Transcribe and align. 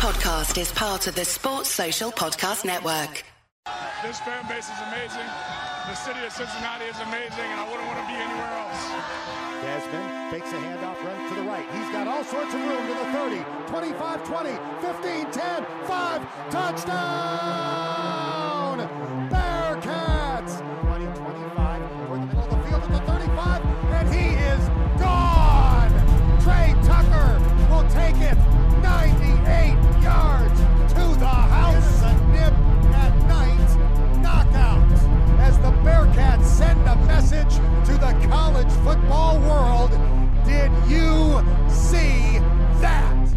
podcast 0.00 0.56
is 0.58 0.72
part 0.72 1.06
of 1.08 1.14
the 1.14 1.26
Sports 1.26 1.68
Social 1.68 2.10
Podcast 2.10 2.64
Network. 2.64 3.22
This 4.02 4.18
fan 4.20 4.48
base 4.48 4.64
is 4.64 4.80
amazing. 4.88 5.28
The 5.88 5.94
city 5.94 6.24
of 6.24 6.32
Cincinnati 6.32 6.86
is 6.86 6.98
amazing, 7.00 7.44
and 7.52 7.60
I 7.60 7.68
wouldn't 7.68 7.86
want 7.86 8.00
to 8.00 8.06
be 8.08 8.16
anywhere 8.16 8.48
else. 8.64 8.80
Desmond 9.60 10.32
fakes 10.32 10.52
a 10.52 10.56
handoff, 10.56 11.04
runs 11.04 11.28
to 11.28 11.34
the 11.36 11.42
right. 11.42 11.66
He's 11.76 11.92
got 11.92 12.08
all 12.08 12.24
sorts 12.24 12.54
of 12.54 12.60
room 12.62 12.86
to 12.86 12.94
the 12.96 13.12
30, 13.12 13.44
25, 13.68 14.24
20, 14.24 14.50
15, 14.80 15.32
10, 15.32 15.66
5, 15.84 16.50
touchdown! 16.50 18.19
Message 37.30 37.56
to 37.86 37.92
the 37.92 38.28
college 38.28 38.72
football 38.82 39.38
world. 39.40 39.90
Did 40.44 40.72
you 40.90 41.38
see 41.70 42.38
that? 42.80 43.28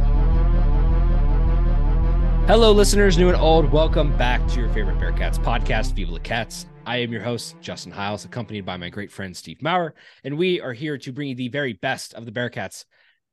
Hello, 2.47 2.71
listeners, 2.71 3.19
new 3.19 3.29
and 3.29 3.37
old. 3.37 3.71
Welcome 3.71 4.17
back 4.17 4.45
to 4.47 4.59
your 4.59 4.69
favorite 4.69 4.97
Bearcats 4.97 5.37
podcast, 5.37 5.93
Viva 5.93 6.11
La 6.11 6.17
Cats. 6.19 6.65
I 6.87 6.97
am 6.97 7.11
your 7.11 7.21
host, 7.21 7.55
Justin 7.61 7.91
Hiles, 7.91 8.25
accompanied 8.25 8.65
by 8.65 8.77
my 8.77 8.89
great 8.89 9.11
friend 9.11 9.37
Steve 9.37 9.61
Maurer, 9.61 9.93
and 10.23 10.39
we 10.39 10.59
are 10.59 10.73
here 10.73 10.97
to 10.97 11.11
bring 11.11 11.29
you 11.29 11.35
the 11.35 11.49
very 11.49 11.73
best 11.73 12.15
of 12.15 12.25
the 12.25 12.31
Bearcats 12.31 12.85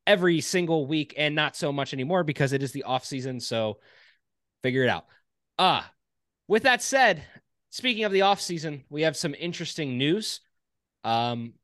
every 0.06 0.42
single 0.42 0.86
week, 0.86 1.14
and 1.16 1.34
not 1.34 1.56
so 1.56 1.72
much 1.72 1.94
anymore 1.94 2.22
because 2.22 2.52
it 2.52 2.62
is 2.62 2.72
the 2.72 2.82
off 2.82 3.06
season. 3.06 3.40
So 3.40 3.78
figure 4.62 4.84
it 4.84 4.90
out. 4.90 5.06
Ah, 5.58 5.86
uh, 5.86 5.88
with 6.48 6.64
that 6.64 6.82
said, 6.82 7.22
speaking 7.70 8.04
of 8.04 8.12
the 8.12 8.22
off 8.22 8.42
season, 8.42 8.84
we 8.90 9.02
have 9.02 9.16
some 9.16 9.34
interesting 9.38 9.96
news. 9.96 10.40
Um, 11.04 11.54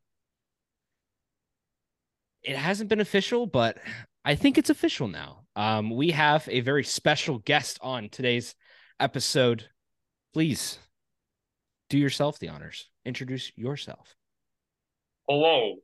it 2.42 2.56
hasn't 2.56 2.88
been 2.88 3.00
official, 3.00 3.46
but 3.46 3.78
I 4.24 4.34
think 4.34 4.58
it's 4.58 4.70
official 4.70 5.08
now. 5.08 5.46
Um, 5.56 5.90
we 5.90 6.10
have 6.10 6.48
a 6.50 6.60
very 6.60 6.84
special 6.84 7.38
guest 7.38 7.78
on 7.82 8.08
today's 8.08 8.54
episode. 9.00 9.68
Please 10.32 10.78
do 11.88 11.98
yourself 11.98 12.38
the 12.38 12.48
honors. 12.48 12.88
Introduce 13.04 13.52
yourself. 13.56 14.14
Hello. 15.28 15.76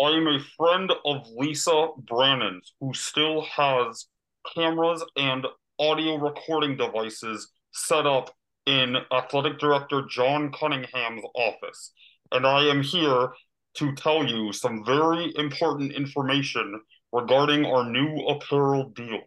I 0.00 0.10
am 0.10 0.28
a 0.28 0.38
friend 0.56 0.92
of 1.04 1.26
Lisa 1.36 1.88
Brannon's 1.98 2.72
who 2.80 2.94
still 2.94 3.42
has 3.42 4.06
cameras 4.54 5.04
and 5.16 5.46
audio 5.80 6.16
recording 6.16 6.76
devices 6.76 7.50
set 7.72 8.06
up 8.06 8.34
in 8.66 8.96
Athletic 9.12 9.58
Director 9.58 10.02
John 10.08 10.52
Cunningham's 10.52 11.24
office. 11.34 11.92
And 12.32 12.46
I 12.46 12.64
am 12.64 12.82
here 12.82 13.30
to 13.74 13.92
tell 13.94 14.26
you 14.26 14.52
some 14.52 14.84
very 14.84 15.32
important 15.36 15.92
information 15.92 16.80
regarding 17.12 17.64
our 17.64 17.88
new 17.88 18.26
apparel 18.26 18.90
deal. 18.90 19.20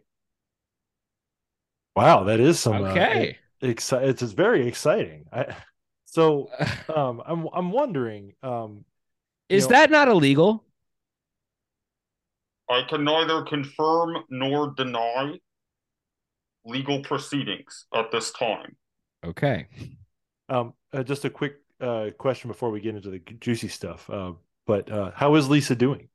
Wow, 1.96 2.24
that 2.24 2.40
is 2.40 2.58
some 2.58 2.82
okay. 2.84 3.38
Uh, 3.62 3.66
exci- 3.66 4.02
it's, 4.02 4.22
it's 4.22 4.32
very 4.32 4.66
exciting. 4.66 5.24
I, 5.32 5.54
so 6.04 6.48
um, 6.94 7.22
I'm 7.26 7.48
I'm 7.52 7.72
wondering, 7.72 8.34
um, 8.42 8.84
is 9.48 9.64
know, 9.64 9.70
that 9.70 9.90
not 9.90 10.08
illegal? 10.08 10.64
I 12.68 12.82
can 12.88 13.04
neither 13.04 13.42
confirm 13.42 14.24
nor 14.30 14.72
deny 14.74 15.34
legal 16.64 17.02
proceedings 17.02 17.86
at 17.94 18.10
this 18.10 18.30
time. 18.32 18.76
Okay. 19.24 19.66
Um, 20.48 20.74
uh, 20.92 21.02
just 21.02 21.24
a 21.24 21.30
quick 21.30 21.54
uh, 21.82 22.10
question 22.16 22.48
before 22.48 22.70
we 22.70 22.80
get 22.80 22.94
into 22.94 23.10
the 23.10 23.18
juicy 23.18 23.68
stuff. 23.68 24.08
Uh, 24.08 24.32
but 24.66 24.90
uh, 24.90 25.10
how 25.14 25.34
is 25.34 25.50
Lisa 25.50 25.74
doing? 25.74 26.08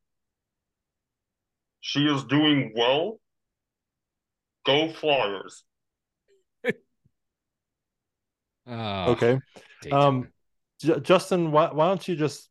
She 1.82 2.06
is 2.06 2.24
doing 2.24 2.74
well. 2.76 3.20
Go 4.66 4.92
Flyers. 4.92 5.64
Oh, 8.68 9.12
okay. 9.12 9.40
Um, 9.92 10.28
J- 10.82 11.00
Justin, 11.00 11.52
why, 11.52 11.72
why 11.72 11.88
don't 11.88 12.06
you 12.08 12.16
just 12.16 12.50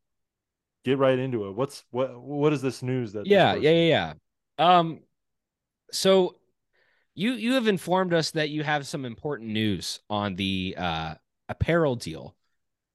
get 0.85 0.99
right 0.99 1.19
into 1.19 1.49
it? 1.49 1.55
What's 1.55 1.85
what 1.91 2.19
what 2.19 2.53
is 2.53 2.63
this 2.63 2.83
news 2.83 3.13
that 3.13 3.27
Yeah, 3.27 3.55
yeah, 3.55 3.71
yeah, 3.71 4.15
yeah. 4.59 4.77
Um 4.79 5.01
so 5.91 6.37
you 7.15 7.33
you 7.33 7.55
have 7.55 7.67
informed 7.67 8.15
us 8.15 8.31
that 8.33 8.51
you 8.51 8.63
have 8.63 8.87
some 8.87 9.05
important 9.05 9.51
news 9.51 10.01
on 10.09 10.37
the 10.37 10.75
uh 10.79 11.15
apparel 11.49 11.97
deal. 11.97 12.37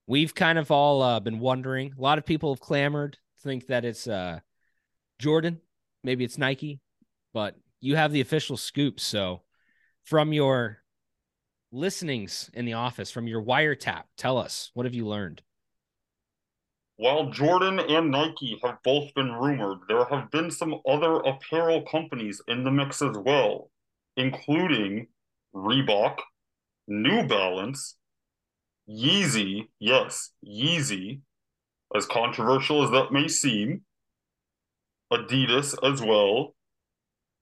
We've 0.06 0.34
kind 0.34 0.58
of 0.58 0.70
all 0.70 1.02
uh, 1.02 1.20
been 1.20 1.38
wondering. 1.38 1.94
A 1.96 2.00
lot 2.00 2.18
of 2.18 2.26
people 2.26 2.52
have 2.52 2.60
clamored, 2.60 3.18
think 3.40 3.66
that 3.68 3.84
it's 3.84 4.06
uh 4.06 4.40
Jordan, 5.18 5.60
maybe 6.02 6.24
it's 6.24 6.38
Nike, 6.38 6.80
but 7.32 7.56
you 7.80 7.96
have 7.96 8.12
the 8.12 8.20
official 8.20 8.56
scoop. 8.56 8.98
So 9.00 9.42
from 10.04 10.32
your 10.32 10.78
listenings 11.70 12.50
in 12.54 12.64
the 12.64 12.74
office, 12.74 13.10
from 13.10 13.26
your 13.26 13.42
wiretap, 13.42 14.04
tell 14.16 14.38
us 14.38 14.70
what 14.74 14.86
have 14.86 14.94
you 14.94 15.06
learned? 15.06 15.42
While 16.96 17.30
Jordan 17.30 17.80
and 17.80 18.10
Nike 18.10 18.60
have 18.62 18.78
both 18.84 19.12
been 19.14 19.32
rumored, 19.32 19.78
there 19.88 20.04
have 20.04 20.30
been 20.30 20.50
some 20.50 20.80
other 20.86 21.16
apparel 21.16 21.82
companies 21.82 22.40
in 22.46 22.64
the 22.64 22.70
mix 22.70 23.02
as 23.02 23.16
well, 23.16 23.70
including 24.16 25.08
Reebok, 25.54 26.18
New 26.86 27.26
Balance, 27.26 27.96
Yeezy, 28.88 29.68
yes, 29.78 30.30
Yeezy, 30.46 31.20
as 31.94 32.06
controversial 32.06 32.82
as 32.82 32.90
that 32.90 33.12
may 33.12 33.28
seem, 33.28 33.82
Adidas 35.12 35.74
as 35.82 36.02
well. 36.02 36.54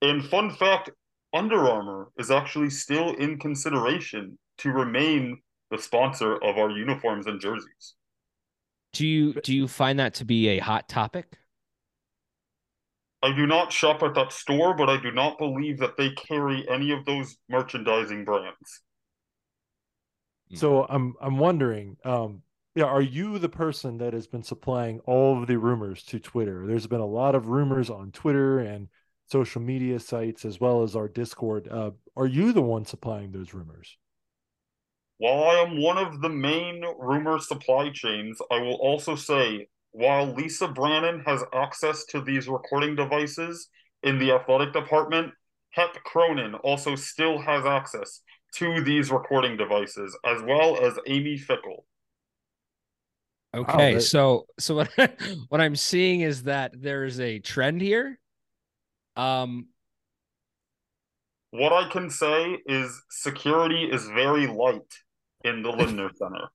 And 0.02 0.24
fun 0.24 0.50
fact 0.50 0.90
Under 1.32 1.68
Armour 1.68 2.08
is 2.18 2.30
actually 2.30 2.70
still 2.70 3.14
in 3.14 3.38
consideration 3.38 4.38
to 4.58 4.70
remain 4.70 5.40
the 5.70 5.78
sponsor 5.78 6.36
of 6.36 6.58
our 6.58 6.70
uniforms 6.70 7.26
and 7.26 7.40
jerseys. 7.40 7.94
Do 8.92 9.06
you 9.06 9.34
do 9.34 9.54
you 9.54 9.68
find 9.68 9.98
that 10.00 10.14
to 10.14 10.24
be 10.24 10.48
a 10.48 10.58
hot 10.58 10.88
topic? 10.88 11.38
I 13.22 13.32
do 13.34 13.46
not 13.46 13.70
shop 13.70 14.02
at 14.02 14.14
that 14.14 14.32
store, 14.32 14.74
but 14.74 14.88
I 14.88 15.00
do 15.00 15.12
not 15.12 15.38
believe 15.38 15.78
that 15.78 15.96
they 15.96 16.10
carry 16.10 16.66
any 16.68 16.90
of 16.90 17.04
those 17.04 17.36
merchandising 17.48 18.24
brands. 18.24 18.82
So 20.52 20.84
I'm 20.88 21.14
I'm 21.20 21.38
wondering, 21.38 21.96
um, 22.04 22.42
yeah, 22.74 22.84
are 22.84 23.02
you 23.02 23.38
the 23.38 23.48
person 23.48 23.98
that 23.98 24.12
has 24.12 24.26
been 24.26 24.42
supplying 24.42 25.00
all 25.00 25.40
of 25.40 25.46
the 25.46 25.58
rumors 25.58 26.02
to 26.04 26.18
Twitter? 26.18 26.66
There's 26.66 26.86
been 26.86 27.00
a 27.00 27.06
lot 27.06 27.34
of 27.34 27.48
rumors 27.48 27.90
on 27.90 28.10
Twitter 28.12 28.60
and 28.60 28.88
social 29.26 29.60
media 29.60 30.00
sites 30.00 30.44
as 30.44 30.60
well 30.60 30.82
as 30.82 30.96
our 30.96 31.08
Discord. 31.08 31.68
Uh, 31.68 31.92
are 32.16 32.26
you 32.26 32.52
the 32.52 32.62
one 32.62 32.84
supplying 32.84 33.30
those 33.32 33.54
rumors? 33.54 33.96
While 35.18 35.44
I 35.44 35.54
am 35.56 35.80
one 35.80 35.98
of 35.98 36.20
the 36.20 36.28
main 36.28 36.82
rumor 36.98 37.38
supply 37.38 37.90
chains, 37.90 38.38
I 38.50 38.60
will 38.60 38.76
also 38.76 39.14
say 39.14 39.68
while 39.92 40.32
Lisa 40.32 40.68
Brannon 40.68 41.20
has 41.26 41.44
access 41.52 42.04
to 42.06 42.20
these 42.20 42.48
recording 42.48 42.96
devices 42.96 43.68
in 44.02 44.18
the 44.18 44.32
athletic 44.32 44.72
department, 44.72 45.32
Hep 45.70 45.94
Cronin 46.04 46.54
also 46.54 46.94
still 46.96 47.40
has 47.40 47.66
access 47.66 48.22
to 48.56 48.82
these 48.82 49.10
recording 49.10 49.56
devices, 49.56 50.16
as 50.24 50.42
well 50.42 50.84
as 50.84 50.98
Amy 51.06 51.36
Fickle. 51.36 51.84
Okay, 53.54 53.94
wow, 53.94 53.94
that... 53.94 54.02
so 54.02 54.46
so 54.58 54.76
what 54.76 54.90
what 55.48 55.60
I'm 55.60 55.76
seeing 55.76 56.20
is 56.20 56.44
that 56.44 56.72
there's 56.76 57.18
a 57.18 57.38
trend 57.40 57.80
here. 57.80 58.18
Um 59.16 59.68
what 61.50 61.72
I 61.72 61.88
can 61.88 62.10
say 62.10 62.58
is 62.66 63.02
security 63.10 63.84
is 63.84 64.06
very 64.06 64.46
light 64.46 64.94
in 65.44 65.62
the 65.62 65.70
Lindner 65.76 66.10
Center. 66.14 66.48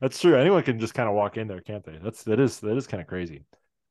That's 0.00 0.20
true. 0.20 0.36
Anyone 0.36 0.62
can 0.62 0.78
just 0.78 0.94
kind 0.94 1.08
of 1.08 1.14
walk 1.14 1.36
in 1.36 1.48
there, 1.48 1.60
can't 1.60 1.84
they? 1.84 1.98
That's 2.02 2.22
that 2.24 2.38
is 2.38 2.60
that 2.60 2.76
is 2.76 2.86
kind 2.86 3.00
of 3.00 3.06
crazy. 3.06 3.44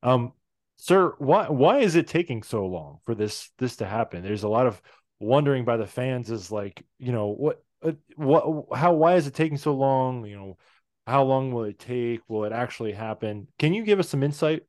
Um, 0.03 0.31
sir, 0.77 1.13
why 1.17 1.49
why 1.49 1.79
is 1.79 1.95
it 1.95 2.07
taking 2.07 2.43
so 2.43 2.65
long 2.65 2.99
for 3.03 3.15
this 3.15 3.49
this 3.57 3.77
to 3.77 3.85
happen? 3.85 4.23
There's 4.23 4.43
a 4.43 4.49
lot 4.49 4.67
of 4.67 4.81
wondering 5.19 5.65
by 5.65 5.77
the 5.77 5.87
fans 5.87 6.29
is 6.31 6.51
like, 6.51 6.85
you 6.99 7.11
know, 7.11 7.27
what 7.27 7.63
uh, 7.83 7.93
what 8.15 8.65
how 8.77 8.93
why 8.93 9.15
is 9.15 9.27
it 9.27 9.33
taking 9.33 9.57
so 9.57 9.73
long? 9.73 10.25
You 10.25 10.37
know, 10.37 10.57
how 11.05 11.23
long 11.23 11.51
will 11.51 11.63
it 11.63 11.79
take? 11.79 12.21
Will 12.27 12.45
it 12.45 12.51
actually 12.51 12.93
happen? 12.93 13.47
Can 13.59 13.73
you 13.73 13.83
give 13.83 13.99
us 13.99 14.09
some 14.09 14.23
insight? 14.23 14.63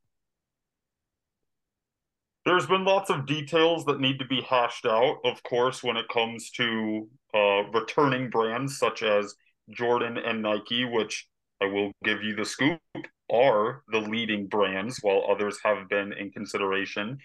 There's 2.44 2.66
been 2.66 2.84
lots 2.84 3.10
of 3.10 3.26
details 3.26 3.84
that 3.84 4.00
need 4.00 4.18
to 4.20 4.24
be 4.24 4.40
hashed 4.40 4.86
out, 4.86 5.18
of 5.24 5.42
course, 5.42 5.82
when 5.82 5.98
it 5.98 6.08
comes 6.08 6.50
to 6.52 7.06
uh, 7.34 7.64
returning 7.74 8.30
brands 8.30 8.78
such 8.78 9.02
as 9.02 9.34
Jordan 9.70 10.16
and 10.16 10.40
Nike, 10.40 10.86
which 10.86 11.28
I 11.60 11.66
will 11.66 11.92
give 12.04 12.22
you 12.22 12.34
the 12.34 12.46
scoop, 12.46 12.80
are 13.30 13.82
the 13.92 14.00
leading 14.00 14.46
brands, 14.46 14.98
while 15.02 15.26
others 15.30 15.58
have 15.62 15.90
been 15.90 16.14
in 16.14 16.30
consideration. 16.30 17.18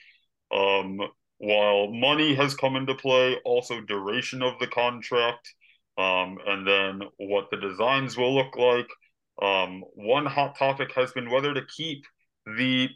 Um, 0.53 0.99
while 1.37 1.91
money 1.91 2.35
has 2.35 2.55
come 2.55 2.75
into 2.75 2.95
play, 2.95 3.37
also 3.43 3.81
duration 3.81 4.41
of 4.41 4.59
the 4.59 4.67
contract, 4.67 5.53
um, 5.97 6.37
and 6.47 6.67
then 6.67 7.01
what 7.17 7.49
the 7.51 7.57
designs 7.57 8.17
will 8.17 8.33
look 8.33 8.55
like. 8.55 8.89
Um, 9.41 9.83
one 9.95 10.25
hot 10.25 10.57
topic 10.57 10.93
has 10.95 11.11
been 11.11 11.29
whether 11.29 11.53
to 11.53 11.65
keep 11.65 12.03
the 12.45 12.89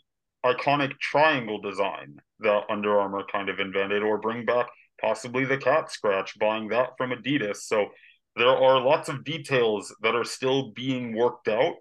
iconic 0.45 0.98
triangle 1.00 1.60
design 1.60 2.18
that 2.39 2.63
Under 2.69 3.00
Armour 3.00 3.24
kind 3.31 3.50
of 3.50 3.60
invented 3.60 4.04
or 4.04 4.18
bring 4.19 4.45
back 4.45 4.68
possibly 5.01 5.45
the 5.45 5.57
cat 5.57 5.92
scratch, 5.92 6.38
buying 6.40 6.69
that 6.69 6.90
from 6.98 7.12
Adidas. 7.12 7.57
So 7.57 7.88
there 8.36 8.48
are 8.50 8.80
lots 8.80 9.10
of 9.10 9.24
details 9.24 9.94
that 10.01 10.16
are 10.16 10.24
still 10.24 10.72
being 10.72 11.16
worked 11.16 11.48
out, 11.48 11.75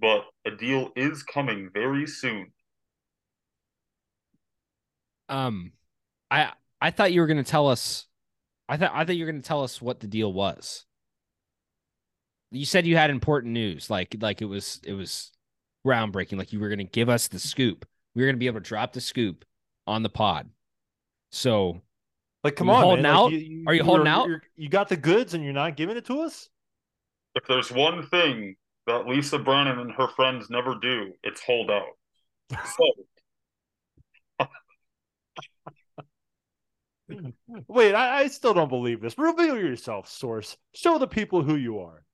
but 0.00 0.24
a 0.46 0.50
deal 0.50 0.90
is 0.96 1.22
coming 1.22 1.70
very 1.72 2.06
soon. 2.06 2.52
Um, 5.28 5.72
I 6.30 6.52
I 6.80 6.90
thought 6.90 7.12
you 7.12 7.20
were 7.20 7.26
going 7.26 7.42
to 7.42 7.50
tell 7.50 7.68
us. 7.68 8.06
I 8.68 8.76
thought 8.76 8.92
I 8.94 9.04
thought 9.04 9.16
you 9.16 9.24
were 9.24 9.30
going 9.30 9.42
to 9.42 9.46
tell 9.48 9.62
us 9.62 9.80
what 9.80 10.00
the 10.00 10.06
deal 10.06 10.32
was. 10.32 10.84
You 12.50 12.64
said 12.64 12.86
you 12.86 12.96
had 12.96 13.10
important 13.10 13.52
news, 13.52 13.90
like 13.90 14.16
like 14.20 14.40
it 14.42 14.46
was 14.46 14.80
it 14.84 14.92
was 14.94 15.32
groundbreaking. 15.86 16.38
Like 16.38 16.52
you 16.52 16.60
were 16.60 16.68
going 16.68 16.78
to 16.78 16.84
give 16.84 17.08
us 17.08 17.28
the 17.28 17.38
scoop. 17.38 17.86
We 18.14 18.22
were 18.22 18.26
going 18.26 18.36
to 18.36 18.40
be 18.40 18.46
able 18.46 18.60
to 18.60 18.66
drop 18.66 18.92
the 18.92 19.00
scoop 19.00 19.44
on 19.86 20.02
the 20.02 20.08
pod. 20.08 20.50
So, 21.30 21.82
Like, 22.42 22.56
come 22.56 22.70
on, 22.70 22.82
holding 22.82 23.02
man. 23.02 23.12
Like, 23.14 23.20
out? 23.20 23.32
Are 23.66 23.74
you 23.74 23.84
holding 23.84 24.06
you're- 24.06 24.08
out? 24.16 24.26
you're- 24.28 24.40
You 24.56 24.68
got 24.70 24.88
the 24.88 24.96
goods, 24.96 25.34
and 25.34 25.44
you're 25.44 25.52
not 25.52 25.76
giving 25.76 25.96
it 25.96 26.06
to 26.06 26.20
us. 26.20 26.48
If 27.34 27.44
there's 27.46 27.70
one 27.70 28.06
thing 28.08 28.56
that 28.86 29.06
Lisa 29.06 29.38
Brannon 29.38 29.78
and 29.78 29.92
her 29.92 30.08
friends 30.08 30.48
never 30.48 30.74
do, 30.80 31.12
it's 31.22 31.42
hold 31.42 31.70
out. 31.70 31.86
So 32.50 34.46
Wait, 37.68 37.94
I, 37.94 38.20
I 38.20 38.26
still 38.28 38.54
don't 38.54 38.68
believe 38.68 39.00
this. 39.00 39.16
Reveal 39.18 39.56
yourself, 39.58 40.08
source. 40.08 40.56
Show 40.74 40.98
the 40.98 41.06
people 41.08 41.42
who 41.42 41.56
you 41.56 41.78
are. 41.80 42.04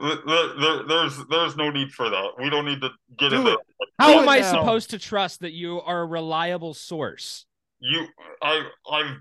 th- 0.00 0.18
th- 0.26 0.50
there, 0.60 0.82
there's 0.86 1.18
there's 1.30 1.56
no 1.56 1.70
need 1.70 1.90
for 1.92 2.10
that. 2.10 2.30
We 2.38 2.50
don't 2.50 2.64
need 2.66 2.80
to 2.82 2.90
get 3.18 3.30
Do 3.30 3.36
into 3.36 3.52
it. 3.52 3.58
how 3.98 4.20
am 4.20 4.28
I 4.28 4.40
now. 4.40 4.50
supposed 4.50 4.90
to 4.90 4.98
trust 4.98 5.40
that 5.40 5.52
you 5.52 5.80
are 5.80 6.00
a 6.02 6.06
reliable 6.06 6.74
source? 6.74 7.46
you. 7.80 8.06
I 8.42 8.62
I've 8.90 9.16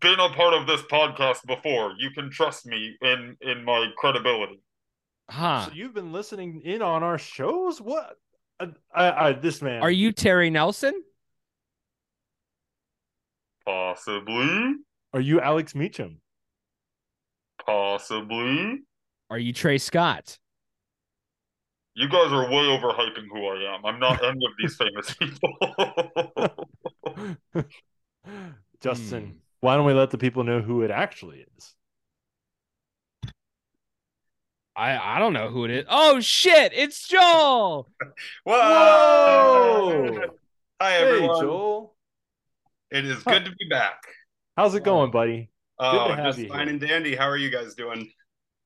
been 0.00 0.18
a 0.20 0.28
part 0.30 0.54
of 0.54 0.66
this 0.66 0.82
podcast 0.82 1.44
before. 1.46 1.92
You 1.98 2.10
can 2.10 2.30
trust 2.30 2.66
me 2.66 2.96
in 3.02 3.36
in 3.40 3.64
my 3.64 3.88
credibility. 3.96 4.60
Huh? 5.30 5.66
So 5.66 5.72
you've 5.74 5.94
been 5.94 6.12
listening 6.12 6.62
in 6.64 6.80
on 6.82 7.02
our 7.02 7.18
shows. 7.18 7.80
What? 7.80 8.16
I, 8.60 8.68
I, 8.94 9.28
I 9.28 9.32
this 9.32 9.60
man. 9.62 9.82
Are 9.82 9.90
you 9.90 10.10
Terry 10.12 10.50
Nelson? 10.50 11.02
Possibly, 13.68 14.76
Are 15.12 15.20
you 15.20 15.42
Alex 15.42 15.74
Meacham? 15.74 16.22
possibly. 17.66 18.80
Are 19.28 19.38
you 19.38 19.52
Trey 19.52 19.76
Scott? 19.76 20.38
You 21.94 22.08
guys 22.08 22.32
are 22.32 22.48
way 22.48 22.62
overhyping 22.64 23.26
who 23.30 23.46
I 23.46 23.74
am. 23.74 23.84
I'm 23.84 24.00
not 24.00 24.24
any 24.24 24.38
of 24.46 24.52
these 24.58 24.74
famous 24.74 25.14
people. 25.14 25.52
Justin, 28.80 29.24
Hmm. 29.26 29.32
why 29.60 29.76
don't 29.76 29.84
we 29.84 29.92
let 29.92 30.08
the 30.12 30.18
people 30.18 30.44
know 30.44 30.62
who 30.62 30.80
it 30.80 30.90
actually 30.90 31.44
is? 31.58 31.74
I 34.76 34.96
I 34.96 35.18
don't 35.18 35.34
know 35.34 35.50
who 35.50 35.66
it 35.66 35.70
is. 35.72 35.84
Oh 35.90 36.20
shit! 36.20 36.72
It's 36.74 37.06
Joel. 37.06 37.90
Whoa! 38.44 38.54
Hi 40.80 40.90
Hey, 40.90 41.02
everyone. 41.02 41.40
Joel. 41.42 41.94
It 42.90 43.04
is 43.04 43.22
good 43.22 43.44
to 43.44 43.50
be 43.50 43.68
back. 43.68 44.02
How's 44.56 44.74
it 44.74 44.82
going, 44.84 45.10
buddy? 45.10 45.50
Oh, 45.78 46.08
to 46.08 46.16
have 46.16 46.24
just 46.26 46.38
you 46.38 46.48
fine 46.48 46.66
here. 46.66 46.68
and 46.70 46.80
dandy. 46.80 47.14
How 47.14 47.28
are 47.28 47.36
you 47.36 47.50
guys 47.50 47.74
doing? 47.74 48.10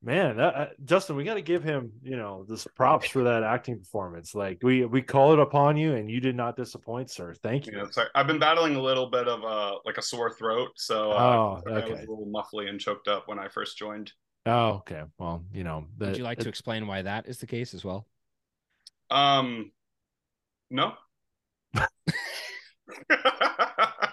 Man, 0.04 0.36
that, 0.38 0.54
uh, 0.54 0.66
Justin, 0.84 1.14
we 1.14 1.22
got 1.22 1.34
to 1.34 1.42
give 1.42 1.62
him, 1.62 1.92
you 2.02 2.16
know, 2.16 2.44
this 2.48 2.66
props 2.74 3.08
for 3.08 3.22
that 3.24 3.42
acting 3.44 3.78
performance. 3.78 4.34
Like 4.34 4.58
we 4.62 4.84
we 4.84 5.02
call 5.02 5.32
it 5.32 5.38
upon 5.38 5.76
you, 5.76 5.94
and 5.94 6.10
you 6.10 6.18
did 6.20 6.34
not 6.34 6.56
disappoint, 6.56 7.10
sir. 7.10 7.34
Thank 7.42 7.66
You 7.66 7.72
you. 7.72 7.78
know, 7.78 7.90
sorry. 7.90 8.08
I've 8.14 8.26
been 8.26 8.38
battling 8.38 8.74
a 8.74 8.80
little 8.82 9.10
bit 9.10 9.28
of 9.28 9.44
uh 9.44 9.78
like 9.84 9.98
a 9.98 10.02
sore 10.02 10.32
throat, 10.32 10.70
so 10.76 11.12
uh, 11.12 11.14
Oh, 11.14 11.62
I 11.70 11.88
was 11.88 11.98
a 11.98 12.10
little 12.10 12.30
muffly 12.34 12.68
and 12.68 12.80
choked 12.80 13.06
up 13.06 13.28
when 13.28 13.38
I 13.38 13.48
first 13.48 13.78
joined. 13.78 14.12
Oh, 14.46 14.70
okay. 14.78 15.02
Well, 15.18 15.44
you 15.52 15.62
know, 15.62 15.86
Would 15.98 16.16
you 16.16 16.24
like 16.24 16.38
to 16.40 16.48
explain 16.48 16.86
why 16.86 17.02
that 17.02 17.28
is 17.28 17.38
the 17.38 17.46
case 17.46 17.74
as 17.74 17.84
well? 17.84 18.08
Um, 19.10 19.70
no. 20.70 20.94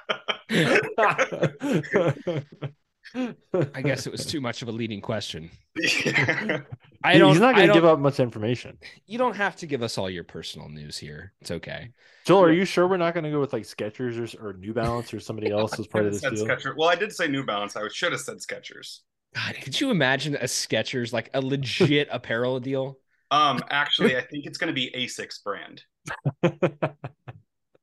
I 3.15 3.81
guess 3.81 4.05
it 4.05 4.11
was 4.11 4.25
too 4.25 4.39
much 4.39 4.61
of 4.61 4.67
a 4.67 4.71
leading 4.71 5.01
question. 5.01 5.49
Yeah. 5.75 6.61
I 7.03 7.13
He- 7.13 7.19
don't. 7.19 7.31
He's 7.31 7.39
not 7.39 7.55
going 7.55 7.67
to 7.67 7.73
give 7.73 7.85
up 7.85 7.99
much 7.99 8.19
information. 8.19 8.77
You 9.07 9.17
don't 9.17 9.35
have 9.35 9.55
to 9.57 9.67
give 9.67 9.81
us 9.81 9.97
all 9.97 10.09
your 10.09 10.23
personal 10.23 10.69
news 10.69 10.97
here. 10.97 11.33
It's 11.41 11.51
okay. 11.51 11.91
Joel, 12.25 12.43
are 12.43 12.51
you 12.51 12.65
sure 12.65 12.87
we're 12.87 12.97
not 12.97 13.13
going 13.13 13.23
to 13.23 13.31
go 13.31 13.39
with 13.39 13.53
like 13.53 13.63
Skechers 13.63 14.39
or, 14.39 14.49
or 14.49 14.53
New 14.53 14.73
Balance 14.73 15.13
or 15.13 15.19
somebody 15.19 15.49
else 15.51 15.79
as 15.79 15.87
part 15.87 16.05
of 16.05 16.11
this 16.13 16.21
deal? 16.21 16.45
Skechers. 16.45 16.75
Well, 16.77 16.89
I 16.89 16.95
did 16.95 17.11
say 17.13 17.27
New 17.27 17.43
Balance. 17.45 17.75
I 17.75 17.87
should 17.91 18.11
have 18.11 18.21
said 18.21 18.37
Skechers. 18.37 18.99
God, 19.35 19.55
could 19.61 19.79
you 19.79 19.91
imagine 19.91 20.35
a 20.35 20.45
Skechers 20.45 21.13
like 21.13 21.29
a 21.33 21.41
legit 21.41 22.07
apparel 22.11 22.59
deal? 22.59 22.97
Um, 23.31 23.59
actually, 23.69 24.17
I 24.17 24.21
think 24.21 24.45
it's 24.45 24.57
going 24.57 24.69
to 24.69 24.73
be 24.73 24.91
Asics 24.95 25.43
brand. 25.43 25.83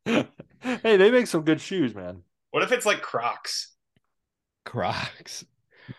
hey, 0.05 0.97
they 0.97 1.11
make 1.11 1.29
some 1.29 1.43
good 1.43 1.61
shoes, 1.61 1.95
man. 1.95 2.23
What 2.57 2.63
if 2.63 2.73
it's 2.73 2.87
like 2.87 3.03
Crocs? 3.03 3.75
Crocs, 4.65 5.45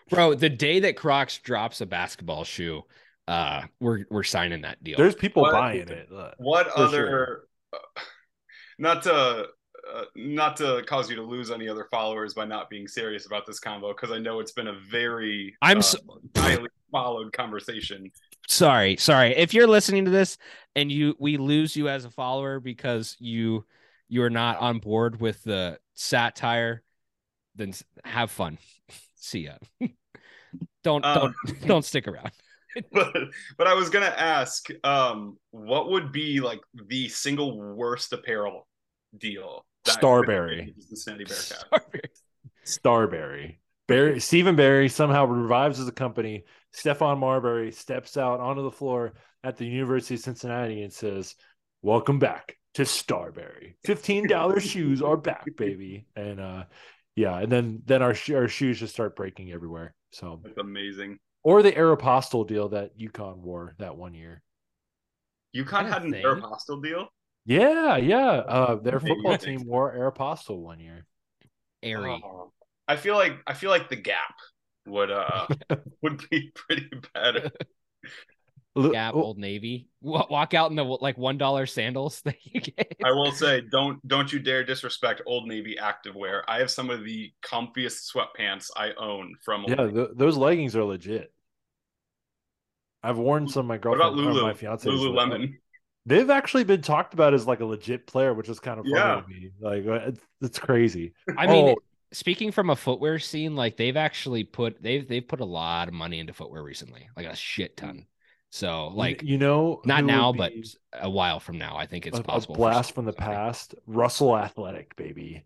bro. 0.10 0.34
The 0.34 0.50
day 0.50 0.80
that 0.80 0.98
Crocs 0.98 1.38
drops 1.38 1.82
a 1.82 1.86
basketball 1.86 2.46
shoe, 2.46 2.82
uh, 3.28 3.62
we're 3.80 4.06
we're 4.10 4.24
signing 4.24 4.64
that 4.64 4.84
deal. 4.84 4.98
There's 4.98 5.14
people 5.14 5.44
What? 5.44 5.52
buying 5.52 5.88
it. 5.88 6.12
Look. 6.12 6.34
What 6.40 6.68
other? 6.70 7.08
sure. 7.08 7.44
uh, 7.74 8.02
not 8.80 9.04
to 9.04 9.12
uh, 9.94 10.06
not 10.16 10.58
to 10.58 10.82
cause 10.88 11.12
you 11.12 11.16
to 11.18 11.22
lose 11.22 11.52
any 11.52 11.70
other 11.70 11.88
followers 11.92 12.34
by 12.34 12.46
not 12.46 12.72
being 12.72 12.88
serious 12.88 13.28
about 13.28 13.46
this 13.46 13.60
combo 13.60 13.90
because 13.90 14.10
I 14.10 14.18
know 14.18 14.40
it's 14.40 14.54
been 14.54 14.70
a 14.70 14.80
very 14.90 15.56
I'm 15.62 15.78
uh, 15.78 15.82
so, 15.84 16.00
highly 16.36 16.70
followed 16.92 17.34
conversation. 17.34 18.10
sorry, 18.48 18.98
sorry. 18.98 19.36
If 19.38 19.54
you're 19.54 19.68
listening 19.68 20.06
to 20.06 20.12
this 20.12 20.40
and 20.76 20.92
you 20.92 21.16
we 21.20 21.38
lose 21.38 21.76
you 21.76 21.88
as 21.88 22.04
a 22.04 22.10
follower 22.10 22.60
because 22.60 23.16
you 23.20 23.64
you 24.10 24.24
are 24.24 24.30
not 24.30 24.58
on 24.60 24.80
board 24.80 25.20
with 25.20 25.44
the 25.44 25.80
satire, 25.94 26.84
then 27.56 27.74
have 28.04 28.32
fun. 28.32 28.58
See 29.16 29.42
ya. 29.46 29.54
don't 30.84 31.04
Um, 31.06 31.34
don't 31.46 31.62
don't 31.68 31.86
stick 31.86 32.08
around. 32.08 32.32
but 32.92 33.14
but 33.58 33.68
I 33.68 33.74
was 33.74 33.90
gonna 33.90 34.06
ask, 34.06 34.68
um, 34.84 35.38
what 35.52 35.90
would 35.90 36.12
be 36.12 36.40
like 36.40 36.62
the 36.74 37.10
single 37.10 37.60
worst 37.76 38.14
apparel 38.14 38.68
deal? 39.18 39.66
that- 39.86 39.94
Starbury. 39.94 40.74
The 40.78 40.82
Cincinnati 40.96 41.24
Bearcat. 41.26 41.66
Sorry. 41.70 42.02
Starbury. 42.64 43.60
Barry 43.88 44.20
Stephen 44.20 44.56
Barry 44.56 44.90
somehow 44.90 45.26
revives 45.26 45.80
as 45.80 45.88
a 45.88 45.94
company. 45.94 46.44
Stephon 46.76 47.18
Marbury 47.18 47.72
steps 47.72 48.18
out 48.18 48.40
onto 48.40 48.62
the 48.64 48.72
floor 48.72 49.14
at 49.44 49.56
the 49.58 49.66
University 49.66 50.16
of 50.16 50.20
Cincinnati 50.22 50.84
and 50.84 50.92
says, 50.92 51.36
Welcome 51.82 52.20
back 52.20 52.58
to 52.78 52.86
Starbury. 52.86 53.76
$15 53.86 54.60
shoes 54.60 55.02
are 55.02 55.18
back, 55.18 55.46
baby. 55.58 56.06
And 56.16 56.40
uh 56.40 56.64
yeah, 57.16 57.40
and 57.40 57.52
then 57.52 57.82
then 57.86 58.02
our 58.04 58.16
our 58.34 58.48
shoes 58.48 58.80
just 58.80 58.94
start 58.94 59.16
breaking 59.16 59.52
everywhere. 59.52 59.96
So 60.12 60.40
That's 60.44 60.58
amazing. 60.58 61.18
or 61.44 61.64
the 61.64 61.72
Aeropostale 61.72 62.48
deal 62.48 62.70
that 62.70 62.98
UConn 62.98 63.38
wore 63.38 63.76
that 63.80 63.98
one 63.98 64.14
year. 64.14 64.42
UConn 65.56 65.70
Kinda 65.70 65.92
had 65.92 66.04
an 66.04 66.12
thing. 66.12 66.24
Aeropostale 66.24 66.84
deal. 66.84 67.08
Yeah, 67.46 67.98
yeah. 67.98 68.30
Uh 68.48 68.76
their 68.76 69.00
football 69.00 69.34
Amazing. 69.34 69.60
team 69.60 69.68
wore 69.68 69.94
Aeropostale 69.96 70.60
one 70.60 70.80
year. 70.80 71.06
Airy. 71.82 72.22
Oh, 72.24 72.52
I 72.88 72.96
feel 72.96 73.16
like 73.16 73.34
I 73.48 73.54
feel 73.54 73.70
like 73.72 73.90
the 73.90 73.96
Gap 73.96 74.36
would 74.86 75.10
uh 75.12 75.48
would 76.04 76.24
be 76.30 76.52
pretty 76.54 76.90
bad. 77.14 77.52
Lu- 78.78 78.92
Gap, 78.92 79.14
oh, 79.16 79.22
Old 79.24 79.38
Navy. 79.38 79.90
Walk 80.02 80.54
out 80.54 80.70
in 80.70 80.76
the 80.78 80.84
like 80.84 81.18
one 81.18 81.38
dollar 81.38 81.66
sandals 81.66 82.22
that 82.26 82.36
you 82.44 82.62
get. 82.62 82.96
I 83.04 83.12
will 83.12 83.32
say, 83.32 83.62
don't 83.72 84.06
don't 84.08 84.32
you 84.32 84.40
dare 84.40 84.64
disrespect 84.64 85.22
Old 85.26 85.48
Navy 85.48 85.76
activewear. 85.82 86.42
I 86.48 86.60
have 86.60 86.72
some 86.72 86.90
of 86.90 87.04
the 87.04 87.32
comfiest 87.44 88.12
sweatpants 88.14 88.70
I 88.76 88.92
own 88.98 89.36
from. 89.44 89.62
Old 89.62 89.70
Yeah, 89.70 89.76
Navy. 89.78 89.94
th- 89.94 90.10
those 90.16 90.38
leggings 90.38 90.76
are 90.76 90.84
legit. 90.84 91.32
I've 93.04 93.18
worn 93.18 93.48
some 93.48 93.62
of 93.62 93.66
my 93.68 93.76
what 93.76 93.82
girlfriend 93.82 94.14
about 94.14 94.16
Lulu? 94.34 94.42
my 94.44 94.54
fiance. 94.54 94.90
Lululemon. 94.90 95.54
They've 96.06 96.30
actually 96.30 96.64
been 96.64 96.82
talked 96.82 97.14
about 97.14 97.34
as 97.34 97.46
like 97.48 97.60
a 97.60 97.66
legit 97.66 98.08
player, 98.08 98.34
which 98.34 98.50
is 98.50 98.60
kind 98.60 98.80
of 98.80 98.86
funny 98.86 98.96
Yeah. 98.98 99.22
to 99.22 99.28
me. 99.28 99.52
Like 99.60 99.86
uh, 99.86 100.08
it's, 100.08 100.22
it's 100.42 100.60
crazy. 100.60 101.14
I 101.38 101.48
mean, 101.48 101.70
Oh. 101.70 101.76
speaking 102.12 102.52
from 102.52 102.70
a 102.70 102.76
footwear 102.76 103.20
scene, 103.20 103.56
like 103.56 103.76
they've 103.78 103.98
actually 103.98 104.44
put 104.46 104.82
they've 104.82 105.08
they've 105.08 105.28
put 105.28 105.42
a 105.42 105.46
lot 105.46 105.88
of 105.90 105.94
money 105.94 106.20
into 106.20 106.34
footwear 106.34 106.64
recently, 106.64 107.10
like 107.18 107.26
a 107.26 107.36
shit 107.36 107.76
ton. 107.78 108.06
So 108.50 108.88
like 108.88 109.24
you, 109.24 109.38
know, 109.38 109.82
not 109.86 110.06
now, 110.06 110.32
but 110.32 110.54
a 110.94 111.10
while 111.10 111.40
from 111.40 111.58
now, 111.58 111.78
I 111.78 111.86
think 111.86 112.08
it's 112.08 112.18
a, 112.18 112.22
a 112.22 112.24
possible. 112.24 112.56
for 112.56 112.60
blast 112.60 112.96
from 112.96 113.06
the 113.06 113.14
past. 113.14 113.76
Russell 113.86 114.38
Athletic, 114.38 114.96
baby. 114.96 115.44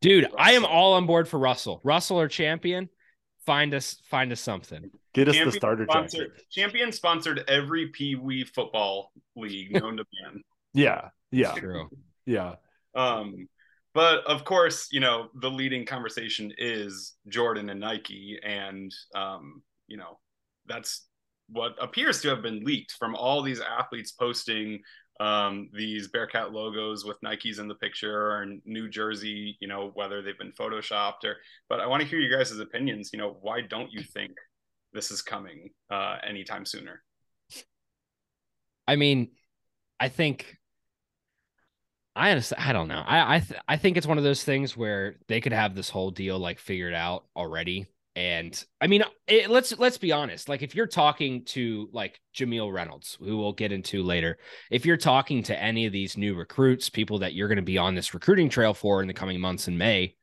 Dude, 0.00 0.28
I 0.38 0.52
am 0.52 0.64
all 0.64 0.94
on 0.94 1.06
board 1.06 1.28
for 1.28 1.38
Russell. 1.38 1.80
Russell 1.82 2.20
or 2.20 2.28
champion, 2.28 2.88
find 3.44 3.74
us 3.74 3.96
find 4.10 4.32
us 4.32 4.40
something. 4.40 4.90
Get 5.12 5.28
us 5.28 5.34
Champion 5.34 5.52
the 5.52 5.56
starter 5.56 5.86
sponsored, 5.88 6.30
jacket. 6.32 6.50
Champion 6.50 6.92
sponsored 6.92 7.44
every 7.48 7.88
Pee 7.88 8.14
Wee 8.14 8.44
football 8.44 9.12
league 9.36 9.72
known 9.80 9.96
to 9.96 10.04
man. 10.22 10.42
Yeah, 10.72 11.08
yeah, 11.30 11.52
True. 11.52 11.88
yeah. 12.26 12.54
Um, 12.94 13.48
but 13.94 14.24
of 14.26 14.44
course, 14.44 14.88
you 14.90 15.00
know, 15.00 15.28
the 15.34 15.50
leading 15.50 15.86
conversation 15.86 16.52
is 16.58 17.14
Jordan 17.28 17.70
and 17.70 17.80
Nike, 17.80 18.38
and 18.42 18.92
um, 19.14 19.62
you 19.86 19.96
know, 19.96 20.18
that's 20.66 21.06
what 21.48 21.72
appears 21.80 22.20
to 22.22 22.28
have 22.28 22.42
been 22.42 22.64
leaked 22.64 22.92
from 22.92 23.14
all 23.14 23.42
these 23.42 23.60
athletes 23.60 24.12
posting 24.12 24.80
um, 25.20 25.68
these 25.72 26.08
Bearcat 26.08 26.52
logos 26.52 27.04
with 27.04 27.20
Nikes 27.20 27.60
in 27.60 27.68
the 27.68 27.74
picture 27.76 28.42
and 28.42 28.60
New 28.64 28.88
Jersey, 28.88 29.56
you 29.60 29.68
know, 29.68 29.90
whether 29.94 30.22
they've 30.22 30.38
been 30.38 30.52
photoshopped 30.52 31.24
or. 31.24 31.36
But 31.68 31.80
I 31.80 31.86
want 31.86 32.02
to 32.02 32.08
hear 32.08 32.18
you 32.18 32.34
guys' 32.34 32.58
opinions. 32.58 33.10
You 33.12 33.18
know, 33.18 33.36
why 33.40 33.60
don't 33.60 33.92
you 33.92 34.02
think 34.02 34.32
this 34.92 35.10
is 35.10 35.22
coming 35.22 35.70
uh, 35.90 36.16
anytime 36.26 36.66
sooner? 36.66 37.02
I 38.86 38.96
mean, 38.96 39.30
I 40.00 40.08
think 40.08 40.58
I 42.16 42.30
honestly, 42.30 42.58
I 42.58 42.72
don't 42.72 42.88
know. 42.88 43.02
I 43.04 43.36
I 43.36 43.40
th- 43.40 43.60
I 43.66 43.76
think 43.76 43.96
it's 43.96 44.06
one 44.06 44.18
of 44.18 44.24
those 44.24 44.44
things 44.44 44.76
where 44.76 45.16
they 45.26 45.40
could 45.40 45.52
have 45.52 45.74
this 45.74 45.90
whole 45.90 46.10
deal 46.10 46.38
like 46.38 46.58
figured 46.58 46.94
out 46.94 47.24
already. 47.34 47.86
And 48.16 48.64
I 48.80 48.86
mean, 48.86 49.02
it, 49.26 49.50
let's 49.50 49.76
let's 49.78 49.98
be 49.98 50.12
honest. 50.12 50.48
Like, 50.48 50.62
if 50.62 50.74
you're 50.74 50.86
talking 50.86 51.44
to 51.46 51.88
like 51.92 52.20
Jamille 52.34 52.72
Reynolds, 52.72 53.18
who 53.18 53.38
we'll 53.38 53.52
get 53.52 53.72
into 53.72 54.04
later, 54.04 54.38
if 54.70 54.86
you're 54.86 54.96
talking 54.96 55.42
to 55.44 55.60
any 55.60 55.86
of 55.86 55.92
these 55.92 56.16
new 56.16 56.34
recruits, 56.34 56.90
people 56.90 57.20
that 57.20 57.34
you're 57.34 57.48
going 57.48 57.56
to 57.56 57.62
be 57.62 57.78
on 57.78 57.96
this 57.96 58.14
recruiting 58.14 58.48
trail 58.48 58.72
for 58.72 59.02
in 59.02 59.08
the 59.08 59.14
coming 59.14 59.40
months 59.40 59.66
in 59.66 59.78
May, 59.78 60.14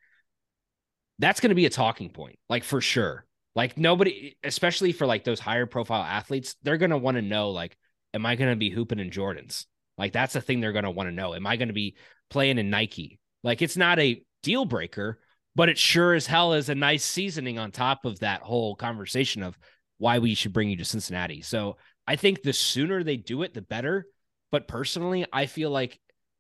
that's 1.20 1.42
going 1.42 1.50
to 1.50 1.56
be 1.56 1.66
a 1.66 1.70
talking 1.70 2.10
point, 2.10 2.40
like 2.50 2.64
for 2.64 2.80
sure. 2.80 3.26
Like 3.56 3.78
nobody, 3.78 4.38
especially 4.44 4.94
for 4.94 5.06
like 5.06 5.26
those 5.26 5.42
higher 5.42 5.66
profile 5.66 6.04
athletes, 6.04 6.56
they're 6.64 6.78
going 6.78 6.92
to 6.92 6.98
want 6.98 7.18
to 7.18 7.22
know, 7.22 7.50
like, 7.50 7.78
am 8.14 8.26
I 8.26 8.36
going 8.36 8.52
to 8.52 8.56
be 8.56 8.70
hooping 8.70 9.00
in 9.00 9.10
Jordans? 9.10 9.66
Like 9.98 10.14
that's 10.14 10.34
the 10.34 10.42
thing 10.42 10.62
they're 10.62 10.72
going 10.72 10.86
to 10.86 10.92
want 10.92 11.10
to 11.10 11.16
know. 11.16 11.36
Am 11.36 11.46
I 11.46 11.58
going 11.58 11.68
to 11.68 11.74
be 11.74 11.96
playing 12.30 12.58
in 12.58 12.70
Nike? 12.70 13.20
Like 13.44 13.62
it's 13.62 13.76
not 13.76 14.00
a 14.00 14.24
deal 14.42 14.64
breaker, 14.64 15.20
but 15.56 15.70
it 15.70 15.78
sure 15.78 16.14
as 16.14 16.28
hell 16.28 16.54
is 16.54 16.70
a 16.70 16.76
nice 16.76 17.04
seasoning 17.04 17.60
on 17.60 17.72
top 17.72 18.06
of 18.06 18.20
that 18.20 18.42
whole 18.42 18.76
conversation 18.76 19.44
of 19.44 19.58
why 19.98 20.20
we 20.20 20.34
should 20.34 20.54
bring 20.54 20.70
you 20.70 20.78
to 20.78 20.86
Cincinnati. 20.86 21.42
So 21.42 21.78
I 22.08 22.16
think 22.16 22.42
the 22.42 22.54
sooner 22.54 23.04
they 23.04 23.18
do 23.18 23.44
it, 23.44 23.54
the 23.54 23.62
better. 23.62 24.08
But 24.52 24.68
personally, 24.68 25.26
I 25.32 25.46
feel 25.46 25.70
like 25.70 26.00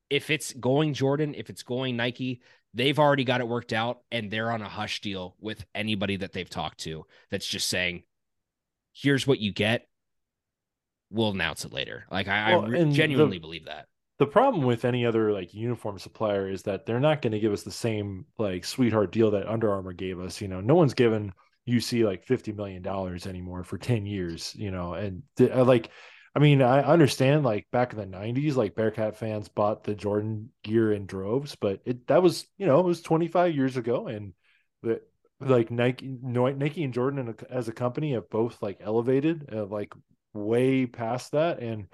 if 0.10 0.30
it's 0.30 0.52
going 0.54 0.94
Jordan, 0.94 1.36
if 1.36 1.50
it's 1.50 1.64
going 1.64 1.96
Nike, 1.96 2.42
they've 2.74 3.00
already 3.00 3.24
got 3.24 3.40
it 3.42 3.48
worked 3.48 3.72
out 3.74 4.00
and 4.12 4.30
they're 4.32 4.52
on 4.52 4.62
a 4.62 4.68
hush 4.70 5.02
deal 5.02 5.36
with 5.40 5.64
anybody 5.76 6.18
that 6.18 6.34
they've 6.34 6.50
talked 6.50 6.80
to 6.82 7.06
that's 7.30 7.46
just 7.48 7.70
saying, 7.70 8.04
here's 8.94 9.26
what 9.28 9.40
you 9.40 9.54
get. 9.54 9.88
We'll 11.10 11.32
announce 11.32 11.66
it 11.66 11.74
later. 11.74 12.06
Like 12.10 12.28
I, 12.28 12.56
Well, 12.56 12.74
I 12.74 12.78
and 12.78 12.92
the- 12.92 12.96
genuinely 12.96 13.40
believe 13.40 13.66
that. 13.66 13.88
The 14.22 14.28
problem 14.28 14.66
with 14.66 14.86
any 14.86 15.04
other 15.04 15.32
like 15.32 15.52
uniform 15.56 15.98
supplier 15.98 16.48
is 16.48 16.62
that 16.62 16.86
they're 16.86 17.00
not 17.00 17.24
going 17.24 17.32
to 17.32 17.40
give 17.40 17.54
us 17.54 17.64
the 17.64 17.72
same 17.72 18.28
like 18.38 18.66
sweetheart 18.66 19.12
deal 19.12 19.32
that 19.32 19.50
Under 19.50 19.72
Armour 19.72 19.94
gave 19.94 20.20
us. 20.20 20.40
You 20.40 20.48
know, 20.48 20.62
no 20.62 20.76
one's 20.76 20.94
given 20.94 21.34
UC 21.68 22.06
like 22.06 22.24
fifty 22.24 22.52
million 22.52 22.84
dollars 22.84 23.26
anymore 23.26 23.64
for 23.64 23.80
ten 23.80 24.06
years. 24.06 24.54
You 24.54 24.70
know, 24.70 24.94
and 24.94 25.24
th- 25.38 25.50
uh, 25.50 25.64
like, 25.64 25.90
I 26.36 26.40
mean, 26.40 26.62
I 26.62 26.84
understand 26.84 27.44
like 27.44 27.66
back 27.72 27.94
in 27.94 27.98
the 27.98 28.06
'90s, 28.06 28.56
like 28.56 28.76
Bearcat 28.76 29.18
fans 29.18 29.50
bought 29.50 29.86
the 29.86 29.96
Jordan 29.96 30.52
gear 30.62 30.94
in 30.94 31.08
droves, 31.08 31.56
but 31.56 31.82
it 31.84 32.06
that 32.06 32.22
was 32.22 32.46
you 32.60 32.68
know 32.68 32.80
it 32.80 32.86
was 32.86 33.02
25 33.02 33.56
years 33.56 33.76
ago, 33.76 34.06
and 34.06 34.34
the 34.84 35.02
like 35.40 35.72
Nike, 35.72 36.16
Nike 36.22 36.84
and 36.84 36.94
Jordan 36.94 37.36
as 37.50 37.70
a 37.70 37.74
company 37.74 38.14
have 38.14 38.30
both 38.30 38.62
like 38.62 38.82
elevated 38.82 39.50
uh, 39.52 39.66
like 39.66 39.96
way 40.32 40.86
past 40.86 41.32
that, 41.32 41.58
and 41.58 41.88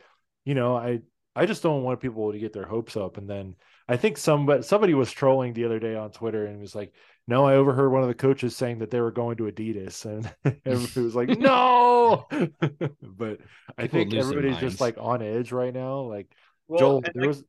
you 0.43 0.55
know 0.55 0.75
I 0.75 0.99
I 1.37 1.45
just 1.45 1.61
don't 1.61 1.83
want 1.83 2.01
people 2.01 2.31
to 2.31 2.39
get 2.39 2.51
their 2.51 2.65
hopes 2.65 2.97
up. 2.97 3.17
And 3.17 3.29
then 3.29 3.55
I 3.87 3.95
think 3.95 4.17
somebody 4.17 4.63
somebody 4.63 4.93
was 4.93 5.11
trolling 5.11 5.53
the 5.53 5.65
other 5.65 5.79
day 5.79 5.95
on 5.95 6.11
Twitter 6.11 6.45
and 6.47 6.59
was 6.59 6.73
like, 6.73 6.93
"No, 7.27 7.45
I 7.45 7.55
overheard 7.55 7.91
one 7.91 8.01
of 8.01 8.07
the 8.07 8.15
coaches 8.15 8.55
saying 8.55 8.79
that 8.79 8.89
they 8.89 8.99
were 8.99 9.11
going 9.11 9.37
to 9.37 9.43
Adidas," 9.43 10.05
and 10.05 10.31
everybody 10.65 11.01
was 11.01 11.15
like, 11.15 11.29
"No!" 11.29 12.25
but 12.31 13.39
I 13.77 13.83
People 13.83 13.99
think 13.99 14.13
everybody's 14.15 14.57
just 14.57 14.81
like 14.81 14.97
on 14.99 15.21
edge 15.21 15.51
right 15.51 15.73
now. 15.73 16.01
Like 16.01 16.27
Well, 16.67 16.79
Joel, 16.79 17.01
there 17.01 17.11
like, 17.15 17.27
was 17.27 17.43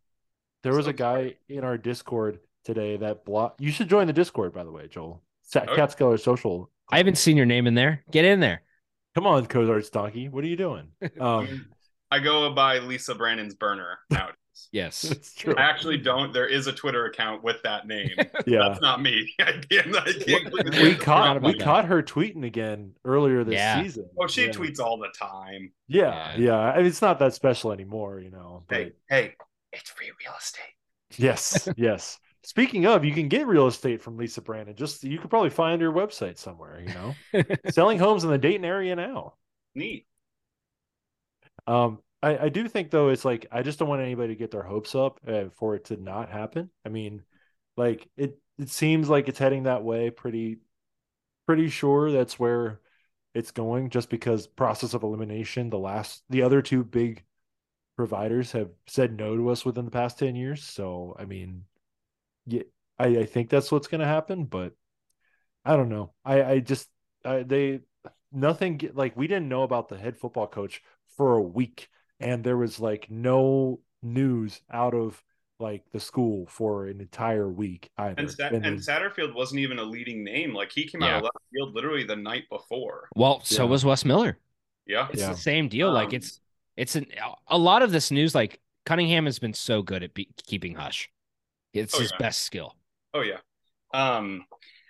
there 0.62 0.74
was 0.74 0.86
a 0.86 0.92
guy 0.92 1.36
in 1.48 1.64
our 1.64 1.78
Discord 1.78 2.40
today 2.64 2.98
that 2.98 3.24
block. 3.24 3.56
You 3.58 3.70
should 3.70 3.88
join 3.88 4.06
the 4.06 4.12
Discord, 4.12 4.52
by 4.52 4.64
the 4.64 4.70
way, 4.70 4.86
Joel. 4.88 5.22
Sa- 5.42 5.60
Okay. 5.60 5.76
Catskeller 5.80 6.20
Social. 6.20 6.70
I 6.90 6.98
haven't 6.98 7.18
seen 7.18 7.36
your 7.36 7.46
name 7.46 7.66
in 7.66 7.74
there. 7.74 8.04
Get 8.10 8.24
in 8.24 8.40
there. 8.40 8.62
Come 9.14 9.26
on, 9.26 9.46
Cozarts 9.46 9.90
Donkey. 9.90 10.28
What 10.28 10.44
are 10.44 10.46
you 10.46 10.56
doing? 10.56 10.88
Um, 11.20 11.66
I 12.10 12.18
go 12.20 12.52
by 12.54 12.78
Lisa 12.78 13.14
Brannon's 13.14 13.54
burner 13.54 13.98
nowadays. 14.10 14.34
Yes. 14.72 15.04
it's 15.04 15.34
true. 15.34 15.54
I 15.56 15.62
actually 15.62 15.98
don't. 15.98 16.32
There 16.32 16.48
is 16.48 16.66
a 16.66 16.72
Twitter 16.72 17.06
account 17.06 17.44
with 17.44 17.62
that 17.62 17.86
name. 17.86 18.10
Yeah. 18.46 18.68
That's 18.68 18.80
not 18.80 19.00
me. 19.00 19.32
I 19.40 19.52
can't. 19.70 19.96
I 19.96 20.12
can't 20.12 20.52
we 20.82 20.96
caught 20.96 21.40
we 21.42 21.52
that. 21.52 21.60
caught 21.62 21.84
her 21.84 22.02
tweeting 22.02 22.44
again 22.44 22.92
earlier 23.04 23.44
this 23.44 23.54
Yeah. 23.54 23.80
season. 23.82 24.08
Oh, 24.20 24.26
she 24.26 24.46
yeah. 24.46 24.50
tweets 24.50 24.80
all 24.80 24.98
the 24.98 25.12
time. 25.16 25.72
Yeah, 25.86 26.32
Yeah. 26.32 26.36
yeah. 26.38 26.58
I 26.58 26.78
mean, 26.78 26.86
it's 26.86 27.00
not 27.00 27.20
that 27.20 27.34
special 27.34 27.70
anymore, 27.70 28.18
you 28.18 28.30
know. 28.32 28.64
But 28.68 28.76
Hey, 28.78 28.92
hey, 29.08 29.34
it's 29.72 29.90
free 29.90 30.10
real 30.24 30.34
estate. 30.36 30.74
yes, 31.16 31.68
yes. 31.76 32.18
Speaking 32.42 32.84
of, 32.86 33.04
you 33.04 33.12
can 33.14 33.28
get 33.28 33.46
real 33.46 33.68
estate 33.68 34.02
from 34.02 34.16
Lisa 34.16 34.42
Brandon. 34.42 34.74
Just 34.74 35.04
you 35.04 35.18
could 35.20 35.30
probably 35.30 35.50
find 35.50 35.80
her 35.82 35.92
website 35.92 36.36
somewhere. 36.36 36.80
You 36.80 36.94
know, 36.94 37.44
selling 37.70 37.98
homes 38.00 38.24
in 38.24 38.30
the 38.30 38.38
Dayton 38.38 38.64
area 38.64 38.96
now. 38.96 39.34
Neat. 39.76 40.04
Um, 41.68 41.98
I, 42.22 42.38
I 42.46 42.48
do 42.48 42.66
think 42.66 42.90
though 42.90 43.10
it's 43.10 43.24
like 43.24 43.46
I 43.52 43.62
just 43.62 43.78
don't 43.78 43.88
want 43.88 44.02
anybody 44.02 44.34
to 44.34 44.38
get 44.38 44.50
their 44.50 44.62
hopes 44.62 44.94
up 44.94 45.20
uh, 45.26 45.50
for 45.56 45.76
it 45.76 45.84
to 45.86 45.96
not 45.96 46.30
happen. 46.30 46.70
I 46.84 46.88
mean, 46.88 47.22
like 47.76 48.08
it 48.16 48.38
it 48.58 48.70
seems 48.70 49.08
like 49.08 49.28
it's 49.28 49.38
heading 49.38 49.64
that 49.64 49.84
way. 49.84 50.10
Pretty 50.10 50.58
pretty 51.46 51.68
sure 51.68 52.12
that's 52.12 52.38
where 52.38 52.80
it's 53.34 53.52
going. 53.52 53.90
Just 53.90 54.10
because 54.10 54.46
process 54.46 54.94
of 54.94 55.02
elimination, 55.04 55.70
the 55.70 55.78
last 55.78 56.24
the 56.30 56.42
other 56.42 56.62
two 56.62 56.84
big 56.84 57.24
providers 57.96 58.52
have 58.52 58.70
said 58.88 59.16
no 59.16 59.36
to 59.36 59.50
us 59.50 59.64
within 59.64 59.84
the 59.84 59.90
past 59.90 60.18
ten 60.18 60.36
years. 60.36 60.64
So 60.64 61.16
I 61.18 61.26
mean, 61.26 61.64
yeah, 62.46 62.62
I, 62.98 63.06
I 63.18 63.26
think 63.26 63.50
that's 63.50 63.72
what's 63.72 63.88
going 63.88 64.00
to 64.00 64.06
happen. 64.06 64.44
But 64.46 64.74
I 65.64 65.76
don't 65.76 65.88
know. 65.90 66.12
I 66.24 66.42
I 66.42 66.58
just 66.60 66.88
I, 67.24 67.42
they 67.42 67.80
nothing 68.32 68.80
like 68.94 69.16
we 69.16 69.26
didn't 69.26 69.48
know 69.48 69.62
about 69.62 69.88
the 69.88 69.98
head 69.98 70.18
football 70.18 70.46
coach 70.46 70.82
for 71.18 71.36
a 71.36 71.42
week 71.42 71.88
and 72.20 72.42
there 72.42 72.56
was 72.56 72.80
like 72.80 73.10
no 73.10 73.80
news 74.02 74.62
out 74.72 74.94
of 74.94 75.22
like 75.60 75.82
the 75.92 75.98
school 76.00 76.46
for 76.46 76.86
an 76.86 77.00
entire 77.00 77.48
week 77.48 77.90
either. 77.98 78.14
And, 78.16 78.30
Sa- 78.30 78.46
And 78.46 78.64
and 78.64 78.78
Satterfield 78.78 79.34
wasn't 79.34 79.60
even 79.60 79.78
a 79.80 79.82
leading 79.82 80.22
name. 80.24 80.54
Like 80.54 80.70
he 80.72 80.86
came 80.86 81.02
out 81.02 81.16
of 81.16 81.22
left 81.24 81.36
field 81.52 81.74
literally 81.74 82.04
the 82.04 82.16
night 82.16 82.44
before. 82.48 83.08
Well, 83.16 83.40
so 83.44 83.64
Yeah. 83.64 83.70
was 83.70 83.84
Wes 83.84 84.04
Miller. 84.04 84.38
Yeah. 84.86 85.08
It's 85.12 85.20
Yeah. 85.20 85.32
the 85.32 85.36
same 85.36 85.68
deal. 85.68 85.92
like 85.92 86.08
Um, 86.10 86.14
it's 86.14 86.40
it's 86.76 86.94
an 86.94 87.06
a 87.48 87.58
lot 87.58 87.82
of 87.82 87.90
this 87.90 88.10
news. 88.12 88.34
Like 88.36 88.60
Cunningham 88.86 89.24
has 89.26 89.40
been 89.40 89.52
so 89.52 89.82
good 89.82 90.02
at 90.04 90.14
be, 90.14 90.28
keeping 90.46 90.76
hush. 90.76 91.10
It's 91.74 91.94
Oh, 91.94 92.00
his 92.00 92.12
yeah. 92.12 92.18
best 92.18 92.42
skill. 92.42 92.76
Oh 93.12 93.22
yeah. 93.22 93.38
Um, 93.92 94.44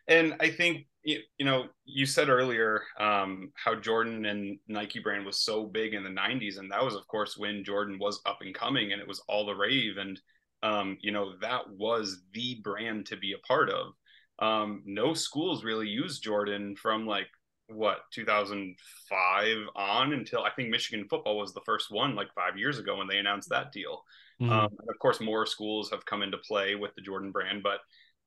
and 0.06 0.37
I 0.40 0.50
think 0.50 0.87
you, 1.08 1.20
you 1.38 1.46
know 1.46 1.64
you 1.86 2.04
said 2.04 2.28
earlier 2.28 2.82
um, 3.00 3.50
how 3.54 3.74
Jordan 3.74 4.26
and 4.26 4.58
Nike 4.68 4.98
brand 5.00 5.24
was 5.24 5.38
so 5.38 5.64
big 5.64 5.94
in 5.94 6.04
the 6.04 6.10
'90s, 6.10 6.58
and 6.58 6.70
that 6.70 6.84
was 6.84 6.94
of 6.94 7.06
course 7.06 7.34
when 7.38 7.64
Jordan 7.64 7.98
was 7.98 8.20
up 8.26 8.38
and 8.42 8.54
coming, 8.54 8.92
and 8.92 9.00
it 9.00 9.08
was 9.08 9.22
all 9.26 9.46
the 9.46 9.54
rave, 9.54 9.96
and 9.96 10.20
um, 10.62 10.98
you 11.00 11.10
know 11.10 11.32
that 11.40 11.62
was 11.70 12.20
the 12.34 12.60
brand 12.62 13.06
to 13.06 13.16
be 13.16 13.32
a 13.32 13.46
part 13.46 13.70
of. 13.70 13.94
Um, 14.38 14.82
no 14.84 15.14
schools 15.14 15.64
really 15.64 15.88
used 15.88 16.22
Jordan 16.22 16.76
from 16.76 17.06
like 17.06 17.28
what 17.68 18.00
2005 18.12 19.56
on 19.76 20.12
until 20.12 20.42
I 20.42 20.50
think 20.50 20.68
Michigan 20.68 21.06
football 21.08 21.38
was 21.38 21.54
the 21.54 21.62
first 21.64 21.90
one 21.90 22.14
like 22.16 22.28
five 22.34 22.58
years 22.58 22.78
ago 22.78 22.96
when 22.98 23.08
they 23.08 23.18
announced 23.18 23.48
that 23.48 23.72
deal. 23.72 24.02
Mhm. 24.42 24.50
Um, 24.50 24.76
of 24.86 24.98
course, 25.00 25.20
more 25.20 25.46
schools 25.46 25.90
have 25.90 26.04
come 26.04 26.22
into 26.22 26.36
play 26.36 26.74
with 26.74 26.94
the 26.94 27.02
Jordan 27.02 27.32
brand, 27.32 27.62
but 27.62 27.80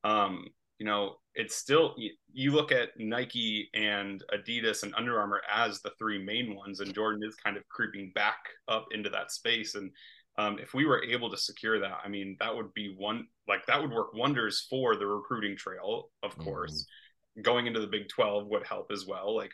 um, 0.04 0.48
you 0.82 0.88
know, 0.88 1.18
it's 1.36 1.56
still 1.56 1.94
you, 2.34 2.52
look 2.52 2.72
at 2.72 2.90
Nike 2.98 3.70
and 3.76 4.24
Adidas 4.34 4.82
and 4.82 4.96
Under 4.96 5.20
Armour 5.20 5.44
as 5.48 5.80
the 5.80 5.92
three 6.00 6.18
main 6.18 6.56
ones, 6.56 6.80
and 6.80 6.92
Jordan 6.92 7.22
is 7.24 7.36
kind 7.36 7.56
of 7.56 7.70
creeping 7.70 8.12
back 8.16 8.38
up 8.68 8.88
into 8.90 9.08
that 9.12 9.32
space. 9.32 9.76
And 9.76 9.92
um, 10.40 10.58
if 10.58 10.74
we 10.74 10.88
were 10.88 11.04
able 11.04 11.30
to 11.30 11.38
secure 11.38 11.80
that, 11.80 12.00
I 12.04 12.08
mean, 12.10 12.36
that 12.40 12.56
would 12.56 12.74
be 12.74 12.96
one 12.98 13.28
like 13.48 13.64
that 13.68 13.80
would 13.80 13.92
work 13.92 14.16
wonders 14.16 14.66
for 14.72 14.96
the 14.96 15.06
recruiting 15.06 15.56
trail. 15.56 16.10
Of 16.24 16.36
course, 16.40 16.88
going 17.44 17.68
into 17.68 17.80
the 17.80 17.86
Big 17.86 18.10
Twelve 18.10 18.48
would 18.48 18.66
help 18.66 18.92
as 18.92 19.06
well. 19.06 19.36
Like. 19.36 19.52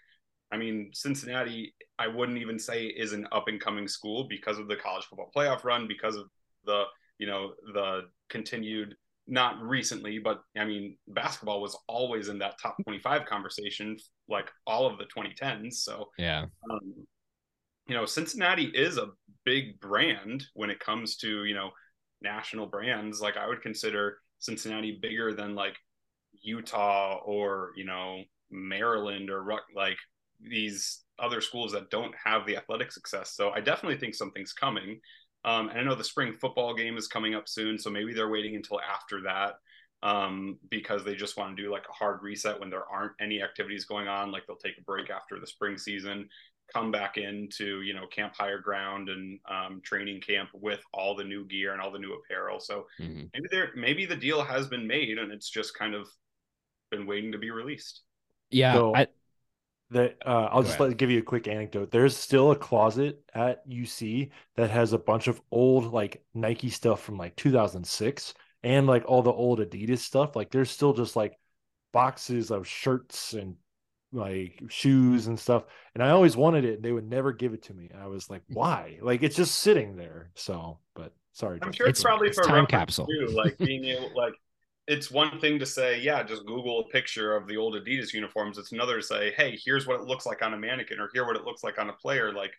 I 0.50 0.56
mean, 0.56 0.92
Cincinnati, 0.94 1.76
I 2.00 2.08
wouldn't 2.08 2.38
even 2.38 2.58
say 2.58 2.86
is 2.86 3.12
an 3.12 3.28
up 3.34 3.50
and 3.50 3.60
coming 3.60 3.86
school 3.86 4.30
because 4.30 4.60
of 4.60 4.70
the 4.70 4.78
college 4.78 5.04
football 5.04 5.30
playoff 5.36 5.66
run, 5.66 5.90
because 5.90 6.16
of 6.16 6.30
the 6.64 6.84
you 7.18 7.28
know 7.28 7.52
the 7.74 8.04
continued 8.30 8.96
not 9.28 9.62
recently, 9.62 10.20
but 10.20 10.42
I 10.58 10.66
mean, 10.66 10.98
basketball 11.08 11.62
was 11.62 11.78
always 11.88 12.30
in 12.30 12.40
that 12.40 12.60
top 12.62 12.78
25 12.84 13.26
conversation, 13.26 13.98
like 14.30 14.50
all 14.66 14.88
of 14.88 14.98
the 14.98 15.06
2010s. 15.06 15.84
So, 15.84 16.10
Yeah. 16.18 16.46
um, 16.70 17.06
you 17.88 17.96
know, 17.96 18.06
Cincinnati 18.06 18.66
is 18.66 18.98
a 18.98 19.10
big 19.46 19.80
brand 19.80 20.46
when 20.54 20.70
it 20.70 20.80
comes 20.80 21.18
to, 21.18 21.46
you 21.46 21.56
know, 21.56 21.72
national 22.22 22.68
brands. 22.68 23.22
Like 23.22 23.38
I 23.38 23.48
would 23.48 23.62
consider 23.62 24.20
Cincinnati 24.40 25.00
bigger 25.02 25.34
than 25.34 25.56
like 25.56 25.76
Utah 26.42 27.20
or, 27.26 27.72
you 27.76 27.86
know, 27.86 28.24
Maryland 28.50 29.30
or 29.30 29.46
like 29.76 29.98
these 30.42 31.04
other 31.20 31.42
schools 31.42 31.72
that 31.72 31.90
don't 31.90 32.14
have 32.24 32.46
the 32.46 32.58
athletic 32.58 32.92
success. 32.92 33.34
So 33.36 33.50
I 33.50 33.60
definitely 33.60 33.98
think 33.98 34.16
something's 34.16 34.54
coming. 34.54 35.00
Um, 35.46 35.70
and 35.70 35.80
I 35.80 35.84
know 35.84 35.96
the 35.96 36.04
spring 36.04 36.36
football 36.40 36.74
game 36.76 36.98
is 36.98 37.08
coming 37.08 37.36
up 37.36 37.48
soon, 37.48 37.78
so 37.80 37.90
maybe 37.90 38.14
they're 38.14 38.30
waiting 38.30 38.56
until 38.56 38.82
after 38.82 39.22
that 39.24 39.56
um, 40.04 40.58
because 40.70 41.04
they 41.04 41.16
just 41.16 41.38
want 41.38 41.56
to 41.56 41.64
do 41.64 41.72
like 41.72 41.86
a 41.90 41.94
hard 41.94 42.22
reset 42.22 42.60
when 42.60 42.70
there 42.70 42.86
aren't 42.92 43.14
any 43.22 43.42
activities 43.42 43.86
going 43.86 44.08
on. 44.08 44.32
Like 44.32 44.46
they'll 44.46 44.58
take 44.58 44.78
a 44.78 44.84
break 44.84 45.10
after 45.10 45.40
the 45.40 45.48
spring 45.48 45.78
season, 45.78 46.28
come 46.74 46.92
back 46.92 47.18
into 47.18 47.82
you 47.82 47.94
know 47.94 48.06
camp 48.08 48.34
higher 48.38 48.60
ground 48.60 49.10
and 49.10 49.40
um, 49.50 49.82
training 49.84 50.20
camp 50.22 50.50
with 50.54 50.82
all 50.94 51.16
the 51.16 51.24
new 51.24 51.46
gear 51.46 51.72
and 51.72 51.82
all 51.82 51.92
the 51.92 52.00
new 52.00 52.14
apparel. 52.14 52.60
So 52.60 52.88
Mhm. 53.00 53.30
maybe 53.34 53.48
there 53.50 53.72
maybe 53.76 54.06
the 54.06 54.16
deal 54.18 54.44
has 54.44 54.68
been 54.68 54.86
made 54.86 55.18
and 55.18 55.32
it's 55.32 55.50
just 55.50 55.78
kind 55.78 55.96
of 55.96 56.08
been 56.92 57.06
waiting 57.06 57.32
to 57.32 57.38
be 57.38 57.52
released. 57.52 58.02
Yeah. 58.50 58.74
So- 58.74 58.96
I, 58.96 59.08
that 59.92 60.18
uh, 60.26 60.50
I'll 60.52 60.62
Go 60.62 60.68
just 60.68 60.80
ahead. 60.80 60.90
let 60.90 60.98
give 60.98 61.12
you 61.12 61.20
a 61.20 61.24
quick 61.24 61.48
anecdote. 61.48 61.92
There's 61.92 62.16
still 62.16 62.52
a 62.52 62.56
closet 62.56 63.22
at 63.34 63.68
UC 63.70 64.32
that 64.56 64.70
has 64.70 64.94
a 64.94 64.98
bunch 64.98 65.28
of 65.28 65.42
old 65.52 65.94
like 65.94 66.24
Nike 66.34 66.70
stuff 66.70 67.02
from 67.02 67.18
like 67.18 67.36
2006 67.36 68.34
and 68.64 68.86
like 68.88 69.06
all 69.06 69.22
the 69.22 69.32
old 69.32 69.60
Adidas 69.60 70.00
stuff. 70.00 70.36
Like 70.36 70.52
there's 70.52 70.70
still 70.72 70.94
just 70.94 71.16
like 71.16 71.38
boxes 71.94 72.52
of 72.52 72.68
shirts 72.68 73.34
and 73.34 73.56
like 74.12 74.62
shoes 74.70 75.28
and 75.28 75.40
stuff. 75.40 75.64
And 75.94 76.04
I 76.04 76.10
always 76.10 76.36
wanted 76.36 76.66
it 76.66 76.76
and 76.76 76.84
they 76.84 76.92
would 76.92 77.08
never 77.10 77.32
give 77.32 77.54
it 77.54 77.64
to 77.64 77.74
me. 77.74 77.90
And 77.94 78.02
I 78.02 78.08
was 78.08 78.30
like, 78.30 78.42
why? 78.50 78.98
Like 79.02 79.24
it's 79.24 79.36
just 79.36 79.56
sitting 79.60 79.96
there. 79.96 80.32
So, 80.36 80.80
but 80.96 81.14
sorry. 81.34 81.60
I'm 81.62 81.72
Justin. 81.72 81.74
sure 81.74 81.88
it's, 81.88 82.00
It's- 82.00 82.04
probably 82.04 82.28
it's 82.30 82.38
for 82.38 82.44
time 82.46 82.66
capsule. 82.66 83.06
too, 83.08 83.28
like 83.34 83.58
being 83.58 83.86
able 83.86 84.12
like 84.16 84.34
it's 84.88 85.12
one 85.12 85.40
thing 85.40 85.60
to 85.60 85.66
say, 85.66 86.00
yeah, 86.00 86.24
just 86.24 86.46
Google 86.46 86.80
a 86.80 86.90
picture 86.90 87.36
of 87.36 87.48
the 87.48 87.58
old 87.58 87.76
Adidas 87.76 88.14
uniforms. 88.14 88.58
It's 88.58 88.72
another 88.72 88.98
to 88.98 89.04
say, 89.04 89.34
hey, 89.36 89.60
here's 89.64 89.86
what 89.86 90.00
it 90.00 90.08
looks 90.08 90.26
like 90.26 90.42
on 90.42 90.54
a 90.54 90.58
mannequin, 90.58 91.00
or 91.00 91.10
here 91.14 91.26
what 91.26 91.36
it 91.36 91.44
looks 91.44 91.64
like 91.64 91.78
on 91.78 91.90
a 91.90 91.94
player. 91.94 92.34
Like, 92.34 92.54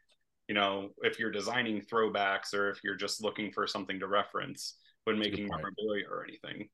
you 0.47 0.54
know, 0.54 0.90
if 1.02 1.18
you're 1.18 1.30
designing 1.30 1.80
throwbacks 1.80 2.52
or 2.52 2.70
if 2.70 2.85
you're 2.85 2.97
just 2.97 3.23
looking 3.23 3.50
for 3.50 3.66
something 3.66 3.99
to 4.00 4.06
reference 4.06 4.75
when 5.04 5.18
making 5.18 5.49
memorabilia 5.49 6.04
or 6.11 6.25
anything. 6.25 6.68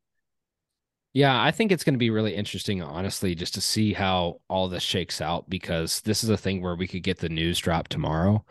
Yeah, 1.13 1.41
I 1.41 1.53
think 1.53 1.71
it's 1.71 1.85
going 1.85 1.95
to 1.95 1.99
be 1.99 2.11
really 2.11 2.35
interesting, 2.35 2.83
honestly, 2.83 3.37
just 3.37 3.55
to 3.55 3.61
see 3.61 3.93
how 3.93 4.41
all 4.49 4.69
this 4.69 4.83
shakes 4.83 5.21
out 5.21 5.49
because 5.49 6.01
this 6.01 6.25
is 6.25 6.31
a 6.31 6.37
thing 6.37 6.61
where 6.61 6.75
we 6.75 6.89
could 6.89 7.05
get 7.05 7.19
the 7.19 7.29
news 7.29 7.61
drop 7.61 7.87
tomorrow, 7.87 8.45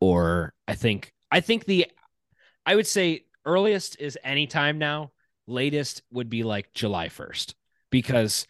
or 0.00 0.54
I 0.66 0.74
think 0.74 1.12
I 1.30 1.40
think 1.40 1.66
the 1.66 1.86
I 2.64 2.74
would 2.74 2.86
say 2.86 3.26
earliest 3.44 4.00
is 4.00 4.18
anytime 4.24 4.78
now. 4.78 5.12
Latest 5.46 6.02
would 6.10 6.28
be 6.28 6.42
like 6.42 6.72
July 6.74 7.08
first 7.08 7.54
because 7.90 8.46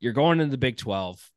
you're 0.00 0.12
going 0.12 0.40
into 0.40 0.50
the 0.50 0.58
Big 0.58 0.76
Twelve. 0.76 1.30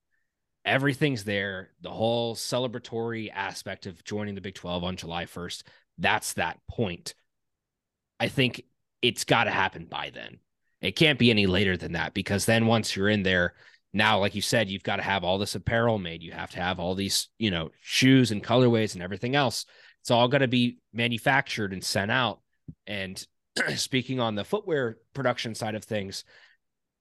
Everything's 0.65 1.23
there. 1.23 1.69
The 1.81 1.91
whole 1.91 2.35
celebratory 2.35 3.31
aspect 3.33 3.85
of 3.85 4.03
joining 4.03 4.35
the 4.35 4.41
Big 4.41 4.55
Twelve 4.55 4.83
on 4.83 4.95
July 4.95 5.25
first. 5.25 5.67
That's 5.97 6.33
that 6.33 6.59
point. 6.69 7.13
I 8.19 8.27
think 8.27 8.63
it's 9.01 9.23
got 9.23 9.43
to 9.43 9.51
happen 9.51 9.85
by 9.85 10.11
then. 10.13 10.39
It 10.81 10.95
can't 10.95 11.19
be 11.19 11.29
any 11.29 11.45
later 11.45 11.77
than 11.77 11.93
that 11.93 12.13
because 12.13 12.45
then 12.45 12.65
once 12.65 12.95
you're 12.95 13.09
in 13.09 13.23
there, 13.23 13.53
now, 13.93 14.19
like 14.19 14.35
you 14.35 14.41
said, 14.41 14.69
you've 14.69 14.83
got 14.83 14.97
to 14.97 15.03
have 15.03 15.23
all 15.23 15.37
this 15.37 15.55
apparel 15.55 15.97
made. 15.97 16.21
You 16.21 16.33
have 16.33 16.51
to 16.51 16.59
have 16.59 16.79
all 16.81 16.95
these, 16.95 17.29
you 17.37 17.49
know, 17.49 17.71
shoes 17.79 18.31
and 18.31 18.43
colorways 18.43 18.93
and 18.93 19.01
everything 19.01 19.35
else. 19.35 19.65
It's 20.01 20.11
all 20.11 20.27
going 20.27 20.41
to 20.41 20.49
be 20.49 20.79
manufactured 20.91 21.71
and 21.71 21.83
sent 21.83 22.11
out. 22.11 22.41
And 22.85 23.25
speaking 23.75 24.19
on 24.19 24.35
the 24.35 24.43
footwear 24.43 24.97
production 25.13 25.55
side 25.55 25.75
of 25.75 25.83
things, 25.83 26.23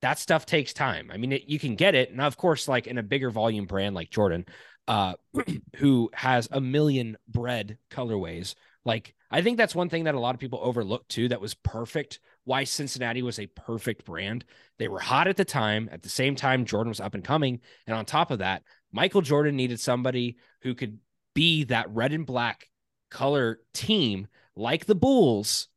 that 0.01 0.19
stuff 0.19 0.45
takes 0.45 0.73
time. 0.73 1.09
I 1.11 1.17
mean, 1.17 1.31
it, 1.31 1.43
you 1.47 1.59
can 1.59 1.75
get 1.75 1.95
it. 1.95 2.13
Now, 2.13 2.27
of 2.27 2.37
course, 2.37 2.67
like 2.67 2.87
in 2.87 2.97
a 2.97 3.03
bigger 3.03 3.31
volume 3.31 3.65
brand 3.65 3.95
like 3.95 4.09
Jordan, 4.09 4.45
uh, 4.87 5.13
who 5.77 6.09
has 6.13 6.47
a 6.51 6.61
million 6.61 7.17
bread 7.27 7.77
colorways. 7.91 8.55
Like, 8.83 9.15
I 9.31 9.41
think 9.41 9.57
that's 9.57 9.73
one 9.73 9.89
thing 9.89 10.03
that 10.03 10.15
a 10.15 10.19
lot 10.19 10.35
of 10.35 10.39
people 10.39 10.59
overlook 10.61 11.07
too. 11.07 11.27
That 11.29 11.41
was 11.41 11.55
perfect. 11.55 12.19
Why 12.43 12.65
Cincinnati 12.65 13.23
was 13.23 13.39
a 13.39 13.47
perfect 13.47 14.05
brand. 14.05 14.45
They 14.77 14.87
were 14.87 14.99
hot 14.99 15.27
at 15.27 15.37
the 15.37 15.45
time. 15.45 15.89
At 15.91 16.03
the 16.03 16.09
same 16.09 16.35
time, 16.35 16.65
Jordan 16.65 16.89
was 16.89 16.99
up 16.99 17.15
and 17.15 17.23
coming. 17.23 17.61
And 17.87 17.95
on 17.95 18.05
top 18.05 18.29
of 18.29 18.39
that, 18.39 18.61
Michael 18.91 19.21
Jordan 19.21 19.55
needed 19.55 19.79
somebody 19.79 20.37
who 20.61 20.75
could 20.75 20.99
be 21.33 21.63
that 21.65 21.89
red 21.89 22.13
and 22.13 22.25
black 22.25 22.69
color 23.09 23.59
team 23.73 24.27
like 24.55 24.85
the 24.85 24.95
Bulls, 24.95 25.67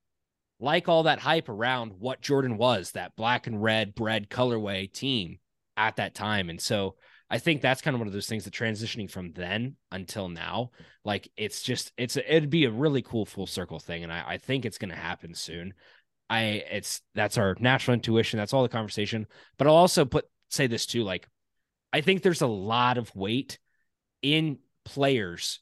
like 0.61 0.89
all 0.89 1.05
that 1.05 1.21
hype 1.21 1.49
around 1.49 1.93
what 1.99 2.21
Jordan 2.21 2.57
was, 2.57 2.93
that 2.93 3.17
black 3.17 3.47
and 3.47 3.63
red 3.63 3.95
bread 3.95 4.29
colorway 4.29 4.93
team 4.93 5.39
at 5.77 5.97
that 5.97 6.15
time. 6.15 6.51
And 6.51 6.61
so 6.61 6.97
I 7.31 7.39
think 7.39 7.61
that's 7.61 7.83
kind 7.83 7.95
of 7.95 8.01
one 8.01 8.07
of 8.07 8.13
those 8.13 8.27
things 8.27 8.45
that 8.45 8.55
transitioning 8.55 9.11
from 9.11 9.33
then 9.33 9.77
until 9.93 10.29
now, 10.29 10.71
like 11.05 11.31
it's 11.37 11.63
just 11.63 11.93
it's 11.99 12.17
a, 12.17 12.37
it'd 12.37 12.51
be 12.51 12.65
a 12.65 12.71
really 12.71 13.03
cool 13.03 13.27
full 13.27 13.47
circle 13.47 13.79
thing, 13.79 14.03
and 14.03 14.13
I, 14.13 14.25
I 14.27 14.39
think 14.39 14.65
it's 14.65 14.79
going 14.79 14.91
to 14.91 14.97
happen 14.97 15.35
soon. 15.35 15.75
I 16.31 16.65
it's 16.71 17.03
that's 17.15 17.39
our 17.39 17.55
natural 17.61 17.95
intuition. 17.95 18.39
That's 18.39 18.55
all 18.55 18.63
the 18.63 18.69
conversation. 18.69 19.27
But 19.59 19.67
I'll 19.67 19.75
also 19.75 20.05
put 20.05 20.25
say 20.49 20.67
this 20.67 20.87
too, 20.87 21.05
like 21.05 21.29
I 21.93 22.01
think 22.01 22.23
there's 22.23 22.43
a 22.43 22.47
lot 22.47 22.97
of 22.97 23.15
weight 23.15 23.59
in 24.23 24.59
players 24.85 25.61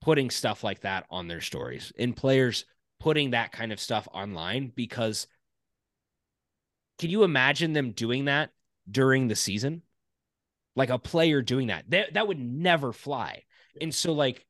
putting 0.00 0.30
stuff 0.30 0.64
like 0.64 0.80
that 0.80 1.06
on 1.10 1.28
their 1.28 1.40
stories, 1.40 1.92
in 1.96 2.12
players 2.12 2.64
putting 3.02 3.30
that 3.30 3.50
kind 3.50 3.72
of 3.72 3.80
stuff 3.80 4.06
online 4.12 4.70
because 4.76 5.26
can 7.00 7.10
you 7.10 7.24
imagine 7.24 7.72
them 7.72 7.90
doing 7.90 8.26
that 8.26 8.50
during 8.88 9.26
the 9.26 9.34
season? 9.34 9.82
Like 10.76 10.88
a 10.88 11.00
player 11.00 11.42
doing 11.42 11.66
that. 11.66 11.84
That 11.90 12.14
that 12.14 12.28
would 12.28 12.38
never 12.38 12.92
fly. 12.92 13.42
And 13.80 13.92
so 13.92 14.12
like 14.12 14.46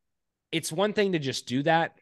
it's 0.51 0.71
one 0.71 0.93
thing 0.93 1.13
to 1.13 1.19
just 1.19 1.47
do 1.47 1.63
that 1.63 1.93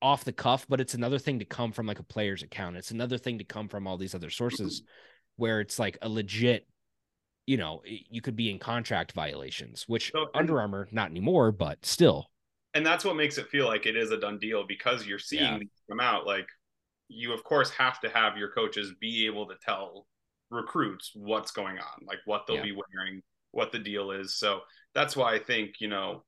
off 0.00 0.24
the 0.24 0.32
cuff, 0.32 0.66
but 0.66 0.80
it's 0.80 0.94
another 0.94 1.18
thing 1.18 1.40
to 1.40 1.44
come 1.44 1.72
from 1.72 1.86
like 1.86 1.98
a 1.98 2.04
player's 2.04 2.42
account. 2.42 2.76
It's 2.76 2.90
another 2.90 3.18
thing 3.18 3.38
to 3.38 3.44
come 3.44 3.68
from 3.68 3.86
all 3.86 3.98
these 3.98 4.14
other 4.14 4.30
sources 4.30 4.82
where 5.36 5.60
it's 5.60 5.78
like 5.78 5.98
a 6.00 6.08
legit, 6.08 6.66
you 7.46 7.58
know, 7.58 7.82
you 7.84 8.22
could 8.22 8.34
be 8.34 8.50
in 8.50 8.58
contract 8.58 9.12
violations, 9.12 9.84
which 9.86 10.10
So- 10.10 10.28
Under 10.34 10.58
Armour 10.58 10.88
not 10.90 11.10
anymore, 11.10 11.52
but 11.52 11.84
still. 11.84 12.30
And 12.74 12.84
that's 12.84 13.04
what 13.04 13.16
makes 13.16 13.38
it 13.38 13.48
feel 13.48 13.66
like 13.66 13.86
it 13.86 13.96
is 13.96 14.10
a 14.10 14.18
done 14.18 14.38
deal 14.38 14.64
because 14.66 15.06
you're 15.06 15.18
seeing 15.18 15.42
Yeah. 15.42 15.58
come 15.90 16.00
out 16.00 16.26
like 16.26 16.46
you 17.08 17.32
of 17.32 17.44
course 17.44 17.70
have 17.70 18.00
to 18.00 18.08
have 18.08 18.36
your 18.36 18.50
coaches 18.52 18.92
be 19.00 19.26
able 19.26 19.46
to 19.48 19.54
tell 19.64 20.06
recruits 20.50 21.12
what's 21.14 21.50
going 21.50 21.78
on 21.78 22.06
like 22.06 22.18
what 22.24 22.46
they'll 22.46 22.56
Yeah. 22.56 22.62
be 22.62 22.72
wearing 22.72 23.22
what 23.50 23.72
the 23.72 23.78
deal 23.78 24.10
is 24.10 24.36
so 24.38 24.60
that's 24.94 25.16
why 25.16 25.34
i 25.34 25.38
think 25.38 25.80
you 25.80 25.88
know 25.88 26.24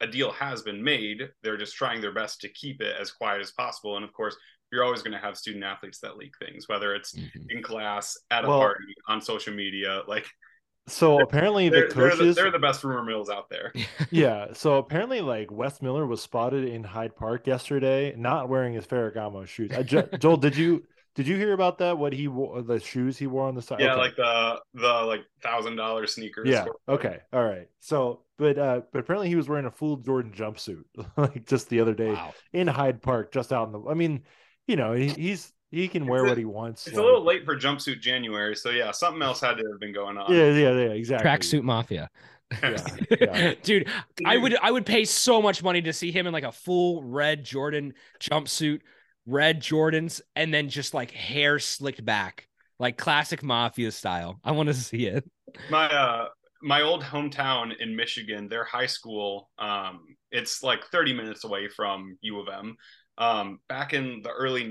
a 0.00 0.06
deal 0.06 0.30
has 0.32 0.62
been 0.62 0.82
made 0.82 1.28
they're 1.42 1.56
just 1.56 1.74
trying 1.76 2.00
their 2.00 2.14
best 2.14 2.40
to 2.40 2.48
keep 2.48 2.80
it 2.80 2.96
as 3.00 3.10
quiet 3.10 3.40
as 3.40 3.52
possible 3.52 3.96
and 3.96 4.04
of 4.04 4.12
course 4.12 4.36
you're 4.70 4.84
always 4.84 5.02
going 5.02 5.12
to 5.12 5.18
have 5.18 5.36
student 5.36 5.64
athletes 5.64 5.98
that 6.00 6.16
leak 6.16 6.32
things 6.38 6.68
whether 6.68 6.94
it's 6.94 7.14
mm-hmm. 7.14 7.50
in 7.50 7.62
class 7.62 8.16
at 8.30 8.44
a 8.44 8.48
Well- 8.48 8.60
party 8.60 8.94
on 9.08 9.20
social 9.20 9.54
media 9.54 10.02
like 10.06 10.26
So 10.88 11.20
apparently 11.20 11.68
the 11.68 11.76
they're, 11.76 11.88
they're, 11.88 12.10
the, 12.10 12.16
coaches 12.16 12.36
they're 12.36 12.50
the 12.50 12.58
best 12.58 12.82
rumor 12.84 13.04
mills 13.04 13.30
out 13.30 13.48
there 13.50 13.72
Yeah, 14.10 14.48
so 14.54 14.78
apparently, 14.78 15.20
like 15.20 15.50
Wes 15.50 15.80
Miller 15.82 16.06
was 16.06 16.20
spotted 16.22 16.64
in 16.68 16.82
Hyde 16.84 17.14
Park 17.16 17.46
yesterday, 17.46 18.14
not 18.16 18.48
wearing 18.48 18.72
his 18.74 18.86
Ferragamo 18.86 19.46
shoes. 19.46 19.70
I, 19.72 19.82
Joel, 19.82 20.36
did 20.38 20.56
you 20.56 20.84
did 21.14 21.26
you 21.26 21.36
hear 21.36 21.52
about 21.52 21.78
that? 21.78 21.98
What 21.98 22.12
he 22.12 22.28
wore, 22.28 22.62
the 22.62 22.78
shoes 22.78 23.18
he 23.18 23.26
wore 23.26 23.48
on 23.48 23.54
the 23.54 23.62
side? 23.62 23.80
yeah 23.80 23.92
Okay. 23.92 24.00
like 24.00 24.16
the 24.16 24.60
the 24.74 24.92
like 25.04 25.24
thousand 25.42 25.76
dollar 25.76 26.06
sneakers 26.06 26.48
yeah. 26.48 26.66
Okay, 26.88 27.18
all 27.32 27.44
right. 27.44 27.68
So, 27.80 28.20
but 28.38 28.56
uh, 28.58 28.82
but 28.92 29.00
apparently 29.00 29.28
he 29.28 29.34
was 29.36 29.48
wearing 29.48 29.66
a 29.66 29.70
full 29.70 29.96
Jordan 29.96 30.32
jumpsuit 30.32 30.84
like 31.16 31.46
just 31.46 31.68
the 31.68 31.80
other 31.80 31.94
day 31.94 32.12
Wow. 32.12 32.34
in 32.52 32.66
Hyde 32.68 33.02
Park, 33.02 33.32
just 33.32 33.52
out 33.52 33.66
in 33.66 33.72
the. 33.72 33.82
I 33.88 33.94
mean, 33.94 34.22
you 34.66 34.76
know, 34.76 34.92
he, 34.92 35.08
he's 35.08 35.52
he 35.70 35.88
can 35.88 36.06
wear 36.06 36.22
It's 36.24 36.28
what 36.30 36.38
he 36.38 36.44
wants. 36.44 36.86
It's 36.86 36.96
like- 36.96 37.02
a 37.02 37.06
little 37.06 37.24
late 37.24 37.44
for 37.44 37.56
jumpsuit 37.56 38.00
January, 38.00 38.54
so 38.56 38.70
yeah, 38.70 38.90
something 38.90 39.22
else 39.22 39.40
had 39.40 39.56
to 39.58 39.64
have 39.70 39.80
been 39.80 39.92
going 39.92 40.16
on. 40.16 40.32
Yeah, 40.32 40.50
yeah, 40.50 40.70
yeah, 40.72 40.90
exactly. 40.90 41.28
Tracksuit 41.30 41.62
Mafia. 41.62 42.08
Yeah, 42.62 42.76
yeah. 43.20 43.54
Dude, 43.62 43.88
I 44.24 44.36
would 44.38 44.56
I 44.62 44.70
would 44.70 44.86
pay 44.86 45.04
so 45.04 45.42
much 45.42 45.62
money 45.62 45.82
to 45.82 45.92
see 45.92 46.10
him 46.10 46.26
in 46.26 46.32
like 46.32 46.44
a 46.44 46.52
full 46.52 47.02
red 47.02 47.44
Jordan 47.44 47.92
jumpsuit, 48.20 48.80
red 49.26 49.60
Jordans, 49.60 50.22
and 50.34 50.52
then 50.52 50.70
just 50.70 50.94
like 50.94 51.10
hair 51.10 51.58
slicked 51.58 52.02
back, 52.04 52.48
like 52.78 52.96
classic 52.96 53.42
mafia 53.42 53.90
style. 53.92 54.40
I 54.42 54.52
want 54.52 54.68
to 54.68 54.74
see 54.74 55.06
it. 55.06 55.24
My 55.70 55.86
uh 55.90 56.28
my 56.62 56.80
old 56.82 57.02
hometown 57.04 57.72
in 57.78 57.94
Michigan, 57.94 58.48
their 58.48 58.64
high 58.64 58.86
school, 58.86 59.48
um, 59.58 60.00
it's 60.32 60.62
like 60.62 60.84
30 60.90 61.14
minutes 61.14 61.44
away 61.44 61.68
from 61.68 62.16
U 62.22 62.40
of 62.40 62.48
M. 62.48 62.76
Um, 63.16 63.60
back 63.68 63.92
in 63.94 64.22
the 64.22 64.30
early 64.30 64.64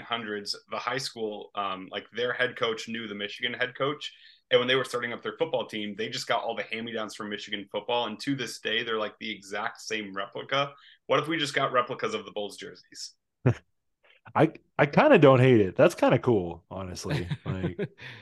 1800s, 0.00 0.54
the 0.70 0.78
high 0.78 0.98
school, 0.98 1.50
um, 1.54 1.88
like 1.90 2.06
their 2.12 2.32
head 2.32 2.56
coach 2.56 2.88
knew 2.88 3.06
the 3.06 3.14
Michigan 3.14 3.54
head 3.54 3.76
coach. 3.76 4.12
And 4.50 4.60
when 4.60 4.68
they 4.68 4.76
were 4.76 4.84
starting 4.84 5.12
up 5.12 5.22
their 5.22 5.36
football 5.38 5.66
team, 5.66 5.94
they 5.98 6.08
just 6.08 6.28
got 6.28 6.42
all 6.42 6.54
the 6.54 6.62
hand 6.62 6.86
me 6.86 6.92
downs 6.92 7.14
from 7.16 7.30
Michigan 7.30 7.66
football. 7.70 8.06
And 8.06 8.18
to 8.20 8.36
this 8.36 8.60
day, 8.60 8.84
they're 8.84 8.98
like 8.98 9.18
the 9.18 9.30
exact 9.30 9.80
same 9.80 10.14
replica. 10.14 10.72
What 11.06 11.18
if 11.18 11.28
we 11.28 11.36
just 11.36 11.54
got 11.54 11.72
replicas 11.72 12.14
of 12.14 12.24
the 12.24 12.30
Bulls 12.30 12.56
jerseys? 12.56 13.14
I 14.34 14.52
I 14.78 14.86
kind 14.86 15.12
of 15.12 15.20
don't 15.20 15.40
hate 15.40 15.60
it. 15.60 15.76
That's 15.76 15.94
kind 15.94 16.14
of 16.14 16.22
cool, 16.22 16.64
honestly. 16.70 17.28
Like 17.44 17.78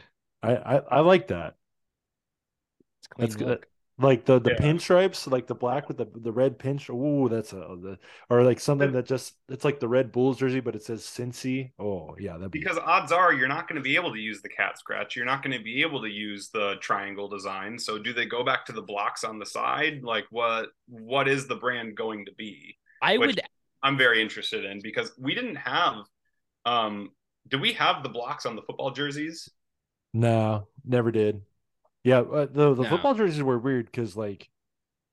I, 0.42 0.56
I 0.56 0.76
I 0.76 1.00
like 1.00 1.28
that. 1.28 1.56
It's 3.00 3.06
clean 3.08 3.28
That's 3.28 3.36
good. 3.36 3.48
look. 3.48 3.68
Like 3.96 4.24
the 4.24 4.40
the 4.40 4.50
Yeah. 4.50 4.56
pinstripes, 4.58 5.30
like 5.30 5.46
the 5.46 5.54
black 5.54 5.86
with 5.86 5.98
the 5.98 6.06
the 6.16 6.32
red 6.32 6.58
pinch. 6.58 6.90
Oh, 6.90 7.28
that's 7.28 7.52
a 7.52 7.56
the, 7.56 7.98
or 8.28 8.42
like 8.42 8.58
something 8.58 8.90
that 8.90 9.06
just 9.06 9.34
it's 9.48 9.64
like 9.64 9.78
the 9.78 9.86
red 9.86 10.10
Bulls 10.10 10.38
jersey, 10.38 10.58
but 10.58 10.74
it 10.74 10.82
says 10.82 11.02
Cincy. 11.02 11.70
Oh 11.78 12.16
yeah, 12.18 12.32
that'd 12.32 12.50
be 12.50 12.58
Because 12.58 12.76
odds 12.78 13.12
are 13.12 13.32
you're 13.32 13.46
not 13.46 13.68
going 13.68 13.76
to 13.76 13.82
be 13.82 13.94
able 13.94 14.12
to 14.12 14.18
use 14.18 14.42
the 14.42 14.48
cat 14.48 14.80
scratch. 14.80 15.14
You're 15.14 15.24
not 15.26 15.44
going 15.44 15.56
to 15.56 15.62
be 15.62 15.82
able 15.82 16.02
to 16.02 16.08
use 16.08 16.48
the 16.48 16.74
triangle 16.80 17.28
design. 17.28 17.78
So 17.78 17.96
do 17.98 18.12
they 18.12 18.26
go 18.26 18.42
back 18.42 18.66
to 18.66 18.72
the 18.72 18.82
blocks 18.82 19.22
on 19.22 19.38
the 19.38 19.46
side? 19.46 20.02
Like 20.02 20.24
what 20.30 20.70
what 20.88 21.28
is 21.28 21.46
the 21.46 21.54
brand 21.56 21.96
going 21.96 22.24
to 22.24 22.32
be? 22.32 22.76
I 23.00 23.16
Which- 23.16 23.36
would 23.36 23.42
I'm 23.84 23.96
very 23.96 24.20
interested 24.20 24.64
in 24.64 24.80
because 24.82 25.12
we 25.18 25.36
didn't 25.36 25.56
have 25.56 25.98
um 26.66 27.10
do 27.46 27.58
we 27.60 27.74
have 27.74 28.02
the 28.02 28.08
blocks 28.08 28.44
on 28.44 28.56
the 28.56 28.62
football 28.62 28.90
jerseys? 28.90 29.48
No, 30.12 30.66
never 30.84 31.12
did. 31.12 31.42
Yeah, 32.04 32.20
uh, 32.20 32.46
the 32.46 32.74
the 32.74 32.82
No. 32.82 32.88
football 32.88 33.14
jerseys 33.14 33.42
were 33.42 33.58
weird 33.58 33.86
because 33.86 34.16
like, 34.16 34.48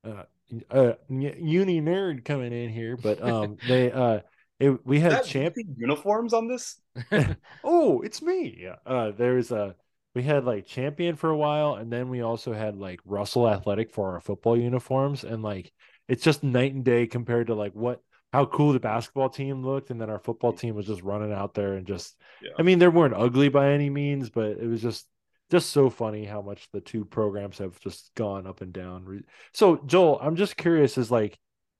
uh, 0.03 0.23
uh, 0.69 0.93
uni 1.09 1.81
nerd 1.81 2.25
coming 2.25 2.51
in 2.53 2.69
here, 2.69 2.97
but 2.97 3.21
um, 3.23 3.57
they 3.67 3.91
uh, 3.91 4.19
it, 4.59 4.85
we 4.85 4.99
had 4.99 5.23
champion 5.23 5.75
uniforms 5.77 6.33
on 6.33 6.47
this? 6.47 6.79
Oh, 7.63 8.01
it's 8.01 8.21
me. 8.21 8.57
Yeah. 8.59 8.75
Uh, 8.85 9.11
there's 9.11 9.51
a 9.51 9.75
we 10.13 10.23
had 10.23 10.45
like 10.45 10.65
champion 10.67 11.15
for 11.15 11.29
a 11.29 11.37
while, 11.37 11.75
and 11.75 11.91
then 11.91 12.09
we 12.09 12.21
also 12.21 12.53
had 12.53 12.75
like 12.75 12.99
Russell 13.05 13.47
Athletic 13.47 13.91
for 13.91 14.13
our 14.13 14.19
football 14.19 14.57
uniforms, 14.57 15.23
and 15.23 15.41
like 15.41 15.71
it's 16.07 16.23
just 16.23 16.43
night 16.43 16.73
and 16.73 16.83
day 16.83 17.07
compared 17.07 17.47
to 17.47 17.55
like 17.55 17.73
what 17.73 18.01
how 18.33 18.45
cool 18.45 18.73
the 18.73 18.79
basketball 18.79 19.29
team 19.29 19.63
looked, 19.65 19.89
and 19.91 19.99
then 20.01 20.09
our 20.09 20.19
football 20.19 20.53
team 20.53 20.75
was 20.75 20.87
just 20.87 21.01
running 21.01 21.31
out 21.31 21.53
there 21.53 21.73
and 21.73 21.87
just. 21.87 22.17
Yeah. 22.41 22.51
I 22.57 22.63
mean, 22.63 22.79
they 22.79 22.87
weren't 22.87 23.13
ugly 23.13 23.49
by 23.49 23.71
any 23.71 23.89
means, 23.89 24.29
but 24.29 24.51
it 24.51 24.67
was 24.67 24.81
just 24.81 25.07
just 25.51 25.69
so 25.71 25.89
funny 25.89 26.25
how 26.25 26.41
much 26.41 26.69
the 26.71 26.81
two 26.81 27.05
programs 27.05 27.57
have 27.57 27.79
just 27.79 28.11
gone 28.15 28.47
up 28.47 28.61
and 28.61 28.73
down. 28.73 29.23
So, 29.53 29.77
Joel, 29.85 30.19
I'm 30.21 30.35
just 30.35 30.57
curious, 30.57 30.97
is 30.97 31.11
like, 31.11 31.37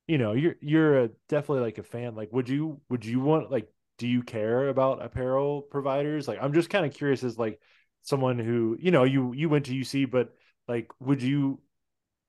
you 0.07 0.17
know, 0.17 0.33
you're 0.33 0.55
you're 0.61 1.03
a, 1.05 1.09
definitely 1.29 1.63
like 1.63 1.77
a 1.77 1.83
fan. 1.83 2.15
Like, 2.15 2.31
would 2.33 2.49
you 2.49 2.81
would 2.89 3.05
you 3.05 3.19
want 3.21 3.49
like, 3.51 3.71
do 3.97 4.07
you 4.07 4.23
care 4.23 4.67
about 4.69 5.03
apparel 5.03 5.61
providers? 5.61 6.27
Like, 6.27 6.39
I'm 6.41 6.53
just 6.53 6.69
kind 6.69 6.85
of 6.85 6.93
curious, 6.93 7.23
as 7.23 7.39
like 7.39 7.59
someone 8.01 8.39
who 8.39 8.77
you 8.79 8.91
know 8.91 9.03
you 9.05 9.33
you 9.33 9.47
went 9.47 9.65
to 9.67 9.75
UC, 9.75 10.05
but 10.05 10.33
like, 10.67 10.91
would 10.99 11.21
you? 11.23 11.59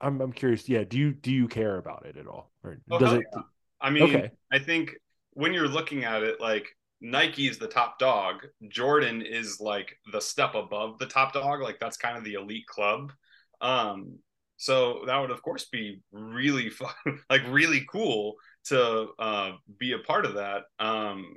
I'm 0.00 0.20
I'm 0.20 0.33
curious. 0.33 0.68
Yeah, 0.68 0.85
do 0.85 0.98
you 0.98 1.12
do 1.12 1.33
you 1.33 1.48
care 1.48 1.76
about 1.76 2.07
it 2.07 2.16
at 2.16 2.26
all, 2.26 2.50
or 2.64 2.78
Oh, 2.90 2.98
does 2.98 3.14
it? 3.14 3.24
yeah. 3.35 3.42
I 3.81 3.90
mean, 3.90 4.05
Okay. 4.05 4.31
I 4.52 4.59
think 4.59 4.92
when 5.33 5.52
you're 5.52 5.68
looking 5.68 6.05
at 6.05 6.22
it, 6.22 6.40
like 6.40 6.68
Nike 7.03 7.49
is 7.49 7.59
the 7.59 7.67
top 7.67 7.99
dog, 7.99 8.47
Jordan 8.69 9.23
is 9.23 9.59
like 9.61 9.99
the 10.12 10.21
step 10.21 10.55
above 10.55 10.99
the 10.99 11.07
top 11.07 11.33
dog. 11.33 11.61
Like 11.61 11.81
that's 11.81 11.97
kind 11.97 12.17
of 12.17 12.23
the 12.23 12.35
elite 12.35 12.67
club. 12.67 13.12
Um, 13.61 14.19
so 14.57 15.03
that 15.07 15.19
would 15.19 15.33
of 15.33 15.43
course 15.43 15.65
be 15.65 16.01
really 16.12 16.71
fun, 16.71 16.95
like 17.31 17.43
really 17.49 17.85
cool 17.91 18.37
to 18.67 19.09
uh, 19.19 19.53
be 19.79 19.93
a 19.93 19.99
part 19.99 20.25
of 20.25 20.35
that. 20.35 20.62
Um, 20.79 21.35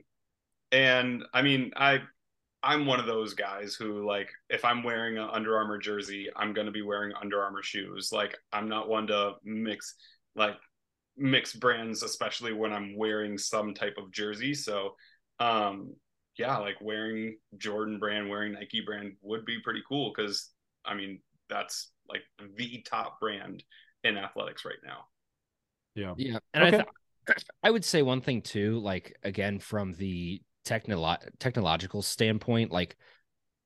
and 0.71 1.23
I 1.33 1.41
mean, 1.41 1.71
I 1.75 2.01
I'm 2.61 2.85
one 2.85 2.99
of 2.99 3.07
those 3.07 3.33
guys 3.33 3.73
who 3.73 4.05
like 4.05 4.29
if 4.51 4.63
I'm 4.63 4.83
wearing 4.83 5.17
an 5.17 5.29
Under 5.31 5.57
Armour 5.57 5.79
jersey, 5.79 6.29
I'm 6.35 6.53
to 6.53 6.71
be 6.71 6.83
wearing 6.83 7.13
Under 7.19 7.41
Armour 7.41 7.63
shoes. 7.63 8.09
Like 8.11 8.37
I'm 8.53 8.69
not 8.69 8.87
one 8.87 9.07
to 9.07 9.33
mix 9.43 9.95
like 10.35 10.57
mix 11.17 11.53
brands 11.53 12.03
especially 12.03 12.51
when 12.51 12.73
I'm 12.73 12.97
wearing 12.97 13.37
some 13.37 13.73
type 13.73 13.95
of 13.97 14.11
jersey. 14.11 14.53
So 14.53 14.95
um 15.39 15.95
yeah, 16.37 16.57
like 16.57 16.75
wearing 16.81 17.37
Jordan 17.57 17.97
brand, 17.99 18.29
wearing 18.29 18.53
Nike 18.53 18.81
brand 18.81 19.13
would 19.21 19.45
be 19.45 19.59
pretty 19.61 19.81
cool 19.87 20.13
cuz 20.13 20.51
I 20.85 20.93
mean, 20.93 21.21
that's 21.49 21.91
like 22.09 22.23
the 22.57 22.81
top 22.83 23.19
brand 23.19 23.63
in 24.03 24.17
athletics 24.17 24.65
right 24.65 24.81
now. 24.83 25.07
Yeah. 25.95 26.15
Yeah, 26.15 26.39
and 26.53 26.63
Okay. 26.63 26.77
I 26.77 26.81
th- 27.27 27.39
I 27.63 27.71
would 27.71 27.85
say 27.85 28.01
one 28.01 28.21
thing 28.21 28.41
too, 28.41 28.79
like 28.79 29.17
again 29.23 29.59
from 29.59 29.93
the 29.93 30.41
technolo- 30.65 31.27
technological 31.39 32.01
standpoint, 32.01 32.71
like 32.71 32.97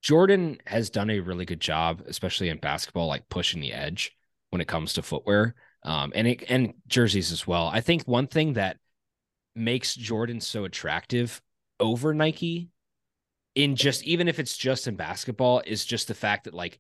Jordan 0.01 0.59
has 0.67 0.89
done 0.89 1.09
a 1.09 1.19
really 1.21 1.45
good 1.45 1.61
job, 1.61 2.03
especially 2.07 2.49
in 2.49 2.59
basketball, 2.59 3.07
like 3.07 3.29
pushing 3.29 3.61
the 3.61 3.73
edge 3.73 4.15
when 4.51 4.61
it 4.61 4.67
comes 4.67 4.93
to 4.93 5.03
footwear, 5.03 5.55
um, 5.83 6.11
and 6.15 6.27
it, 6.27 6.43
and 6.49 6.73
jerseys 6.87 7.31
as 7.31 7.47
well. 7.47 7.67
I 7.67 7.81
think 7.81 8.03
one 8.07 8.27
thing 8.27 8.53
that 8.53 8.77
makes 9.55 9.95
Jordan 9.95 10.41
so 10.41 10.65
attractive 10.65 11.41
over 11.79 12.13
Nike, 12.13 12.69
in 13.55 13.75
just 13.75 14.03
even 14.03 14.27
if 14.27 14.39
it's 14.39 14.57
just 14.57 14.87
in 14.87 14.95
basketball, 14.95 15.61
is 15.65 15.85
just 15.85 16.07
the 16.07 16.13
fact 16.13 16.45
that 16.45 16.53
like 16.53 16.79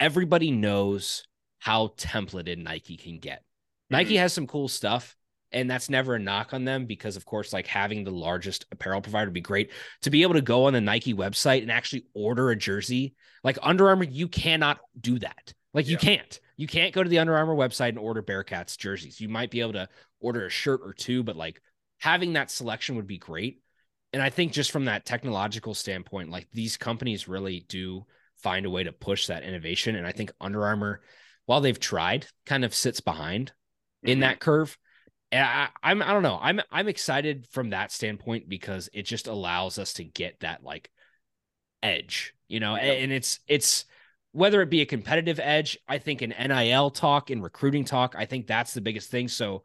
everybody 0.00 0.50
knows 0.50 1.24
how 1.58 1.88
templated 1.96 2.58
Nike 2.58 2.96
can 2.96 3.18
get. 3.18 3.44
Nike 3.90 4.14
mm-hmm. 4.14 4.20
has 4.20 4.32
some 4.32 4.46
cool 4.46 4.68
stuff, 4.68 5.16
and 5.52 5.70
that's 5.70 5.90
never 5.90 6.14
a 6.14 6.18
knock 6.18 6.54
on 6.54 6.64
them 6.64 6.86
because, 6.86 7.16
of 7.16 7.24
course, 7.24 7.52
like 7.52 7.66
having 7.66 8.04
the 8.04 8.10
largest 8.10 8.66
apparel 8.72 9.00
provider 9.00 9.26
would 9.26 9.34
be 9.34 9.40
great. 9.40 9.70
To 10.02 10.10
be 10.10 10.22
able 10.22 10.34
to 10.34 10.40
go 10.40 10.64
on 10.64 10.72
the 10.72 10.80
Nike 10.80 11.14
website 11.14 11.62
and 11.62 11.70
actually 11.70 12.06
order 12.14 12.50
a 12.50 12.56
jersey, 12.56 13.14
like 13.44 13.58
Under 13.62 13.88
Armour, 13.88 14.04
you 14.04 14.28
cannot 14.28 14.80
do 15.00 15.18
that. 15.20 15.54
Like 15.74 15.88
you 15.88 15.96
can't. 15.96 16.40
You 16.56 16.66
can't 16.66 16.92
go 16.92 17.02
to 17.02 17.08
the 17.08 17.18
Under 17.18 17.36
Armour 17.36 17.54
website 17.54 17.90
and 17.90 17.98
order 17.98 18.22
Bearcats 18.22 18.76
jerseys. 18.76 19.20
You 19.20 19.28
might 19.28 19.50
be 19.50 19.60
able 19.60 19.72
to 19.72 19.88
order 20.20 20.46
a 20.46 20.50
shirt 20.50 20.80
or 20.84 20.92
two, 20.92 21.22
but 21.22 21.36
like 21.36 21.60
having 21.98 22.34
that 22.34 22.50
selection 22.50 22.96
would 22.96 23.06
be 23.06 23.18
great. 23.18 23.61
And 24.12 24.22
I 24.22 24.30
think 24.30 24.52
just 24.52 24.70
from 24.70 24.84
that 24.86 25.06
technological 25.06 25.74
standpoint, 25.74 26.30
like 26.30 26.48
these 26.52 26.76
companies 26.76 27.28
really 27.28 27.64
do 27.68 28.04
find 28.36 28.66
a 28.66 28.70
way 28.70 28.84
to 28.84 28.92
push 28.92 29.26
that 29.26 29.42
innovation. 29.42 29.96
And 29.96 30.06
I 30.06 30.12
think 30.12 30.32
Under 30.40 30.64
Armour, 30.64 31.00
while 31.46 31.60
they've 31.60 31.78
tried, 31.78 32.26
kind 32.44 32.64
of 32.64 32.74
sits 32.74 33.00
behind 33.00 33.52
in 34.02 34.18
Mhm. 34.18 34.20
that 34.22 34.40
curve. 34.40 34.76
And 35.30 35.44
I, 35.46 35.68
I'm 35.82 36.02
I 36.02 36.08
don't 36.12 36.22
know. 36.22 36.38
I'm 36.42 36.60
I'm 36.70 36.88
excited 36.88 37.46
from 37.50 37.70
that 37.70 37.90
standpoint 37.90 38.48
because 38.48 38.90
it 38.92 39.04
just 39.04 39.28
allows 39.28 39.78
us 39.78 39.94
to 39.94 40.04
get 40.04 40.40
that 40.40 40.62
like 40.62 40.90
edge, 41.82 42.34
you 42.48 42.60
know, 42.60 42.76
Yeah. 42.76 42.92
and 42.92 43.12
it's 43.12 43.40
it's 43.46 43.84
whether 44.32 44.62
it 44.62 44.70
be 44.70 44.80
a 44.80 44.86
competitive 44.86 45.38
edge, 45.42 45.78
I 45.86 45.98
think 45.98 46.22
in 46.22 46.32
NIL 46.32 46.90
talk 46.90 47.30
and 47.30 47.42
recruiting 47.42 47.84
talk, 47.84 48.14
I 48.16 48.24
think 48.24 48.46
that's 48.46 48.72
the 48.72 48.80
biggest 48.80 49.10
thing. 49.10 49.28
So 49.28 49.64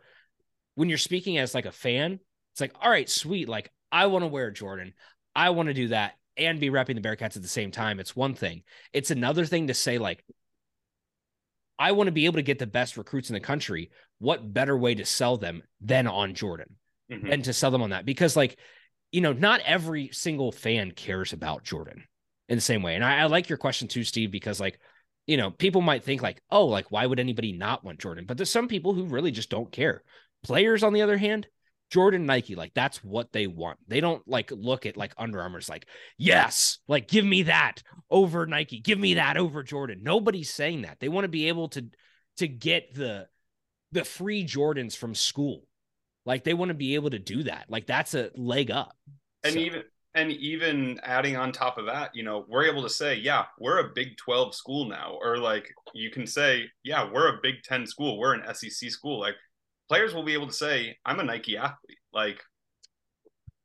when 0.75 0.89
you're 0.89 0.97
speaking 0.97 1.37
as 1.37 1.55
like 1.55 1.65
a 1.65 1.71
fan, 1.71 2.19
it's 2.51 2.61
like, 2.61 2.73
all 2.81 2.89
right, 2.89 3.09
sweet. 3.09 3.47
Like 3.47 3.71
I 3.91 4.07
want 4.07 4.23
to 4.23 4.27
wear 4.27 4.51
Jordan. 4.51 4.93
I 5.35 5.51
want 5.51 5.67
to 5.67 5.73
do 5.73 5.89
that 5.89 6.13
and 6.35 6.59
be 6.59 6.69
repping 6.69 6.95
the 6.95 7.07
Bearcats 7.07 7.35
at 7.35 7.41
the 7.41 7.47
same 7.47 7.71
time. 7.71 7.99
It's 7.99 8.15
one 8.15 8.33
thing. 8.33 8.63
It's 8.93 9.11
another 9.11 9.45
thing 9.45 9.67
to 9.67 9.73
say, 9.73 9.97
like, 9.97 10.23
I 11.79 11.91
want 11.91 12.07
to 12.07 12.11
be 12.11 12.25
able 12.25 12.37
to 12.37 12.43
get 12.43 12.59
the 12.59 12.67
best 12.67 12.97
recruits 12.97 13.29
in 13.29 13.33
the 13.33 13.39
country. 13.39 13.91
What 14.19 14.53
better 14.53 14.77
way 14.77 14.95
to 14.95 15.05
sell 15.05 15.37
them 15.37 15.63
than 15.81 16.07
on 16.07 16.33
Jordan 16.33 16.75
Mhm. 17.11 17.31
and 17.31 17.43
to 17.45 17.53
sell 17.53 17.71
them 17.71 17.81
on 17.81 17.91
that? 17.91 18.05
Because, 18.05 18.35
like, 18.35 18.57
you 19.11 19.21
know, 19.21 19.33
not 19.33 19.61
every 19.61 20.09
single 20.11 20.51
fan 20.51 20.91
cares 20.91 21.33
about 21.33 21.63
Jordan 21.63 22.03
in 22.49 22.57
the 22.57 22.61
same 22.61 22.81
way. 22.81 22.95
And 22.95 23.03
I, 23.03 23.19
I 23.19 23.25
like 23.25 23.49
your 23.49 23.57
question 23.57 23.87
too, 23.87 24.03
Steve, 24.03 24.31
because, 24.31 24.59
like, 24.59 24.79
you 25.27 25.37
know, 25.37 25.51
people 25.51 25.81
might 25.81 26.03
think, 26.03 26.21
like, 26.21 26.41
oh, 26.49 26.65
like, 26.65 26.91
why 26.91 27.05
would 27.05 27.19
anybody 27.19 27.51
not 27.51 27.83
want 27.83 27.99
Jordan? 27.99 28.25
But 28.25 28.37
there's 28.37 28.49
some 28.49 28.67
people 28.67 28.93
who 28.93 29.05
really 29.05 29.31
just 29.31 29.49
don't 29.49 29.71
care. 29.71 30.03
Players, 30.43 30.83
on 30.83 30.93
the 30.93 31.01
other 31.01 31.17
hand, 31.17 31.47
Jordan 31.89 32.25
Nike, 32.25 32.55
like 32.55 32.73
that's 32.73 33.03
what 33.03 33.31
they 33.31 33.47
want. 33.47 33.79
They 33.87 34.01
don't 34.01 34.25
like 34.27 34.51
look 34.51 34.85
at 34.85 34.97
like 34.97 35.13
Under 35.17 35.41
Armour's 35.41 35.69
like, 35.69 35.87
yes, 36.17 36.79
like 36.87 37.07
give 37.07 37.25
me 37.25 37.43
that 37.43 37.81
over 38.09 38.45
Nike, 38.45 38.79
give 38.79 38.99
me 38.99 39.15
that 39.15 39.37
over 39.37 39.63
Jordan. 39.63 39.99
Nobody's 40.03 40.49
saying 40.53 40.81
that. 40.81 40.99
They 40.99 41.09
want 41.09 41.25
to 41.25 41.29
be 41.29 41.47
able 41.47 41.69
to 41.69 41.85
to 42.37 42.47
get 42.47 42.93
the 42.93 43.27
the 43.93 44.03
free 44.03 44.45
Jordans 44.45 44.95
from 44.97 45.15
school. 45.15 45.63
Like 46.25 46.43
they 46.43 46.53
want 46.53 46.69
to 46.69 46.75
be 46.75 46.95
able 46.95 47.09
to 47.11 47.19
do 47.19 47.43
that. 47.43 47.65
Like 47.69 47.87
that's 47.87 48.13
a 48.13 48.31
leg 48.35 48.69
up. 48.69 48.95
and 49.43 49.53
So- 49.53 49.59
even 49.59 49.83
and 50.15 50.31
even 50.31 50.99
adding 51.03 51.37
on 51.37 51.51
top 51.51 51.77
of 51.77 51.85
that 51.85 52.09
you 52.15 52.23
know 52.23 52.43
we're 52.49 52.63
able 52.65 52.81
to 52.81 52.89
say 52.89 53.13
yeah 53.15 53.43
we're 53.59 53.77
a 53.79 53.91
big 53.93 54.17
12 54.17 54.55
school 54.55 54.85
now 54.85 55.15
or 55.21 55.37
like 55.37 55.71
you 55.93 56.09
can 56.09 56.25
say 56.25 56.63
yeah 56.83 57.07
we're 57.11 57.27
a 57.27 57.39
big 57.43 57.61
10 57.63 57.85
school 57.85 58.17
we're 58.17 58.33
an 58.33 58.41
sec 58.55 58.71
school 58.89 59.19
like 59.19 59.35
players 59.89 60.13
will 60.13 60.23
be 60.23 60.33
able 60.33 60.47
to 60.47 60.53
say 60.53 60.97
i'm 61.05 61.19
a 61.19 61.23
nike 61.23 61.57
athlete 61.57 61.97
like 62.13 62.41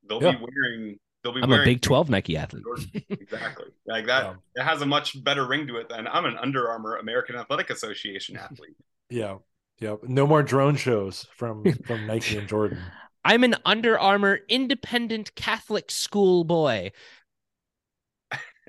they'll 0.07 0.21
Yeah. 0.21 0.31
be 0.31 0.37
wearing 0.37 0.99
they'll 1.23 1.33
be 1.33 1.41
I'm 1.41 1.51
a 1.53 1.63
Big 1.63 1.81
12 1.81 2.09
Nike 2.09 2.35
athlete. 2.37 2.63
Exactly 3.09 3.65
like 3.87 4.05
that 4.07 4.35
it 4.55 4.63
has 4.63 4.81
a 4.81 4.85
much 4.85 5.21
better 5.23 5.45
ring 5.47 5.67
to 5.67 5.77
it 5.77 5.89
than 5.89 6.07
i'm 6.07 6.25
an 6.25 6.37
under 6.37 6.69
armour 6.69 6.97
american 6.97 7.35
athletic 7.35 7.69
association 7.69 8.35
athlete 8.37 8.75
Yeah. 9.09 9.37
Yeah. 9.79 9.95
No 10.03 10.27
more 10.27 10.43
drone 10.43 10.75
shows 10.75 11.27
from 11.35 11.63
from 11.85 12.05
Nike 12.07 12.37
and 12.37 12.47
Jordan. 12.47 12.79
I'm 13.25 13.43
an 13.43 13.55
Under 13.65 13.97
Armour 13.99 14.39
independent 14.49 15.33
Catholic 15.35 15.89
school 15.91 16.43
boy. 16.43 16.91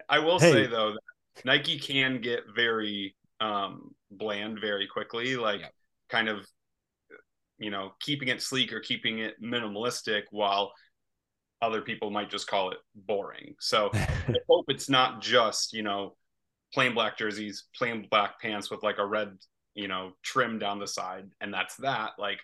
I 0.08 0.18
will 0.20 0.38
Hey. 0.38 0.52
say 0.52 0.66
though, 0.66 0.92
that 0.92 1.44
Nike 1.44 1.78
can 1.78 2.20
get 2.20 2.40
very 2.54 3.14
um, 3.40 3.94
bland 4.10 4.60
very 4.60 4.86
quickly, 4.86 5.36
like 5.36 5.60
Yep. 5.60 5.72
kind 6.08 6.28
of, 6.28 6.46
you 7.64 7.70
know, 7.70 7.92
keeping 7.98 8.28
it 8.28 8.42
sleek 8.42 8.72
or 8.74 8.80
keeping 8.80 9.20
it 9.20 9.42
minimalistic, 9.42 10.24
while 10.30 10.72
other 11.62 11.80
people 11.80 12.10
might 12.10 12.30
just 12.30 12.46
call 12.46 12.70
it 12.70 12.78
boring. 12.94 13.54
So 13.58 13.90
I 13.94 14.34
hope 14.48 14.66
it's 14.68 14.90
not 14.90 15.22
just 15.22 15.72
you 15.72 15.82
know 15.82 16.14
plain 16.74 16.92
black 16.92 17.16
jerseys, 17.16 17.64
plain 17.74 18.06
black 18.10 18.38
pants 18.40 18.70
with 18.70 18.82
like 18.82 18.98
a 18.98 19.06
red 19.06 19.30
you 19.74 19.88
know 19.88 20.12
trim 20.22 20.58
down 20.58 20.78
the 20.78 20.86
side, 20.86 21.30
and 21.40 21.52
that's 21.52 21.76
that. 21.76 22.12
Like 22.18 22.40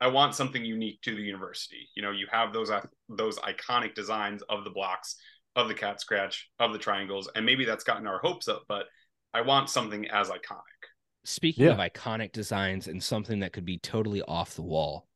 I 0.00 0.06
want 0.06 0.36
something 0.36 0.64
unique 0.64 1.02
to 1.02 1.16
the 1.16 1.22
university. 1.22 1.88
You 1.96 2.02
know, 2.02 2.12
you 2.12 2.28
have 2.30 2.52
those 2.52 2.70
uh, 2.70 2.86
those 3.08 3.38
iconic 3.40 3.94
designs 3.94 4.42
of 4.48 4.62
the 4.62 4.70
blocks, 4.70 5.16
of 5.56 5.66
the 5.66 5.74
cat 5.74 6.00
scratch, 6.00 6.48
of 6.60 6.72
the 6.72 6.78
triangles, 6.78 7.28
and 7.34 7.44
maybe 7.44 7.64
that's 7.64 7.84
gotten 7.84 8.06
our 8.06 8.20
hopes 8.20 8.46
up, 8.46 8.62
but 8.68 8.86
I 9.34 9.42
want 9.42 9.68
something 9.68 10.08
as 10.08 10.28
iconic. 10.28 10.79
Speaking 11.24 11.66
Yeah. 11.66 11.72
of 11.72 11.78
iconic 11.78 12.32
designs 12.32 12.88
and 12.88 13.02
something 13.02 13.40
that 13.40 13.52
could 13.52 13.64
be 13.64 13.78
totally 13.78 14.22
off 14.22 14.54
the 14.54 14.62
wall, 14.62 15.06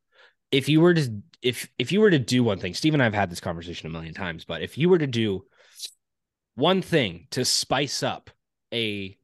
if 0.51 0.69
you 0.69 0.81
were 0.81 0.95
to 0.95 1.23
if 1.43 1.69
if 1.79 1.93
you 1.93 2.01
were 2.01 2.11
to 2.11 2.19
do 2.19 2.45
one 2.45 2.59
thing, 2.59 2.75
Steve 2.75 2.95
and 2.95 3.03
I 3.03 3.07
have 3.07 3.14
had 3.14 3.31
this 3.31 3.40
conversation 3.40 3.87
a 3.88 3.90
million 3.90 4.14
times, 4.14 4.45
but 4.45 4.62
if 4.62 4.79
you 4.79 4.88
were 4.88 4.99
to 4.99 5.07
do 5.07 5.47
one 6.55 6.83
thing 6.83 7.27
to 7.31 7.45
spice 7.45 8.03
up 8.03 8.31
a 8.73 9.17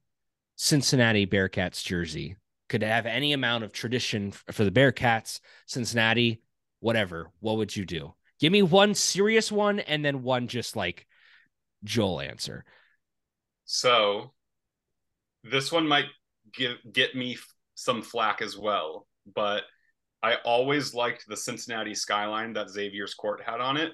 Cincinnati 0.57 1.27
Bearcats 1.27 1.85
jersey, 1.85 2.37
could 2.69 2.83
have 2.83 3.07
any 3.07 3.33
amount 3.33 3.65
of 3.65 3.73
tradition 3.73 4.33
for 4.33 4.65
the 4.65 4.71
Bearcats, 4.71 5.41
Cincinnati, 5.67 6.43
whatever, 6.81 7.31
what 7.41 7.57
would 7.57 7.75
you 7.75 7.85
do? 7.85 8.15
Give 8.41 8.53
me 8.53 8.63
one 8.63 8.95
serious 8.95 9.53
one 9.53 9.81
and 9.81 10.05
then 10.05 10.23
one 10.23 10.49
just 10.49 10.77
like 10.77 11.07
Joel 11.85 12.21
answer. 12.21 12.65
So 13.65 14.33
this 15.45 15.71
one 15.71 15.87
might 15.87 16.07
give 16.53 16.77
get 16.93 17.15
me 17.15 17.35
f- 17.35 17.55
some 17.75 18.03
flack 18.03 18.43
as 18.43 18.57
well, 18.57 19.07
but 19.35 19.63
I 20.23 20.37
always 20.45 20.95
liked 20.95 21.25
the 21.27 21.37
Cincinnati 21.37 21.95
skyline 21.95 22.53
that 22.55 22.69
Xavier's 22.69 23.15
court 23.15 23.43
had 23.45 23.61
on 23.61 23.77
it. 23.77 23.93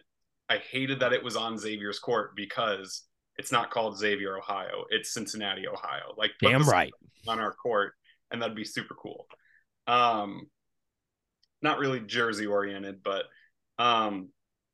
I 0.48 0.58
hated 0.58 1.00
that 1.00 1.12
it 1.12 1.22
was 1.22 1.36
on 1.36 1.58
Xavier's 1.58 1.98
court 1.98 2.34
because 2.36 3.04
it's 3.36 3.52
not 3.52 3.70
called 3.70 3.98
Xavier, 3.98 4.38
Ohio. 4.38 4.84
It's 4.90 5.12
Cincinnati, 5.12 5.68
Ohio. 5.68 6.14
Like 6.16 6.32
Damn 6.40 6.62
right. 6.68 6.92
on 7.28 7.38
our 7.38 7.52
court, 7.52 7.92
and 8.30 8.40
that'd 8.40 8.56
be 8.56 8.64
super 8.64 8.94
cool. 8.94 9.26
Um, 9.86 10.48
not 11.62 11.78
really 11.78 12.00
jersey 12.00 12.46
oriented, 12.46 13.02
but 13.02 13.24
um, 13.78 14.30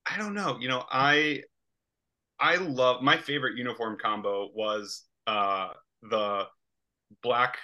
I 0.07 0.19
don't 0.19 0.35
know. 0.35 0.59
You 0.61 0.69
know, 0.69 0.85
I 0.91 1.43
I 2.39 2.57
love 2.57 3.03
my 3.03 3.17
favorite 3.17 3.57
uniform 3.57 3.97
combo 4.01 4.51
was 4.55 5.05
uh 5.27 5.69
the 6.03 6.47
black 7.23 7.59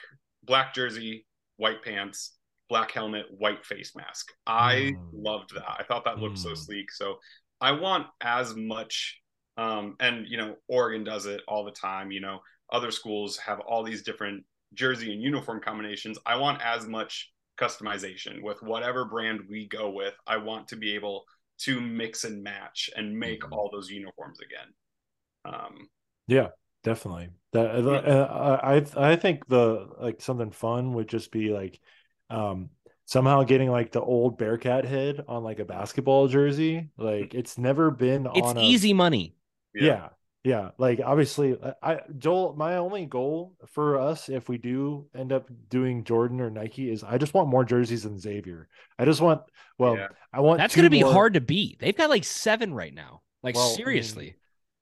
black 0.45 0.75
jersey, 0.75 1.27
white 1.57 1.83
pants, 1.83 2.37
black 2.69 2.91
helmet, 2.93 3.27
white 3.31 3.65
face 3.65 3.95
mask. 3.97 4.33
I 4.47 4.93
Mm. 4.95 5.11
loved 5.13 5.55
that. 5.55 5.77
I 5.79 5.85
thought 5.85 6.05
that 6.05 6.19
looked 6.19 6.39
so 6.39 6.51
Mm. 6.51 6.57
sleek. 6.57 6.91
So 6.93 7.19
I 7.61 7.73
want 7.73 8.07
as 8.21 8.55
much 8.55 9.21
um 9.57 9.97
and 10.01 10.27
you 10.29 10.37
know 10.37 10.57
Oregon 10.69 11.05
does 11.05 11.27
it 11.27 11.43
all 11.49 11.65
the 11.65 11.73
time, 11.73 12.11
you 12.11 12.21
know, 12.21 12.41
other 12.71 12.91
schools 12.91 13.37
have 13.39 13.61
all 13.61 13.83
these 13.83 14.03
different 14.03 14.45
jersey 14.75 15.13
and 15.13 15.23
uniform 15.23 15.61
combinations. 15.61 16.19
I 16.27 16.37
want 16.37 16.63
as 16.63 16.87
much 16.87 17.33
customization 17.59 18.43
with 18.43 18.63
whatever 18.63 19.05
brand 19.05 19.41
we 19.49 19.67
go 19.67 19.91
with. 19.91 20.15
I 20.27 20.37
want 20.37 20.69
to 20.69 20.77
be 20.77 20.95
able 20.95 21.25
to 21.59 21.81
mix 21.81 22.25
and 22.25 22.43
match 22.43 22.89
and 22.95 23.19
make 23.19 23.43
Mhm. 23.43 23.53
all 23.53 23.71
those 23.73 23.91
uniforms 23.91 24.39
again. 24.41 24.75
Um, 25.45 25.89
Yeah, 26.27 26.51
definitely. 26.83 27.29
That 27.53 27.67
uh, 27.87 28.61
I 28.63 28.85
I 28.97 29.17
think 29.17 29.47
the 29.49 29.89
like 30.01 30.21
something 30.21 30.51
fun 30.51 30.93
would 30.95 31.09
just 31.09 31.33
be 31.33 31.51
like 31.51 31.81
um 32.31 32.71
somehow 33.07 33.43
getting 33.45 33.71
like 33.71 33.91
the 33.91 34.03
old 34.03 34.37
Bearcat 34.37 34.85
head 34.85 35.25
on 35.29 35.43
like 35.43 35.59
a 35.59 35.65
basketball 35.65 36.29
jersey. 36.29 36.91
Like 36.99 37.35
it's 37.35 37.57
never 37.57 37.91
been 37.91 38.27
It's 38.35 38.47
on 38.47 38.59
a 38.59 38.63
easy 38.63 38.93
money. 38.93 39.35
yeah. 39.75 40.11
yeah. 40.45 40.73
Like 40.77 41.01
obviously 41.03 41.57
I- 41.83 41.93
I 41.95 42.01
Joel 42.19 42.55
my 42.55 42.77
only 42.77 43.07
goal 43.07 43.55
for 43.69 43.99
us 43.99 44.29
if 44.29 44.51
we 44.51 44.59
do 44.59 45.07
end 45.17 45.33
up 45.33 45.49
doing 45.71 46.05
Jordan 46.05 46.43
or 46.43 46.51
Nike 46.51 46.91
is 46.91 47.03
I 47.03 47.17
just 47.17 47.33
want 47.33 47.49
more 47.49 47.65
jerseys 47.65 48.03
than 48.03 48.19
Xavier. 48.19 48.69
I 48.99 49.07
just 49.07 49.23
want 49.23 49.41
well 49.79 49.97
Yeah. 49.97 50.09
I 50.35 50.41
want 50.41 50.59
That's 50.59 50.77
going 50.77 50.85
to 50.85 50.91
be 50.91 51.03
more- 51.03 51.15
hard 51.15 51.33
to 51.33 51.41
beat. 51.41 51.79
They've 51.81 51.97
got 51.97 52.11
like 52.11 52.25
seven 52.25 52.75
right 52.75 52.93
now. 52.93 53.23
Like 53.43 53.55
Well, 53.55 53.65
I 53.65 53.69
mean, 53.69 53.77
seriously. 53.77 54.35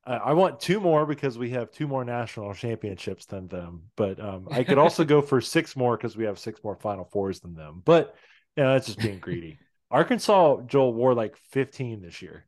I 0.06 0.14
I 0.16 0.32
want 0.32 0.60
two 0.60 0.80
more 0.80 1.04
because 1.04 1.36
we 1.36 1.50
have 1.50 1.70
two 1.70 1.86
more 1.86 2.04
national 2.04 2.54
championships 2.54 3.26
than 3.26 3.48
them. 3.48 3.82
But 3.96 4.20
um, 4.20 4.48
I 4.50 4.64
could 4.64 4.78
also 4.78 5.04
go 5.04 5.20
for 5.20 5.40
six 5.40 5.76
more 5.76 5.96
because 5.96 6.16
we 6.16 6.24
have 6.24 6.38
six 6.38 6.62
more 6.62 6.76
Final 6.76 7.04
Fours 7.04 7.40
than 7.40 7.54
them. 7.54 7.82
But 7.84 8.14
you 8.56 8.62
know, 8.62 8.72
that's 8.72 8.86
just 8.86 8.98
being 8.98 9.18
greedy. 9.18 9.58
Arkansas 9.90 10.62
Joel 10.62 10.94
wore 10.94 11.14
like 11.14 11.36
15 11.50 12.00
this 12.00 12.22
year. 12.22 12.46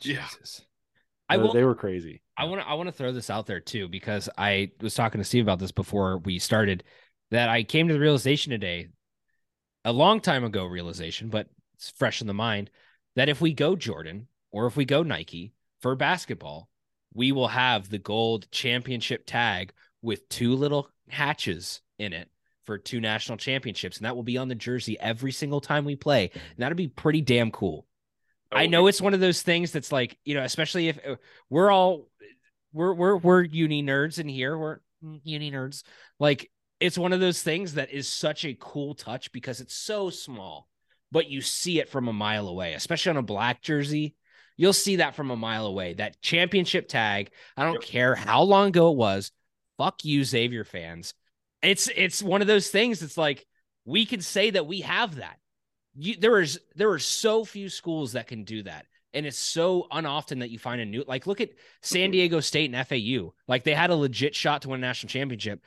Jesus. 0.00 0.62
I 1.28 1.36
They- 1.36 1.42
will 1.42 1.52
They 1.52 1.64
were 1.64 1.74
crazy. 1.74 2.22
I 2.36 2.44
want 2.44 2.60
to 2.60 2.68
I 2.68 2.74
want 2.74 2.88
to 2.88 2.92
throw 2.92 3.12
this 3.12 3.30
out 3.30 3.46
there 3.46 3.60
too 3.60 3.88
because 3.88 4.28
I 4.36 4.70
was 4.80 4.94
talking 4.94 5.20
to 5.20 5.24
Steve 5.24 5.44
about 5.44 5.58
this 5.58 5.72
before 5.72 6.18
we 6.18 6.38
started 6.38 6.84
that 7.30 7.48
I 7.48 7.62
came 7.62 7.88
to 7.88 7.94
the 7.94 8.00
realization 8.00 8.50
today 8.50 8.88
a 9.84 9.92
long 9.92 10.20
time 10.20 10.44
ago 10.44 10.66
realization 10.66 11.30
but 11.30 11.48
it's 11.74 11.90
fresh 11.90 12.20
in 12.20 12.26
the 12.26 12.34
mind 12.34 12.70
that 13.14 13.28
if 13.30 13.40
we 13.40 13.54
go 13.54 13.74
Jordan 13.74 14.28
or 14.50 14.66
if 14.66 14.76
we 14.76 14.84
go 14.84 15.02
Nike 15.02 15.54
for 15.80 15.94
basketball 15.96 16.68
we 17.16 17.32
will 17.32 17.48
have 17.48 17.88
the 17.88 17.98
gold 17.98 18.50
championship 18.50 19.24
tag 19.26 19.72
with 20.02 20.28
two 20.28 20.54
little 20.54 20.88
hatches 21.08 21.80
in 21.98 22.12
it 22.12 22.28
for 22.64 22.78
two 22.78 23.00
national 23.00 23.38
championships 23.38 23.96
and 23.96 24.06
that 24.06 24.14
will 24.14 24.22
be 24.22 24.38
on 24.38 24.48
the 24.48 24.54
jersey 24.54 24.98
every 25.00 25.32
single 25.32 25.60
time 25.60 25.84
we 25.84 25.96
play 25.96 26.30
and 26.34 26.58
that'll 26.58 26.76
be 26.76 26.88
pretty 26.88 27.20
damn 27.20 27.50
cool 27.50 27.86
I 28.52 28.66
know 28.66 28.86
it's 28.86 29.00
one 29.00 29.14
of 29.14 29.20
those 29.20 29.42
things 29.42 29.72
that's 29.72 29.92
like, 29.92 30.18
you 30.24 30.34
know, 30.34 30.42
especially 30.42 30.88
if 30.88 30.98
uh, 31.06 31.16
we're 31.50 31.70
all 31.70 32.08
we're 32.72 32.94
we're 32.94 33.16
we're 33.16 33.42
uni 33.42 33.82
nerds 33.82 34.18
in 34.18 34.28
here. 34.28 34.56
We're 34.56 34.78
uni 35.00 35.50
nerds. 35.50 35.82
Like 36.18 36.50
it's 36.78 36.98
one 36.98 37.12
of 37.12 37.20
those 37.20 37.42
things 37.42 37.74
that 37.74 37.90
is 37.90 38.08
such 38.08 38.44
a 38.44 38.56
cool 38.58 38.94
touch 38.94 39.32
because 39.32 39.60
it's 39.60 39.74
so 39.74 40.10
small, 40.10 40.68
but 41.10 41.28
you 41.28 41.40
see 41.40 41.80
it 41.80 41.88
from 41.88 42.08
a 42.08 42.12
mile 42.12 42.48
away, 42.48 42.74
especially 42.74 43.10
on 43.10 43.16
a 43.16 43.22
black 43.22 43.62
jersey. 43.62 44.14
You'll 44.56 44.72
see 44.72 44.96
that 44.96 45.14
from 45.14 45.30
a 45.30 45.36
mile 45.36 45.66
away. 45.66 45.94
That 45.94 46.20
championship 46.22 46.88
tag. 46.88 47.30
I 47.56 47.64
don't 47.64 47.74
Yep. 47.74 47.82
care 47.82 48.14
how 48.14 48.42
long 48.42 48.68
ago 48.68 48.90
it 48.90 48.96
was. 48.96 49.32
Fuck 49.76 50.04
you, 50.04 50.24
Xavier 50.24 50.64
fans. 50.64 51.14
It's 51.62 51.88
it's 51.88 52.22
one 52.22 52.40
of 52.40 52.46
those 52.46 52.68
things. 52.68 53.02
It's 53.02 53.18
like 53.18 53.46
we 53.84 54.06
can 54.06 54.20
say 54.20 54.50
that 54.50 54.66
we 54.66 54.80
have 54.80 55.16
that 55.16 55.38
you 55.96 56.16
there 56.16 56.40
is 56.40 56.60
there 56.74 56.90
are 56.90 56.98
so 56.98 57.44
few 57.44 57.68
schools 57.68 58.12
that 58.12 58.26
can 58.26 58.44
do 58.44 58.62
that 58.62 58.86
and 59.14 59.24
it's 59.24 59.38
so 59.38 59.86
unoften 59.90 60.40
that 60.40 60.50
you 60.50 60.58
find 60.58 60.80
a 60.80 60.84
new 60.84 61.04
like 61.06 61.26
look 61.26 61.40
at 61.40 61.50
san 61.80 62.02
mm-hmm. 62.02 62.12
diego 62.12 62.40
state 62.40 62.72
and 62.72 62.86
fau 62.86 63.32
like 63.48 63.64
they 63.64 63.74
had 63.74 63.90
a 63.90 63.96
legit 63.96 64.34
shot 64.34 64.62
to 64.62 64.68
win 64.68 64.80
a 64.80 64.86
national 64.86 65.08
championship 65.08 65.60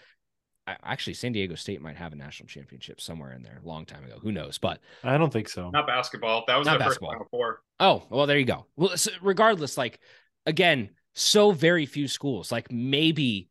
actually 0.83 1.13
san 1.13 1.31
diego 1.31 1.55
state 1.55 1.81
might 1.81 1.95
have 1.95 2.13
a 2.13 2.15
national 2.15 2.47
championship 2.47 2.99
somewhere 3.01 3.33
in 3.33 3.41
there 3.43 3.59
a 3.63 3.67
long 3.67 3.85
time 3.85 4.03
ago 4.03 4.17
who 4.21 4.31
knows 4.31 4.57
but 4.57 4.79
I 5.03 5.17
don't 5.17 5.31
think 5.31 5.49
so. 5.49 5.69
not 5.69 5.87
basketball. 5.87 6.43
That 6.47 6.57
was 6.57 6.65
Not 6.67 6.79
basketball. 6.79 7.11
first 7.11 7.17
Final 7.17 7.27
Four. 7.31 7.61
oh 7.79 8.03
well 8.09 8.27
there 8.27 8.37
you 8.37 8.45
go 8.45 8.65
well 8.75 8.97
so 8.97 9.11
regardless 9.21 9.77
like 9.77 9.99
again 10.45 10.89
so 11.13 11.51
very 11.51 11.85
few 11.85 12.07
schools 12.07 12.51
like 12.51 12.71
maybe 12.71 13.49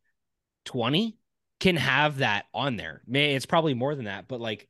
20 0.64 1.16
can 1.60 1.76
have 1.76 2.18
that 2.18 2.46
on 2.54 2.76
there 2.76 3.02
may 3.06 3.34
it's 3.34 3.46
probably 3.46 3.74
more 3.74 3.94
than 3.94 4.04
that 4.04 4.28
but 4.28 4.40
like 4.40 4.68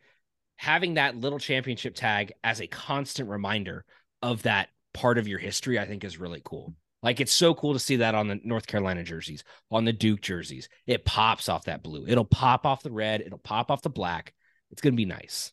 having 0.57 0.95
that 0.95 1.17
little 1.17 1.39
championship 1.39 1.95
tag 1.95 2.33
as 2.43 2.61
a 2.61 2.67
constant 2.67 3.29
reminder 3.29 3.85
of 4.23 4.43
that 4.43 4.69
part 4.93 5.17
of 5.19 5.29
your 5.29 5.39
history, 5.39 5.79
I 5.79 5.87
think 5.87 6.03
is 6.03 6.19
really 6.19 6.43
cool. 6.45 6.75
Like 7.03 7.21
it's 7.21 7.33
so 7.33 7.55
cool 7.55 7.75
to 7.75 7.79
see 7.79 7.97
that 7.97 8.15
on 8.15 8.27
the 8.29 8.41
North 8.43 8.67
Carolina 8.67 9.05
jerseys, 9.05 9.45
on 9.71 9.85
the 9.85 9.93
Duke 9.93 10.21
jerseys. 10.21 10.69
It 10.87 11.05
pops 11.05 11.49
off 11.49 11.65
that 11.67 11.83
blue. 11.83 12.05
It'll 12.09 12.25
pop 12.25 12.67
off 12.67 12.83
the 12.83 12.91
red. 12.91 13.21
It'll 13.21 13.39
pop 13.39 13.71
off 13.71 13.83
the 13.83 13.91
black. 13.91 14.35
It's 14.71 14.81
gonna 14.81 14.97
be 14.97 15.05
nice. 15.05 15.53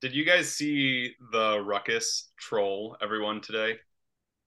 Did 0.00 0.14
you 0.14 0.24
guys 0.24 0.50
see 0.52 1.14
the 1.32 1.60
ruckus 1.62 2.30
troll 2.38 2.96
everyone 3.02 3.40
today? 3.40 3.76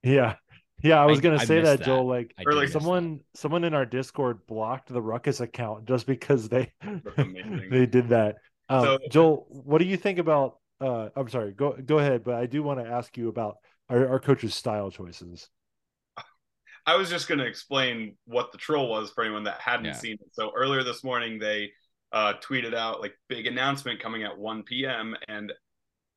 Yeah. 0.01 0.35
Yeah, 0.83 1.01
I 1.01 1.05
was 1.05 1.19
I- 1.19 1.21
gonna 1.21 1.35
I 1.37 1.45
say 1.45 1.61
that, 1.61 1.79
that. 1.79 1.85
Joel. 1.85 2.07
Like 2.07 2.33
Or 2.45 2.51
like 2.53 2.63
miss 2.63 2.73
that. 2.73 2.79
someone 2.81 3.21
someone 3.35 3.63
in 3.63 3.73
our 3.73 3.85
Discord 3.85 4.45
blocked 4.47 4.89
the 4.91 5.01
Ruckus 5.01 5.39
account 5.39 5.85
just 5.85 6.05
because 6.05 6.49
they 6.49 6.73
they 7.69 7.85
did 7.85 8.09
that. 8.09 8.35
Um, 8.67 8.83
So- 8.83 8.99
Joel, 9.09 9.45
what 9.49 9.77
do 9.77 9.85
you 9.85 9.95
think 9.97 10.19
about? 10.19 10.57
Uh, 10.81 11.07
I'm 11.15 11.29
sorry, 11.29 11.53
go 11.53 11.71
go 11.85 11.99
ahead, 11.99 12.23
but 12.25 12.35
I 12.35 12.47
do 12.47 12.61
want 12.63 12.81
to 12.81 12.85
ask 12.85 13.15
you 13.15 13.29
about 13.29 13.55
our, 13.89 14.09
our 14.09 14.19
coach's 14.19 14.53
style 14.55 14.91
choices. 14.91 15.47
I 16.85 16.95
was 16.95 17.09
just 17.09 17.27
going 17.27 17.39
to 17.39 17.45
explain 17.45 18.15
what 18.25 18.51
the 18.51 18.57
troll 18.57 18.89
was 18.89 19.11
for 19.11 19.23
anyone 19.23 19.43
that 19.45 19.59
hadn't 19.59 19.85
Yeah. 19.85 19.93
seen 19.93 20.13
it. 20.13 20.33
So 20.33 20.51
earlier 20.55 20.83
this 20.83 21.03
morning, 21.03 21.39
they 21.39 21.71
uh, 22.11 22.33
tweeted 22.41 22.73
out 22.73 23.01
like 23.01 23.15
big 23.29 23.47
announcement 23.47 23.99
coming 24.01 24.23
at 24.23 24.37
1 24.37 24.63
p.m. 24.63 25.15
and 25.27 25.51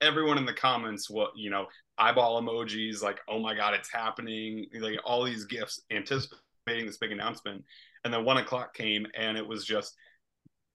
everyone 0.01 0.39
in 0.39 0.45
the 0.45 0.53
comments, 0.53 1.09
what 1.09 1.31
you 1.37 1.51
know, 1.51 1.67
eyeball 1.99 2.43
emojis, 2.43 3.03
like, 3.03 3.21
oh 3.29 3.39
my 3.39 3.55
god, 3.55 3.75
it's 3.75 3.91
happening, 3.91 4.67
like 4.81 4.99
all 5.05 5.25
these 5.25 5.45
gifts 5.45 5.81
anticipating 5.91 6.85
this 6.85 6.99
big 6.99 7.13
announcement. 7.13 7.65
And 8.05 8.13
then 8.13 8.25
one 8.25 8.37
o'clock 8.37 8.75
came, 8.75 9.07
and 9.15 9.39
it 9.39 9.47
was 9.47 9.65
just 9.65 9.95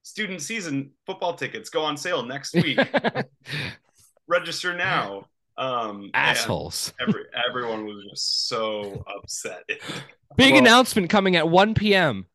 student 0.02 0.42
season 0.42 0.90
football 1.06 1.34
tickets 1.34 1.70
go 1.70 1.82
on 1.82 1.96
sale 1.96 2.24
next 2.24 2.54
week. 2.54 2.78
Register 4.26 4.74
now. 4.74 5.26
Um, 5.58 6.10
Assholes. 6.14 6.92
Every, 7.00 7.24
everyone 7.48 7.84
was 7.86 8.04
just 8.10 8.48
so 8.48 9.04
upset. 9.06 9.64
Big 10.36 10.52
Well- 10.52 10.62
announcement 10.62 11.10
coming 11.10 11.36
at 11.36 11.48
1 11.48 11.74
p.m. 11.74 12.26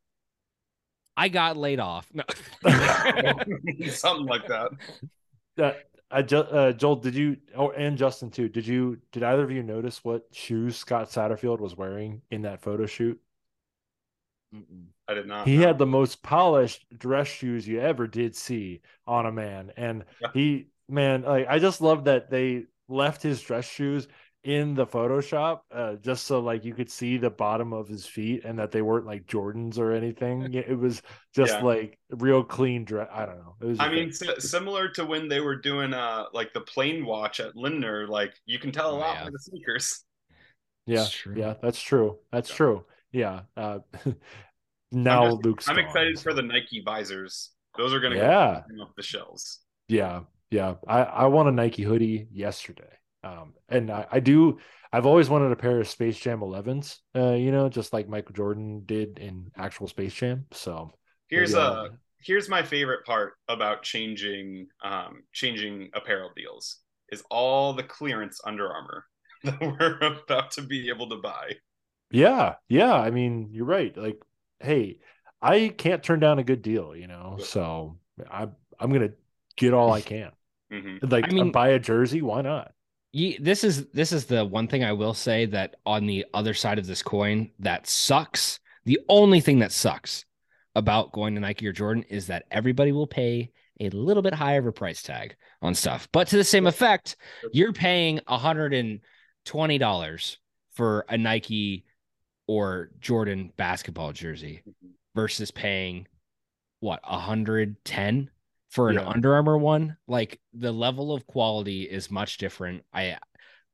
I 1.19 1.29
got 1.29 1.57
laid 1.57 1.79
off. 1.79 2.07
No. 2.13 2.23
Something 3.89 4.27
like 4.27 4.47
that. 4.47 4.69
Uh, 5.57 5.71
I 6.11 6.21
just 6.21 6.53
uh, 6.53 6.71
Joel, 6.73 6.97
did 6.97 7.15
you? 7.15 7.37
Oh, 7.55 7.71
and 7.71 7.97
Justin 7.97 8.29
too. 8.29 8.47
Did 8.49 8.67
you? 8.67 8.99
Did 9.11 9.23
either 9.23 9.43
of 9.43 9.49
you 9.51 9.63
notice 9.63 10.03
what 10.05 10.27
shoes 10.31 10.77
Scott 10.77 11.09
Satterfield 11.09 11.59
was 11.59 11.75
wearing 11.75 12.21
in 12.29 12.43
that 12.43 12.61
photo 12.61 12.85
shoot? 12.85 13.19
I 15.09 15.13
did 15.13 15.27
not. 15.27 15.47
He 15.47 15.57
know. 15.57 15.67
had 15.67 15.77
the 15.79 15.85
most 15.87 16.21
polished 16.21 16.85
dress 16.97 17.27
shoes 17.27 17.67
you 17.67 17.81
ever 17.81 18.07
did 18.07 18.35
see 18.35 18.81
on 19.07 19.25
a 19.25 19.31
man, 19.31 19.71
and 19.75 20.05
Yeah. 20.21 20.29
he, 20.33 20.67
man, 20.87 21.23
like 21.23 21.47
I 21.49 21.59
just 21.59 21.81
love 21.81 22.05
that 22.05 22.29
they 22.29 22.65
left 22.89 23.21
his 23.21 23.41
dress 23.41 23.65
shoes 23.65 24.07
in 24.43 24.75
the 24.75 24.85
Photoshop, 24.87 25.59
uh, 25.73 25.95
just 25.95 26.25
so 26.25 26.39
like 26.39 26.63
you 26.63 26.73
could 26.73 26.89
see 26.89 27.17
the 27.17 27.29
bottom 27.29 27.73
of 27.73 27.87
his 27.87 28.05
feet, 28.05 28.45
and 28.45 28.57
that 28.59 28.71
they 28.71 28.81
weren't 28.81 29.05
like 29.05 29.25
Jordans 29.25 29.77
or 29.77 29.91
anything. 29.91 30.53
It 30.53 30.77
was 30.77 31.01
just 31.35 31.53
Yeah. 31.55 31.63
like 31.63 31.99
real 32.11 32.43
clean 32.43 32.85
dress. 32.85 33.09
I 33.11 33.25
don't 33.25 33.39
know. 33.39 33.55
It 33.61 33.65
was. 33.65 33.79
I 33.79 33.89
mean, 33.89 34.05
like- 34.05 34.13
si- 34.13 34.39
similar 34.47 34.87
to 34.89 35.05
when 35.05 35.27
they 35.27 35.41
were 35.41 35.55
doing 35.57 35.93
uh 35.93 36.25
like 36.33 36.53
the 36.53 36.61
plane 36.61 37.05
watch 37.05 37.39
at 37.41 37.55
Lindner, 37.57 38.07
like 38.07 38.33
you 38.45 38.57
can 38.59 38.71
tell 38.71 38.91
a 38.91 38.93
Oh, 38.95 38.99
lot 38.99 39.15
yeah. 39.17 39.23
by 39.25 39.29
the 39.31 39.39
sneakers. 39.39 40.03
Yeah, 40.85 41.05
true. 41.11 41.35
yeah, 41.35 41.55
that's 41.61 41.81
true. 41.81 42.19
That's 42.31 42.49
Yeah. 42.49 42.55
true. 42.55 42.85
Yeah. 43.11 43.41
Uh, 43.57 43.79
now 44.91 45.31
just- 45.31 45.43
Luke's. 45.45 45.67
I'm 45.67 45.75
gone, 45.75 45.85
excited 45.85 46.19
for 46.19 46.33
the 46.33 46.41
Nike 46.43 46.81
visors. 46.85 47.51
Those 47.77 47.93
are 47.93 47.99
gonna 47.99 48.15
Yeah, 48.15 48.61
go 48.77 48.83
off 48.83 48.95
the 48.95 49.03
shelves. 49.03 49.59
yeah, 49.89 50.21
yeah. 50.49 50.75
I 50.87 50.99
I 51.03 51.25
want 51.27 51.49
a 51.49 51.51
Nike 51.51 51.83
hoodie 51.83 52.27
yesterday. 52.31 52.89
Um, 53.23 53.53
and 53.67 53.91
I, 53.91 54.05
I 54.11 54.19
do. 54.19 54.59
I've 54.93 55.05
always 55.05 55.29
wanted 55.29 55.51
a 55.51 55.55
pair 55.55 55.79
of 55.79 55.87
Space 55.87 56.17
Jam 56.17 56.39
11s. 56.41 56.99
Uh, 57.15 57.33
you 57.33 57.51
know, 57.51 57.67
just 57.69 57.91
like 57.91 58.07
Michael 58.07 58.33
Jordan 58.33 58.83
did 58.85 59.19
in 59.19 59.51
actual 59.57 59.87
Space 59.87 60.13
Jam. 60.13 60.45
So 60.51 60.93
Here's 61.29 61.55
uh 61.55 61.89
here's 62.21 62.47
my 62.49 62.63
favorite 62.63 63.05
part 63.05 63.33
about 63.47 63.83
changing 63.83 64.67
um 64.83 65.23
changing 65.33 65.89
apparel 65.93 66.31
deals 66.35 66.79
is 67.11 67.23
all 67.29 67.73
the 67.73 67.83
clearance 67.83 68.39
Under 68.45 68.71
Armour 68.71 69.05
that 69.43 69.61
we're 69.61 69.97
about 69.99 70.51
to 70.51 70.61
be 70.61 70.89
able 70.89 71.09
to 71.09 71.17
buy. 71.17 71.53
Yeah, 72.11 72.55
yeah. 72.69 72.93
I 72.93 73.11
mean, 73.11 73.49
you're 73.51 73.65
right. 73.65 73.95
Like, 73.95 74.19
hey, 74.59 74.99
I 75.41 75.69
can't 75.69 76.03
turn 76.03 76.19
down 76.19 76.39
a 76.39 76.43
good 76.43 76.61
deal. 76.61 76.95
You 76.95 77.07
know, 77.07 77.37
so 77.41 77.97
I 78.29 78.47
I'm 78.79 78.91
gonna 78.93 79.13
get 79.57 79.73
all 79.73 79.91
I 79.91 80.01
can. 80.13 80.31
Hmm 80.71 80.97
Like, 81.01 81.25
I 81.25 81.33
mean- 81.33 81.51
buy 81.51 81.69
a 81.69 81.79
jersey. 81.79 82.21
Why 82.21 82.41
not? 82.41 82.71
Ye- 83.13 83.37
this 83.39 83.63
is 83.63 83.85
this 83.87 84.11
is 84.11 84.25
the 84.25 84.45
one 84.45 84.67
thing 84.67 84.83
I 84.83 84.91
will 84.91 85.13
say 85.13 85.45
that 85.47 85.75
on 85.85 86.05
the 86.05 86.25
other 86.33 86.53
side 86.53 86.77
of 86.77 86.85
this 86.87 87.01
coin 87.01 87.51
that 87.59 87.87
sucks. 87.87 88.59
The 88.85 88.99
only 89.09 89.39
thing 89.41 89.59
that 89.59 89.71
sucks 89.71 90.25
about 90.75 91.11
going 91.11 91.35
to 91.35 91.41
Nike 91.41 91.67
or 91.67 91.73
Jordan 91.73 92.03
is 92.09 92.27
that 92.27 92.45
everybody 92.51 92.91
will 92.91 93.07
pay 93.07 93.51
a 93.79 93.89
little 93.89 94.23
bit 94.23 94.33
higher 94.33 94.59
of 94.59 94.65
a 94.67 94.71
price 94.71 95.01
tag 95.03 95.35
on 95.61 95.73
stuff. 95.75 96.07
But 96.11 96.27
to 96.29 96.37
the 96.37 96.43
same 96.43 96.67
effect, 96.67 97.15
you're 97.53 97.73
paying 97.73 98.19
$120 98.27 100.37
for 100.73 101.05
a 101.09 101.17
Nike 101.17 101.85
or 102.47 102.91
Jordan 102.99 103.51
basketball 103.57 104.13
jersey 104.13 104.63
versus 105.15 105.51
paying 105.51 106.07
what 106.79 107.01
110 107.09 108.29
for 108.69 108.89
an 108.89 108.95
Yeah. 108.95 109.07
Under 109.07 109.33
Armour 109.35 109.57
one. 109.57 109.97
Like 110.07 110.39
the 110.53 110.71
level 110.71 111.13
of 111.13 111.25
quality 111.27 111.83
is 111.83 112.11
much 112.11 112.37
different. 112.37 112.83
I, 112.93 113.17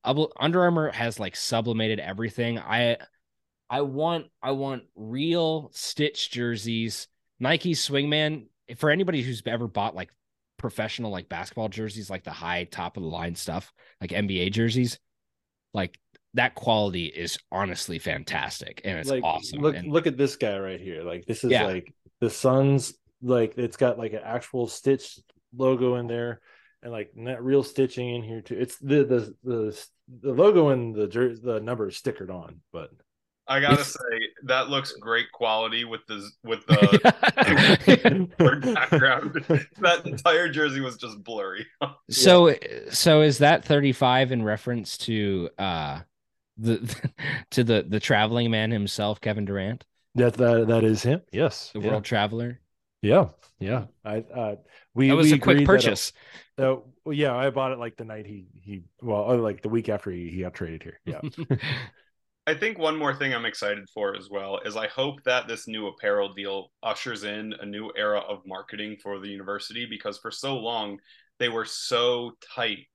Under 0.03 0.61
Armour 0.61 0.91
has 0.91 1.19
like 1.19 1.35
sublimated 1.35 1.99
everything. 1.99 2.59
I 2.59 2.97
I 3.69 3.81
want 3.81 4.27
I 4.41 4.51
want 4.51 4.83
real 4.95 5.71
stitch 5.73 6.29
jerseys. 6.31 7.07
Nike 7.39 7.73
Swingman 7.73 8.47
for 8.77 8.89
anybody 8.91 9.21
who's 9.21 9.41
ever 9.45 9.67
bought 9.67 9.95
like 9.95 10.11
professional 10.57 11.11
like 11.11 11.27
basketball 11.29 11.69
jerseys, 11.69 12.09
like 12.09 12.23
the 12.23 12.31
high 12.31 12.65
top 12.65 12.97
of 12.97 13.03
the 13.03 13.09
line 13.09 13.35
stuff, 13.35 13.73
like 13.99 14.11
NBA 14.11 14.51
jerseys, 14.51 14.99
like 15.73 15.97
that 16.35 16.55
quality 16.55 17.05
is 17.05 17.37
honestly 17.51 17.99
fantastic 17.99 18.81
and 18.83 18.97
it's 18.99 19.09
like 19.09 19.23
awesome. 19.23 19.59
look 19.61 19.75
And- 19.75 19.91
look 19.91 20.07
at 20.07 20.17
this 20.17 20.35
guy 20.35 20.57
right 20.57 20.79
here 20.81 21.03
like 21.03 21.25
this 21.25 21.43
is 21.43 21.51
Yeah. 21.51 21.63
like 21.67 21.93
the 22.21 22.29
sun's 22.29 22.93
like 23.23 23.57
it's 23.57 23.77
got 23.77 23.97
like 23.97 24.13
an 24.13 24.21
actual 24.23 24.67
stitch 24.67 25.19
logo 25.55 25.95
in 25.95 26.07
there 26.07 26.41
and 26.81 26.91
like 26.91 27.11
not 27.15 27.43
real 27.43 27.63
stitching 27.63 28.13
in 28.15 28.23
here 28.23 28.41
too. 28.41 28.57
It's 28.59 28.77
the 28.77 29.03
the 29.03 29.35
the, 29.43 29.85
the 30.21 30.33
logo 30.33 30.69
and 30.69 30.93
the 30.93 31.07
jer- 31.07 31.37
the 31.37 31.59
number 31.59 31.87
is 31.87 31.99
stickered 31.99 32.29
on 32.29 32.61
but 32.71 32.91
I 33.47 33.59
gotta 33.59 33.83
say 33.83 33.99
that 34.43 34.69
looks 34.69 34.93
great 34.93 35.31
quality 35.31 35.83
with 35.83 36.05
the 36.07 36.29
with 36.43 36.65
the 36.67 38.29
background. 38.73 39.33
that 39.79 40.05
entire 40.05 40.47
jersey 40.49 40.79
was 40.79 40.97
just 40.97 41.21
blurry. 41.23 41.67
so 42.09 42.55
so 42.89 43.21
is 43.21 43.39
that 43.39 43.65
35 43.65 44.31
in 44.31 44.43
reference 44.43 44.97
to 44.99 45.49
uh 45.57 45.99
the 46.57 47.11
to 47.51 47.63
the 47.63 47.85
the 47.87 47.99
traveling 47.99 48.49
man 48.49 48.71
himself 48.71 49.19
kevin 49.19 49.43
durant? 49.45 49.83
That 50.15 50.35
that 50.35 50.67
that 50.67 50.83
is 50.85 51.03
him. 51.03 51.21
Yes. 51.31 51.71
The 51.73 51.81
yeah. 51.81 51.89
world 51.89 52.05
traveler 52.05 52.61
yeah. 53.03 53.29
Yeah. 53.59 53.85
I 54.03 54.17
uh 54.35 54.55
we 54.95 55.09
that 55.09 55.15
was 55.15 55.31
we 55.31 55.33
a 55.33 55.39
quick 55.39 55.59
agreed 55.59 55.69
that, 55.69 55.87
uh, 55.87 55.91
purchase. 55.91 56.13
uh, 56.57 56.75
yeah 57.11 57.35
i 57.35 57.49
bought 57.49 57.71
it 57.71 57.79
like 57.79 57.97
the 57.97 58.05
night 58.05 58.25
he 58.25 58.47
he 58.61 58.83
well 59.01 59.31
uh, 59.31 59.37
like 59.37 59.61
the 59.61 59.69
week 59.69 59.89
after 59.89 60.11
he, 60.11 60.29
he 60.29 60.41
got 60.41 60.53
traded 60.53 60.83
here. 60.83 60.99
Yeah. 61.05 61.21
I 62.45 62.53
think 62.55 62.77
one 62.77 62.97
more 62.97 63.15
thing 63.15 63.33
I'm 63.33 63.45
excited 63.45 63.87
for 63.93 64.15
as 64.17 64.29
well 64.29 64.59
is 64.65 64.75
I 64.75 64.87
hope 64.87 65.23
that 65.23 65.47
this 65.47 65.67
new 65.67 65.87
apparel 65.87 66.33
deal 66.33 66.71
ushers 66.83 67.23
in 67.23 67.53
a 67.61 67.65
new 67.65 67.91
era 67.95 68.19
of 68.19 68.41
marketing 68.45 68.97
for 69.01 69.19
the 69.19 69.29
university 69.29 69.85
because 69.89 70.17
for 70.17 70.31
so 70.31 70.57
long 70.57 70.99
they 71.39 71.47
were 71.49 71.65
so 71.65 72.33
tight 72.55 72.87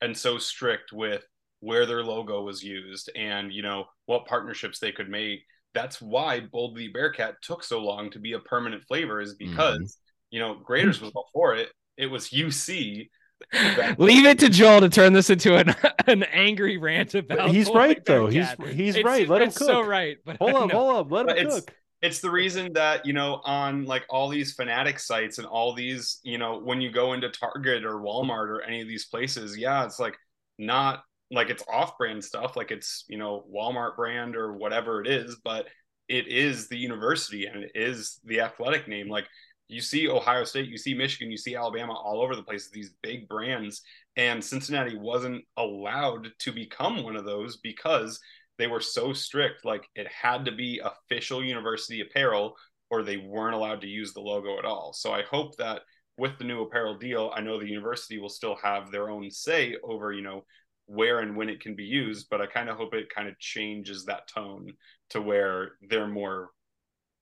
and 0.00 0.16
so 0.16 0.38
strict 0.38 0.92
with 0.92 1.24
where 1.60 1.86
their 1.86 2.02
logo 2.02 2.42
was 2.42 2.62
used 2.64 3.10
and 3.16 3.52
you 3.52 3.62
know 3.62 3.84
what 4.06 4.26
partnerships 4.26 4.80
they 4.80 4.92
could 4.92 5.08
make. 5.08 5.40
That's 5.76 6.00
why 6.00 6.40
Boldly 6.40 6.88
Bearcat 6.88 7.36
took 7.42 7.62
so 7.62 7.80
long 7.80 8.10
to 8.10 8.18
be 8.18 8.32
a 8.32 8.38
permanent 8.40 8.82
flavor 8.84 9.20
is 9.20 9.34
mm-hmm. 9.34 9.50
because 9.50 9.98
you 10.30 10.40
know 10.40 10.60
Graeter's 10.66 11.00
was 11.00 11.12
all 11.14 11.28
for 11.32 11.54
it. 11.54 11.68
It 11.96 12.06
was 12.06 12.30
UC 12.30 13.08
leave 13.98 14.24
it 14.24 14.38
to 14.38 14.48
joel 14.48 14.80
to 14.80 14.88
turn 14.88 15.12
this 15.12 15.28
into 15.28 15.56
an 15.56 15.74
an 16.06 16.22
angry 16.24 16.78
rant 16.78 17.14
about 17.14 17.50
he's 17.50 17.66
Boldly 17.66 17.80
right 17.80 18.04
though. 18.06 18.26
He's 18.26 18.46
Bearcat. 18.46 18.74
he's 18.74 18.96
It's- 18.96 19.04
right. 19.04 19.28
Let 19.28 19.42
him 19.42 19.48
it's 19.48 19.58
cook. 19.58 19.66
so 19.68 19.82
right 19.82 20.16
but 20.24 20.38
hold 20.38 20.54
up 20.54 20.70
hold 20.72 20.96
up. 20.96 21.12
Let 21.12 21.26
But 21.26 21.38
him 21.38 21.46
it's- 21.46 21.60
cook. 21.60 21.74
it's 22.00 22.20
the 22.20 22.30
reason 22.30 22.72
that 22.72 23.04
you 23.04 23.12
know 23.12 23.42
on 23.44 23.84
like 23.84 24.04
all 24.08 24.30
these 24.30 24.54
fanatic 24.54 24.98
sites 24.98 25.36
and 25.36 25.46
all 25.46 25.74
these 25.74 26.18
you 26.22 26.38
know 26.38 26.58
when 26.58 26.80
you 26.80 26.90
go 26.90 27.12
into 27.12 27.28
target 27.28 27.84
or 27.84 27.96
walmart 27.96 28.48
or 28.48 28.62
any 28.62 28.80
of 28.80 28.88
these 28.88 29.04
places 29.04 29.56
yeah 29.58 29.84
it's 29.84 30.00
like 30.00 30.16
not 30.58 31.02
like 31.30 31.50
it's 31.50 31.64
off-brand 31.68 32.22
stuff 32.22 32.56
like 32.56 32.70
it's 32.70 33.04
you 33.08 33.18
know 33.18 33.44
walmart 33.52 33.96
brand 33.96 34.36
or 34.36 34.52
whatever 34.52 35.00
it 35.00 35.08
is 35.08 35.36
but 35.42 35.66
it 36.08 36.28
is 36.28 36.68
the 36.68 36.76
university 36.76 37.46
and 37.46 37.64
it 37.64 37.72
is 37.74 38.20
the 38.24 38.40
athletic 38.40 38.88
name. 38.88 39.08
Like 39.08 39.26
you 39.68 39.80
see 39.80 40.08
ohio 40.08 40.44
state 40.44 40.68
you 40.68 40.78
see 40.78 40.94
michigan 40.94 41.28
you 41.28 41.36
see 41.36 41.56
alabama 41.56 41.92
all 41.92 42.22
over 42.22 42.36
the 42.36 42.42
place 42.42 42.70
these 42.70 42.94
big 43.02 43.28
brands. 43.28 43.82
And 44.16 44.42
cincinnati 44.42 44.96
wasn't 44.96 45.44
allowed 45.56 46.28
to 46.38 46.52
become 46.52 47.02
one 47.02 47.16
of 47.16 47.24
those 47.24 47.56
because 47.58 48.20
they 48.58 48.68
were 48.68 48.80
so 48.80 49.12
strict 49.12 49.64
like 49.64 49.86
it 49.94 50.06
had 50.06 50.44
to 50.44 50.52
be 50.52 50.80
official 50.82 51.44
university 51.44 52.00
apparel 52.00 52.54
or 52.88 53.02
they 53.02 53.16
weren't 53.16 53.56
allowed 53.56 53.80
to 53.80 53.88
use 53.88 54.12
the 54.12 54.20
logo 54.20 54.58
at 54.58 54.64
all. 54.64 54.92
So 54.92 55.12
i 55.12 55.22
hope 55.22 55.56
that 55.56 55.82
with 56.16 56.38
the 56.38 56.44
new 56.44 56.62
apparel 56.62 56.96
deal 56.96 57.32
i 57.34 57.40
know 57.40 57.58
the 57.58 57.68
university 57.68 58.18
will 58.18 58.30
still 58.30 58.56
have 58.62 58.90
their 58.90 59.10
own 59.10 59.30
say 59.30 59.76
over 59.82 60.12
you 60.12 60.22
know 60.22 60.44
where 60.86 61.20
and 61.20 61.36
when 61.36 61.48
it 61.48 61.60
can 61.60 61.74
be 61.74 61.84
used 61.84 62.28
but 62.30 62.40
i 62.40 62.46
kind 62.46 62.68
of 62.68 62.76
hope 62.76 62.94
it 62.94 63.08
kind 63.14 63.28
of 63.28 63.38
changes 63.38 64.04
that 64.04 64.28
tone 64.28 64.72
to 65.10 65.20
where 65.20 65.72
they're 65.88 66.06
more 66.06 66.50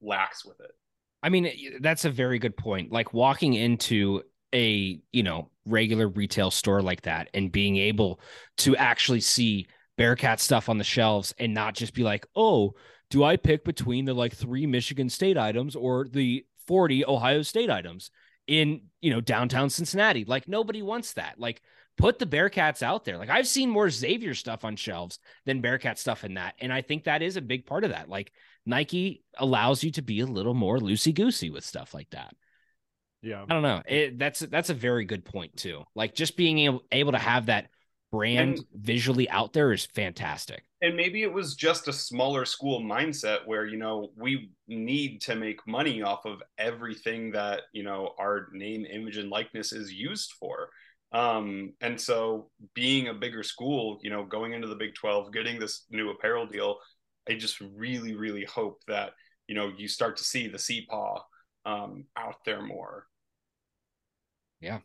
lax 0.00 0.44
with 0.44 0.60
it 0.60 0.72
I 1.24 1.30
mean, 1.30 1.50
that's 1.80 2.04
a 2.04 2.10
very 2.10 2.38
good 2.38 2.54
point. 2.54 2.92
Like 2.92 3.14
walking 3.14 3.54
into 3.54 4.22
a, 4.54 5.00
you 5.10 5.22
know, 5.22 5.48
regular 5.64 6.06
retail 6.06 6.50
store 6.50 6.82
like 6.82 7.00
that 7.02 7.30
and 7.32 7.50
being 7.50 7.78
able 7.78 8.20
to 8.58 8.76
actually 8.76 9.22
see 9.22 9.66
Bearcat 9.96 10.38
stuff 10.38 10.68
on 10.68 10.76
the 10.76 10.84
shelves 10.84 11.32
and 11.38 11.54
not 11.54 11.74
just 11.74 11.94
be 11.94 12.02
like, 12.02 12.26
"Oh, 12.36 12.74
do 13.08 13.24
I 13.24 13.36
pick 13.38 13.64
between 13.64 14.04
the 14.04 14.12
like 14.12 14.34
3 14.34 14.66
Michigan 14.66 15.08
State 15.08 15.38
items 15.38 15.74
or 15.74 16.06
the 16.06 16.44
40 16.66 17.06
Ohio 17.06 17.40
State 17.40 17.70
items 17.70 18.10
in, 18.46 18.82
you 19.00 19.10
know, 19.10 19.22
downtown 19.22 19.70
Cincinnati?" 19.70 20.26
Like 20.26 20.46
nobody 20.46 20.82
wants 20.82 21.14
that. 21.14 21.40
Like 21.40 21.62
put 21.96 22.18
the 22.18 22.26
Bearcats 22.26 22.82
out 22.82 23.04
there. 23.04 23.18
Like 23.18 23.30
I've 23.30 23.46
seen 23.46 23.70
more 23.70 23.88
Xavier 23.90 24.34
stuff 24.34 24.64
on 24.64 24.76
shelves 24.76 25.18
than 25.46 25.60
Bearcat 25.60 25.98
stuff 25.98 26.24
in 26.24 26.34
that. 26.34 26.54
And 26.60 26.72
I 26.72 26.82
think 26.82 27.04
that 27.04 27.22
is 27.22 27.36
a 27.36 27.40
big 27.42 27.66
part 27.66 27.84
of 27.84 27.90
that. 27.90 28.08
Like 28.08 28.32
Nike 28.66 29.22
allows 29.38 29.84
you 29.84 29.90
to 29.92 30.02
be 30.02 30.20
a 30.20 30.26
little 30.26 30.54
more 30.54 30.78
loosey 30.78 31.14
goosey 31.14 31.50
with 31.50 31.64
stuff 31.64 31.94
like 31.94 32.10
that. 32.10 32.34
Yeah. 33.22 33.44
I 33.48 33.52
don't 33.54 33.62
know. 33.62 33.82
It, 33.86 34.18
that's 34.18 34.40
that's 34.40 34.70
a 34.70 34.74
very 34.74 35.04
good 35.04 35.24
point 35.24 35.56
too. 35.56 35.84
Like 35.94 36.14
just 36.14 36.36
being 36.36 36.58
able, 36.58 36.82
able 36.92 37.12
to 37.12 37.18
have 37.18 37.46
that 37.46 37.68
brand 38.12 38.58
And- 38.58 38.66
visually 38.74 39.28
out 39.30 39.52
there 39.52 39.72
is 39.72 39.86
fantastic. 39.86 40.62
and 40.82 40.94
maybe 40.96 41.22
it 41.22 41.32
was 41.32 41.54
just 41.56 41.88
a 41.88 41.92
smaller 41.92 42.44
school 42.44 42.80
mindset 42.80 43.38
where 43.46 43.66
you 43.66 43.76
know 43.78 44.10
we 44.16 44.50
need 44.68 45.20
to 45.22 45.34
make 45.34 45.66
money 45.66 46.02
off 46.02 46.24
of 46.26 46.40
everything 46.58 47.32
that 47.32 47.62
you 47.72 47.82
know 47.82 48.12
our 48.18 48.48
name 48.52 48.84
image 48.84 49.16
and 49.16 49.30
likeness 49.30 49.72
is 49.72 49.92
used 49.92 50.32
for 50.38 50.68
um 51.14 51.72
and 51.80 51.98
so 51.98 52.50
being 52.74 53.08
a 53.08 53.14
bigger 53.14 53.42
school 53.42 53.98
you 54.02 54.10
know 54.10 54.24
going 54.24 54.52
into 54.52 54.66
the 54.66 54.74
big 54.74 54.94
12 54.94 55.32
getting 55.32 55.58
this 55.58 55.84
new 55.90 56.10
apparel 56.10 56.44
deal 56.46 56.76
i 57.28 57.34
just 57.34 57.60
really 57.60 58.14
really 58.14 58.44
hope 58.44 58.82
that 58.88 59.12
you 59.46 59.54
know 59.54 59.70
you 59.78 59.86
start 59.88 60.16
to 60.16 60.24
see 60.24 60.48
the 60.48 60.58
cpaw 60.58 61.20
um 61.64 62.04
out 62.16 62.36
there 62.44 62.60
more 62.60 63.06
Yeah. 64.60 64.80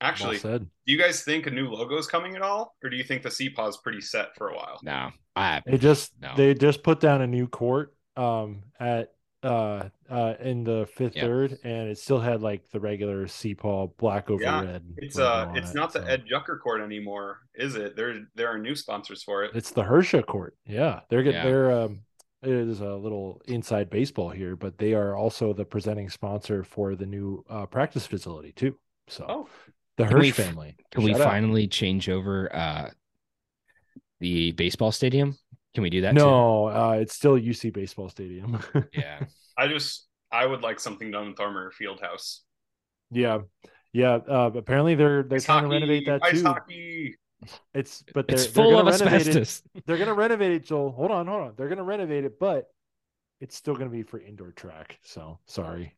actually 0.00 0.36
well 0.36 0.40
said. 0.40 0.60
do 0.86 0.92
you 0.92 0.98
guys 0.98 1.22
think 1.22 1.46
a 1.46 1.50
new 1.50 1.68
logo 1.68 1.98
is 1.98 2.06
coming 2.06 2.36
at 2.36 2.42
all 2.42 2.76
or 2.82 2.88
do 2.88 2.96
you 2.96 3.04
think 3.04 3.22
the 3.22 3.28
cpaw 3.28 3.68
is 3.68 3.76
pretty 3.78 4.00
set 4.00 4.34
for 4.36 4.48
a 4.50 4.54
while 4.54 4.78
No, 4.82 5.10
I 5.34 5.60
They 5.66 5.76
just 5.78 6.12
No. 6.20 6.32
they 6.36 6.54
just 6.54 6.82
put 6.84 7.00
down 7.00 7.20
a 7.20 7.26
new 7.26 7.48
court 7.48 7.94
um 8.16 8.62
at 8.78 9.12
uh 9.44 9.90
uh 10.10 10.34
in 10.40 10.64
the 10.64 10.88
fifth 10.96 11.16
Yep. 11.16 11.24
third 11.24 11.58
and 11.64 11.88
it 11.90 11.98
still 11.98 12.20
had 12.20 12.42
like 12.42 12.68
the 12.70 12.80
regular 12.80 13.26
CPAW 13.26 13.96
black 13.98 14.30
over 14.30 14.42
Yeah, 14.42 14.60
red. 14.60 14.84
It's 14.96 15.18
uh, 15.18 15.46
on 15.48 15.56
it's 15.56 15.72
it, 15.72 15.74
not 15.74 15.92
the 15.92 16.00
so. 16.00 16.06
Ed 16.06 16.24
Jucker 16.26 16.58
court 16.60 16.80
anymore, 16.80 17.40
is 17.54 17.76
it? 17.76 17.96
There, 17.96 18.26
there 18.34 18.48
are 18.48 18.58
new 18.58 18.74
sponsors 18.74 19.22
for 19.22 19.44
it. 19.44 19.52
It's 19.54 19.70
the 19.70 19.82
Hersha 19.84 20.24
court. 20.26 20.56
Yeah. 20.66 21.00
They're 21.10 21.22
good. 21.22 21.34
Yeah. 21.34 21.44
They're 21.44 21.72
um 21.72 22.00
it 22.42 22.50
is 22.50 22.80
a 22.80 22.94
little 22.94 23.40
inside 23.46 23.88
baseball 23.90 24.30
here, 24.30 24.56
but 24.56 24.78
they 24.78 24.94
are 24.94 25.16
also 25.16 25.52
the 25.54 25.64
presenting 25.64 26.10
sponsor 26.10 26.64
for 26.64 26.94
the 26.96 27.06
new 27.06 27.44
uh 27.48 27.66
practice 27.66 28.06
facility 28.06 28.52
too. 28.52 28.78
So 29.08 29.24
Oh, 29.28 29.48
the 29.96 30.06
Can 30.06 30.18
we 30.18 30.30
family. 30.30 30.76
Can 30.90 31.04
we 31.04 31.14
out. 31.14 31.20
finally 31.20 31.68
change 31.68 32.08
over 32.08 32.54
uh 32.54 32.90
the 34.20 34.52
baseball 34.52 34.92
stadium? 34.92 35.36
Can 35.74 35.82
we 35.82 35.90
do 35.90 36.02
that? 36.02 36.16
too? 36.16 36.20
No, 36.20 36.66
uh 36.68 36.92
it's 37.00 37.14
still 37.14 37.34
UC 37.38 37.72
baseball 37.72 38.08
stadium. 38.08 38.58
Yeah. 38.92 39.20
I 39.56 39.68
just, 39.68 40.06
I 40.32 40.46
would 40.46 40.62
like 40.62 40.80
something 40.80 41.10
done 41.10 41.28
with 41.28 41.40
Armory 41.40 41.70
Fieldhouse. 41.72 42.40
yeah. 43.10 43.40
Yeah, 43.92 44.14
uh, 44.28 44.50
apparently 44.56 44.96
they're 44.96 45.22
they're 45.22 45.36
Ice 45.36 45.44
trying 45.44 45.62
to 45.62 45.68
renovate 45.68 46.06
that 46.06 46.20
ice 46.24 46.42
too. 46.42 46.42
hockey. 46.42 47.14
It's 47.74 48.02
but 48.12 48.26
they're, 48.26 48.34
It's 48.34 48.46
they're 48.46 48.64
full 48.64 48.72
gonna 48.72 48.90
of 48.90 49.00
renovate 49.00 49.28
it. 49.28 49.36
asbestos. 49.36 49.62
They're 49.86 49.98
gonna 49.98 50.14
renovate 50.14 50.50
it, 50.50 50.64
Joel. 50.64 50.90
Hold 50.90 51.12
on, 51.12 51.28
hold 51.28 51.42
on. 51.42 51.54
They're 51.56 51.68
gonna 51.68 51.84
renovate 51.84 52.24
it, 52.24 52.40
but 52.40 52.66
it's 53.40 53.54
still 53.54 53.76
gonna 53.76 53.90
be 53.90 54.02
for 54.02 54.18
indoor 54.18 54.50
track. 54.50 54.98
So 55.02 55.38
sorry. 55.46 55.94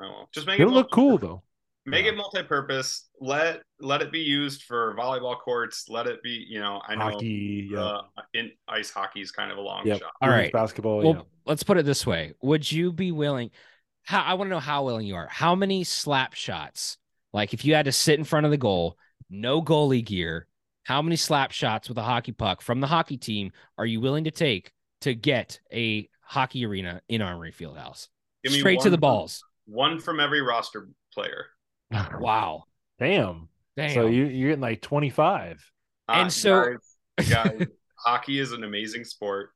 Oh, 0.00 0.26
just 0.32 0.48
make 0.48 0.58
It'll 0.58 0.72
it 0.72 0.74
look 0.74 0.90
cool 0.90 1.18
though. 1.18 1.42
Make 1.88 2.04
Yeah. 2.04 2.12
it 2.12 2.16
multi-purpose. 2.16 3.08
Let 3.20 3.62
let 3.80 4.02
it 4.02 4.10
be 4.12 4.20
used 4.20 4.62
for 4.64 4.94
volleyball 4.96 5.38
courts. 5.38 5.88
Let 5.88 6.06
it 6.06 6.22
be, 6.22 6.44
you 6.48 6.60
know, 6.60 6.82
I 6.86 6.94
know 6.96 7.10
Hockey, 7.12 7.68
yeah. 7.70 7.80
uh, 7.80 8.02
in 8.34 8.50
ice 8.66 8.90
hockey 8.90 9.20
is 9.20 9.30
kind 9.30 9.50
of 9.52 9.58
a 9.58 9.60
long 9.60 9.86
Yep. 9.86 10.00
shot. 10.00 10.12
All 10.20 10.28
Women's 10.28 10.44
right. 10.44 10.52
basketball. 10.52 10.98
Well, 10.98 11.14
yeah. 11.14 11.22
let's 11.46 11.62
put 11.62 11.78
it 11.78 11.84
this 11.86 12.06
way: 12.06 12.34
Would 12.42 12.70
you 12.70 12.92
be 12.92 13.12
willing? 13.12 13.50
How 14.02 14.22
I 14.22 14.34
want 14.34 14.48
to 14.48 14.50
know 14.50 14.60
how 14.60 14.84
willing 14.84 15.06
you 15.06 15.16
are. 15.16 15.28
How 15.28 15.54
many 15.54 15.84
slap 15.84 16.34
shots? 16.34 16.98
Like 17.32 17.52
if 17.54 17.64
you 17.64 17.74
had 17.74 17.84
to 17.84 17.92
sit 17.92 18.18
in 18.18 18.24
front 18.24 18.46
of 18.46 18.50
the 18.50 18.56
goal, 18.56 18.96
no 19.30 19.62
goalie 19.62 20.04
gear. 20.04 20.46
How 20.84 21.02
many 21.02 21.16
slap 21.16 21.52
shots 21.52 21.88
with 21.88 21.98
a 21.98 22.02
hockey 22.02 22.32
puck 22.32 22.62
from 22.62 22.80
the 22.80 22.86
hockey 22.86 23.18
team 23.18 23.52
are 23.76 23.84
you 23.84 24.00
willing 24.00 24.24
to 24.24 24.30
take 24.30 24.72
to 25.02 25.14
get 25.14 25.60
a 25.72 26.08
hockey 26.22 26.64
arena 26.64 27.02
in 27.08 27.20
Armory 27.20 27.52
Fieldhouse? 27.52 28.08
Give 28.42 28.52
me 28.54 28.60
Straight 28.60 28.80
to 28.80 28.84
one 28.84 28.90
the 28.92 28.96
from- 28.96 29.00
balls. 29.00 29.44
One 29.66 30.00
from 30.00 30.18
every 30.18 30.40
roster 30.40 30.88
player. 31.12 31.46
Wow. 32.20 32.64
Damn. 32.98 33.48
Damn. 33.76 33.90
So 33.94 34.06
you 34.06 34.24
you're 34.26 34.50
getting 34.50 34.62
like 34.62 34.82
25. 34.82 35.62
And 36.08 36.26
Uh, 36.26 36.30
so- 36.30 36.64
guys, 37.18 37.28
guys, 37.30 37.66
hockey 38.04 38.38
is 38.40 38.52
an 38.52 38.64
amazing 38.64 39.04
sport. 39.04 39.50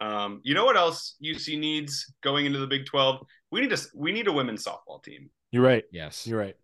Um, 0.00 0.40
you 0.44 0.54
know 0.54 0.64
what 0.64 0.76
else 0.78 1.16
UC 1.22 1.58
needs 1.58 2.10
going 2.22 2.46
into 2.46 2.58
the 2.58 2.66
Big 2.66 2.86
Twelve? 2.86 3.20
We 3.50 3.60
need 3.60 3.72
a 3.72 3.78
we 3.94 4.12
need 4.12 4.28
a 4.28 4.32
women's 4.32 4.64
softball 4.64 5.02
team. 5.02 5.28
You're 5.50 5.62
right. 5.64 5.84
yes. 5.92 6.26
You're 6.26 6.38
right. 6.38 6.56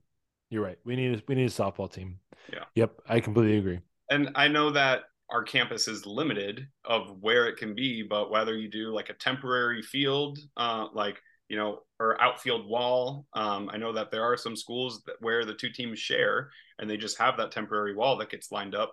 You're 0.49 0.62
right. 0.64 0.79
We 0.85 0.97
need 0.97 1.19
a, 1.19 1.23
we 1.29 1.35
need 1.35 1.45
a 1.49 1.53
softball 1.53 1.93
team. 1.93 2.19
Yeah. 2.53 2.64
Yep. 2.77 2.93
I 3.09 3.21
completely 3.21 3.59
agree. 3.59 3.81
And 4.11 4.31
I 4.37 4.49
know 4.49 4.71
that 4.71 5.03
our 5.29 5.43
campus 5.43 5.87
is 5.89 6.07
limited 6.07 6.67
of 6.85 7.17
where 7.21 7.47
it 7.47 7.57
can 7.57 7.75
be, 7.75 8.03
but 8.09 8.31
whether 8.31 8.57
you 8.57 8.71
do 8.71 8.95
like 8.95 9.11
a 9.11 9.14
temporary 9.14 9.83
field, 9.83 10.39
uh, 10.57 10.87
like 10.95 11.21
you 11.49 11.57
know, 11.57 11.81
or 12.01 12.21
outfield 12.21 12.69
wall, 12.69 13.27
um, 13.35 13.71
I 13.73 13.77
know 13.77 13.93
that 13.93 14.11
there 14.11 14.25
are 14.25 14.37
some 14.37 14.57
schools 14.57 15.03
that 15.07 15.17
where 15.21 15.45
the 15.45 15.55
two 15.55 15.71
teams 15.71 15.99
share, 15.99 16.51
and 16.79 16.89
they 16.89 16.97
just 16.97 17.19
have 17.19 17.37
that 17.37 17.53
temporary 17.53 17.95
wall 17.95 18.17
that 18.19 18.31
gets 18.31 18.51
lined 18.51 18.75
up. 18.75 18.93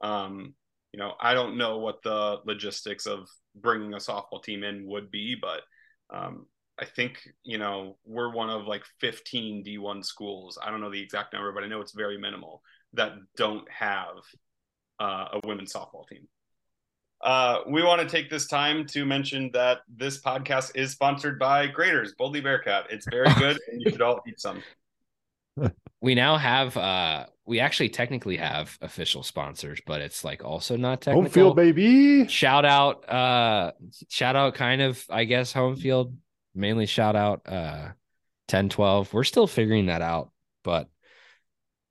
Um, 0.00 0.54
you 0.92 0.98
know, 0.98 1.14
I 1.20 1.34
don't 1.34 1.56
know 1.56 1.78
what 1.78 2.02
the 2.02 2.38
logistics 2.44 3.06
of 3.06 3.28
bringing 3.54 3.94
a 3.94 3.98
softball 3.98 4.42
team 4.42 4.64
in 4.64 4.86
would 4.86 5.10
be, 5.10 5.36
but 5.40 5.62
um, 6.12 6.46
I 6.78 6.86
think 6.86 7.20
you 7.44 7.58
know 7.58 7.98
we're 8.04 8.32
one 8.32 8.50
of 8.50 8.66
like 8.66 8.82
15 9.00 9.64
D1 9.64 10.04
schools. 10.04 10.58
I 10.62 10.70
don't 10.70 10.80
know 10.80 10.90
the 10.90 11.02
exact 11.02 11.32
number, 11.32 11.52
but 11.52 11.64
I 11.64 11.68
know 11.68 11.80
it's 11.80 11.92
very 11.92 12.18
minimal 12.18 12.62
that 12.94 13.12
don't 13.36 13.70
have 13.70 14.16
uh, 14.98 15.28
a 15.34 15.40
women's 15.46 15.72
softball 15.72 16.08
team. 16.08 16.26
Uh, 17.22 17.58
we 17.66 17.82
want 17.82 18.00
to 18.00 18.08
take 18.08 18.30
this 18.30 18.46
time 18.46 18.86
to 18.86 19.04
mention 19.04 19.50
that 19.52 19.80
this 19.94 20.20
podcast 20.20 20.72
is 20.74 20.92
sponsored 20.92 21.38
by 21.38 21.68
Graeter's 21.68 22.14
Boldly 22.14 22.40
Bearcat. 22.40 22.86
It's 22.90 23.06
very 23.10 23.32
good, 23.38 23.58
and 23.70 23.82
you 23.82 23.90
should 23.90 24.00
all 24.02 24.20
eat 24.26 24.40
some. 24.40 24.62
We 26.00 26.14
now 26.14 26.38
have 26.38 26.76
uh 26.78 27.26
we 27.44 27.60
actually 27.60 27.90
technically 27.90 28.36
have 28.38 28.78
official 28.80 29.22
sponsors, 29.22 29.80
but 29.86 30.00
it's 30.00 30.24
like 30.24 30.42
also 30.44 30.76
not 30.76 31.04
Home 31.04 31.24
technical. 31.24 31.30
field, 31.30 31.56
baby. 31.56 32.26
shout 32.28 32.64
out 32.64 33.06
uh 33.08 33.72
shout 34.08 34.36
out 34.36 34.54
kind 34.54 34.80
of 34.80 35.04
i 35.10 35.24
guess 35.24 35.52
home 35.52 35.76
field 35.76 36.16
mainly 36.54 36.86
shout 36.86 37.16
out 37.16 37.42
uh 37.46 37.88
10 38.48 38.68
12 38.70 39.12
we're 39.12 39.24
still 39.24 39.46
figuring 39.46 39.86
that 39.86 40.00
out 40.02 40.30
but 40.64 40.88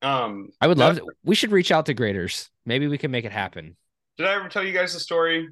Um, 0.01 0.49
i 0.59 0.67
would 0.67 0.77
love 0.77 0.95
that- 0.95 1.01
to, 1.01 1.11
we 1.23 1.35
should 1.35 1.51
reach 1.51 1.71
out 1.71 1.85
to 1.87 1.93
Graeter's 1.93 2.49
maybe 2.65 2.87
we 2.87 2.97
can 2.97 3.11
make 3.11 3.25
it 3.25 3.31
happen 3.31 3.75
Did 4.19 4.27
I 4.27 4.33
ever 4.35 4.49
tell 4.49 4.65
you 4.65 4.73
guys 4.73 4.93
the 4.93 4.99
story 4.99 5.47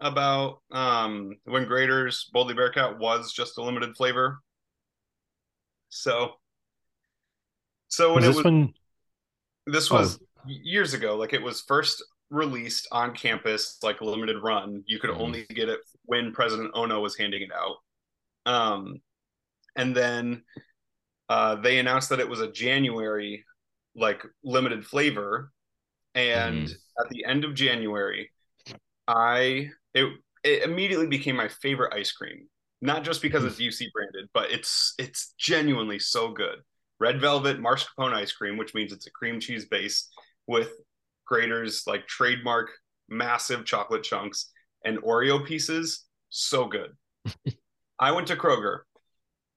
about 0.00 0.60
um, 0.72 1.36
when 1.44 1.66
Graeter's 1.66 2.30
Boldly 2.32 2.54
Bearcat 2.54 2.98
was 2.98 3.30
just 3.30 3.58
a 3.58 3.62
limited 3.62 3.94
flavor? 3.94 4.40
So, 5.90 6.32
so 7.88 8.14
when 8.14 8.24
Was 8.24 8.24
it 8.24 8.28
this 8.28 8.36
was 8.36 8.44
one? 8.44 8.74
this 9.66 9.92
Oh. 9.92 9.96
was 9.96 10.18
years 10.46 10.94
ago 10.94 11.16
like 11.16 11.34
it 11.34 11.42
was 11.42 11.60
first 11.68 12.02
released 12.30 12.88
on 12.90 13.14
campus 13.14 13.78
like 13.82 14.00
a 14.00 14.04
limited 14.04 14.36
run 14.42 14.82
you 14.86 14.98
could 14.98 15.10
Mhm. 15.10 15.20
only 15.20 15.44
get 15.46 15.68
it 15.68 15.80
when 16.04 16.32
president 16.32 16.70
ono 16.74 17.00
was 17.00 17.16
handing 17.16 17.42
it 17.42 17.50
out 17.52 17.76
um 18.46 19.02
and 19.76 19.94
then 19.96 20.44
uh 21.28 21.56
they 21.56 21.78
announced 21.80 22.10
that 22.10 22.20
it 22.20 22.28
was 22.28 22.40
a 22.40 22.50
january 22.52 23.44
like 23.96 24.24
limited 24.44 24.86
flavor 24.86 25.52
and 26.16 26.66
mm-hmm. 26.66 27.04
at 27.04 27.08
the 27.10 27.24
end 27.24 27.44
of 27.44 27.54
january 27.54 28.30
i 29.06 29.70
it 29.94 30.08
it 30.42 30.62
immediately 30.64 31.06
became 31.06 31.36
my 31.36 31.48
favorite 31.48 31.94
ice 31.94 32.10
cream 32.10 32.48
not 32.80 33.04
just 33.04 33.22
because 33.22 33.44
mm-hmm. 33.44 33.62
it's 33.62 33.80
uc 33.80 33.92
branded 33.92 34.28
but 34.34 34.50
it's 34.50 34.94
it's 34.98 35.34
genuinely 35.38 35.98
so 35.98 36.32
good 36.32 36.58
red 36.98 37.20
velvet 37.20 37.60
mascarpone 37.60 38.14
ice 38.14 38.32
cream, 38.32 38.56
which 38.56 38.74
means 38.74 38.92
it's 38.92 39.06
a 39.06 39.10
cream 39.10 39.40
cheese 39.40 39.66
base 39.66 40.08
with 40.46 40.70
Graeter's 41.30 41.84
like 41.86 42.06
trademark 42.06 42.70
massive 43.08 43.64
chocolate 43.64 44.02
chunks 44.02 44.50
and 44.84 44.98
Oreo 44.98 45.44
pieces. 45.44 46.04
So 46.30 46.66
good. 46.66 46.92
I 47.98 48.12
went 48.12 48.28
to 48.28 48.36
Kroger. 48.36 48.80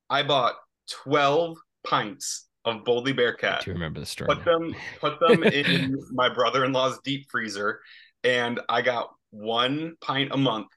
I 0.10 0.24
bought 0.24 0.56
12 1.04 1.58
pints 1.86 2.48
of 2.70 2.86
Boldly 2.86 3.14
i 3.48 3.54
Bearcat. 3.54 3.64
do 3.64 3.72
remember 3.72 4.00
the 4.00 4.06
story 4.06 4.36
Put 4.36 4.40
now. 4.40 4.46
them 4.46 4.76
put 5.00 5.20
them 5.20 5.44
in 5.54 5.98
my 6.12 6.30
brother-in-law's 6.30 7.00
deep 7.04 7.30
freezer 7.30 7.82
and 8.24 8.60
I 8.70 8.82
got 8.82 9.12
one 9.32 9.96
pint 10.02 10.32
a 10.34 10.38
month 10.38 10.68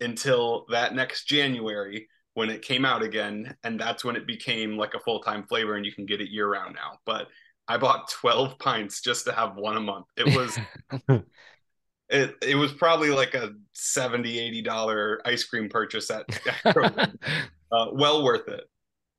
until 0.00 0.66
that 0.70 0.94
next 0.94 1.24
January 1.26 2.08
when 2.34 2.50
it 2.50 2.62
came 2.62 2.84
out 2.84 3.02
again 3.02 3.54
and 3.64 3.80
that's 3.80 4.04
when 4.04 4.16
it 4.16 4.26
became 4.26 4.76
like 4.76 4.94
a 4.94 5.00
full-time 5.00 5.44
flavor 5.46 5.74
and 5.76 5.86
you 5.86 5.92
can 5.92 6.04
get 6.06 6.20
it 6.20 6.28
year 6.30 6.50
round 6.50 6.74
now 6.74 6.98
but 7.06 7.28
i 7.68 7.76
bought 7.78 8.10
12 8.10 8.58
pints 8.58 9.00
just 9.00 9.24
to 9.24 9.32
have 9.32 9.56
one 9.56 9.76
a 9.76 9.80
month 9.80 10.06
it 10.18 10.26
was 10.36 10.58
it, 12.08 12.34
it 12.42 12.54
was 12.56 12.72
probably 12.74 13.10
like 13.10 13.34
a 13.34 13.52
70 13.72 14.38
80 14.38 14.62
dollar 14.62 15.20
ice 15.24 15.44
cream 15.44 15.68
purchase 15.68 16.10
at, 16.10 16.26
at 16.46 16.76
uh, 17.72 17.86
well 17.92 18.22
worth 18.22 18.48
it 18.48 18.64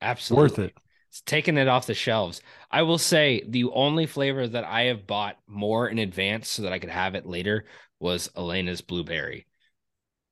absolutely 0.00 0.42
Worth 0.42 0.58
it. 0.58 0.74
It's 1.08 1.20
taking 1.22 1.56
it 1.56 1.68
off 1.68 1.86
the 1.86 1.94
shelves. 1.94 2.42
I 2.70 2.82
will 2.82 2.98
say 2.98 3.42
the 3.48 3.64
only 3.64 4.06
flavor 4.06 4.46
that 4.46 4.64
I 4.64 4.82
have 4.84 5.06
bought 5.06 5.38
more 5.46 5.88
in 5.88 5.98
advance 5.98 6.48
so 6.48 6.62
that 6.62 6.72
I 6.72 6.78
could 6.78 6.90
have 6.90 7.14
it 7.14 7.26
later 7.26 7.64
was 7.98 8.30
Elena's 8.36 8.80
blueberry. 8.82 9.46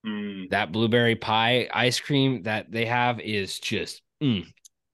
Mm. 0.06 0.50
That 0.50 0.72
blueberry 0.72 1.16
pie 1.16 1.68
ice 1.72 1.98
cream 1.98 2.42
that 2.44 2.70
they 2.70 2.84
have 2.86 3.18
is 3.20 3.58
just 3.58 4.02
mm, 4.22 4.44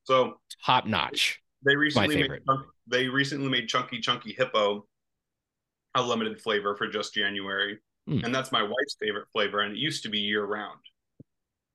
So 0.05 0.41
top 0.65 0.87
notch. 0.87 1.41
they 1.65 1.77
recently 1.77 2.17
made 2.29 2.41
they 2.87 3.09
recently 3.09 3.49
made 3.51 3.69
Chunky 3.69 4.01
Chunky 4.01 4.33
Hippo 4.33 4.87
a 5.95 6.03
limited 6.03 6.41
flavor 6.41 6.75
for 6.77 6.87
just 6.89 7.13
January, 7.15 7.79
Mm. 8.09 8.25
and 8.25 8.35
that's 8.35 8.51
my 8.51 8.63
wife's 8.63 8.97
favorite 9.01 9.29
flavor, 9.33 9.61
and 9.61 9.73
it 9.77 9.79
used 9.79 10.03
to 10.03 10.09
be 10.09 10.19
year 10.19 10.45
round. 10.45 10.81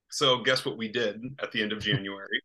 So 0.09 0.39
guess 0.43 0.65
what 0.65 0.75
we 0.77 0.87
did 0.89 1.21
at 1.41 1.51
the 1.53 1.61
end 1.61 1.71
of 1.71 1.79
January? 1.83 2.41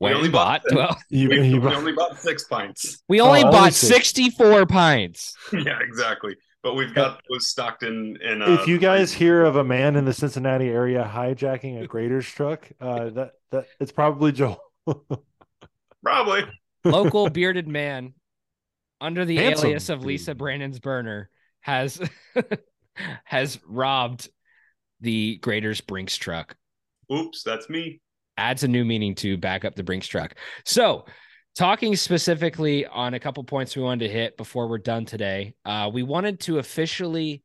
We 0.00 0.10
only 0.14 0.28
bought 0.28 0.62
bought. 0.64 0.74
Well, 0.74 0.98
You, 1.10 1.28
we, 1.28 1.48
you- 1.48 1.60
we 1.60 1.74
only 1.74 1.92
bought 1.92 2.18
six 2.18 2.44
pints. 2.44 3.02
we 3.08 3.20
only 3.20 3.42
Oh, 3.42 3.50
bought 3.50 3.72
64 3.74 4.66
pints. 4.66 5.34
yeah, 5.52 5.78
exactly. 5.80 6.36
But 6.62 6.74
we've 6.74 6.94
got 6.94 7.20
those 7.30 7.48
stocked 7.48 7.82
in. 7.84 8.16
In 8.20 8.42
uh, 8.42 8.58
if 8.60 8.66
you 8.66 8.78
guys 8.78 9.12
hear 9.12 9.44
of 9.44 9.56
a 9.56 9.64
man 9.64 9.94
in 9.96 10.04
the 10.04 10.12
Cincinnati 10.12 10.68
area 10.68 11.08
hijacking 11.10 11.82
a 11.82 11.86
Graeter's 11.86 12.26
truck, 12.26 12.68
uh, 12.80 13.10
that 13.10 13.30
that 13.52 13.66
it's 13.80 13.92
probably 13.92 14.32
Joel. 14.32 14.58
probably 16.02 16.42
Local 16.84 17.30
bearded 17.30 17.68
man 17.68 18.14
under 19.00 19.24
the 19.24 19.36
Handsome 19.36 19.66
alias 19.68 19.88
of 19.88 20.04
Lisa 20.04 20.32
dude. 20.32 20.38
Brandon's 20.38 20.80
burner 20.80 21.30
has 21.60 22.00
has 23.24 23.58
robbed 23.66 24.28
the 25.00 25.38
Graeter's 25.40 25.80
Brinks 25.80 26.16
truck. 26.16 26.56
oops, 27.12 27.42
that's 27.44 27.68
me. 27.70 28.00
Adds 28.38 28.62
a 28.62 28.68
new 28.68 28.84
meaning 28.84 29.14
to 29.16 29.36
back 29.36 29.64
up 29.64 29.74
the 29.74 29.82
Brinks 29.82 30.06
truck. 30.06 30.34
So, 30.64 31.04
talking 31.54 31.96
specifically 31.96 32.86
on 32.86 33.14
a 33.14 33.20
couple 33.20 33.42
points 33.44 33.76
we 33.76 33.82
wanted 33.82 34.06
to 34.06 34.12
hit 34.12 34.36
before 34.36 34.68
we're 34.68 34.78
done 34.78 35.04
today, 35.04 35.54
uh, 35.64 35.90
we 35.92 36.02
wanted 36.02 36.40
to 36.40 36.58
officially 36.58 37.42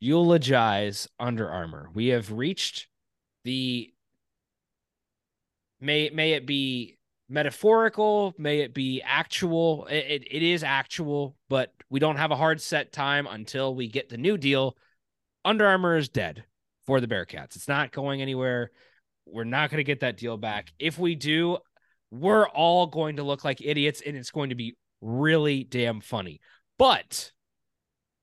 eulogize 0.00 1.08
Under 1.20 1.48
Armour. 1.48 1.88
We 1.94 2.08
have 2.08 2.32
reached 2.32 2.88
the 3.44 3.92
may 5.80 6.10
may 6.10 6.32
it 6.32 6.46
be 6.46 6.98
metaphorical, 7.28 8.34
may 8.36 8.60
it 8.60 8.74
be 8.74 9.00
actual. 9.04 9.86
It, 9.86 9.94
it, 9.94 10.22
it 10.30 10.42
is 10.42 10.64
actual, 10.64 11.36
but 11.48 11.72
we 11.88 12.00
don't 12.00 12.16
have 12.16 12.30
a 12.30 12.36
hard 12.36 12.60
set 12.60 12.92
time 12.92 13.26
until 13.26 13.74
we 13.74 13.88
get 13.88 14.08
the 14.08 14.18
new 14.18 14.36
deal. 14.36 14.76
Under 15.44 15.66
Armour 15.66 15.96
is 15.96 16.08
dead 16.08 16.44
for 16.86 17.00
the 17.00 17.06
Bearcats. 17.06 17.56
It's 17.56 17.68
not 17.68 17.92
going 17.92 18.20
anywhere. 18.20 18.70
We're 19.32 19.44
not 19.44 19.70
going 19.70 19.78
to 19.78 19.84
get 19.84 20.00
that 20.00 20.16
deal 20.16 20.36
back. 20.36 20.72
If 20.78 20.98
we 20.98 21.14
do, 21.14 21.58
we're 22.10 22.48
all 22.48 22.86
going 22.86 23.16
to 23.16 23.22
look 23.22 23.44
like 23.44 23.60
idiots 23.62 24.02
and 24.04 24.16
it's 24.16 24.30
going 24.30 24.50
to 24.50 24.54
be 24.54 24.76
really 25.00 25.64
damn 25.64 26.00
funny. 26.00 26.40
But 26.78 27.32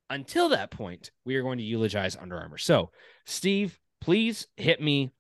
until 0.10 0.50
that 0.50 0.72
point, 0.72 1.12
we 1.26 1.36
are 1.36 1.44
going 1.44 1.58
to 1.58 1.64
eulogize 1.64 2.16
Under 2.16 2.38
Armour. 2.38 2.58
So, 2.58 2.92
Steve, 3.26 3.80
please 4.02 4.48
hit 4.58 4.82
me 4.82 5.12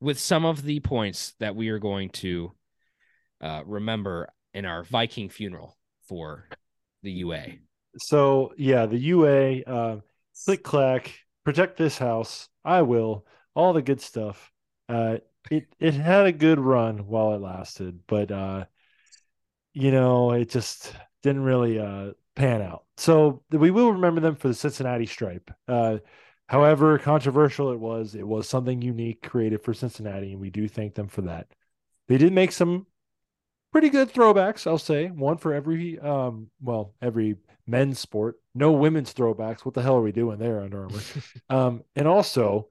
with 0.00 0.18
some 0.18 0.44
of 0.44 0.62
the 0.62 0.80
points 0.80 1.34
that 1.40 1.56
we 1.56 1.68
are 1.68 1.78
going 1.78 2.10
to 2.10 2.52
uh, 3.40 3.62
remember 3.64 4.28
in 4.54 4.64
our 4.64 4.84
Viking 4.84 5.28
funeral 5.28 5.76
for 6.08 6.48
the 7.02 7.12
UA. 7.12 7.44
So 7.98 8.52
yeah, 8.56 8.86
the 8.86 8.98
UA, 8.98 9.62
uh, 9.62 10.00
click 10.44 10.62
clack, 10.62 11.14
protect 11.44 11.76
this 11.76 11.98
house. 11.98 12.48
I 12.64 12.82
will. 12.82 13.26
All 13.54 13.72
the 13.72 13.82
good 13.82 14.00
stuff. 14.00 14.50
Uh, 14.88 15.18
it 15.50 15.66
it 15.78 15.94
had 15.94 16.26
a 16.26 16.32
good 16.32 16.58
run 16.58 17.06
while 17.06 17.34
it 17.34 17.40
lasted, 17.40 18.00
but 18.06 18.30
uh, 18.30 18.64
you 19.72 19.90
know, 19.90 20.32
it 20.32 20.50
just 20.50 20.92
didn't 21.22 21.42
really 21.42 21.78
uh 21.78 22.12
pan 22.34 22.62
out. 22.62 22.84
So 22.96 23.42
we 23.50 23.70
will 23.70 23.92
remember 23.92 24.20
them 24.20 24.36
for 24.36 24.48
the 24.48 24.54
Cincinnati 24.54 25.06
stripe. 25.06 25.50
Uh, 25.66 25.98
however 26.48 26.98
controversial 26.98 27.72
it 27.72 27.80
was, 27.80 28.14
it 28.14 28.26
was 28.26 28.48
something 28.48 28.80
unique 28.82 29.22
created 29.22 29.62
for 29.62 29.74
Cincinnati, 29.74 30.32
and 30.32 30.40
we 30.40 30.50
do 30.50 30.68
thank 30.68 30.94
them 30.94 31.08
for 31.08 31.22
that. 31.22 31.48
They 32.08 32.18
did 32.18 32.32
make 32.32 32.52
some 32.52 32.86
pretty 33.72 33.90
good 33.90 34.12
throwbacks, 34.12 34.66
I'll 34.66 34.78
say. 34.78 35.08
One 35.08 35.38
for 35.38 35.52
every 35.52 35.98
um 35.98 36.50
well, 36.60 36.94
every 37.02 37.36
men's 37.66 37.98
sport. 37.98 38.36
No 38.54 38.72
women's 38.72 39.12
throwbacks. 39.12 39.64
What 39.64 39.74
the 39.74 39.82
hell 39.82 39.96
are 39.96 40.02
we 40.02 40.12
doing 40.12 40.38
there, 40.38 40.60
Under 40.60 40.84
Armour? 40.84 41.00
um, 41.50 41.82
and 41.94 42.06
also 42.06 42.68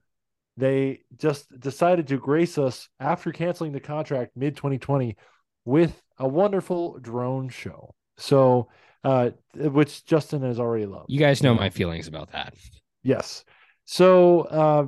they 0.56 1.00
just 1.16 1.58
decided 1.60 2.08
to 2.08 2.18
grace 2.18 2.58
us 2.58 2.88
after 2.98 3.32
canceling 3.32 3.72
the 3.72 3.80
contract 3.80 4.32
mid 4.36 4.56
2020 4.56 5.16
with 5.64 6.00
a 6.18 6.26
wonderful 6.26 6.98
drone 6.98 7.48
show. 7.48 7.94
So 8.16 8.68
uh 9.04 9.30
which 9.54 10.04
Justin 10.04 10.42
has 10.42 10.58
already 10.58 10.86
loved. 10.86 11.10
You 11.10 11.18
guys 11.18 11.42
know 11.42 11.54
my 11.54 11.70
feelings 11.70 12.08
about 12.08 12.32
that. 12.32 12.54
Yes. 13.02 13.44
So 13.84 14.40
uh 14.42 14.86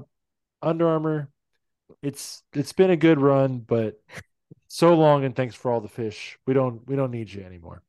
Under 0.62 0.88
Armour, 0.88 1.28
it's 2.02 2.42
it's 2.54 2.72
been 2.72 2.90
a 2.90 2.96
good 2.96 3.20
run, 3.20 3.58
but 3.58 4.00
so 4.68 4.94
long 4.94 5.24
and 5.24 5.34
thanks 5.34 5.54
for 5.54 5.70
all 5.70 5.80
the 5.80 5.88
fish. 5.88 6.38
We 6.46 6.54
don't 6.54 6.86
we 6.86 6.96
don't 6.96 7.10
need 7.10 7.32
you 7.32 7.42
anymore. 7.42 7.82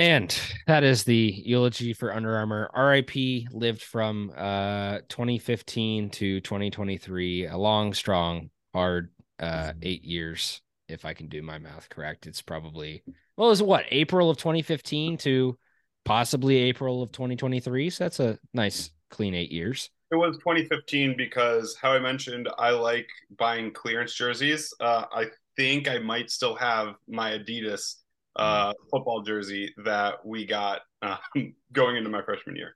And 0.00 0.34
that 0.66 0.82
is 0.82 1.04
the 1.04 1.42
eulogy 1.44 1.92
for 1.92 2.10
Under 2.10 2.34
Armour. 2.34 2.70
RIP 2.74 3.50
lived 3.52 3.82
from 3.82 4.32
uh 4.34 5.00
2015 5.10 6.08
to 6.08 6.40
2023, 6.40 7.46
a 7.46 7.56
long, 7.58 7.92
strong, 7.92 8.48
hard 8.72 9.10
uh 9.40 9.74
eight 9.82 10.02
years, 10.02 10.62
if 10.88 11.04
I 11.04 11.12
can 11.12 11.28
do 11.28 11.42
my 11.42 11.58
math 11.58 11.90
correct. 11.90 12.26
It's 12.26 12.40
probably 12.40 13.02
well, 13.36 13.48
it 13.48 13.50
was 13.50 13.62
what 13.62 13.84
April 13.90 14.30
of 14.30 14.38
2015 14.38 15.18
to 15.18 15.58
possibly 16.06 16.56
April 16.56 17.02
of 17.02 17.12
2023. 17.12 17.90
So 17.90 18.04
that's 18.04 18.20
a 18.20 18.38
nice 18.54 18.88
clean 19.10 19.34
eight 19.34 19.52
years. 19.52 19.90
It 20.10 20.16
was 20.16 20.38
2015 20.38 21.14
because, 21.18 21.76
how 21.78 21.92
I 21.92 21.98
mentioned, 21.98 22.48
I 22.58 22.70
like 22.70 23.06
buying 23.36 23.70
clearance 23.70 24.14
jerseys. 24.14 24.72
Uh, 24.80 25.04
I 25.12 25.26
think 25.58 25.88
I 25.88 25.98
might 25.98 26.30
still 26.30 26.54
have 26.54 26.94
my 27.06 27.32
Adidas 27.32 27.96
uh, 28.40 28.72
football 28.90 29.22
jersey 29.22 29.72
that 29.84 30.24
we 30.24 30.46
got 30.46 30.80
uh, 31.02 31.18
going 31.72 31.96
into 31.96 32.08
my 32.08 32.22
freshman 32.22 32.56
year. 32.56 32.74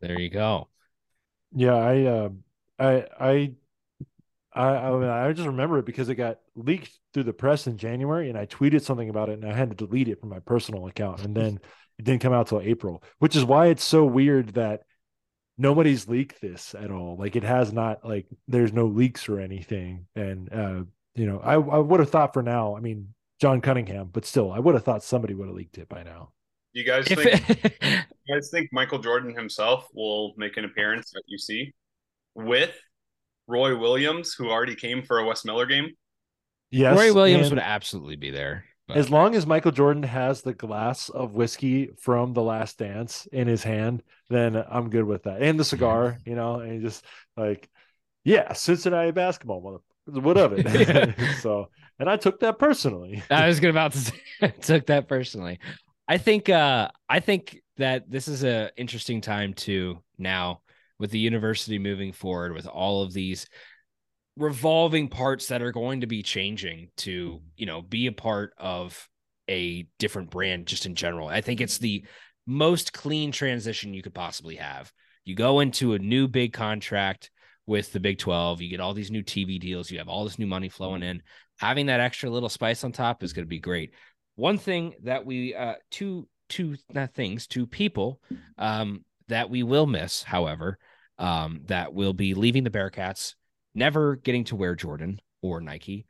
There 0.00 0.18
you 0.18 0.30
go. 0.30 0.68
Yeah, 1.54 1.74
I 1.74 2.04
uh, 2.04 2.28
I 2.78 3.06
I 3.20 3.54
I 4.54 4.64
I, 4.64 4.90
mean, 4.92 5.08
I 5.08 5.32
just 5.32 5.46
remember 5.46 5.78
it 5.78 5.86
because 5.86 6.08
it 6.08 6.14
got 6.14 6.38
leaked 6.54 6.90
through 7.12 7.24
the 7.24 7.32
press 7.32 7.66
in 7.66 7.76
January, 7.76 8.28
and 8.28 8.38
I 8.38 8.46
tweeted 8.46 8.82
something 8.82 9.08
about 9.08 9.28
it, 9.28 9.40
and 9.40 9.50
I 9.50 9.54
had 9.54 9.70
to 9.70 9.86
delete 9.86 10.08
it 10.08 10.20
from 10.20 10.28
my 10.28 10.38
personal 10.38 10.86
account, 10.86 11.22
and 11.24 11.36
then 11.36 11.58
it 11.98 12.04
didn't 12.04 12.22
come 12.22 12.32
out 12.32 12.46
till 12.46 12.60
April, 12.60 13.02
which 13.18 13.34
is 13.34 13.44
why 13.44 13.66
it's 13.66 13.84
so 13.84 14.04
weird 14.04 14.54
that 14.54 14.82
nobody's 15.58 16.08
leaked 16.08 16.40
this 16.40 16.74
at 16.78 16.92
all. 16.92 17.16
Like 17.18 17.34
it 17.34 17.44
has 17.44 17.72
not 17.72 18.04
like 18.04 18.26
there's 18.46 18.72
no 18.72 18.86
leaks 18.86 19.28
or 19.28 19.40
anything, 19.40 20.06
and 20.14 20.52
uh, 20.52 20.84
you 21.16 21.26
know, 21.26 21.40
I 21.40 21.54
I 21.54 21.78
would 21.78 22.00
have 22.00 22.10
thought 22.10 22.34
for 22.34 22.42
now. 22.42 22.76
I 22.76 22.80
mean, 22.80 23.14
John 23.42 23.60
Cunningham, 23.60 24.08
but 24.12 24.24
still, 24.24 24.52
I 24.52 24.60
would 24.60 24.76
have 24.76 24.84
thought 24.84 25.02
somebody 25.02 25.34
would 25.34 25.48
have 25.48 25.56
leaked 25.56 25.76
it 25.76 25.88
by 25.88 26.04
now. 26.04 26.30
You 26.74 26.84
guys 26.84 27.10
If 27.10 27.18
think 27.18 27.50
it, 27.50 27.76
you 27.82 28.34
guys 28.36 28.50
think 28.52 28.68
Michael 28.72 29.00
Jordan 29.00 29.34
himself 29.34 29.88
will 29.92 30.32
make 30.36 30.56
an 30.56 30.64
appearance 30.64 31.12
at 31.16 31.22
UC 31.28 31.72
with 32.36 32.72
Roy 33.48 33.76
Williams, 33.76 34.32
who 34.32 34.48
already 34.48 34.76
came 34.76 35.02
for 35.02 35.18
a 35.18 35.26
Wes 35.26 35.44
Miller 35.44 35.66
game? 35.66 35.90
Yes, 36.70 36.96
Roy 36.96 37.12
Williams 37.12 37.50
would 37.50 37.58
absolutely 37.58 38.14
be 38.14 38.30
there. 38.30 38.64
but- 38.86 38.96
As 38.96 39.10
long 39.10 39.34
as 39.34 39.44
Michael 39.44 39.72
Jordan 39.72 40.04
has 40.04 40.42
the 40.42 40.54
glass 40.54 41.08
of 41.08 41.32
whiskey 41.32 41.90
from 41.98 42.34
The 42.34 42.42
Last 42.42 42.78
Dance 42.78 43.26
in 43.32 43.48
his 43.48 43.64
hand, 43.64 44.04
then 44.30 44.54
I'm 44.54 44.88
good 44.88 45.04
with 45.04 45.24
that. 45.24 45.42
And 45.42 45.58
the 45.58 45.64
cigar, 45.64 46.12
mm-hmm. 46.12 46.30
you 46.30 46.36
know, 46.36 46.60
and 46.60 46.80
just 46.80 47.04
like, 47.36 47.68
yeah, 48.22 48.52
Cincinnati 48.52 49.10
basketball, 49.10 49.60
mother, 49.60 49.78
what 50.06 50.36
of 50.36 50.52
it? 50.56 51.14
so, 51.40 51.68
and 51.98 52.08
I 52.08 52.16
took 52.16 52.40
that 52.40 52.58
personally. 52.58 53.22
I 53.30 53.46
was 53.46 53.60
gonna 53.60 53.70
about 53.70 53.92
to 53.92 53.98
say, 53.98 54.20
I 54.40 54.48
took 54.48 54.86
that 54.86 55.08
personally. 55.08 55.58
I 56.08 56.18
think 56.18 56.48
uh 56.48 56.88
I 57.08 57.20
think 57.20 57.60
that 57.76 58.10
this 58.10 58.28
is 58.28 58.44
a 58.44 58.70
interesting 58.76 59.20
time 59.20 59.54
to 59.54 60.02
now 60.18 60.62
with 60.98 61.10
the 61.10 61.18
university 61.18 61.78
moving 61.78 62.12
forward 62.12 62.52
with 62.52 62.66
all 62.66 63.02
of 63.02 63.12
these 63.12 63.46
revolving 64.36 65.08
parts 65.08 65.48
that 65.48 65.62
are 65.62 65.72
going 65.72 66.00
to 66.00 66.06
be 66.06 66.22
changing 66.22 66.88
to, 66.96 67.40
you 67.56 67.66
know, 67.66 67.82
be 67.82 68.06
a 68.06 68.12
part 68.12 68.54
of 68.56 69.08
a 69.50 69.86
different 69.98 70.30
brand 70.30 70.66
just 70.66 70.86
in 70.86 70.94
general. 70.94 71.28
I 71.28 71.40
think 71.40 71.60
it's 71.60 71.78
the 71.78 72.04
most 72.46 72.92
clean 72.92 73.32
transition 73.32 73.94
you 73.94 74.02
could 74.02 74.14
possibly 74.14 74.56
have. 74.56 74.92
You 75.24 75.34
go 75.34 75.60
into 75.60 75.94
a 75.94 75.98
new 75.98 76.28
big 76.28 76.52
contract 76.52 77.30
with 77.66 77.92
the 77.92 78.00
Big 78.00 78.18
12, 78.18 78.60
you 78.60 78.68
get 78.68 78.80
all 78.80 78.94
these 78.94 79.10
new 79.10 79.22
TV 79.22 79.60
deals, 79.60 79.90
you 79.90 79.98
have 79.98 80.08
all 80.08 80.24
this 80.24 80.38
new 80.38 80.46
money 80.46 80.68
flowing 80.68 81.02
in. 81.02 81.22
Having 81.58 81.86
that 81.86 82.00
extra 82.00 82.30
little 82.30 82.48
spice 82.48 82.82
on 82.84 82.92
top 82.92 83.22
is 83.22 83.32
going 83.32 83.44
to 83.44 83.48
be 83.48 83.60
great. 83.60 83.94
One 84.34 84.58
thing 84.58 84.94
that 85.02 85.24
we 85.26 85.54
uh 85.54 85.74
two 85.90 86.28
two 86.48 86.76
not 86.92 87.14
things, 87.14 87.46
two 87.46 87.66
people 87.66 88.20
um 88.58 89.04
that 89.28 89.50
we 89.50 89.62
will 89.62 89.86
miss, 89.86 90.22
however, 90.22 90.78
um 91.18 91.60
that 91.66 91.92
will 91.94 92.14
be 92.14 92.34
leaving 92.34 92.64
the 92.64 92.70
Bearcats, 92.70 93.34
never 93.74 94.16
getting 94.16 94.44
to 94.44 94.56
wear 94.56 94.74
Jordan 94.74 95.20
or 95.42 95.60
Nike 95.60 96.06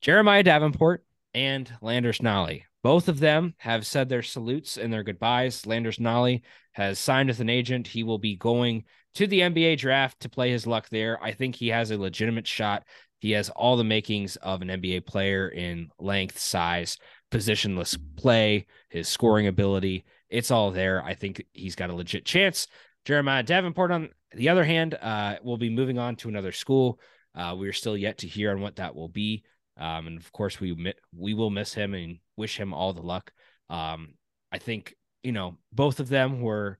Jeremiah 0.00 0.42
Davenport 0.42 1.04
and 1.34 1.70
Landers 1.80 2.18
Nolley. 2.20 2.62
Both 2.82 3.08
of 3.08 3.18
them 3.18 3.54
have 3.58 3.86
said 3.86 4.08
their 4.08 4.22
salutes 4.22 4.76
and 4.76 4.92
their 4.92 5.02
goodbyes. 5.02 5.66
Landers 5.66 5.98
Nolley 5.98 6.42
has 6.72 6.98
signed 6.98 7.28
with 7.28 7.40
an 7.40 7.48
agent. 7.48 7.88
He 7.88 8.04
will 8.04 8.18
be 8.18 8.36
going 8.36 8.84
to 9.16 9.26
the 9.26 9.40
NBA 9.40 9.78
draft 9.78 10.20
to 10.20 10.28
play 10.28 10.50
his 10.50 10.66
luck 10.66 10.90
there. 10.90 11.22
I 11.22 11.32
think 11.32 11.54
he 11.54 11.68
has 11.68 11.90
a 11.90 11.96
legitimate 11.96 12.46
shot. 12.46 12.84
He 13.18 13.30
has 13.30 13.48
all 13.48 13.78
the 13.78 13.84
makings 13.84 14.36
of 14.36 14.60
an 14.60 14.68
NBA 14.68 15.06
player 15.06 15.48
in 15.48 15.88
length, 15.98 16.38
size, 16.38 16.98
positionless 17.30 17.98
play, 18.16 18.66
his 18.90 19.08
scoring 19.08 19.46
ability. 19.46 20.04
It's 20.28 20.50
all 20.50 20.70
there. 20.70 21.02
I 21.02 21.14
think 21.14 21.42
he's 21.54 21.76
got 21.76 21.88
a 21.88 21.94
legit 21.94 22.26
chance. 22.26 22.66
Jeremiah 23.06 23.42
Davenport, 23.42 23.90
on 23.90 24.10
the 24.32 24.50
other 24.50 24.64
hand, 24.64 24.98
uh, 25.00 25.36
will 25.42 25.56
be 25.56 25.70
moving 25.70 25.98
on 25.98 26.16
to 26.16 26.28
another 26.28 26.52
school. 26.52 27.00
Uh, 27.34 27.54
we're 27.58 27.72
still 27.72 27.96
yet 27.96 28.18
to 28.18 28.28
hear 28.28 28.50
on 28.50 28.60
what 28.60 28.76
that 28.76 28.94
will 28.94 29.08
be. 29.08 29.44
Um, 29.78 30.08
and 30.08 30.18
of 30.18 30.30
course, 30.32 30.60
we 30.60 30.92
we 31.16 31.32
will 31.32 31.50
miss 31.50 31.72
him 31.72 31.94
and 31.94 32.18
wish 32.36 32.58
him 32.58 32.74
all 32.74 32.92
the 32.92 33.02
luck. 33.02 33.32
Um, 33.70 34.14
I 34.52 34.58
think 34.58 34.94
you 35.22 35.32
know 35.32 35.56
both 35.72 36.00
of 36.00 36.08
them 36.10 36.42
were 36.42 36.78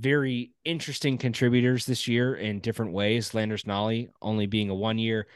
very 0.00 0.52
interesting 0.64 1.18
contributors 1.18 1.84
this 1.84 2.08
year 2.08 2.34
in 2.34 2.60
different 2.60 2.92
ways. 2.92 3.34
Landers 3.34 3.64
Nolley 3.64 4.08
only 4.22 4.46
being 4.46 4.70
a 4.70 4.74
one 4.74 4.98
year, 4.98 5.26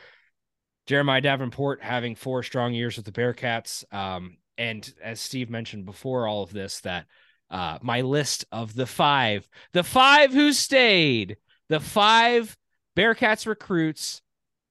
Jeremiah 0.87 1.21
Davenport 1.21 1.83
having 1.83 2.15
four 2.15 2.43
strong 2.43 2.75
years 2.75 2.97
with 2.97 3.05
the 3.05 3.13
Bearcats. 3.13 3.85
Um, 3.93 4.39
and 4.57 4.93
as 5.03 5.21
Steve 5.21 5.51
mentioned 5.51 5.85
before 5.85 6.27
all 6.27 6.43
of 6.43 6.53
this, 6.53 6.81
that 6.81 7.07
uh, 7.51 7.79
my 7.83 8.01
list 8.01 8.45
of 8.53 8.75
the 8.75 8.87
five, 8.87 9.49
the 9.73 9.83
five 9.83 10.33
who 10.33 10.53
stayed, 10.53 11.37
the 11.69 11.81
five 11.81 12.57
Bearcats 12.97 13.47
recruits 13.47 14.23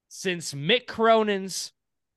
since 0.09 0.53
Mick 0.53 0.87
Cronin's 0.87 1.71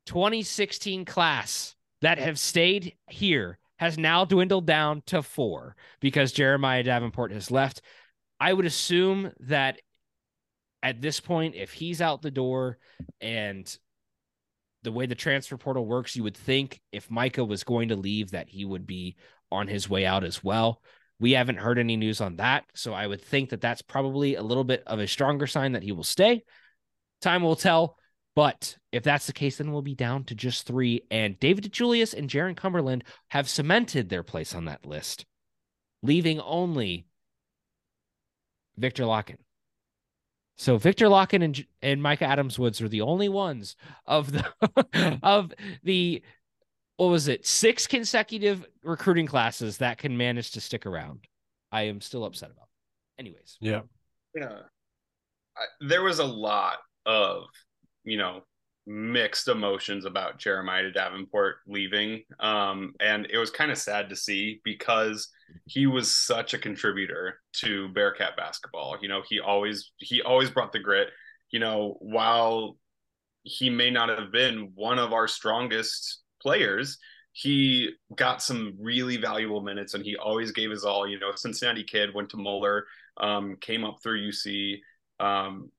2016 0.07 1.05
class 1.05 1.74
that 2.03 2.18
have 2.18 2.39
stayed 2.39 2.95
here 3.09 3.59
has 3.79 3.99
now 3.99 4.24
dwindled 4.24 4.66
down 4.66 5.03
to 5.07 5.22
four 5.22 5.77
because 6.01 6.33
Jeremiah 6.33 6.83
Davenport 6.83 7.33
has 7.33 7.51
left. 7.51 7.83
I 8.41 8.53
would 8.53 8.66
assume 8.66 9.33
that 9.41 9.81
at 10.83 11.01
this 11.01 11.20
point, 11.20 11.55
if 11.55 11.72
he's 11.72 12.01
out 12.01 12.22
the 12.22 12.31
door 12.31 12.79
and 13.20 13.77
the 14.83 14.93
way 14.93 15.07
the 15.07 15.14
transfer 15.14 15.57
portal 15.57 15.85
works, 15.85 16.14
you 16.14 16.22
would 16.22 16.37
think 16.37 16.81
if 16.93 17.11
Mika 17.11 17.45
was 17.45 17.64
going 17.64 17.89
to 17.89 17.97
leave, 17.97 18.31
that 18.31 18.49
he 18.49 18.64
would 18.64 18.87
be 18.87 19.16
on 19.51 19.68
his 19.68 19.89
way 19.89 20.07
out 20.07 20.24
as 20.24 20.45
well. 20.45 20.81
We 21.18 21.33
haven't 21.33 21.59
heard 21.59 21.79
any 21.79 21.97
news 21.97 22.20
on 22.20 22.37
that. 22.37 22.64
So 22.74 22.93
I 22.93 23.07
would 23.07 23.22
think 23.22 23.51
that 23.51 23.61
that's 23.61 23.83
probably 23.83 24.37
a 24.37 24.43
little 24.43 24.64
bit 24.64 24.83
of 24.87 25.01
a 25.01 25.09
stronger 25.09 25.47
sign 25.47 25.72
that 25.72 25.83
he 25.83 25.93
will 25.93 26.05
stay. 26.05 26.45
Time 27.20 27.43
will 27.43 27.57
tell. 27.57 27.97
But 28.35 28.77
if 28.97 29.03
that's 29.03 29.26
the 29.26 29.32
case, 29.32 29.59
then 29.59 29.72
we'll 29.72 29.82
be 29.82 29.94
down 29.94 30.24
to 30.24 30.34
just 30.34 30.66
three. 30.66 31.03
And 31.11 31.38
David 31.38 31.64
DeJulius 31.64 32.14
and 32.14 32.30
Jarron 32.30 32.57
Cumberland 32.57 33.05
have 33.28 33.49
cemented 33.49 34.09
their 34.09 34.22
place 34.22 34.55
on 34.55 34.64
that 34.64 34.86
list, 34.86 35.26
leaving 36.03 36.40
only 36.40 37.07
Victor 38.76 39.05
Lakhin. 39.05 39.36
So 40.57 40.78
Victor 40.78 41.07
Lakhin 41.07 41.44
and, 41.44 41.66
and 41.82 42.03
Mika 42.03 42.24
Adams 42.24 42.59
Woods 42.59 42.80
are 42.80 42.88
the 42.88 43.03
only 43.03 43.28
ones 43.28 43.76
of 44.07 44.32
the 44.32 45.18
of 45.22 45.53
the 45.82 46.22
what 46.97 47.09
was 47.09 47.28
it 47.28 47.47
six 47.47 47.86
consecutive 47.86 48.64
recruiting 48.82 49.26
classes 49.26 49.76
that 49.78 49.99
can 49.99 50.16
manage 50.16 50.53
to 50.53 50.62
stick 50.62 50.86
around. 50.86 51.26
I 51.70 51.82
am 51.82 52.01
still 52.01 52.24
upset 52.24 52.51
about. 52.51 52.68
Anyways, 53.18 53.59
yeah, 53.61 53.82
yeah. 54.34 54.61
I, 55.55 55.64
there 55.86 56.03
was 56.03 56.20
a 56.20 56.24
lot 56.24 56.78
of 57.05 57.49
you 58.07 58.16
know, 58.16 58.42
mixed 58.87 59.49
emotions 59.49 60.05
about 60.05 60.39
Jeremiah 60.39 60.91
Davenport 60.91 61.57
leaving. 61.66 62.22
Um, 62.39 62.95
and 63.01 63.26
it 63.30 63.39
was 63.39 63.51
kind 63.51 63.70
of 63.70 63.78
sad 63.78 64.09
to 64.09 64.16
see 64.16 64.61
because 64.64 65.28
he 65.64 65.87
was 65.87 66.14
such 66.14 66.55
a 66.55 66.59
contributor 66.59 67.41
to 67.55 67.89
Bearcat 67.89 68.37
basketball. 68.37 68.97
You 69.01 69.09
know, 69.09 69.22
he 69.28 69.41
always 69.41 69.91
he 69.99 70.22
always 70.22 70.51
brought 70.51 70.72
the 70.72 70.78
grit. 70.78 71.09
You 71.51 71.61
know, 71.61 71.97
while 72.01 72.76
he 73.43 73.70
may 73.70 73.91
not 73.91 74.09
have 74.09 74.32
been 74.32 74.72
one 74.74 74.99
of 74.99 75.12
our 75.12 75.28
strongest 75.28 76.22
players, 76.41 76.99
he 77.32 77.91
got 78.14 78.43
some 78.43 78.74
really 78.80 79.16
valuable 79.16 79.61
minutes 79.61 79.95
and 79.95 80.05
he 80.05 80.16
always 80.16 80.53
gave 80.53 80.70
his 80.70 80.84
all. 80.84 81.07
You 81.07 81.18
know, 81.18 81.32
Cincinnati 81.34 81.84
kid 81.84 82.14
went 82.14 82.30
to 82.30 82.37
Moeller, 82.37 82.87
um, 83.18 83.57
came 83.61 83.84
up 83.84 83.99
through 84.03 84.28
UC. 84.30 84.78
Um, 85.20 85.70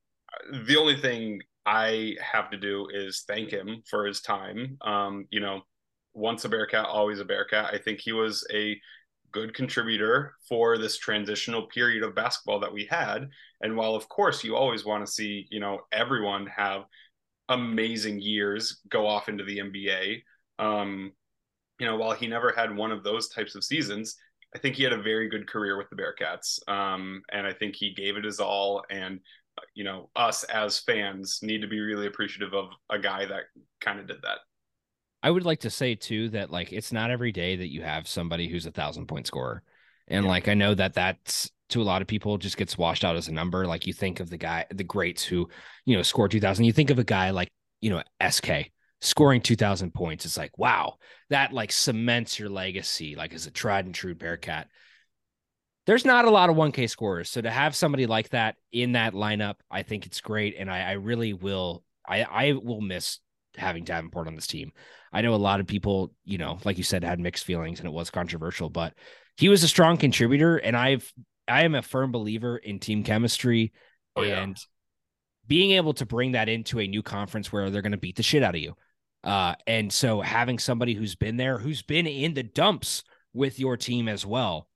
the 0.66 0.78
only 0.78 1.00
thing 1.00 1.42
I 1.68 2.16
have 2.22 2.50
to 2.52 2.58
do 2.58 2.88
is 2.94 3.26
thank 3.28 3.52
him 3.52 3.84
for 3.90 4.06
his 4.06 4.22
time. 4.22 4.78
Um, 4.82 5.26
you 5.30 5.42
know, 5.42 5.62
once 6.14 6.46
a 6.46 6.50
Bearcat, 6.50 6.86
always 6.86 7.20
a 7.20 7.26
Bearcat. 7.26 7.74
I 7.74 7.78
think 7.78 8.00
he 8.00 8.14
was 8.14 8.48
a 8.54 8.80
good 9.34 9.54
contributor 9.54 10.34
for 10.48 10.78
this 10.78 10.98
transitional 10.98 11.68
period 11.68 12.04
of 12.04 12.16
basketball 12.16 12.62
that 12.62 12.74
we 12.74 12.86
had. 12.90 13.28
And 13.62 13.76
while, 13.76 13.96
of 13.96 14.08
course, 14.08 14.46
you 14.46 14.56
always 14.56 14.86
want 14.86 15.06
to 15.06 15.12
see, 15.12 15.46
you 15.52 15.60
know, 15.60 15.82
everyone 15.92 16.48
have 16.48 16.84
amazing 17.50 18.22
years 18.22 18.80
go 18.90 19.06
off 19.06 19.28
into 19.28 19.44
the 19.44 19.60
NBA, 19.60 20.22
um, 20.60 21.12
you 21.80 21.86
know, 21.86 21.98
while 21.98 22.14
he 22.14 22.28
never 22.28 22.54
had 22.56 22.76
one 22.76 22.92
of 22.92 23.04
those 23.04 23.28
types 23.28 23.56
of 23.56 23.64
seasons, 23.64 24.16
I 24.56 24.60
think 24.60 24.76
he 24.76 24.84
had 24.84 24.94
a 24.94 25.02
very 25.02 25.30
good 25.30 25.48
career 25.48 25.78
with 25.78 25.90
the 25.90 25.98
Bearcats. 25.98 26.60
Um, 26.70 27.22
and 27.32 27.46
I 27.46 27.54
think 27.54 27.76
he 27.76 27.94
gave 27.94 28.16
it 28.16 28.24
his 28.24 28.40
all. 28.40 28.84
And 28.90 29.20
you 29.78 29.84
know, 29.84 30.10
us 30.16 30.44
as 30.46 30.80
fans 30.80 31.38
need 31.44 31.62
to 31.62 31.68
be 31.68 31.80
really 31.80 32.08
appreciative 32.08 32.52
of 32.52 32.70
a 32.90 32.98
guy 32.98 33.28
that 33.28 33.44
kind 33.80 34.00
of 34.00 34.08
did 34.08 34.18
that. 34.24 34.40
I 35.22 35.30
would 35.30 35.46
like 35.46 35.60
to 35.60 35.70
say 35.70 35.94
too 35.94 36.30
that 36.30 36.50
like 36.50 36.74
it's 36.74 36.92
not 36.92 37.12
every 37.12 37.32
day 37.32 37.58
that 37.58 37.72
you 37.72 37.84
have 37.84 38.08
somebody 38.08 38.48
who's 38.50 38.66
a 38.66 38.72
thousand 38.72 39.06
point 39.06 39.28
scorer. 39.28 39.62
And 40.08 40.26
yeah. 40.26 40.32
like 40.32 40.48
I 40.48 40.56
know 40.56 40.74
that 40.74 40.96
that's 40.96 41.52
to 41.70 41.82
a 41.82 41.84
lot 41.84 42.02
of 42.02 42.08
people 42.08 42.40
just 42.40 42.58
gets 42.58 42.76
washed 42.76 43.06
out 43.06 43.18
as 43.18 43.28
a 43.28 43.32
number. 43.32 43.68
Like 43.68 43.86
you 43.86 43.94
think 43.94 44.20
of 44.20 44.32
the 44.32 44.38
guy, 44.38 44.66
the 44.74 44.84
greats 44.84 45.24
who, 45.24 45.48
you 45.86 45.96
know, 45.96 46.02
score 46.02 46.28
2000. 46.28 46.66
You 46.66 46.74
think 46.74 46.90
of 46.90 46.98
a 46.98 47.04
guy 47.04 47.30
like, 47.30 47.50
you 47.80 47.92
know, 47.92 48.02
SK 48.28 48.72
scoring 49.02 49.42
2000 49.42 49.94
points. 49.94 50.26
It's 50.26 50.38
like, 50.38 50.58
wow, 50.58 50.96
that 51.30 51.54
like 51.54 51.72
cements 51.72 52.40
your 52.40 52.50
legacy, 52.50 53.16
like 53.16 53.32
as 53.32 53.46
a 53.46 53.52
tried 53.52 53.86
and 53.86 53.94
true 53.94 54.16
Bearcat 54.16 54.70
there's 55.88 56.06
not 56.06 56.26
a 56.26 56.30
lot 56.30 56.50
of 56.50 56.58
1K 56.58 56.90
scorers. 56.90 57.30
So 57.30 57.42
to 57.42 57.50
have 57.50 57.76
somebody 57.76 58.06
like 58.06 58.30
that 58.30 58.58
in 58.72 58.92
that 58.92 59.14
lineup, 59.14 59.56
I 59.72 59.84
think 59.84 60.06
it's 60.06 60.22
great. 60.22 60.56
And 60.60 60.70
I, 60.70 60.82
I 60.82 60.92
really 60.92 61.34
will 61.34 61.84
I, 62.06 62.24
I 62.24 62.52
will 62.52 62.82
miss 62.82 63.20
having 63.56 63.86
Davenport 63.86 64.28
on 64.28 64.36
this 64.36 64.48
team. 64.48 64.72
I 65.12 65.22
know 65.22 65.34
a 65.34 65.38
lot 65.38 65.60
of 65.60 65.68
people, 65.68 66.14
you 66.26 66.38
know, 66.38 66.60
like 66.64 66.78
you 66.78 66.84
said, 66.84 67.04
had 67.04 67.20
mixed 67.20 67.46
feelings 67.46 67.80
and 67.80 67.88
it 67.88 67.94
was 67.94 68.10
controversial, 68.10 68.70
but 68.70 68.94
he 69.38 69.50
was 69.50 69.64
a 69.64 69.68
strong 69.68 69.98
contributor. 69.98 70.58
And 70.58 70.76
I've 70.76 71.12
I 71.48 71.64
am 71.64 71.74
a 71.74 71.82
firm 71.82 72.12
believer 72.12 72.58
in 72.58 72.80
team 72.80 73.04
chemistry 73.04 73.72
oh, 74.18 74.24
and 74.24 74.58
yeah. 74.58 74.64
being 75.48 75.72
able 75.72 75.94
to 75.96 76.06
bring 76.06 76.34
that 76.34 76.50
into 76.50 76.80
a 76.80 76.88
new 76.88 77.02
conference 77.02 77.52
where 77.52 77.70
they're 77.70 77.82
going 77.82 77.94
to 77.94 77.98
beat 77.98 78.18
the 78.18 78.24
shit 78.24 78.44
out 78.44 78.56
of 78.56 78.62
you. 78.62 78.74
Uh, 79.24 79.56
and 79.66 79.92
so 79.92 80.20
having 80.20 80.60
somebody 80.60 80.94
who's 80.94 81.16
been 81.16 81.38
there, 81.38 81.58
who's 81.58 81.82
been 81.82 82.08
in 82.08 82.34
the 82.34 82.44
dumps 82.44 83.04
with 83.34 83.58
your 83.58 83.78
team 83.78 84.10
as 84.10 84.26
well, 84.26 84.68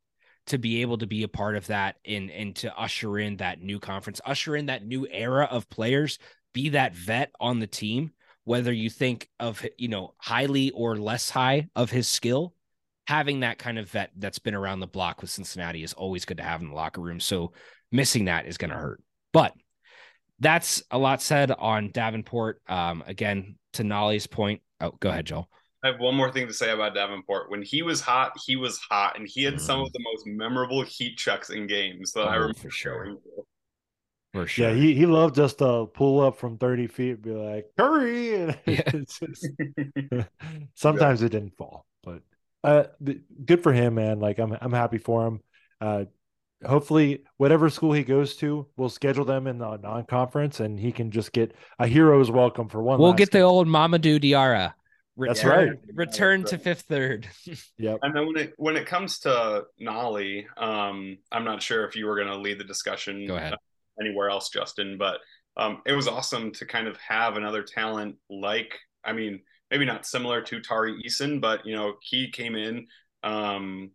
to 0.48 0.58
be 0.58 0.82
able 0.82 0.98
to 0.98 1.08
be 1.08 1.24
a 1.24 1.28
part 1.28 1.56
of 1.56 1.68
that 1.68 1.98
and 2.06 2.30
and 2.32 2.56
to 2.58 2.76
usher 2.78 3.20
in 3.20 3.38
that 3.38 3.62
new 3.62 3.80
conference, 3.80 4.22
usher 4.26 4.56
in 4.56 4.68
that 4.68 4.86
new 4.86 5.08
era 5.10 5.48
of 5.50 5.70
players, 5.70 6.20
be 6.54 6.70
that 6.70 6.96
vet 6.96 7.32
on 7.40 7.60
the 7.60 7.68
team, 7.68 8.12
whether 8.44 8.72
you 8.72 8.90
think 8.90 9.30
of 9.40 9.66
you 9.78 9.88
know 9.88 10.14
highly 10.18 10.72
or 10.72 10.98
less 10.98 11.30
high 11.30 11.68
of 11.76 11.92
his 11.92 12.08
skill, 12.08 12.54
having 13.08 13.42
that 13.42 13.58
kind 13.60 13.78
of 13.78 13.90
vet 13.90 14.12
that's 14.18 14.40
been 14.40 14.56
around 14.56 14.80
the 14.80 14.88
block 14.88 15.22
with 15.22 15.30
Cincinnati 15.30 15.84
is 15.84 15.94
always 15.94 16.26
good 16.26 16.38
to 16.38 16.44
have 16.44 16.62
in 16.62 16.70
the 16.70 16.76
locker 16.76 17.02
room. 17.02 17.20
So 17.20 17.54
missing 17.92 18.26
that 18.26 18.48
is 18.48 18.58
going 18.58 18.72
to 18.72 18.78
hurt. 18.78 19.02
But 19.34 19.54
that's 20.40 20.82
a 20.92 20.98
lot 20.98 21.22
said 21.22 21.52
on 21.52 21.92
Davenport. 21.92 22.62
Um, 22.68 23.04
again, 23.06 23.58
to 23.74 23.84
Nolley's 23.84 24.28
point. 24.28 24.62
Oh, 24.80 24.92
go 25.00 25.10
ahead, 25.10 25.28
Joel. 25.28 25.50
I 25.84 25.88
have 25.88 26.00
one 26.00 26.16
more 26.16 26.32
thing 26.32 26.48
to 26.48 26.54
say 26.54 26.72
about 26.72 26.94
Davenport. 26.94 27.50
When 27.50 27.64
he 27.64 27.82
was 27.82 28.02
hot, 28.02 28.34
he 28.46 28.56
was 28.56 28.78
hot, 28.78 29.18
and 29.18 29.28
he 29.28 29.44
had 29.44 29.56
mm. 29.56 29.60
some 29.60 29.82
of 29.82 29.92
the 29.94 30.00
most 30.04 30.28
memorable 30.28 30.84
heat 30.84 31.18
checks 31.18 31.50
in 31.50 31.66
games 31.66 32.12
that 32.14 32.26
oh, 32.26 32.28
I 32.28 32.36
remember. 32.36 32.60
For 32.60 32.70
sure. 32.70 33.16
For 34.34 34.46
sure. 34.46 34.70
Yeah, 34.70 34.76
he, 34.76 34.94
he 34.94 35.06
loved 35.08 35.36
just 35.36 35.58
to 35.58 35.88
pull 35.88 36.22
up 36.22 36.38
from 36.38 36.58
30 36.58 36.88
feet 36.88 37.12
and 37.12 37.22
be 37.22 37.32
like, 37.32 37.66
Curry. 37.78 38.34
And 38.44 38.58
yeah. 38.66 38.92
just, 38.92 39.48
sometimes 40.76 41.22
yeah. 41.22 41.26
it 41.26 41.32
didn't 41.32 41.58
fall, 41.58 41.86
but 42.04 42.22
uh, 42.64 42.84
good 43.44 43.64
for 43.64 43.74
him, 43.74 43.96
man. 43.96 44.20
Like, 44.20 44.38
I'm, 44.38 44.56
I'm 44.62 44.72
happy 44.72 45.00
for 45.00 45.26
him. 45.26 45.42
Uh, 45.82 46.06
hopefully, 46.64 47.24
whatever 47.38 47.72
school 47.72 47.94
he 47.94 48.04
goes 48.04 48.36
to, 48.38 48.68
we'll 48.78 48.90
schedule 48.90 49.26
them 49.26 49.48
in 49.48 49.58
the 49.58 49.78
non 49.78 50.06
conference 50.06 50.60
and 50.60 50.80
he 50.80 50.92
can 50.92 51.10
just 51.10 51.32
get 51.34 51.56
a 51.80 51.88
hero's 51.88 52.30
welcome 52.30 52.70
for 52.70 52.84
one. 52.84 53.00
We'll 53.00 53.14
get 53.14 53.32
game. 53.32 53.42
the 53.42 53.46
old 53.48 53.68
Mamadou 53.68 54.22
Diarra. 54.22 54.74
That's 55.18 55.44
right. 55.44 55.72
Return 55.94 56.44
to 56.46 56.58
fifth 56.58 56.82
third. 56.82 57.28
yep. 57.78 58.00
And 58.02 58.16
then 58.16 58.28
when 58.28 58.38
it 58.38 58.54
when 58.58 58.78
it 58.78 58.86
comes 58.86 59.20
to 59.20 59.66
Nolley, 59.80 60.46
um, 60.58 61.18
I'm 61.32 61.44
not 61.44 61.62
sure 61.62 61.86
if 61.86 61.96
you 61.96 62.06
were 62.06 62.16
going 62.16 62.28
to 62.28 62.38
lead 62.38 62.60
the 62.60 62.64
discussion. 62.64 63.28
Go 63.28 63.36
ahead. 63.36 63.56
Anywhere 64.00 64.30
else, 64.30 64.50
Justin, 64.50 64.98
but 64.98 65.20
um, 65.58 65.82
it 65.86 65.94
was 65.94 66.08
awesome 66.08 66.52
to 66.54 66.66
kind 66.66 66.88
of 66.88 66.98
have 66.98 67.38
another 67.38 67.62
talent 67.62 68.16
like. 68.30 68.80
I 69.04 69.14
mean, 69.14 69.42
maybe 69.70 69.86
not 69.86 70.06
similar 70.06 70.42
to 70.42 70.62
Tari 70.62 71.02
Eason, 71.06 71.42
but 71.42 71.66
you 71.66 71.76
know, 71.76 71.96
he 72.02 72.32
came 72.32 72.56
in, 72.56 72.88
um, 73.24 73.92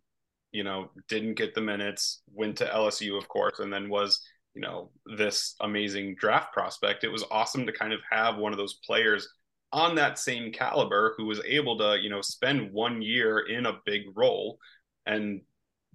you 0.51 0.63
know, 0.63 0.91
didn't 1.09 1.33
get 1.33 1.55
the 1.55 1.61
minutes, 1.61 2.21
went 2.31 2.57
to 2.57 2.65
LSU, 2.65 3.17
of 3.17 3.27
course, 3.27 3.59
and 3.59 3.73
then 3.73 3.89
was 3.89 4.21
you 4.53 4.61
know 4.61 4.91
this 5.17 5.55
amazing 5.61 6.15
draft 6.19 6.53
prospect. 6.53 7.03
It 7.03 7.11
was 7.11 7.23
awesome 7.31 7.65
to 7.65 7.71
kind 7.71 7.93
of 7.93 7.99
have 8.09 8.37
one 8.37 8.51
of 8.51 8.57
those 8.57 8.79
players 8.85 9.27
on 9.71 9.95
that 9.95 10.17
same 10.17 10.51
caliber 10.51 11.13
who 11.17 11.25
was 11.25 11.41
able 11.45 11.77
to 11.77 11.97
you 12.01 12.09
know 12.09 12.21
spend 12.21 12.71
one 12.71 13.01
year 13.01 13.39
in 13.39 13.65
a 13.65 13.79
big 13.85 14.03
role 14.15 14.59
and 15.05 15.41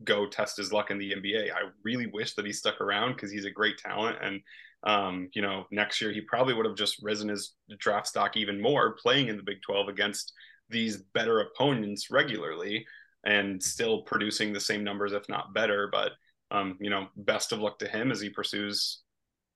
go 0.05 0.27
test 0.27 0.57
his 0.57 0.73
luck 0.73 0.91
in 0.91 0.99
the 0.99 1.13
NBA. 1.13 1.53
I 1.53 1.71
really 1.85 2.07
wish 2.07 2.35
that 2.35 2.47
he 2.47 2.53
stuck 2.53 2.81
around 2.81 3.15
because 3.15 3.31
he's 3.31 3.45
a 3.45 3.51
great 3.51 3.79
talent 3.79 4.17
and 4.21 4.41
um, 4.85 5.29
you 5.33 5.43
know, 5.43 5.67
next 5.71 6.01
year 6.01 6.13
he 6.13 6.21
probably 6.21 6.55
would 6.55 6.67
have 6.67 6.75
just 6.75 7.03
risen 7.03 7.29
his 7.29 7.55
draft 7.79 8.09
stock 8.09 8.37
even 8.37 8.61
more 8.61 8.97
playing 9.01 9.29
in 9.29 9.37
the 9.37 9.43
Big 9.43 9.63
12 9.63 9.89
against 9.89 10.33
these 10.69 10.99
better 11.15 11.41
opponents 11.41 12.11
regularly 12.11 12.85
and 13.25 13.63
still 13.63 14.03
producing 14.03 14.53
the 14.53 14.61
same 14.61 14.83
numbers, 14.83 15.13
if 15.13 15.29
not 15.29 15.55
better. 15.55 15.89
But, 15.91 16.13
um, 16.51 16.79
you 16.81 16.91
know, 16.91 17.07
best 17.17 17.53
of 17.53 17.61
luck 17.61 17.79
to 17.79 17.89
him 17.89 18.11
as 18.11 18.21
he 18.21 18.29
pursues 18.29 19.03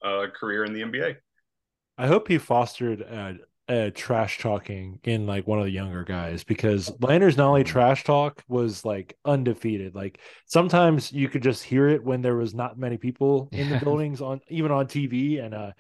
a 0.03 0.27
career 0.29 0.65
in 0.65 0.73
the 0.73 0.83
NBA. 0.83 1.17
I 1.99 2.07
hope 2.07 2.29
he 2.29 2.39
fostered 2.39 3.01
a, 3.01 3.37
a 3.69 3.91
trash 3.91 4.39
talking 4.39 5.01
in 5.03 5.27
like 5.27 5.47
one 5.47 5.59
of 5.59 5.65
the 5.65 5.71
younger 5.71 6.05
guys 6.05 6.45
because 6.45 6.93
Landers 7.01 7.37
Nolley 7.37 7.65
trash 7.65 8.05
talk 8.05 8.43
was 8.49 8.85
like 8.85 9.17
undefeated. 9.25 9.95
Like 9.95 10.21
sometimes 10.47 11.13
you 11.13 11.29
could 11.29 11.43
just 11.43 11.65
hear 11.65 11.89
it 11.89 12.05
when 12.05 12.23
there 12.23 12.37
was 12.37 12.55
not 12.55 12.79
many 12.79 12.97
people 12.97 13.49
in 13.53 13.71
the 13.71 13.79
buildings 13.79 14.21
on 14.21 14.41
even 14.49 14.71
on 14.71 14.87
TV, 14.87 15.43
and 15.45 15.55
uh, 15.55 15.73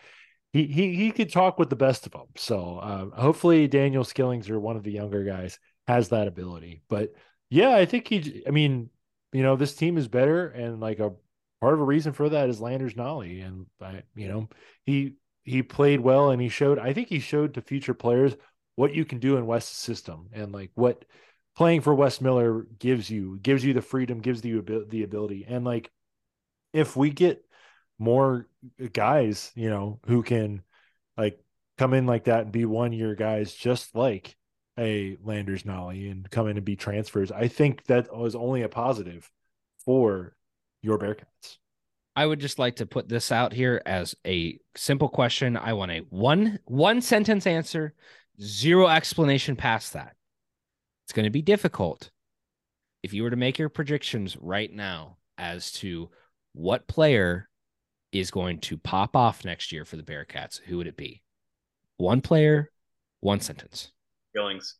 he 0.52 0.66
he 0.66 0.94
he 0.96 1.10
could 1.12 1.32
talk 1.32 1.58
with 1.58 1.70
the 1.70 1.76
best 1.76 2.06
of 2.06 2.12
them. 2.12 2.26
So 2.36 2.78
uh, 2.78 3.20
hopefully 3.20 3.68
Daniel 3.68 4.04
Skillings 4.04 4.50
or 4.50 4.58
one 4.58 4.76
of 4.76 4.82
the 4.82 4.92
younger 4.92 5.24
guys 5.24 5.58
has 5.86 6.08
that 6.08 6.26
ability. 6.26 6.82
But 6.88 7.12
yeah, 7.50 7.70
I 7.70 7.86
think 7.86 8.08
he. 8.08 8.42
I 8.46 8.50
mean, 8.50 8.90
you 9.32 9.42
know, 9.42 9.54
this 9.54 9.76
team 9.76 9.96
is 9.96 10.08
better, 10.08 10.48
and 10.48 10.80
like 10.80 10.98
a 10.98 11.12
part 11.60 11.74
of 11.74 11.80
a 11.80 11.84
reason 11.84 12.12
for 12.12 12.28
that 12.28 12.48
is 12.48 12.60
Landers 12.60 12.94
Nolley, 12.94 13.46
and 13.46 13.66
I, 13.80 14.02
you 14.16 14.28
know, 14.28 14.48
he 14.84 15.14
he 15.46 15.62
played 15.62 16.00
well 16.00 16.30
and 16.30 16.42
he 16.42 16.48
showed 16.48 16.78
I 16.78 16.92
think 16.92 17.08
he 17.08 17.20
showed 17.20 17.54
to 17.54 17.62
future 17.62 17.94
players 17.94 18.36
what 18.74 18.94
you 18.94 19.04
can 19.04 19.18
do 19.18 19.36
in 19.36 19.46
Wes's 19.46 19.70
system 19.70 20.28
and 20.32 20.52
like 20.52 20.70
what 20.74 21.04
playing 21.56 21.80
for 21.80 21.94
Wes 21.94 22.20
Miller 22.20 22.66
gives 22.78 23.08
you 23.08 23.38
gives 23.40 23.64
you 23.64 23.72
the 23.72 23.80
freedom 23.80 24.20
gives 24.20 24.44
you 24.44 24.60
the 24.88 25.04
ability 25.04 25.46
and 25.48 25.64
like 25.64 25.90
if 26.72 26.96
we 26.96 27.10
get 27.10 27.42
more 27.98 28.46
guys 28.92 29.52
you 29.54 29.70
know 29.70 30.00
who 30.06 30.22
can 30.22 30.62
like 31.16 31.42
come 31.78 31.94
in 31.94 32.06
like 32.06 32.24
that 32.24 32.42
and 32.42 32.52
be 32.52 32.64
one 32.64 32.92
year 32.92 33.14
guys 33.14 33.54
just 33.54 33.94
like 33.94 34.36
a 34.78 35.16
Landers 35.22 35.62
Nolley 35.62 36.10
and 36.10 36.28
come 36.28 36.48
in 36.48 36.56
and 36.56 36.66
be 36.66 36.76
transfers 36.76 37.30
I 37.30 37.48
think 37.48 37.84
that 37.84 38.14
was 38.14 38.34
only 38.34 38.62
a 38.62 38.68
positive 38.68 39.30
for 39.84 40.36
your 40.82 40.98
Bearcats. 40.98 41.58
I 42.16 42.24
would 42.24 42.40
just 42.40 42.58
like 42.58 42.76
to 42.76 42.86
put 42.86 43.10
this 43.10 43.30
out 43.30 43.52
here 43.52 43.82
as 43.84 44.14
a 44.26 44.58
simple 44.74 45.10
question. 45.10 45.56
I 45.56 45.74
want 45.74 45.92
a 45.92 45.98
one 46.08 46.58
one 46.64 47.02
sentence 47.02 47.46
answer, 47.46 47.94
zero 48.40 48.88
explanation 48.88 49.54
past 49.54 49.92
that. 49.92 50.16
It's 51.04 51.12
going 51.12 51.24
to 51.24 51.30
be 51.30 51.42
difficult. 51.42 52.10
If 53.02 53.12
you 53.12 53.22
were 53.22 53.30
to 53.30 53.36
make 53.36 53.58
your 53.58 53.68
predictions 53.68 54.36
right 54.40 54.72
now 54.72 55.18
as 55.36 55.70
to 55.72 56.08
what 56.54 56.88
player 56.88 57.50
is 58.12 58.30
going 58.30 58.60
to 58.60 58.78
pop 58.78 59.14
off 59.14 59.44
next 59.44 59.70
year 59.70 59.84
for 59.84 59.96
the 59.96 60.02
Bearcats, 60.02 60.58
who 60.58 60.78
would 60.78 60.86
it 60.86 60.96
be? 60.96 61.22
One 61.98 62.22
player, 62.22 62.72
one 63.20 63.40
sentence. 63.40 63.92
Skillings. 64.34 64.76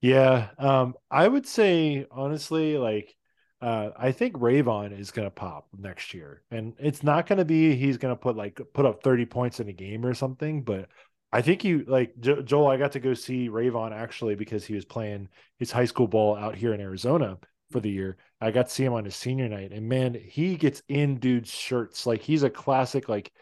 Yeah, 0.00 0.48
um, 0.58 0.94
I 1.10 1.26
would 1.26 1.46
say 1.46 2.06
honestly, 2.10 2.76
like 2.78 3.14
uh, 3.60 3.90
I 3.96 4.12
think 4.12 4.34
Rayvon 4.34 4.98
is 4.98 5.10
going 5.10 5.26
to 5.26 5.30
pop 5.30 5.68
next 5.78 6.12
year, 6.12 6.42
and 6.50 6.74
it's 6.78 7.02
not 7.02 7.26
going 7.26 7.38
to 7.38 7.44
be 7.44 7.74
he's 7.74 7.96
going 7.96 8.12
to 8.12 8.20
put 8.20 8.36
like 8.36 8.60
put 8.74 8.86
up 8.86 9.02
thirty 9.02 9.24
points 9.24 9.60
in 9.60 9.68
a 9.68 9.72
game 9.72 10.04
or 10.04 10.14
something, 10.14 10.62
but 10.62 10.88
I 11.32 11.42
think 11.42 11.64
you 11.64 11.84
like 11.88 12.18
jo- 12.20 12.42
Joel. 12.42 12.68
I 12.68 12.76
got 12.76 12.92
to 12.92 13.00
go 13.00 13.14
see 13.14 13.48
Rayvon 13.48 13.92
actually 13.92 14.34
because 14.34 14.64
he 14.64 14.74
was 14.74 14.84
playing 14.84 15.28
his 15.58 15.72
high 15.72 15.86
school 15.86 16.06
ball 16.06 16.36
out 16.36 16.54
here 16.54 16.74
in 16.74 16.80
Arizona 16.80 17.38
for 17.70 17.80
the 17.80 17.90
year. 17.90 18.18
I 18.40 18.50
got 18.50 18.66
to 18.66 18.72
see 18.72 18.84
him 18.84 18.92
on 18.92 19.04
his 19.06 19.16
senior 19.16 19.48
night, 19.48 19.72
and 19.72 19.88
man, 19.88 20.14
he 20.14 20.56
gets 20.56 20.82
in 20.88 21.18
dude's 21.18 21.50
shirts 21.50 22.06
like 22.06 22.20
he's 22.20 22.42
a 22.42 22.50
classic 22.50 23.08
like 23.08 23.32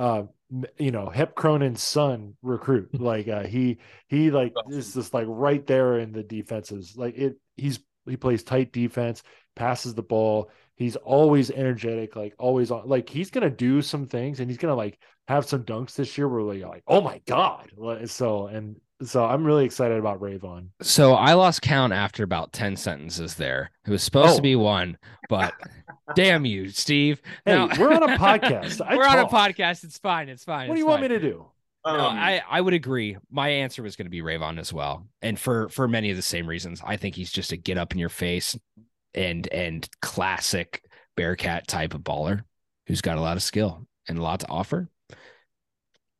uh 0.00 0.24
you 0.78 0.90
know 0.90 1.08
Hep 1.08 1.34
Cronin's 1.34 1.82
son 1.82 2.34
recruit. 2.42 2.90
Like 3.00 3.28
uh, 3.28 3.44
he 3.44 3.78
he 4.08 4.30
like 4.30 4.52
is 4.70 4.94
just 4.94 5.14
like 5.14 5.26
right 5.28 5.64
there 5.66 5.98
in 5.98 6.12
the 6.12 6.22
defenses. 6.22 6.94
Like 6.96 7.16
it 7.16 7.36
he's 7.56 7.78
he 8.06 8.16
plays 8.16 8.42
tight 8.42 8.72
defense 8.72 9.22
passes 9.54 9.94
the 9.94 10.02
ball. 10.02 10.50
He's 10.76 10.96
always 10.96 11.50
energetic, 11.50 12.16
like 12.16 12.34
always 12.38 12.70
on. 12.70 12.88
Like 12.88 13.08
he's 13.08 13.30
gonna 13.30 13.50
do 13.50 13.82
some 13.82 14.06
things, 14.06 14.40
and 14.40 14.50
he's 14.50 14.58
gonna 14.58 14.74
like 14.74 14.98
have 15.28 15.46
some 15.46 15.64
dunks 15.64 15.94
this 15.94 16.18
year 16.18 16.28
where 16.28 16.42
like, 16.42 16.62
like 16.62 16.84
oh 16.86 17.00
my 17.00 17.20
god. 17.26 17.70
So 18.06 18.46
and 18.46 18.76
so 19.02 19.24
I'm 19.24 19.44
really 19.44 19.64
excited 19.64 19.98
about 19.98 20.20
Rayvon. 20.20 20.68
So 20.80 21.14
I 21.14 21.34
lost 21.34 21.62
count 21.62 21.92
after 21.92 22.22
about 22.22 22.52
10 22.52 22.76
sentences 22.76 23.34
there. 23.34 23.70
It 23.86 23.90
was 23.90 24.02
supposed 24.02 24.34
oh. 24.34 24.36
to 24.36 24.42
be 24.42 24.56
one, 24.56 24.98
but 25.28 25.52
damn 26.14 26.44
you, 26.44 26.70
Steve. 26.70 27.20
Hey, 27.44 27.54
no. 27.54 27.68
we're 27.78 27.92
on 27.92 28.02
a 28.02 28.18
podcast. 28.18 28.80
we're 28.96 29.04
talk. 29.04 29.16
on 29.16 29.18
a 29.18 29.28
podcast. 29.28 29.84
It's 29.84 29.98
fine. 29.98 30.28
It's 30.28 30.44
fine. 30.44 30.68
What 30.68 30.74
do 30.74 30.80
you 30.80 30.86
fine. 30.86 31.00
want 31.00 31.02
me 31.02 31.08
to 31.08 31.20
do? 31.20 31.46
Um, 31.84 31.96
no, 31.98 32.04
I, 32.04 32.42
I 32.48 32.60
would 32.60 32.72
agree. 32.72 33.16
My 33.30 33.48
answer 33.48 33.82
was 33.82 33.96
going 33.96 34.06
to 34.06 34.10
be 34.10 34.22
Rayvon 34.22 34.58
as 34.58 34.72
well. 34.72 35.06
And 35.20 35.38
for 35.38 35.68
for 35.68 35.86
many 35.86 36.10
of 36.10 36.16
the 36.16 36.22
same 36.22 36.46
reasons. 36.46 36.80
I 36.84 36.96
think 36.96 37.14
he's 37.14 37.30
just 37.30 37.52
a 37.52 37.56
get 37.56 37.76
up 37.76 37.92
in 37.92 37.98
your 37.98 38.08
face, 38.08 38.56
and 39.14 39.46
and 39.52 39.88
classic 40.02 40.82
Bearcat 41.16 41.68
type 41.68 41.94
of 41.94 42.02
baller 42.02 42.44
who's 42.86 43.00
got 43.00 43.18
a 43.18 43.20
lot 43.20 43.36
of 43.36 43.42
skill 43.42 43.86
and 44.08 44.18
a 44.18 44.22
lot 44.22 44.40
to 44.40 44.48
offer. 44.48 44.88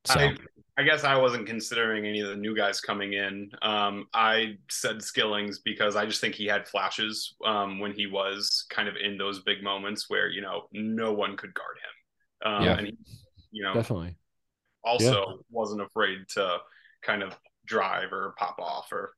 So 0.06 0.20
I, 0.20 0.36
I 0.76 0.82
guess 0.82 1.04
I 1.04 1.16
wasn't 1.16 1.46
considering 1.46 2.06
any 2.06 2.20
of 2.20 2.28
the 2.28 2.36
new 2.36 2.56
guys 2.56 2.80
coming 2.80 3.12
in. 3.12 3.50
Um, 3.62 4.06
I 4.12 4.56
said 4.70 5.02
Skillings 5.02 5.60
because 5.64 5.96
I 5.96 6.04
just 6.04 6.20
think 6.20 6.34
he 6.34 6.46
had 6.46 6.66
flashes 6.66 7.34
um, 7.44 7.78
when 7.78 7.92
he 7.92 8.06
was 8.06 8.66
kind 8.70 8.88
of 8.88 8.96
in 8.96 9.16
those 9.16 9.42
big 9.42 9.62
moments 9.62 10.06
where 10.08 10.28
you 10.28 10.42
know 10.42 10.68
no 10.72 11.12
one 11.12 11.36
could 11.36 11.54
guard 11.54 11.76
him. 11.76 12.52
Um, 12.52 12.64
yeah, 12.64 12.78
and 12.78 12.86
he, 12.88 12.96
you 13.50 13.62
know, 13.62 13.74
definitely. 13.74 14.16
Also, 14.84 15.24
yeah. 15.26 15.36
wasn't 15.50 15.80
afraid 15.80 16.18
to 16.30 16.58
kind 17.02 17.22
of 17.22 17.34
drive 17.66 18.12
or 18.12 18.34
pop 18.36 18.58
off 18.58 18.92
or 18.92 19.14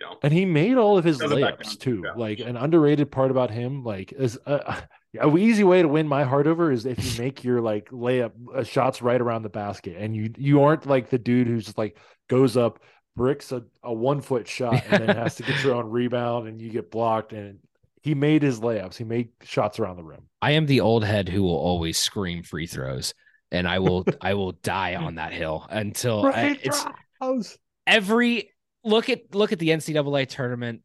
you 0.00 0.06
know. 0.06 0.18
And 0.22 0.32
he 0.32 0.44
made 0.44 0.76
all 0.76 0.98
of 0.98 1.04
his 1.04 1.18
layups 1.18 1.78
too. 1.78 2.02
Yeah. 2.04 2.12
Like 2.16 2.40
an 2.40 2.56
underrated 2.56 3.10
part 3.10 3.30
about 3.30 3.50
him, 3.50 3.84
like 3.84 4.12
is 4.12 4.38
uh, 4.46 4.80
a 5.20 5.36
easy 5.36 5.64
way 5.64 5.82
to 5.82 5.88
win 5.88 6.08
my 6.08 6.24
heart 6.24 6.46
over 6.46 6.72
is 6.72 6.86
if 6.86 7.04
you 7.04 7.22
make 7.22 7.44
your 7.44 7.60
like 7.60 7.90
layup 7.90 8.32
uh, 8.54 8.64
shots 8.64 9.02
right 9.02 9.20
around 9.20 9.42
the 9.42 9.48
basket, 9.48 9.96
and 9.98 10.14
you 10.16 10.32
you 10.36 10.62
aren't 10.62 10.86
like 10.86 11.10
the 11.10 11.18
dude 11.18 11.46
who's 11.46 11.76
like 11.76 11.96
goes 12.28 12.56
up 12.56 12.80
bricks 13.16 13.52
a, 13.52 13.62
a 13.82 13.92
one 13.92 14.20
foot 14.20 14.46
shot 14.46 14.82
and 14.88 15.08
then 15.08 15.16
has 15.16 15.34
to 15.34 15.42
get 15.42 15.62
your 15.64 15.74
own 15.74 15.90
rebound 15.90 16.46
and 16.46 16.62
you 16.62 16.70
get 16.70 16.90
blocked 16.90 17.32
and 17.32 17.58
he 18.02 18.14
made 18.14 18.42
his 18.42 18.60
layups. 18.60 18.96
He 18.96 19.04
made 19.04 19.28
shots 19.42 19.78
around 19.78 19.96
the 19.96 20.04
rim. 20.04 20.22
I 20.40 20.52
am 20.52 20.66
the 20.66 20.80
old 20.80 21.04
head 21.04 21.28
who 21.28 21.42
will 21.42 21.58
always 21.58 21.98
scream 21.98 22.42
free 22.42 22.66
throws, 22.66 23.12
and 23.50 23.68
I 23.68 23.78
will 23.80 24.06
I 24.20 24.34
will 24.34 24.52
die 24.52 24.94
on 24.94 25.16
that 25.16 25.32
hill 25.32 25.66
until 25.68 26.24
I, 26.26 26.58
it's 26.62 26.86
every 27.86 28.50
look 28.84 29.08
at 29.08 29.34
look 29.34 29.52
at 29.52 29.58
the 29.58 29.70
NCAA 29.70 30.28
tournament. 30.28 30.82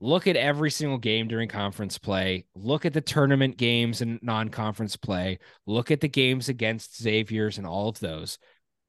Look 0.00 0.28
at 0.28 0.36
every 0.36 0.70
single 0.70 0.98
game 0.98 1.26
during 1.26 1.48
conference 1.48 1.98
play. 1.98 2.44
Look 2.54 2.86
at 2.86 2.92
the 2.92 3.00
tournament 3.00 3.56
games 3.56 4.00
and 4.00 4.20
non-conference 4.22 4.96
play. 4.96 5.40
Look 5.66 5.90
at 5.90 6.00
the 6.00 6.08
games 6.08 6.48
against 6.48 7.02
Xavier's 7.02 7.58
and 7.58 7.66
all 7.66 7.88
of 7.88 7.98
those, 7.98 8.38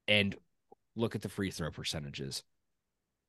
and 0.07 0.35
look 0.95 1.15
at 1.15 1.23
the 1.23 1.29
free 1.29 1.49
throw 1.49 1.71
percentages. 1.71 2.43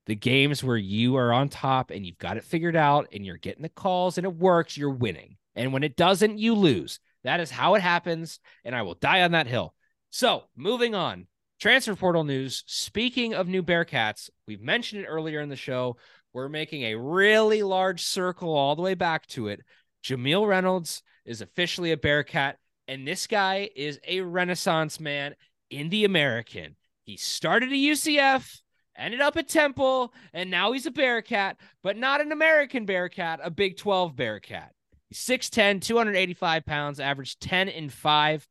The 0.07 0.15
games 0.15 0.63
where 0.63 0.77
you 0.77 1.17
are 1.17 1.33
on 1.33 1.49
top 1.49 1.91
and 1.91 2.05
you've 2.05 2.19
got 2.19 2.37
it 2.37 2.45
figured 2.45 2.77
out 2.77 3.09
and 3.13 3.25
you're 3.25 3.37
getting 3.37 3.63
the 3.63 3.69
calls 3.69 4.19
and 4.19 4.25
it 4.27 4.35
works, 4.35 4.77
you're 4.77 4.91
winning. 4.91 5.37
And 5.55 5.73
when 5.73 5.85
it 5.85 5.97
doesn't, 5.97 6.39
you 6.39 6.55
lose. 6.55 7.01
That 7.25 7.41
is 7.41 7.51
how 7.51 7.75
it 7.75 7.83
happens. 7.83 8.41
And 8.65 8.75
I 8.75 8.83
will 8.83 8.95
die 8.95 9.23
on 9.23 9.33
that 9.33 9.47
hill. 9.47 9.75
So 10.11 10.45
moving 10.57 10.95
on. 10.95 11.27
Transfer 11.61 11.95
portal 11.95 12.25
news. 12.25 12.65
Speaking 12.67 13.35
of 13.35 13.47
new 13.47 13.63
Bearcats, 13.63 14.31
we've 14.47 14.63
mentioned 14.63 15.03
it 15.03 15.07
earlier 15.07 15.41
in 15.41 15.51
the 15.51 15.57
show. 15.57 15.99
We're 16.33 16.49
making 16.49 16.85
a 16.85 16.95
really 16.95 17.63
large 17.63 18.03
circle 18.03 18.55
all 18.55 18.75
the 18.75 18.81
way 18.81 18.95
back 18.95 19.27
to 19.29 19.49
it. 19.49 19.61
Jamille 20.03 20.49
Reynolds 20.49 21.03
is 21.27 21.43
officially 21.43 21.93
a 21.93 21.99
Bearcat, 21.99 22.57
and 22.89 23.07
this 23.07 23.27
guy 23.27 23.69
is 23.77 24.01
a 24.09 24.23
renaissance 24.23 24.99
man 24.99 25.35
in 25.69 25.91
the 25.91 26.07
American. 26.07 26.77
He 27.05 27.19
started 27.19 27.69
at 27.69 27.75
UCF, 27.75 28.63
ended 28.97 29.21
up 29.21 29.37
at 29.37 29.47
Temple, 29.47 30.15
and 30.33 30.51
now 30.51 30.73
he's 30.73 30.87
a 30.87 30.91
Bearcat, 30.91 31.59
but 31.83 31.99
not 31.99 32.23
an 32.23 32.33
American 32.33 32.87
Bearcat, 32.87 33.41
a 33.43 33.51
Big 33.51 33.77
12 33.77 34.17
Bearcat. 34.17 34.73
He's 35.11 35.19
6'10, 35.19 35.83
285 35.83 36.65
pounds, 36.65 37.01
averaged 37.01 37.43
10 37.43 37.69
and 37.69 37.93
5 37.93 38.49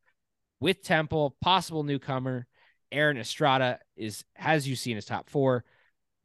with 0.60 0.84
Temple, 0.84 1.36
possible 1.42 1.82
newcomer. 1.82 2.46
Aaron 2.92 3.18
Estrada 3.18 3.80
is 3.96 4.24
has 4.36 4.68
you 4.68 4.76
seen 4.76 4.96
his 4.96 5.06
top 5.06 5.30
four. 5.30 5.64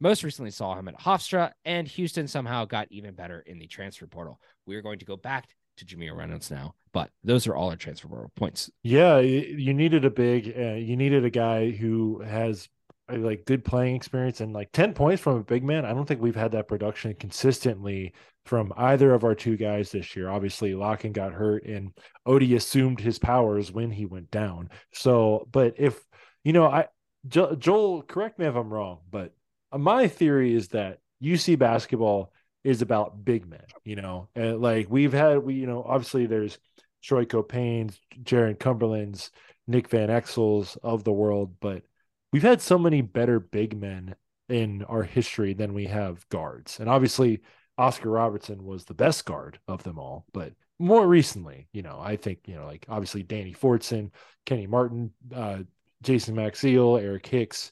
Most 0.01 0.23
recently 0.23 0.51
saw 0.51 0.77
him 0.77 0.87
at 0.89 0.99
Hofstra, 0.99 1.51
and 1.63 1.87
Houston 1.87 2.27
somehow 2.27 2.65
got 2.65 2.87
even 2.91 3.13
better 3.13 3.39
in 3.45 3.59
the 3.59 3.67
transfer 3.67 4.07
portal. 4.07 4.39
We 4.65 4.75
are 4.75 4.81
going 4.81 4.99
to 4.99 5.05
go 5.05 5.15
back 5.15 5.47
to 5.77 5.85
Jamille 5.85 6.15
Reynolds 6.15 6.51
now, 6.51 6.75
but 6.91 7.11
those 7.23 7.47
are 7.47 7.55
all 7.55 7.69
our 7.69 7.75
transfer 7.77 8.07
portal 8.07 8.31
points. 8.35 8.69
Yeah, 8.83 9.19
you 9.19 9.73
needed 9.73 10.03
a 10.03 10.09
big, 10.09 10.53
uh, 10.57 10.73
you 10.73 10.97
needed 10.97 11.23
a 11.23 11.29
guy 11.29 11.71
who 11.71 12.21
has 12.21 12.67
like 13.09 13.45
good 13.45 13.63
playing 13.63 13.95
experience 13.95 14.41
and 14.41 14.51
like 14.51 14.71
10 14.71 14.93
points 14.93 15.21
from 15.21 15.37
a 15.37 15.43
big 15.43 15.63
man. 15.63 15.85
I 15.85 15.93
don't 15.93 16.05
think 16.05 16.21
we've 16.21 16.35
had 16.35 16.51
that 16.53 16.67
production 16.67 17.13
consistently 17.19 18.13
from 18.45 18.73
either 18.77 19.13
of 19.13 19.23
our 19.23 19.35
two 19.35 19.57
guys 19.57 19.91
this 19.91 20.15
year. 20.15 20.29
Obviously, 20.29 20.73
Lakhin 20.73 21.13
got 21.13 21.33
hurt 21.33 21.65
and 21.65 21.91
Ody 22.25 22.55
assumed 22.55 22.99
his 22.99 23.19
powers 23.19 23.71
when 23.71 23.91
he 23.91 24.05
went 24.05 24.31
down. 24.31 24.69
So, 24.91 25.47
but 25.51 25.75
if 25.77 26.03
you 26.45 26.53
know, 26.53 26.67
I 26.67 26.87
jo- 27.27 27.55
Joel, 27.55 28.03
correct 28.03 28.39
me 28.39 28.45
if 28.45 28.55
I'm 28.55 28.73
wrong, 28.73 28.99
but 29.11 29.33
my 29.77 30.07
theory 30.07 30.53
is 30.53 30.69
that 30.69 30.99
UC 31.21 31.59
basketball 31.59 32.31
is 32.63 32.81
about 32.81 33.25
big 33.25 33.47
men, 33.47 33.65
you 33.83 33.97
know, 33.97 34.29
and 34.35 34.61
like 34.61 34.87
we've 34.89 35.11
had, 35.11 35.39
we, 35.39 35.55
you 35.55 35.67
know, 35.67 35.83
obviously 35.83 36.27
there's 36.27 36.57
Troy 37.03 37.25
Caupain's, 37.25 37.99
Jarron 38.23 38.57
Cumberland's, 38.57 39.31
Nick 39.67 39.89
Van 39.89 40.09
Exel's 40.09 40.77
of 40.83 41.03
the 41.03 41.11
world, 41.11 41.55
but 41.59 41.83
we've 42.31 42.43
had 42.43 42.61
so 42.61 42.77
many 42.77 43.01
better 43.01 43.39
big 43.39 43.77
men 43.77 44.15
in 44.47 44.83
our 44.83 45.03
history 45.03 45.53
than 45.53 45.73
we 45.73 45.85
have 45.87 46.27
guards. 46.29 46.79
And 46.79 46.87
obviously, 46.87 47.41
Oscar 47.77 48.09
Robertson 48.09 48.63
was 48.63 48.85
the 48.85 48.93
best 48.93 49.25
guard 49.25 49.59
of 49.67 49.83
them 49.83 49.97
all. 49.97 50.25
But 50.33 50.53
more 50.79 51.07
recently, 51.07 51.67
you 51.73 51.81
know, 51.81 51.99
I 52.01 52.15
think, 52.15 52.39
you 52.45 52.55
know, 52.55 52.65
like 52.65 52.85
obviously 52.89 53.23
Danny 53.23 53.53
Fortson, 53.53 54.11
Kenny 54.45 54.67
Martin, 54.67 55.11
uh, 55.33 55.59
Jason 56.01 56.35
Maxiell, 56.35 57.01
Eric 57.01 57.25
Hicks, 57.25 57.71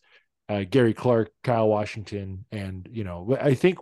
uh, 0.49 0.63
Gary 0.69 0.93
Clark, 0.93 1.32
Kyle 1.43 1.67
Washington. 1.67 2.45
And, 2.51 2.88
you 2.91 3.03
know, 3.03 3.38
I 3.39 3.53
think 3.53 3.78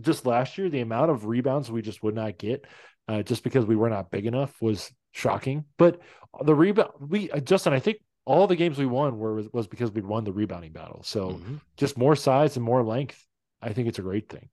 just 0.00 0.26
last 0.26 0.58
year, 0.58 0.68
the 0.68 0.80
amount 0.80 1.10
of 1.10 1.26
rebounds 1.26 1.70
we 1.70 1.82
just 1.82 2.02
would 2.02 2.14
not 2.14 2.38
get 2.38 2.64
uh, 3.08 3.22
just 3.22 3.42
because 3.42 3.66
we 3.66 3.76
were 3.76 3.90
not 3.90 4.10
big 4.10 4.26
enough 4.26 4.54
was 4.60 4.90
shocking. 5.12 5.64
But 5.78 6.00
the 6.44 6.54
rebound, 6.54 6.90
we, 7.00 7.30
uh, 7.30 7.40
Justin, 7.40 7.72
I 7.72 7.80
think 7.80 7.98
all 8.24 8.46
the 8.46 8.56
games 8.56 8.78
we 8.78 8.86
won 8.86 9.18
were 9.18 9.42
was 9.52 9.66
because 9.68 9.92
we 9.92 10.00
won 10.00 10.24
the 10.24 10.32
rebounding 10.32 10.72
battle. 10.72 11.02
So 11.04 11.30
mm-hmm. 11.30 11.56
just 11.76 11.96
more 11.96 12.16
size 12.16 12.56
and 12.56 12.64
more 12.64 12.82
length. 12.82 13.24
I 13.62 13.72
think 13.72 13.88
it's 13.88 13.98
a 13.98 14.02
great 14.02 14.28
thing. 14.28 14.48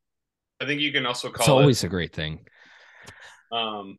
I 0.61 0.65
think 0.65 0.79
you 0.79 0.91
can 0.91 1.05
also 1.05 1.29
call 1.29 1.41
it's 1.41 1.49
always 1.49 1.83
it, 1.83 1.87
a 1.87 1.89
great 1.89 2.13
thing. 2.13 2.39
Um, 3.51 3.97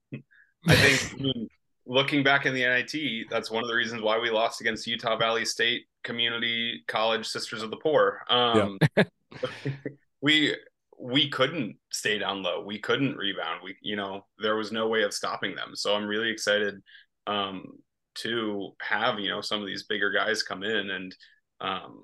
I 0.67 0.75
think 0.77 1.49
looking 1.87 2.23
back 2.23 2.47
in 2.47 2.55
the 2.55 2.61
NIT, 2.61 3.27
that's 3.31 3.51
one 3.51 3.63
of 3.63 3.69
the 3.69 3.75
reasons 3.75 4.03
why 4.03 4.19
we 4.19 4.31
lost 4.31 4.61
against 4.61 4.87
Utah 4.87 5.17
Valley 5.17 5.45
State 5.45 5.85
Community 6.03 6.83
College 6.87 7.27
Sisters 7.27 7.63
of 7.63 7.71
the 7.71 7.77
Poor. 7.77 8.23
Um, 8.29 8.79
yeah. 8.97 9.05
we 10.21 10.57
we 10.99 11.29
couldn't 11.29 11.77
stay 11.91 12.19
down 12.19 12.43
low. 12.43 12.63
We 12.65 12.79
couldn't 12.79 13.17
rebound. 13.17 13.61
We 13.65 13.77
you 13.83 13.97
know 13.97 14.27
there 14.39 14.57
was 14.57 14.73
no 14.73 14.89
way 14.89 15.03
of 15.03 15.13
stopping 15.13 15.55
them. 15.55 15.75
So 15.75 15.95
I'm 15.95 16.07
really 16.07 16.31
excited 16.31 16.83
um, 17.27 17.79
to 18.15 18.75
have 18.81 19.19
you 19.19 19.29
know 19.29 19.41
some 19.41 19.61
of 19.61 19.67
these 19.67 19.85
bigger 19.85 20.11
guys 20.11 20.43
come 20.43 20.63
in 20.63 20.91
and 20.91 21.15
um 21.61 22.03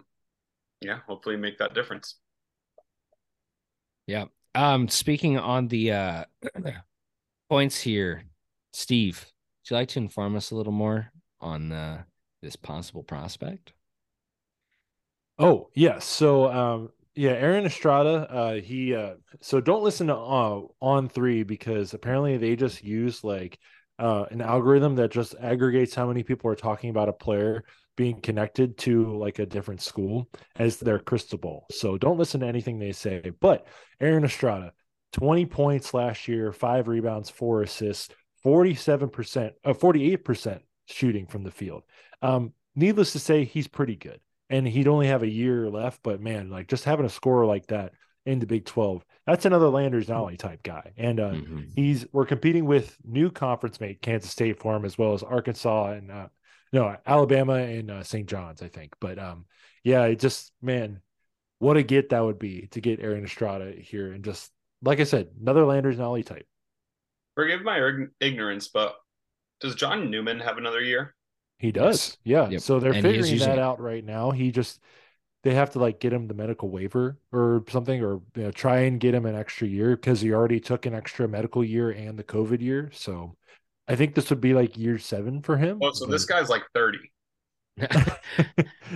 yeah 0.80 0.98
hopefully 1.06 1.36
make 1.36 1.58
that 1.58 1.74
difference 1.74 2.16
yeah 4.06 4.24
um 4.54 4.88
speaking 4.88 5.38
on 5.38 5.68
the 5.68 5.92
uh 5.92 6.24
points 7.48 7.80
here 7.80 8.24
steve 8.72 9.26
you 9.70 9.76
like 9.76 9.88
to 9.88 9.98
inform 9.98 10.36
us 10.36 10.50
a 10.50 10.54
little 10.54 10.72
more 10.72 11.12
on 11.40 11.72
uh 11.72 12.02
this 12.42 12.56
possible 12.56 13.02
prospect 13.02 13.72
oh 15.38 15.68
yes 15.74 15.94
yeah. 15.94 15.98
so 15.98 16.50
um 16.50 16.88
yeah 17.14 17.32
aaron 17.32 17.66
estrada 17.66 18.30
uh 18.30 18.54
he 18.54 18.94
uh 18.94 19.14
so 19.40 19.60
don't 19.60 19.82
listen 19.82 20.06
to 20.06 20.16
uh, 20.16 20.60
on 20.80 21.08
three 21.08 21.42
because 21.42 21.94
apparently 21.94 22.36
they 22.36 22.56
just 22.56 22.82
use 22.84 23.24
like 23.24 23.58
uh, 24.00 24.24
an 24.30 24.40
algorithm 24.40 24.94
that 24.96 25.10
just 25.10 25.34
aggregates 25.40 25.94
how 25.94 26.06
many 26.06 26.22
people 26.22 26.50
are 26.50 26.56
talking 26.56 26.88
about 26.88 27.10
a 27.10 27.12
player 27.12 27.64
being 27.96 28.18
connected 28.18 28.78
to 28.78 29.14
like 29.18 29.38
a 29.38 29.44
different 29.44 29.82
school 29.82 30.26
as 30.56 30.78
their 30.78 30.98
crystal 30.98 31.36
ball. 31.36 31.66
So 31.70 31.98
don't 31.98 32.18
listen 32.18 32.40
to 32.40 32.46
anything 32.46 32.78
they 32.78 32.92
say. 32.92 33.30
But 33.40 33.66
Aaron 34.00 34.24
Estrada, 34.24 34.72
20 35.12 35.44
points 35.44 35.92
last 35.92 36.28
year, 36.28 36.50
five 36.50 36.88
rebounds, 36.88 37.28
four 37.28 37.62
assists, 37.62 38.08
47%, 38.44 39.52
uh, 39.64 39.72
48% 39.72 40.60
shooting 40.86 41.26
from 41.26 41.44
the 41.44 41.50
field. 41.50 41.82
Um, 42.22 42.52
needless 42.74 43.12
to 43.12 43.18
say, 43.18 43.44
he's 43.44 43.68
pretty 43.68 43.96
good. 43.96 44.20
And 44.48 44.66
he'd 44.66 44.88
only 44.88 45.06
have 45.06 45.22
a 45.22 45.30
year 45.30 45.70
left, 45.70 46.00
but 46.02 46.20
man, 46.20 46.50
like 46.50 46.66
just 46.66 46.84
having 46.84 47.06
a 47.06 47.10
scorer 47.10 47.46
like 47.46 47.66
that 47.68 47.92
in 48.26 48.38
the 48.38 48.46
Big 48.46 48.64
12. 48.64 49.04
That's 49.26 49.44
another 49.44 49.68
Landers 49.68 50.08
Nolley 50.08 50.38
type 50.38 50.62
guy. 50.62 50.92
And 50.96 51.20
uh, 51.20 51.30
mm-hmm. 51.30 51.60
he's 51.76 52.06
we're 52.12 52.26
competing 52.26 52.64
with 52.64 52.96
new 53.04 53.30
conference 53.30 53.80
mate 53.80 54.02
Kansas 54.02 54.30
State 54.30 54.60
for 54.60 54.74
him 54.74 54.84
as 54.84 54.98
well 54.98 55.12
as 55.12 55.22
Arkansas 55.22 55.92
and 55.92 56.10
uh, 56.10 56.28
no 56.72 56.96
Alabama 57.06 57.54
and 57.54 57.90
uh, 57.90 58.02
St. 58.02 58.28
John's, 58.28 58.62
I 58.62 58.68
think. 58.68 58.94
But 59.00 59.18
um, 59.18 59.46
yeah, 59.84 60.04
it 60.04 60.18
just 60.18 60.52
man, 60.60 61.00
what 61.58 61.76
a 61.76 61.82
get 61.82 62.10
that 62.10 62.24
would 62.24 62.38
be 62.38 62.68
to 62.72 62.80
get 62.80 63.00
Aaron 63.00 63.24
Estrada 63.24 63.72
here 63.72 64.12
and 64.12 64.24
just 64.24 64.50
like 64.82 65.00
I 65.00 65.04
said, 65.04 65.28
another 65.40 65.64
Landers 65.64 65.98
Nolley 65.98 66.24
type. 66.24 66.46
Forgive 67.40 67.62
my 67.62 67.80
ignorance, 68.20 68.68
but 68.68 68.96
does 69.60 69.74
John 69.74 70.10
Newman 70.10 70.40
have 70.40 70.58
another 70.58 70.82
year? 70.82 71.14
He 71.56 71.72
does. 71.72 72.18
Yeah. 72.22 72.50
Yep. 72.50 72.60
So 72.60 72.78
they're 72.78 72.92
and 72.92 73.00
figuring 73.00 73.38
that 73.38 73.58
out 73.58 73.80
right 73.80 74.04
now. 74.04 74.30
He 74.30 74.50
just 74.50 74.78
they 75.42 75.54
have 75.54 75.70
to 75.70 75.78
like 75.78 76.00
get 76.00 76.12
him 76.12 76.26
the 76.26 76.34
medical 76.34 76.68
waiver 76.68 77.18
or 77.32 77.64
something 77.70 78.02
or 78.02 78.20
you 78.36 78.42
know, 78.42 78.50
try 78.50 78.80
and 78.80 79.00
get 79.00 79.14
him 79.14 79.24
an 79.24 79.34
extra 79.34 79.66
year 79.66 79.96
because 79.96 80.20
he 80.20 80.34
already 80.34 80.60
took 80.60 80.84
an 80.84 80.94
extra 80.94 81.26
medical 81.26 81.64
year 81.64 81.90
and 81.90 82.18
the 82.18 82.24
covid 82.24 82.60
year 82.60 82.90
so 82.92 83.34
i 83.88 83.96
think 83.96 84.14
this 84.14 84.28
would 84.28 84.40
be 84.42 84.52
like 84.52 84.76
year 84.76 84.98
seven 84.98 85.40
for 85.40 85.56
him 85.56 85.78
oh 85.82 85.92
so 85.92 86.04
but... 86.04 86.12
this 86.12 86.26
guy's 86.26 86.50
like 86.50 86.62
30 86.74 86.98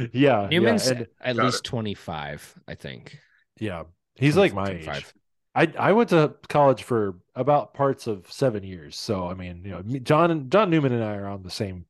yeah 0.12 0.46
Newman's 0.50 0.90
yeah, 0.90 1.04
at 1.22 1.36
least 1.36 1.60
it. 1.60 1.64
25 1.64 2.54
i 2.68 2.74
think 2.74 3.18
yeah 3.58 3.84
he's 4.16 4.36
like 4.36 4.52
my 4.52 4.66
25. 4.66 4.96
age 4.96 5.14
I, 5.54 5.72
I 5.78 5.92
went 5.92 6.10
to 6.10 6.34
college 6.48 6.82
for 6.82 7.16
about 7.34 7.74
parts 7.74 8.06
of 8.06 8.30
seven 8.30 8.64
years, 8.64 8.96
so 8.96 9.28
I 9.28 9.34
mean, 9.34 9.62
you 9.64 9.70
know, 9.70 9.82
John 10.00 10.50
John 10.50 10.70
Newman 10.70 10.92
and 10.92 11.04
I 11.04 11.14
are 11.16 11.28
on 11.28 11.42
the 11.42 11.50
same 11.50 11.86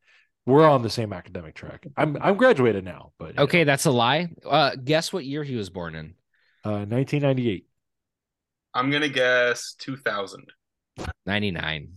we're 0.46 0.68
on 0.68 0.82
the 0.82 0.90
same 0.90 1.12
academic 1.12 1.54
track. 1.54 1.86
I'm 1.96 2.18
I'm 2.20 2.36
graduated 2.36 2.84
now, 2.84 3.12
but 3.18 3.38
okay, 3.38 3.60
know. 3.60 3.64
that's 3.64 3.86
a 3.86 3.90
lie. 3.90 4.28
Uh, 4.44 4.72
guess 4.82 5.12
what 5.12 5.24
year 5.24 5.42
he 5.42 5.56
was 5.56 5.70
born 5.70 5.94
in? 5.94 6.14
Uh, 6.64 6.84
1998. 6.84 7.66
I'm 8.74 8.90
gonna 8.90 9.08
guess 9.08 9.74
2000. 9.78 10.44
99. 11.26 11.88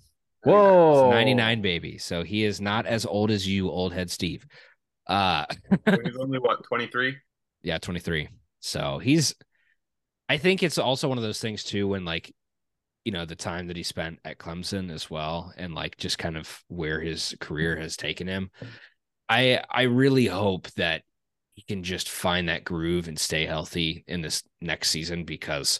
Whoa, 0.44 1.10
99 1.10 1.62
baby. 1.62 1.98
So 1.98 2.24
he 2.24 2.44
is 2.44 2.62
not 2.62 2.86
as 2.86 3.06
old 3.06 3.32
as 3.32 3.48
you, 3.48 3.70
old 3.70 3.94
head 3.94 4.10
Steve. 4.10 4.46
Uh, 5.08 5.46
he's 5.86 6.18
only 6.18 6.40
what 6.40 6.64
23. 6.64 7.18
Yeah, 7.64 7.78
23. 7.80 8.30
So 8.60 9.00
he's. 9.00 9.36
I 10.30 10.38
think 10.38 10.64
it's 10.64 10.78
also 10.78 11.08
one 11.08 11.18
of 11.18 11.24
those 11.24 11.40
things 11.40 11.64
too 11.64 11.88
when 11.88 12.06
like 12.06 12.34
you 13.06 13.12
know 13.12 13.26
the 13.26 13.36
time 13.36 13.68
that 13.68 13.78
he 13.78 13.84
spent 13.84 14.20
at 14.26 14.38
Clemson 14.38 14.92
as 14.92 15.10
well 15.10 15.54
and 15.58 15.74
like 15.74 15.98
just 15.98 16.18
kind 16.18 16.36
of 16.36 16.64
where 16.68 17.00
his 17.00 17.36
career 17.40 17.78
has 17.78 17.96
taken 17.96 18.28
him. 18.28 18.52
I 19.30 19.62
I 19.70 19.84
really 19.84 20.26
hope 20.26 20.70
that 20.72 21.04
he 21.56 21.64
can 21.64 21.84
just 21.84 22.10
find 22.10 22.50
that 22.50 22.64
groove 22.64 23.08
and 23.08 23.18
stay 23.18 23.46
healthy 23.46 24.04
in 24.08 24.22
this 24.22 24.44
next 24.62 24.90
season 24.90 25.24
because 25.24 25.80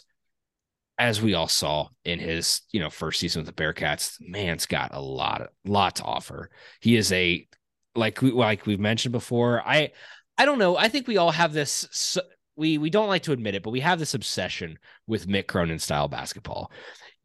as 0.98 1.22
we 1.22 1.34
all 1.34 1.46
saw 1.46 1.88
in 2.04 2.18
his, 2.18 2.62
you 2.72 2.80
know, 2.80 2.90
first 2.90 3.20
season 3.20 3.44
with 3.44 3.54
the 3.54 3.62
Bearcats, 3.62 4.16
man's 4.20 4.66
got 4.66 4.92
a 4.92 5.00
lot 5.00 5.42
of 5.42 5.48
lot 5.64 5.96
to 5.96 6.04
offer. 6.04 6.50
He 6.80 6.96
is 6.96 7.12
a 7.12 7.46
like 7.94 8.20
we 8.22 8.32
like 8.32 8.66
we've 8.66 8.80
mentioned 8.80 9.12
before. 9.12 9.62
I 9.64 9.90
I 10.36 10.44
don't 10.44 10.58
know. 10.58 10.76
I 10.76 10.88
think 10.88 11.06
we 11.06 11.16
all 11.16 11.30
have 11.30 11.52
this 11.52 12.18
we 12.58 12.76
we 12.76 12.90
don't 12.90 13.08
like 13.08 13.22
to 13.22 13.32
admit 13.32 13.54
it, 13.54 13.62
but 13.62 13.70
we 13.70 13.80
have 13.80 13.98
this 13.98 14.14
obsession 14.14 14.78
with 15.06 15.28
Mick 15.28 15.46
Cronin 15.46 15.78
style 15.78 16.08
basketball. 16.08 16.70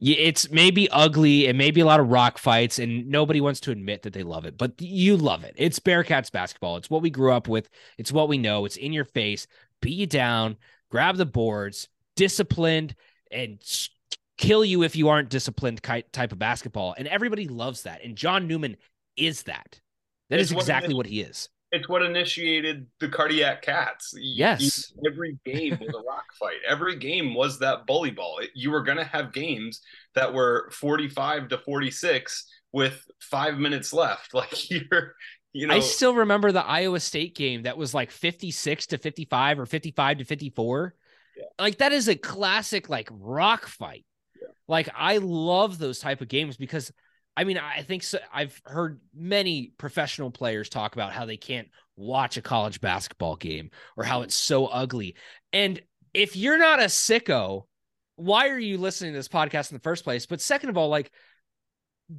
It's 0.00 0.50
maybe 0.50 0.88
ugly 0.90 1.46
and 1.46 1.56
maybe 1.58 1.80
a 1.80 1.86
lot 1.86 2.00
of 2.00 2.08
rock 2.08 2.38
fights 2.38 2.78
and 2.78 3.08
nobody 3.08 3.40
wants 3.40 3.60
to 3.60 3.70
admit 3.70 4.02
that 4.02 4.12
they 4.12 4.22
love 4.22 4.44
it 4.44 4.58
but 4.58 4.80
you 4.80 5.16
love 5.16 5.44
it. 5.44 5.54
It's 5.56 5.78
bearcats 5.78 6.30
basketball. 6.30 6.76
It's 6.76 6.90
what 6.90 7.02
we 7.02 7.10
grew 7.10 7.32
up 7.32 7.48
with. 7.48 7.68
It's 7.96 8.12
what 8.12 8.28
we 8.28 8.36
know. 8.36 8.64
It's 8.64 8.76
in 8.76 8.92
your 8.92 9.04
face. 9.04 9.46
Beat 9.80 9.98
you 9.98 10.06
down. 10.06 10.56
Grab 10.90 11.16
the 11.16 11.26
boards. 11.26 11.88
Disciplined 12.16 12.94
and 13.30 13.62
kill 14.36 14.64
you 14.64 14.82
if 14.82 14.94
you 14.94 15.08
aren't 15.08 15.30
disciplined 15.30 15.82
type 15.82 16.32
of 16.32 16.38
basketball. 16.38 16.94
And 16.98 17.08
everybody 17.08 17.48
loves 17.48 17.82
that. 17.82 18.04
And 18.04 18.16
john 18.16 18.46
newman 18.46 18.76
is 19.16 19.44
that. 19.44 19.80
That 20.28 20.40
it's 20.40 20.50
is 20.50 20.56
exactly 20.56 20.94
what 20.94 21.06
he 21.06 21.20
is 21.20 21.48
it's 21.74 21.88
what 21.88 22.02
initiated 22.02 22.86
the 23.00 23.08
cardiac 23.08 23.62
cats. 23.62 24.14
Yes. 24.16 24.92
every 25.06 25.38
game 25.44 25.76
was 25.80 25.94
a 25.94 26.06
rock 26.06 26.24
fight. 26.38 26.58
Every 26.68 26.96
game 26.96 27.34
was 27.34 27.58
that 27.58 27.86
bully 27.86 28.10
ball. 28.10 28.40
You 28.54 28.70
were 28.70 28.82
going 28.82 28.98
to 28.98 29.04
have 29.04 29.32
games 29.32 29.80
that 30.14 30.32
were 30.32 30.70
45 30.72 31.48
to 31.48 31.58
46 31.58 32.46
with 32.72 33.04
five 33.20 33.58
minutes 33.58 33.92
left. 33.92 34.32
Like 34.34 34.70
you're, 34.70 35.14
you 35.52 35.66
know, 35.66 35.74
I 35.74 35.80
still 35.80 36.14
remember 36.14 36.52
the 36.52 36.64
Iowa 36.64 37.00
State 37.00 37.36
game 37.36 37.62
that 37.62 37.76
was 37.76 37.94
like 37.94 38.10
56 38.10 38.86
to 38.88 38.98
55 38.98 39.60
or 39.60 39.66
55 39.66 40.18
to 40.18 40.24
54. 40.24 40.94
Yeah. 41.36 41.44
Like 41.58 41.78
that 41.78 41.92
is 41.92 42.08
a 42.08 42.16
classic 42.16 42.88
like 42.88 43.08
rock 43.10 43.66
fight. 43.66 44.04
Yeah. 44.40 44.48
Like 44.68 44.88
I 44.96 45.18
love 45.18 45.78
those 45.78 45.98
type 45.98 46.20
of 46.20 46.28
games 46.28 46.56
because 46.56 46.92
I 47.36 47.44
mean 47.44 47.58
I 47.58 47.82
think 47.82 48.02
so, 48.02 48.18
I've 48.32 48.60
heard 48.64 49.00
many 49.14 49.72
professional 49.78 50.30
players 50.30 50.68
talk 50.68 50.94
about 50.94 51.12
how 51.12 51.26
they 51.26 51.36
can't 51.36 51.68
watch 51.96 52.36
a 52.36 52.42
college 52.42 52.80
basketball 52.80 53.36
game 53.36 53.70
or 53.96 54.04
how 54.04 54.22
it's 54.22 54.34
so 54.34 54.66
ugly. 54.66 55.16
And 55.52 55.80
if 56.12 56.36
you're 56.36 56.58
not 56.58 56.80
a 56.80 56.84
sicko, 56.84 57.64
why 58.16 58.48
are 58.48 58.58
you 58.58 58.78
listening 58.78 59.12
to 59.12 59.18
this 59.18 59.28
podcast 59.28 59.70
in 59.70 59.76
the 59.76 59.82
first 59.82 60.04
place? 60.04 60.26
But 60.26 60.40
second 60.40 60.70
of 60.70 60.76
all, 60.76 60.88
like 60.88 61.10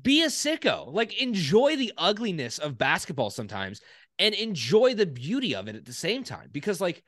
be 0.02 0.24
a 0.24 0.28
sicko. 0.28 0.92
Like 0.92 1.22
enjoy 1.22 1.76
the 1.76 1.94
ugliness 1.98 2.58
of 2.58 2.78
basketball 2.78 3.30
sometimes 3.30 3.82
and 4.20 4.36
enjoy 4.36 4.94
the 4.96 5.06
beauty 5.06 5.56
of 5.56 5.68
it 5.68 5.76
at 5.76 5.86
the 5.86 5.94
same 5.94 6.24
time. 6.24 6.50
Because 6.52 6.82
like 6.82 7.04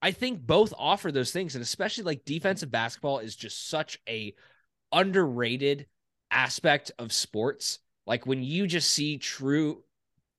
I 0.00 0.10
think 0.10 0.40
both 0.40 0.72
offer 0.76 1.12
those 1.12 1.32
things. 1.32 1.54
And 1.54 1.62
especially 1.62 2.04
like 2.04 2.24
defensive 2.24 2.70
basketball 2.70 3.18
is 3.18 3.36
just 3.36 3.68
such 3.68 3.98
a 4.08 4.34
underrated 4.90 5.86
aspect 6.32 6.90
of 6.98 7.12
sports. 7.12 7.78
Like 8.06 8.26
when 8.26 8.42
you 8.42 8.66
just 8.66 8.90
see 8.90 9.18
true 9.18 9.84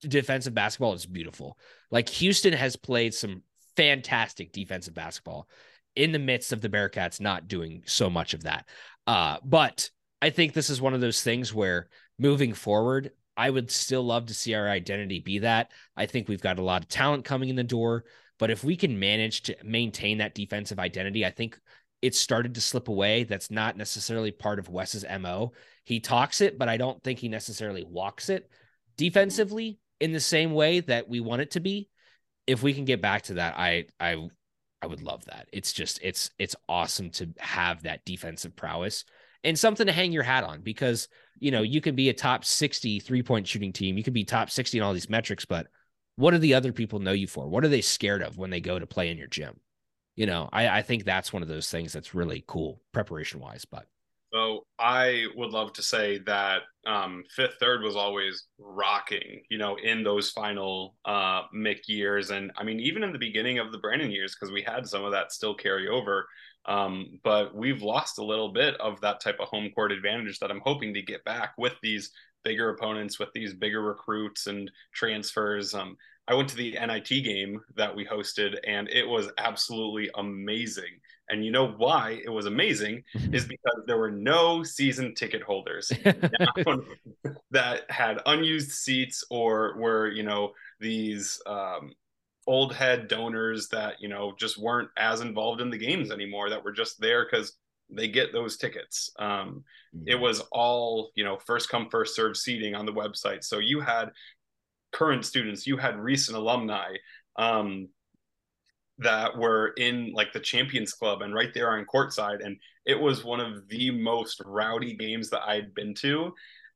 defensive 0.01 0.53
basketball, 0.53 0.93
it's 0.93 1.05
beautiful. 1.05 1.57
Like 1.91 2.09
Houston 2.09 2.53
has 2.53 2.75
played 2.75 3.13
some 3.13 3.43
fantastic 3.75 4.51
defensive 4.51 4.93
basketball 4.93 5.47
in 5.95 6.11
the 6.11 6.19
midst 6.19 6.51
of 6.51 6.61
the 6.61 6.69
Bearcats 6.69 7.21
not 7.21 7.47
doing 7.47 7.83
so 7.85 8.09
much 8.09 8.33
of 8.33 8.43
that. 8.43 8.67
Uh, 9.07 9.37
but 9.43 9.89
I 10.21 10.29
think 10.29 10.53
this 10.53 10.69
is 10.69 10.81
one 10.81 10.93
of 10.93 11.01
those 11.01 11.21
things 11.21 11.53
where 11.53 11.89
moving 12.17 12.53
forward, 12.53 13.11
I 13.35 13.49
would 13.49 13.71
still 13.71 14.03
love 14.03 14.27
to 14.27 14.33
see 14.33 14.53
our 14.53 14.69
identity 14.69 15.19
be 15.19 15.39
that. 15.39 15.71
I 15.95 16.05
think 16.05 16.27
we've 16.27 16.41
got 16.41 16.59
a 16.59 16.63
lot 16.63 16.83
of 16.83 16.89
talent 16.89 17.25
coming 17.25 17.49
in 17.49 17.55
the 17.55 17.63
door, 17.63 18.05
but 18.39 18.49
if 18.49 18.63
we 18.63 18.75
can 18.75 18.99
manage 18.99 19.43
to 19.43 19.55
maintain 19.63 20.19
that 20.19 20.35
defensive 20.35 20.79
identity, 20.79 21.25
I 21.25 21.31
think 21.31 21.59
it 22.03 22.13
started 22.13 22.55
to 22.55 22.61
slip 22.61 22.89
away. 22.89 23.23
That's 23.23 23.49
not 23.49 23.77
necessarily 23.77 24.31
part 24.31 24.59
of 24.59 24.67
Wes's 24.67 25.05
MO. 25.21 25.53
He 25.85 26.01
talks 26.01 26.41
it, 26.41 26.59
but 26.59 26.67
I 26.67 26.75
don't 26.75 27.01
think 27.01 27.17
he 27.17 27.29
necessarily 27.29 27.85
walks 27.85 28.27
it 28.27 28.49
defensively 28.97 29.79
in 30.01 30.11
the 30.11 30.19
same 30.19 30.51
way 30.51 30.81
that 30.81 31.07
we 31.07 31.21
want 31.21 31.43
it 31.43 31.51
to 31.51 31.61
be. 31.61 31.87
If 32.45 32.61
we 32.61 32.73
can 32.73 32.83
get 32.83 33.01
back 33.01 33.21
to 33.23 33.35
that, 33.35 33.57
I 33.57 33.85
I 34.01 34.17
I 34.81 34.87
would 34.87 35.01
love 35.01 35.23
that. 35.25 35.47
It's 35.53 35.71
just 35.71 36.01
it's 36.03 36.29
it's 36.37 36.57
awesome 36.67 37.09
to 37.11 37.29
have 37.39 37.83
that 37.83 38.03
defensive 38.03 38.53
prowess 38.53 39.05
and 39.45 39.57
something 39.57 39.87
to 39.87 39.93
hang 39.93 40.11
your 40.11 40.23
hat 40.23 40.43
on 40.43 40.59
because 40.59 41.07
you 41.39 41.51
know 41.51 41.61
you 41.61 41.79
can 41.79 41.95
be 41.95 42.09
a 42.09 42.13
top 42.13 42.43
60 42.43 42.99
three 42.99 43.23
point 43.23 43.47
shooting 43.47 43.71
team 43.71 43.97
you 43.97 44.03
can 44.03 44.13
be 44.13 44.25
top 44.25 44.49
60 44.49 44.77
in 44.77 44.83
all 44.83 44.93
these 44.93 45.09
metrics 45.09 45.45
but 45.45 45.67
what 46.15 46.31
do 46.31 46.37
the 46.37 46.53
other 46.53 46.71
people 46.71 46.99
know 46.99 47.11
you 47.11 47.27
for 47.27 47.47
what 47.47 47.65
are 47.65 47.69
they 47.69 47.81
scared 47.81 48.21
of 48.21 48.37
when 48.37 48.49
they 48.49 48.61
go 48.61 48.77
to 48.77 48.85
play 48.85 49.09
in 49.09 49.17
your 49.17 49.27
gym 49.27 49.59
you 50.15 50.25
know 50.25 50.49
i, 50.51 50.67
I 50.79 50.81
think 50.81 51.03
that's 51.03 51.33
one 51.33 51.41
of 51.41 51.47
those 51.47 51.69
things 51.69 51.93
that's 51.93 52.13
really 52.13 52.43
cool 52.47 52.81
preparation 52.91 53.39
wise 53.39 53.65
but 53.65 53.87
so 54.33 54.65
I 54.79 55.27
would 55.35 55.51
love 55.51 55.73
to 55.73 55.83
say 55.83 56.17
that 56.25 56.63
um, 56.87 57.23
fifth 57.29 57.57
third 57.59 57.83
was 57.83 57.95
always 57.95 58.47
rocking, 58.57 59.43
you 59.51 59.59
know, 59.59 59.75
in 59.75 60.03
those 60.03 60.31
final 60.31 60.95
uh, 61.05 61.43
Mick 61.55 61.87
years, 61.87 62.31
and 62.31 62.51
I 62.57 62.63
mean 62.63 62.79
even 62.79 63.03
in 63.03 63.13
the 63.13 63.19
beginning 63.19 63.59
of 63.59 63.71
the 63.71 63.77
Brannon 63.77 64.09
years 64.09 64.33
because 64.33 64.51
we 64.51 64.63
had 64.63 64.87
some 64.87 65.05
of 65.05 65.11
that 65.11 65.31
still 65.31 65.53
carry 65.53 65.87
over. 65.87 66.27
Um, 66.65 67.19
but 67.23 67.53
we've 67.53 67.83
lost 67.83 68.17
a 68.17 68.25
little 68.25 68.51
bit 68.51 68.75
of 68.79 68.99
that 69.01 69.19
type 69.19 69.37
of 69.39 69.49
home 69.49 69.69
court 69.75 69.91
advantage 69.91 70.39
that 70.39 70.49
I'm 70.49 70.61
hoping 70.63 70.95
to 70.95 71.01
get 71.03 71.23
back 71.25 71.53
with 71.57 71.73
these 71.83 72.09
bigger 72.43 72.69
opponents, 72.69 73.19
with 73.19 73.29
these 73.33 73.53
bigger 73.53 73.81
recruits 73.81 74.47
and 74.47 74.71
transfers. 74.93 75.75
Um, 75.75 75.95
I 76.27 76.35
went 76.35 76.49
to 76.49 76.55
the 76.55 76.71
NIT 76.71 77.09
game 77.09 77.61
that 77.75 77.95
we 77.95 78.05
hosted, 78.05 78.57
and 78.65 78.87
it 78.89 79.07
was 79.07 79.29
absolutely 79.37 80.09
amazing. 80.15 80.99
And 81.29 81.43
you 81.43 81.51
know 81.51 81.67
why 81.67 82.21
it 82.23 82.29
was 82.29 82.45
amazing 82.45 83.03
is 83.33 83.45
because 83.45 83.83
there 83.85 83.97
were 83.97 84.11
no 84.11 84.63
season 84.63 85.15
ticket 85.15 85.41
holders 85.41 85.91
that 87.51 87.81
had 87.89 88.21
unused 88.25 88.71
seats 88.71 89.23
or 89.29 89.77
were, 89.77 90.09
you 90.09 90.23
know, 90.23 90.51
these 90.79 91.41
um, 91.45 91.93
old 92.47 92.73
head 92.73 93.07
donors 93.07 93.69
that 93.69 93.95
you 94.01 94.09
know 94.09 94.33
just 94.37 94.57
weren't 94.57 94.89
as 94.97 95.21
involved 95.21 95.61
in 95.61 95.69
the 95.69 95.77
games 95.77 96.11
anymore 96.11 96.49
that 96.49 96.63
were 96.63 96.71
just 96.71 96.99
there 96.99 97.25
because 97.25 97.53
they 97.89 98.07
get 98.07 98.33
those 98.33 98.57
tickets 98.57 99.11
um, 99.19 99.63
mm-hmm. 99.95 100.03
it 100.07 100.15
was 100.15 100.41
all 100.51 101.11
you 101.15 101.23
know 101.23 101.37
first 101.45 101.69
come 101.69 101.87
first 101.89 102.15
serve 102.15 102.35
seating 102.35 102.75
on 102.75 102.85
the 102.85 102.91
website 102.93 103.43
so 103.43 103.59
you 103.59 103.79
had 103.79 104.11
current 104.93 105.25
students 105.25 105.67
you 105.67 105.77
had 105.77 105.97
recent 105.97 106.37
alumni 106.37 106.89
um, 107.37 107.87
that 108.99 109.37
were 109.37 109.73
in 109.77 110.11
like 110.13 110.31
the 110.33 110.39
champions 110.39 110.93
club 110.93 111.21
and 111.21 111.33
right 111.33 111.53
there 111.53 111.71
on 111.71 111.85
courtside 111.93 112.45
and 112.45 112.57
it 112.85 112.99
was 112.99 113.23
one 113.23 113.39
of 113.39 113.67
the 113.69 113.91
most 113.91 114.41
rowdy 114.45 114.95
games 114.95 115.29
that 115.29 115.41
i 115.47 115.55
had 115.55 115.73
been 115.73 115.93
to 115.93 116.31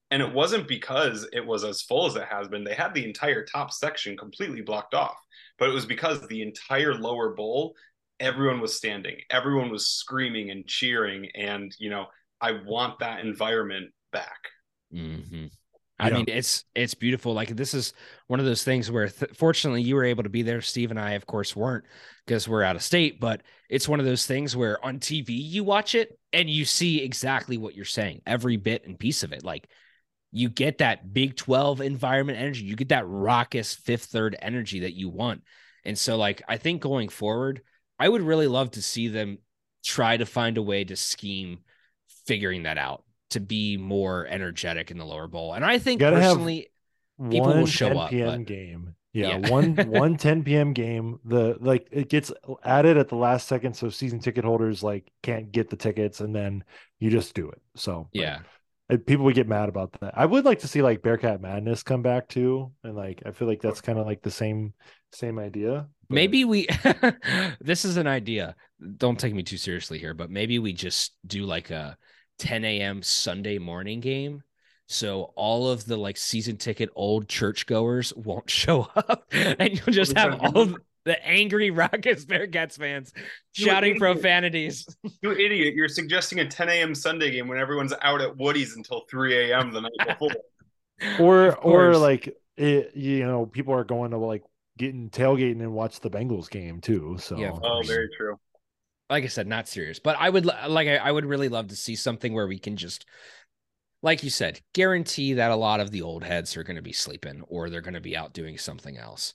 and 0.09 0.22
it 0.22 0.34
wasn't 0.34 0.68
because 0.68 1.28
it 1.34 1.45
was 1.45 1.63
as 1.63 1.82
full 1.82 2.05
as 2.07 2.15
it 2.15 2.26
has 2.30 2.47
been 2.47 2.63
they 2.63 2.74
had 2.74 2.93
the 2.93 3.05
entire 3.05 3.45
top 3.45 3.72
section 3.72 4.18
completely 4.18 4.61
blocked 4.61 4.93
off 4.93 5.18
but 5.57 5.70
it 5.70 5.74
was 5.74 5.86
because 5.86 6.26
the 6.28 6.41
entire 6.41 6.93
lower 6.93 7.34
bowl, 7.34 7.76
everyone 8.20 8.59
was 8.59 8.76
standing, 8.76 9.18
everyone 9.30 9.72
was 9.72 9.88
screaming 9.88 10.51
and 10.51 10.68
cheering, 10.68 11.30
and 11.36 11.76
you 11.80 11.89
know, 11.89 12.05
I 12.39 12.53
want 12.65 12.99
that 12.99 13.22
environment 13.22 13.91
back. 14.11 14.38
Mm-hmm. 14.93 15.47
I 16.00 16.10
yeah. 16.10 16.16
mean, 16.16 16.26
it's 16.28 16.64
it's 16.76 16.93
beautiful. 16.93 17.34
Like 17.34 17.56
this 17.56 17.74
is 17.74 17.93
one 18.28 18.39
of 18.39 18.45
those 18.45 18.64
things 18.64 18.91
where, 18.91 19.10
th- 19.10 19.32
fortunately, 19.34 19.82
you 19.82 19.95
were 19.95 20.04
able 20.04 20.24
to 20.24 20.30
be 20.30 20.43
there. 20.43 20.62
Steve 20.62 20.91
and 20.91 21.00
I, 21.00 21.12
of 21.12 21.26
course, 21.26 21.56
weren't 21.56 21.86
because 22.26 22.48
we're 22.48 22.64
out 22.64 22.76
of 22.76 22.84
state. 22.84 23.20
But 23.20 23.41
it's 23.70 23.88
one 23.88 24.00
of 24.00 24.06
those 24.06 24.28
things 24.28 24.56
where 24.56 24.84
on 24.86 25.00
TV 25.00 25.30
you 25.30 25.64
watch 25.64 25.95
it 25.95 26.20
and 26.34 26.50
you 26.50 26.66
see 26.66 27.02
exactly 27.02 27.58
what 27.58 27.76
you're 27.76 27.86
saying, 27.86 28.22
every 28.28 28.58
bit 28.58 28.86
and 28.86 29.00
piece 29.00 29.24
of 29.24 29.34
it. 29.34 29.43
Like 29.43 29.70
you 30.32 30.50
get 30.50 30.80
that 30.80 31.14
Big 31.14 31.36
12 31.36 31.82
environment 31.82 32.38
energy. 32.38 32.64
You 32.64 32.76
get 32.76 32.89
that 32.89 33.08
raucous 33.08 33.74
fifth 33.74 34.06
third 34.06 34.36
energy 34.39 34.82
that 34.82 34.93
you 34.93 35.10
want. 35.10 35.41
And 35.84 35.98
so, 35.98 36.18
like, 36.18 36.43
I 36.48 36.58
think 36.58 36.82
going 36.82 37.10
forward, 37.10 37.62
I 37.98 38.08
would 38.08 38.22
really 38.22 38.48
love 38.48 38.72
to 38.72 38.82
see 38.82 39.08
them 39.08 39.39
try 39.84 40.18
to 40.18 40.26
find 40.26 40.58
a 40.58 40.62
way 40.62 40.84
to 40.84 40.95
scheme 40.95 41.60
figuring 42.26 42.64
that 42.64 42.78
out 42.78 43.04
to 43.32 43.39
be 43.39 43.78
more 43.78 44.25
energetic 44.28 44.91
in 44.91 44.97
the 44.97 45.05
lower 45.05 45.28
bowl. 45.28 45.53
And 45.53 45.65
I 45.65 45.80
think 45.80 46.01
personally, 46.01 46.69
people 47.30 47.53
will 47.53 47.65
show 47.65 47.97
up. 47.97 48.09
PM 48.09 48.39
but, 48.39 48.47
game. 48.47 48.95
Yeah, 49.13 49.38
yeah. 49.38 49.49
one 49.49 49.75
one 49.88 50.17
10 50.17 50.43
p.m. 50.43 50.73
game. 50.73 51.19
The 51.25 51.57
like 51.59 51.88
it 51.91 52.09
gets 52.09 52.32
added 52.63 52.97
at 52.97 53.09
the 53.09 53.15
last 53.15 53.47
second, 53.47 53.75
so 53.75 53.89
season 53.89 54.19
ticket 54.19 54.45
holders 54.45 54.84
like 54.84 55.11
can't 55.23 55.51
get 55.51 55.69
the 55.69 55.75
tickets, 55.75 56.19
and 56.21 56.36
then 56.36 56.63
you 56.99 57.09
just 57.09 57.34
do 57.34 57.49
it. 57.49 57.61
So 57.75 58.09
yeah, 58.13 58.39
people 59.05 59.25
would 59.25 59.36
get 59.36 59.47
mad 59.47 59.69
about 59.69 59.93
that. 60.01 60.17
I 60.17 60.25
would 60.25 60.45
like 60.45 60.59
to 60.59 60.67
see 60.67 60.82
like 60.82 61.01
Bearcat 61.01 61.41
Madness 61.41 61.84
come 61.84 62.01
back 62.01 62.28
too, 62.28 62.71
and 62.84 62.95
like 62.95 63.23
I 63.25 63.32
feel 63.32 63.47
like 63.47 63.61
that's 63.61 63.82
kind 63.82 63.97
of 63.97 64.05
like 64.05 64.21
the 64.21 64.32
same 64.32 64.73
same 65.11 65.39
idea. 65.39 65.88
But... 66.09 66.15
Maybe 66.15 66.45
we 66.45 66.67
this 67.59 67.86
is 67.86 67.97
an 67.97 68.07
idea. 68.07 68.55
Don't 68.97 69.19
take 69.19 69.34
me 69.34 69.43
too 69.43 69.57
seriously 69.57 69.97
here, 69.97 70.13
but 70.13 70.30
maybe 70.30 70.59
we 70.59 70.73
just 70.73 71.13
do 71.25 71.43
like 71.43 71.71
a 71.71 71.97
10 72.40 72.66
a.m. 72.66 73.02
Sunday 73.04 73.58
morning 73.58 74.00
game. 74.00 74.44
So 74.88 75.34
all 75.36 75.70
of 75.70 75.86
the 75.86 75.98
like 75.98 76.18
season 76.18 76.58
ticket 76.58 76.90
old 76.96 77.28
churchgoers 77.28 78.14
won't 78.16 78.50
show 78.50 78.88
up, 78.96 79.26
and 79.32 79.74
you'll 79.74 79.94
just 79.94 80.18
have 80.18 80.40
all 80.40 80.76
the 81.04 81.26
angry 81.26 81.72
Rockets 81.72 82.26
Bearcats 82.26 82.78
fans 82.78 83.14
you 83.56 83.66
shouting 83.66 83.96
idiot. 83.96 84.02
profanities. 84.02 84.86
You 85.22 85.32
idiot. 85.32 85.74
You're 85.74 85.90
suggesting 85.90 86.40
a 86.40 86.48
10 86.48 86.70
a.m. 86.70 86.96
Sunday 86.96 87.32
game 87.32 87.48
when 87.48 87.58
everyone's 87.58 87.94
out 88.02 88.22
at 88.22 88.38
Woody's 88.38 88.76
until 88.76 89.06
3 89.10 89.52
a.m. 89.52 89.72
the 89.72 89.82
night 89.82 89.92
before. 90.08 90.32
or 91.20 91.56
or 91.58 91.98
like 91.98 92.36
it, 92.56 92.96
you 92.96 93.26
know, 93.26 93.46
people 93.46 93.74
are 93.74 93.84
going 93.84 94.12
to 94.12 94.18
like 94.18 94.44
getting 94.78 95.10
tailgating 95.10 95.62
and 95.62 95.74
watch 95.74 96.00
the 96.00 96.10
Bengals 96.10 96.50
game 96.50 96.82
too. 96.82 97.18
So 97.20 97.38
yeah, 97.38 97.52
oh, 97.52 97.82
very 97.86 98.10
true. 98.18 98.40
Like 99.10 99.24
I 99.24 99.28
said, 99.28 99.47
not 99.47 99.68
serious, 99.68 99.99
but 99.99 100.18
I 100.20 100.30
would 100.30 100.45
like 100.45 100.88
I, 100.88 101.12
would 101.12 101.26
really 101.26 101.49
love 101.49 101.70
to 101.70 101.76
see 101.76 101.95
something 101.95 102.34
where 102.34 102.47
we 102.47 102.60
can 102.60 102.76
just 102.76 103.05
like 104.03 104.24
you 104.24 104.30
said, 104.30 104.60
guarantee 104.74 105.34
that 105.34 105.51
a 105.51 105.55
lot 105.55 105.80
of 105.80 105.91
the 105.91 106.03
old 106.03 106.24
heads 106.24 106.55
are 106.55 106.64
going 106.64 106.76
to 106.76 106.84
be 106.84 106.93
sleeping 106.93 107.41
or 107.47 107.70
they're 107.70 107.82
going 107.82 107.93
to 107.95 108.01
be 108.01 108.16
out 108.16 108.34
doing 108.34 108.58
something 108.58 108.97
else. 108.97 109.34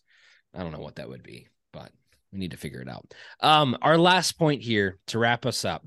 I 0.54 0.62
don't 0.62 0.72
know 0.72 0.78
what 0.78 0.96
that 0.96 1.08
would 1.08 1.22
be 1.22 1.48
but 1.72 1.90
we 2.32 2.38
need 2.38 2.52
to 2.52 2.56
figure 2.56 2.80
it 2.80 2.88
out. 2.88 3.12
Um, 3.40 3.76
our 3.82 3.98
last 3.98 4.38
point 4.38 4.62
here 4.62 4.98
to 5.08 5.18
wrap 5.18 5.46
us 5.46 5.64
up 5.64 5.84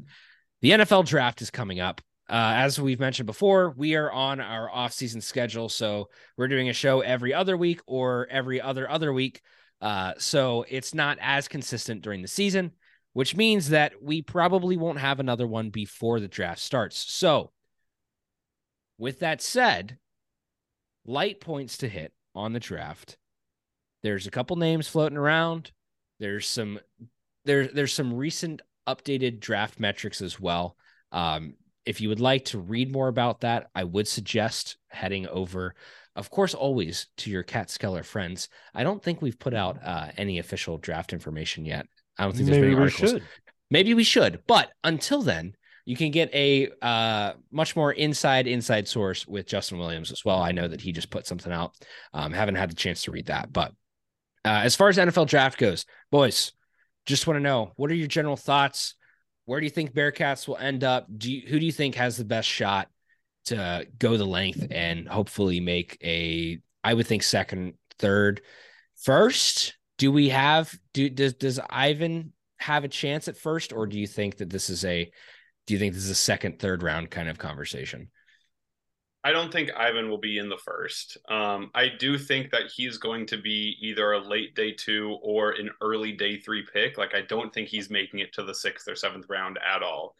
the 0.61 0.71
NFL 0.71 1.05
draft 1.05 1.41
is 1.41 1.51
coming 1.51 1.79
up. 1.79 2.01
Uh, 2.27 2.57
as 2.57 2.79
we've 2.79 2.99
mentioned 2.99 3.27
before, 3.27 3.75
we 3.77 3.93
are 3.93 4.11
on 4.11 4.39
our 4.39 4.67
off-season 4.71 5.21
schedule, 5.21 5.69
so 5.69 6.09
we're 6.37 6.47
doing 6.47 6.69
a 6.69 6.73
show 6.73 7.01
every 7.01 7.35
other 7.35 7.55
week 7.55 7.81
or 7.85 8.27
every 8.31 8.59
other 8.59 8.89
other 8.89 9.13
week. 9.13 9.41
Uh, 9.79 10.13
so 10.17 10.65
it's 10.67 10.95
not 10.95 11.19
as 11.21 11.47
consistent 11.47 12.01
during 12.01 12.23
the 12.23 12.27
season, 12.27 12.71
which 13.15 13.33
means 13.33 13.69
that 13.69 14.03
we 14.03 14.21
probably 14.21 14.75
won't 14.75 14.99
have 14.99 15.21
another 15.21 15.47
one 15.47 15.69
before 15.69 16.19
the 16.19 16.27
draft 16.27 16.59
starts. 16.59 16.97
So, 17.13 17.53
with 18.97 19.19
that 19.19 19.41
said, 19.41 19.99
light 21.05 21.39
points 21.39 21.77
to 21.77 21.87
hit 21.87 22.11
on 22.35 22.51
the 22.51 22.59
draft 22.59 23.17
There's 24.03 24.27
a 24.27 24.31
couple 24.31 24.57
names 24.57 24.87
floating 24.89 25.17
around. 25.17 25.71
There's 26.19 26.47
some 26.47 26.79
there 27.45 27.67
there's 27.67 27.93
some 27.93 28.13
recent 28.13 28.61
updated 28.87 29.39
draft 29.39 29.79
metrics 29.79 30.21
as 30.21 30.39
well. 30.39 30.77
Um, 31.11 31.55
if 31.85 32.01
you 32.01 32.09
would 32.09 32.19
like 32.19 32.45
to 32.45 32.59
read 32.59 32.91
more 32.91 33.07
about 33.07 33.41
that, 33.41 33.69
I 33.75 33.85
would 33.85 34.07
suggest 34.07 34.77
heading 34.89 35.27
over, 35.27 35.75
of 36.15 36.29
course, 36.31 36.53
always 36.53 37.07
to 37.17 37.31
your 37.31 37.43
Catskeller 37.43 38.05
friends. 38.05 38.49
I 38.73 38.83
don't 38.83 39.01
think 39.03 39.21
we've 39.21 39.39
put 39.39 39.53
out 39.53 39.79
uh, 39.83 40.11
any 40.17 40.39
official 40.39 40.77
draft 40.79 41.13
information 41.13 41.65
yet. 41.65 41.87
I 42.17 42.23
don't 42.23 42.33
think 42.33 42.45
there's 42.47 42.57
Maybe 42.57 42.67
many 42.67 42.75
we 42.75 42.81
articles. 42.83 43.11
should. 43.11 43.23
Maybe 43.71 43.93
we 43.93 44.03
should, 44.03 44.41
but 44.47 44.71
until 44.83 45.21
then, 45.21 45.55
you 45.85 45.95
can 45.95 46.11
get 46.11 46.33
a 46.33 46.69
uh, 46.81 47.33
much 47.51 47.75
more 47.75 47.91
inside 47.91 48.47
inside 48.47 48.87
source 48.87 49.27
with 49.27 49.47
Justin 49.47 49.77
Williams 49.77 50.11
as 50.11 50.25
well. 50.25 50.39
I 50.39 50.51
know 50.51 50.67
that 50.67 50.81
he 50.81 50.91
just 50.91 51.09
put 51.09 51.27
something 51.27 51.51
out. 51.51 51.75
Um, 52.13 52.33
haven't 52.33 52.55
had 52.55 52.71
the 52.71 52.75
chance 52.75 53.03
to 53.03 53.11
read 53.11 53.27
that, 53.27 53.53
but 53.53 53.71
uh, 54.43 54.61
as 54.63 54.75
far 54.75 54.89
as 54.89 54.97
NFL 54.97 55.27
draft 55.27 55.57
goes, 55.57 55.85
boys, 56.11 56.51
just 57.05 57.27
want 57.27 57.37
to 57.37 57.41
know 57.41 57.71
what 57.75 57.91
are 57.91 57.95
your 57.95 58.07
general 58.07 58.37
thoughts? 58.37 58.95
Where 59.45 59.59
do 59.59 59.65
you 59.65 59.71
think 59.71 59.93
Bearcats 59.93 60.47
will 60.47 60.57
end 60.57 60.83
up? 60.83 61.07
Do 61.15 61.31
you, 61.31 61.47
who 61.47 61.59
do 61.59 61.65
you 61.65 61.71
think 61.71 61.95
has 61.95 62.17
the 62.17 62.25
best 62.25 62.47
shot 62.47 62.89
to 63.45 63.85
go 63.99 64.17
the 64.17 64.25
length 64.25 64.67
and 64.71 65.07
hopefully 65.07 65.59
make 65.59 65.97
a? 66.03 66.59
I 66.83 66.93
would 66.93 67.07
think 67.07 67.23
second, 67.23 67.73
third, 67.99 68.41
first. 69.03 69.74
Do 69.97 70.11
we 70.11 70.29
have? 70.29 70.73
Do 70.93 71.09
does 71.09 71.33
does 71.33 71.59
Ivan 71.69 72.33
have 72.57 72.83
a 72.83 72.89
chance 72.89 73.27
at 73.27 73.37
first, 73.37 73.73
or 73.73 73.87
do 73.87 73.97
you 73.97 74.07
think 74.07 74.37
that 74.37 74.49
this 74.49 74.69
is 74.69 74.83
a? 74.85 75.11
Do 75.67 75.73
you 75.73 75.79
think 75.79 75.93
this 75.93 76.03
is 76.03 76.09
a 76.09 76.15
second, 76.15 76.59
third 76.59 76.83
round 76.83 77.09
kind 77.09 77.29
of 77.29 77.37
conversation? 77.37 78.09
I 79.25 79.31
don't 79.31 79.51
think 79.51 79.71
Ivan 79.75 80.07
will 80.07 80.19
be 80.19 80.37
in 80.37 80.49
the 80.49 80.57
first. 80.63 81.17
Um, 81.29 81.71
I 81.73 81.89
do 81.97 82.15
think 82.15 82.51
that 82.51 82.69
he's 82.75 82.99
going 82.99 83.25
to 83.27 83.41
be 83.41 83.75
either 83.81 84.11
a 84.11 84.19
late 84.19 84.53
day 84.53 84.71
two 84.71 85.17
or 85.23 85.49
an 85.53 85.71
early 85.81 86.11
day 86.11 86.39
three 86.39 86.63
pick. 86.71 86.99
Like 86.99 87.15
I 87.15 87.21
don't 87.21 87.51
think 87.51 87.67
he's 87.67 87.89
making 87.89 88.19
it 88.19 88.33
to 88.33 88.43
the 88.43 88.53
sixth 88.53 88.87
or 88.87 88.95
seventh 88.95 89.25
round 89.27 89.57
at 89.67 89.81
all. 89.81 90.15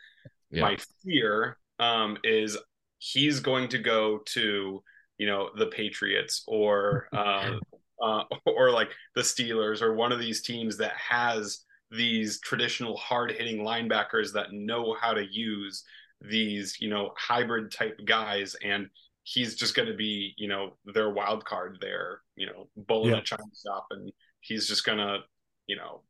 Yeah. 0.49 0.61
My 0.61 0.78
fear 1.03 1.59
um, 1.78 2.17
is 2.23 2.57
he's 2.97 3.39
going 3.41 3.67
to 3.69 3.78
go 3.78 4.21
to 4.26 4.82
you 5.19 5.28
know 5.28 5.51
the 5.55 5.67
Patriots 5.67 6.43
or 6.47 7.07
uh, 7.13 7.57
uh, 8.02 8.24
or 8.46 8.72
like 8.72 8.89
the 9.16 9.22
Steelers 9.22 9.82
or 9.82 9.93
one 9.93 10.12
of 10.12 10.20
these 10.20 10.41
teams 10.41 10.78
that 10.78 10.93
has 10.98 11.62
these 11.91 12.39
traditional 12.41 12.98
hard 12.98 13.32
hitting 13.32 13.60
linebackers 13.60 14.34
that 14.34 14.52
know 14.52 14.96
how 15.00 15.14
to 15.14 15.26
use 15.32 15.84
these 16.22 16.78
you 16.80 16.89
know 16.89 17.12
hybrid 17.18 17.72
type 17.72 18.00
guys 18.06 18.56
and 18.64 18.88
he's 19.24 19.56
just 19.56 19.76
going 19.76 19.88
to 19.88 19.93
be 19.93 20.34
you 20.38 20.48
know 20.48 20.74
their 20.93 21.10
wild 21.12 21.43
card 21.46 21.78
there 21.82 22.22
you 22.36 22.46
know 22.48 22.68
bull 22.88 23.06
in 23.06 23.12
Yeah. 23.14 23.20
a 23.20 23.24
china 23.24 23.43
shop 23.64 23.86
and 23.91 24.12
he's 24.39 24.68
just 24.68 24.86
going 24.86 24.98
to 24.98 25.20
you 25.68 25.76
know 25.76 26.02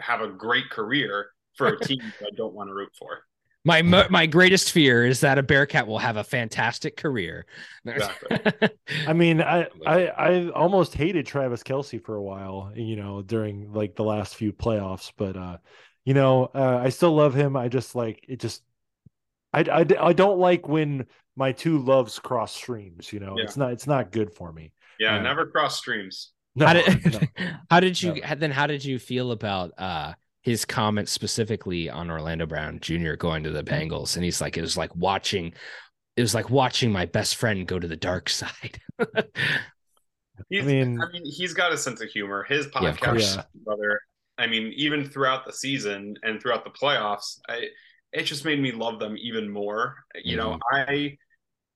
have 0.00 0.20
a 0.20 0.28
great 0.28 0.68
career 0.70 1.30
for 1.56 1.68
a 1.68 1.80
team 1.84 1.98
that 2.20 2.26
I 2.32 2.36
don't 2.36 2.54
want 2.54 2.68
to 2.68 2.74
root 2.74 2.92
for. 2.98 3.22
My 3.66 3.82
my 3.82 4.26
greatest 4.26 4.70
fear 4.70 5.04
is 5.04 5.20
that 5.20 5.38
a 5.38 5.42
Bearcat 5.42 5.86
will 5.86 5.98
have 5.98 6.16
a 6.16 6.24
fantastic 6.24 6.96
career. 6.96 7.46
Exactly. 7.84 8.68
I 9.06 9.12
mean, 9.12 9.42
I, 9.42 9.66
I 9.84 10.06
I 10.06 10.48
almost 10.50 10.94
hated 10.94 11.26
Travis 11.26 11.62
Kelce 11.64 12.00
for 12.02 12.14
a 12.14 12.22
while, 12.22 12.72
you 12.74 12.96
know, 12.96 13.22
during 13.22 13.72
like 13.72 13.96
the 13.96 14.04
last 14.04 14.36
few 14.36 14.52
playoffs, 14.52 15.12
but 15.16 15.36
uh, 15.36 15.56
you 16.04 16.14
know, 16.14 16.44
uh, 16.54 16.80
I 16.82 16.90
still 16.90 17.14
love 17.14 17.34
him. 17.34 17.56
I 17.56 17.68
just 17.68 17.94
like 17.96 18.24
it 18.28 18.38
just 18.38 18.62
I, 19.52 19.60
I, 19.60 19.86
I 20.08 20.12
don't 20.12 20.38
like 20.38 20.68
when 20.68 21.06
my 21.34 21.52
two 21.52 21.78
loves 21.78 22.18
cross 22.18 22.54
streams, 22.54 23.12
you 23.12 23.20
know. 23.20 23.36
Yeah. 23.36 23.44
It's 23.44 23.56
not 23.56 23.72
it's 23.72 23.86
not 23.86 24.12
good 24.12 24.32
for 24.32 24.52
me. 24.52 24.72
Yeah, 24.98 25.16
Yeah. 25.16 25.22
never 25.22 25.46
cross 25.46 25.76
streams. 25.78 26.32
No, 26.54 26.66
how 26.66 26.72
did 26.74 27.12
no. 27.12 27.20
how 27.70 27.80
did 27.80 28.00
you 28.00 28.14
Never. 28.14 28.36
then 28.36 28.50
how 28.50 28.66
did 28.66 28.84
you 28.84 28.98
feel 28.98 29.32
about 29.32 29.72
uh 29.78 30.14
his 30.46 30.64
comments 30.64 31.10
specifically 31.10 31.90
on 31.90 32.08
Orlando 32.08 32.46
Brown 32.46 32.78
Jr. 32.78 33.14
going 33.14 33.42
to 33.42 33.50
the 33.50 33.64
mm-hmm. 33.64 33.92
Bengals 33.92 34.14
and 34.14 34.24
he's 34.24 34.40
like 34.40 34.56
it 34.56 34.60
was 34.60 34.76
like 34.76 34.94
watching 34.94 35.52
it 36.16 36.20
was 36.20 36.36
like 36.36 36.50
watching 36.50 36.92
my 36.92 37.04
best 37.04 37.34
friend 37.34 37.66
go 37.66 37.80
to 37.80 37.88
the 37.88 37.96
dark 37.96 38.28
side. 38.30 38.80
He's, 40.48 40.62
I 40.62 40.66
mean- 40.66 41.00
mean, 41.12 41.22
he's 41.24 41.52
got 41.52 41.72
a 41.72 41.76
sense 41.76 42.00
of 42.00 42.10
humor. 42.10 42.44
His 42.48 42.68
Yeah, 42.80 42.90
of 42.90 42.96
podcast, 42.96 43.44
brother. 43.64 44.00
I 44.38 44.46
mean, 44.46 44.72
even 44.76 45.10
throughout 45.10 45.46
the 45.46 45.52
season 45.52 46.14
and 46.22 46.40
throughout 46.40 46.62
the 46.62 46.70
playoffs, 46.70 47.40
I, 47.48 47.70
it 48.12 48.22
just 48.22 48.44
made 48.44 48.60
me 48.60 48.70
love 48.70 49.00
them 49.00 49.16
even 49.18 49.50
more. 49.50 49.96
You 50.22 50.36
know, 50.36 50.50
mm-hmm. 50.52 50.92
I 50.92 51.18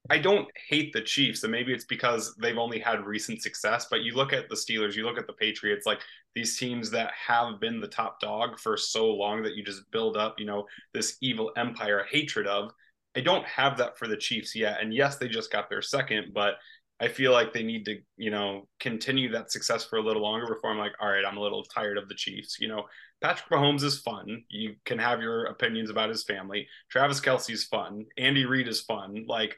I 0.09 0.18
don't 0.18 0.48
hate 0.68 0.92
the 0.92 1.03
Chiefs, 1.03 1.42
and 1.42 1.53
maybe 1.53 1.72
it's 1.72 1.84
because 1.84 2.34
they've 2.36 2.57
only 2.57 2.78
had 2.78 3.05
recent 3.05 3.42
success. 3.42 3.86
But 3.90 4.03
you 4.03 4.14
look 4.14 4.32
at 4.32 4.48
the 4.48 4.57
Steelers, 4.57 4.94
you 4.94 5.05
look 5.05 5.18
at 5.18 5.26
the 5.26 5.34
Patriots, 5.34 5.86
like 5.86 6.01
these 6.34 6.59
teams 6.59 6.90
that 6.90 7.12
have 7.12 7.61
been 7.61 7.80
the 7.80 7.88
top 7.88 8.20
dog 8.20 8.59
for 8.59 8.76
so 8.76 9.11
long 9.11 9.42
that 9.42 9.55
you 9.55 9.64
just 9.64 9.88
build 9.90 10.16
up, 10.16 10.36
you 10.38 10.46
know, 10.46 10.66
this 10.94 11.18
evil 11.20 11.53
empire 11.57 12.07
hatred 12.11 12.46
of. 12.46 12.70
I 13.16 13.20
don't 13.20 13.44
have 13.46 13.76
that 13.78 13.98
for 13.98 14.09
the 14.09 14.16
Chiefs 14.16 14.57
yet, 14.57 14.78
and 14.80 14.94
yes, 14.94 15.16
they 15.16 15.28
just 15.28 15.53
got 15.53 15.68
their 15.68 15.82
second, 15.82 16.32
but 16.32 16.55
I 17.01 17.09
feel 17.09 17.32
like 17.32 17.53
they 17.53 17.62
need 17.62 17.86
to, 17.86 17.98
you 18.16 18.30
know, 18.30 18.68
continue 18.78 19.32
that 19.32 19.51
success 19.51 19.84
for 19.84 19.96
a 19.96 20.03
little 20.03 20.22
longer 20.22 20.46
before 20.46 20.70
I'm 20.70 20.78
like, 20.78 20.92
all 21.01 21.09
right, 21.09 21.24
I'm 21.24 21.38
a 21.38 21.42
little 21.42 21.62
tired 21.64 21.96
of 21.96 22.09
the 22.09 22.14
Chiefs. 22.14 22.59
You 22.61 22.68
know, 22.68 22.84
Patrick 23.22 23.48
Mahomes 23.51 23.82
is 23.82 24.01
fun. 24.01 24.44
You 24.51 24.74
can 24.84 24.98
have 24.98 25.22
your 25.22 25.46
opinions 25.46 25.88
about 25.88 26.11
his 26.11 26.24
family. 26.24 26.68
Travis 26.90 27.20
Kelce's 27.20 27.64
fun. 27.64 28.05
Andy 28.18 28.44
Reid 28.44 28.68
is 28.68 28.82
fun. 28.82 29.24
Like, 29.26 29.57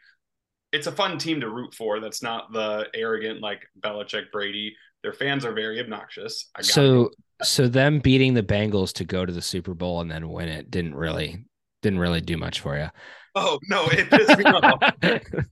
it's 0.73 0.87
a 0.87 0.93
fun 0.93 1.18
team 1.18 1.41
to 1.41 1.51
root 1.51 1.75
for. 1.75 2.01
That's 2.01 2.23
not 2.23 2.53
the 2.53 2.89
arrogant 2.95 3.41
like 3.41 3.66
Belichick, 3.81 4.31
Brady. 4.33 4.75
Their 5.03 5.12
fans 5.12 5.45
are 5.45 5.53
very 5.53 5.81
obnoxious. 5.81 6.51
I 6.55 6.62
got 6.62 6.66
so 6.66 7.11
so 7.43 7.66
them 7.68 7.99
beating 8.01 8.35
the 8.35 8.43
Bengals 8.43 8.93
to 8.95 9.05
go 9.05 9.27
to 9.27 9.33
the 9.33 9.43
Super 9.43 9.75
Bowl 9.75 10.01
and 10.01 10.11
then 10.11 10.29
win 10.31 10.49
it 10.49 10.70
didn't 10.70 10.95
really 10.95 11.45
didn't 11.83 11.99
really 11.99 12.20
do 12.20 12.37
much 12.37 12.61
for 12.61 12.77
you. 12.79 12.89
Oh 13.35 13.59
no, 13.68 13.87
it 13.91 14.11
pissed 14.11 14.37
me 14.37 14.51
off. 14.51 14.83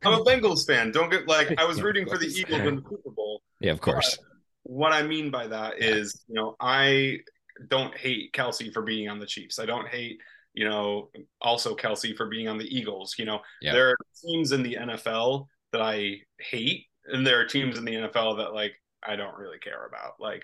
I'm 0.05 0.13
a 0.15 0.25
Bengals 0.25 0.67
fan. 0.67 0.93
Don't 0.93 1.11
get 1.11 1.27
like 1.27 1.53
I 1.59 1.65
was 1.65 1.79
Yeah, 1.79 1.85
rooting 1.85 2.07
for 2.07 2.19
the. 2.19 2.27
Eagles 2.27 2.67
in 2.67 2.77
the 2.77 2.83
Super 2.83 3.11
Bowl. 3.11 3.43
yeah, 3.61 3.73
of 3.73 3.81
course. 3.81 4.19
what 4.63 4.93
I 4.93 5.03
mean 5.03 5.31
by 5.31 5.47
that 5.47 5.83
is, 5.83 6.23
you 6.29 6.35
know, 6.35 6.57
I 6.61 7.19
don't 7.69 7.97
hate 7.97 8.33
Kelce 8.33 8.73
for 8.73 8.83
being 8.83 9.09
on 9.09 9.19
the 9.19 9.27
Chiefs. 9.27 9.59
I 9.59 9.67
don't 9.67 9.89
hate, 9.89 10.21
you 10.55 10.69
know, 10.69 11.11
also 11.41 11.77
Kelce 11.77 12.17
for 12.17 12.27
being 12.27 12.49
on 12.49 12.59
the 12.59 12.77
Eagles. 12.77 13.15
You 13.19 13.25
know, 13.25 13.41
Yeah. 13.61 13.73
there 13.73 13.89
are 13.91 13.97
teams 14.25 14.53
in 14.53 14.63
the 14.63 14.77
NFL 14.77 15.47
that 15.73 15.81
I 15.83 16.21
hate, 16.39 16.87
and 17.07 17.27
there 17.27 17.41
are 17.41 17.47
teams 17.47 17.79
in 17.79 17.85
the 17.85 17.95
NFL 17.95 18.37
that 18.39 18.53
like 18.55 18.75
I 19.03 19.17
don't 19.17 19.37
really 19.37 19.59
care 19.59 19.87
about. 19.87 20.15
Like, 20.21 20.43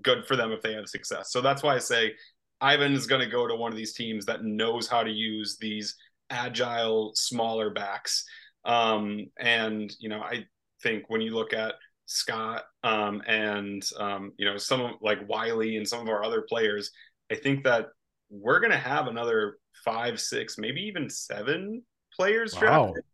good 0.00 0.26
for 0.26 0.36
them 0.36 0.52
if 0.52 0.62
they 0.62 0.72
have 0.74 0.88
success. 0.88 1.30
So 1.32 1.40
that's 1.40 1.62
why 1.62 1.74
I 1.74 1.78
say 1.78 2.14
Ivan 2.60 2.94
is 2.94 3.06
going 3.06 3.20
to 3.20 3.26
go 3.26 3.46
to 3.46 3.54
one 3.54 3.72
of 3.72 3.76
these 3.76 3.92
teams 3.92 4.24
that 4.26 4.44
knows 4.44 4.88
how 4.88 5.02
to 5.02 5.10
use 5.10 5.58
these 5.58 5.96
agile, 6.30 7.12
smaller 7.14 7.70
backs. 7.70 8.24
Um, 8.64 9.26
and 9.38 9.94
you 9.98 10.08
know, 10.08 10.20
I 10.20 10.46
think 10.82 11.04
when 11.08 11.20
you 11.20 11.34
look 11.34 11.52
at 11.52 11.74
Scott 12.06 12.64
um, 12.84 13.22
and 13.26 13.82
um, 13.98 14.32
you 14.36 14.44
know 14.44 14.56
some 14.56 14.80
of 14.80 14.90
like 15.02 15.24
Whyle 15.26 15.60
and 15.60 15.86
some 15.86 16.00
of 16.00 16.08
our 16.08 16.24
other 16.24 16.42
players, 16.42 16.90
I 17.30 17.34
think 17.34 17.64
that 17.64 17.88
we're 18.32 18.58
gonna 18.60 18.76
have 18.78 19.06
another 19.06 19.58
five, 19.84 20.20
six, 20.20 20.56
maybe 20.58 20.80
even 20.80 21.08
seven 21.10 21.82
players 22.16 22.54
Wow. 22.54 22.60
drafted. 22.60 23.04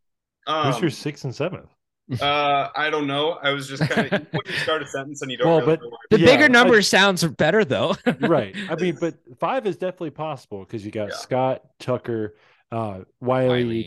Who's 0.47 0.77
Um, 0.77 0.81
your 0.83 0.91
sixth 0.91 1.25
and 1.25 1.35
seventh? 1.35 1.69
uh, 2.23 2.69
I 2.75 2.89
don't 2.89 3.07
know. 3.07 3.33
I 3.43 3.51
was 3.51 3.69
just 3.69 3.83
kind 3.91 4.11
of 4.11 4.27
when 4.31 4.43
you 4.47 4.53
start 4.53 4.83
a 4.83 4.87
sentence 4.87 5.21
and 5.21 5.31
you 5.31 5.37
don't 5.37 5.47
Well, 5.49 5.61
really 5.61 5.77
but- 5.77 5.83
know 5.83 5.97
The 6.11 6.21
Yeah, 6.21 6.27
bigger 6.27 6.45
I- 6.45 6.49
number 6.49 6.81
sounds 6.83 7.23
better 7.25 7.65
though. 7.65 7.97
right. 8.21 8.57
I 8.71 8.77
mean, 8.77 8.97
but 8.99 9.17
five 9.39 9.67
is 9.67 9.77
definitely 9.77 10.11
possible 10.11 10.61
because 10.61 10.85
you 10.85 10.91
got 10.91 11.09
Yeah. 11.11 11.17
Scott, 11.17 11.63
Tucker, 11.79 12.37
uh, 12.73 13.01
Whyle, 13.21 13.49
Whyle. 13.49 13.83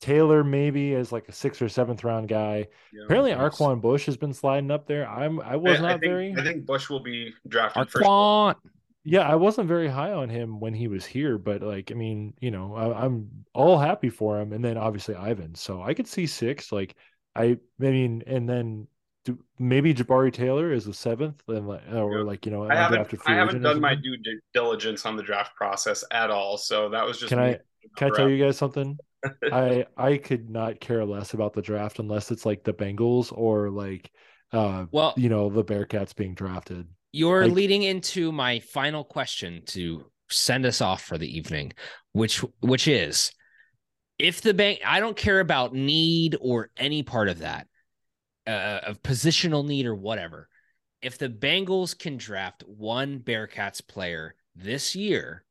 Taylor, 0.00 0.42
maybe 0.42 0.94
as 0.96 1.12
like 1.12 1.28
a 1.28 1.32
sixth 1.32 1.62
or 1.62 1.68
seventh 1.68 2.02
round 2.02 2.26
guy. 2.26 2.66
you 2.92 2.98
know. 2.98 3.04
Apparently, 3.04 3.30
Yes. 3.30 3.38
Arquon 3.40 3.80
Bush 3.80 4.06
has 4.06 4.16
been 4.16 4.32
sliding 4.32 4.72
up 4.72 4.88
there. 4.88 5.08
I'm 5.08 5.40
I 5.40 5.54
was 5.54 5.78
I, 5.78 5.82
not 5.82 5.88
I 5.90 5.92
think, 5.98 6.02
very 6.02 6.34
I 6.36 6.42
think 6.42 6.66
Bush 6.66 6.90
will 6.90 6.98
be 7.04 7.32
drafted 7.46 7.88
first. 7.88 8.04
Arquon. 9.06 9.12
yeah, 9.12 9.28
I 9.28 9.34
wasn't 9.36 9.68
very 9.68 9.88
high 9.88 10.12
on 10.12 10.28
him 10.28 10.60
when 10.60 10.74
he 10.74 10.88
was 10.88 11.04
here, 11.04 11.38
but 11.38 11.62
like 11.62 11.90
I 11.90 11.94
mean, 11.94 12.34
you 12.40 12.50
know, 12.50 12.74
I, 12.74 13.04
I'm 13.04 13.28
all 13.54 13.78
happy 13.78 14.10
for 14.10 14.40
him, 14.40 14.52
and 14.52 14.64
then 14.64 14.76
obviously 14.76 15.14
Ivan. 15.14 15.54
So 15.54 15.82
I 15.82 15.94
could 15.94 16.06
see 16.06 16.26
six. 16.26 16.72
Like 16.72 16.96
I, 17.34 17.44
I 17.44 17.58
mean, 17.78 18.22
and 18.26 18.48
then 18.48 18.86
do, 19.24 19.38
maybe 19.58 19.94
Jabari 19.94 20.32
Taylor 20.32 20.72
is 20.72 20.84
the 20.84 20.94
seventh, 20.94 21.42
and 21.48 21.66
like, 21.68 21.82
or 21.92 22.18
Yeah. 22.18 22.24
like 22.24 22.44
you 22.46 22.52
know, 22.52 22.68
I 22.68 22.74
haven't, 22.74 22.98
undrafted 23.08 23.20
I 23.26 23.34
haven't 23.34 23.62
done 23.62 23.80
my 23.80 23.94
due 23.94 24.16
diligence 24.52 25.06
on 25.06 25.16
the 25.16 25.22
draft 25.22 25.54
process 25.56 26.04
at 26.10 26.30
all. 26.30 26.56
So 26.58 26.88
that 26.90 27.04
was 27.06 27.18
just 27.18 27.28
Can 27.30 27.38
I- 27.38 27.58
Can 27.96 28.12
I 28.12 28.16
tell 28.16 28.28
you 28.28 28.42
guys 28.42 28.56
something? 28.56 28.98
I 29.52 29.86
I 29.96 30.16
could 30.16 30.50
not 30.50 30.80
care 30.80 31.04
less 31.04 31.32
about 31.34 31.52
the 31.52 31.62
draft 31.62 32.00
unless 32.00 32.30
it's 32.32 32.44
like 32.44 32.64
the 32.64 32.72
Bengals 32.72 33.32
or 33.32 33.70
like 33.70 34.10
uh 34.52 34.86
Well, 34.90 35.14
you 35.16 35.28
know 35.28 35.48
the 35.48 35.64
Bearcats 35.64 36.14
being 36.14 36.34
drafted. 36.34 36.88
You're 37.12 37.44
Like- 37.44 37.52
leading 37.52 37.82
into 37.82 38.32
my 38.32 38.60
final 38.60 39.04
question 39.04 39.62
to 39.66 40.10
send 40.30 40.64
us 40.64 40.80
off 40.80 41.02
for 41.02 41.18
the 41.18 41.28
evening, 41.36 41.72
which 42.12 42.38
which 42.60 42.88
is 42.88 43.32
if 44.18 44.40
the 44.40 44.54
bank 44.54 44.80
I 44.84 45.00
don't 45.00 45.16
care 45.16 45.40
about 45.40 45.74
need 45.74 46.36
or 46.40 46.70
any 46.76 47.02
part 47.02 47.28
of 47.28 47.40
that, 47.40 47.66
uh, 48.46 48.80
of 48.84 49.02
positional 49.02 49.66
need 49.66 49.86
or 49.86 49.94
whatever. 49.94 50.48
if 51.02 51.18
the 51.18 51.28
Bengals 51.28 51.98
can 51.98 52.16
draft 52.16 52.62
one 52.64 53.18
Bearcats 53.18 53.84
player 53.84 54.36
this 54.54 54.94
year, 54.94 55.44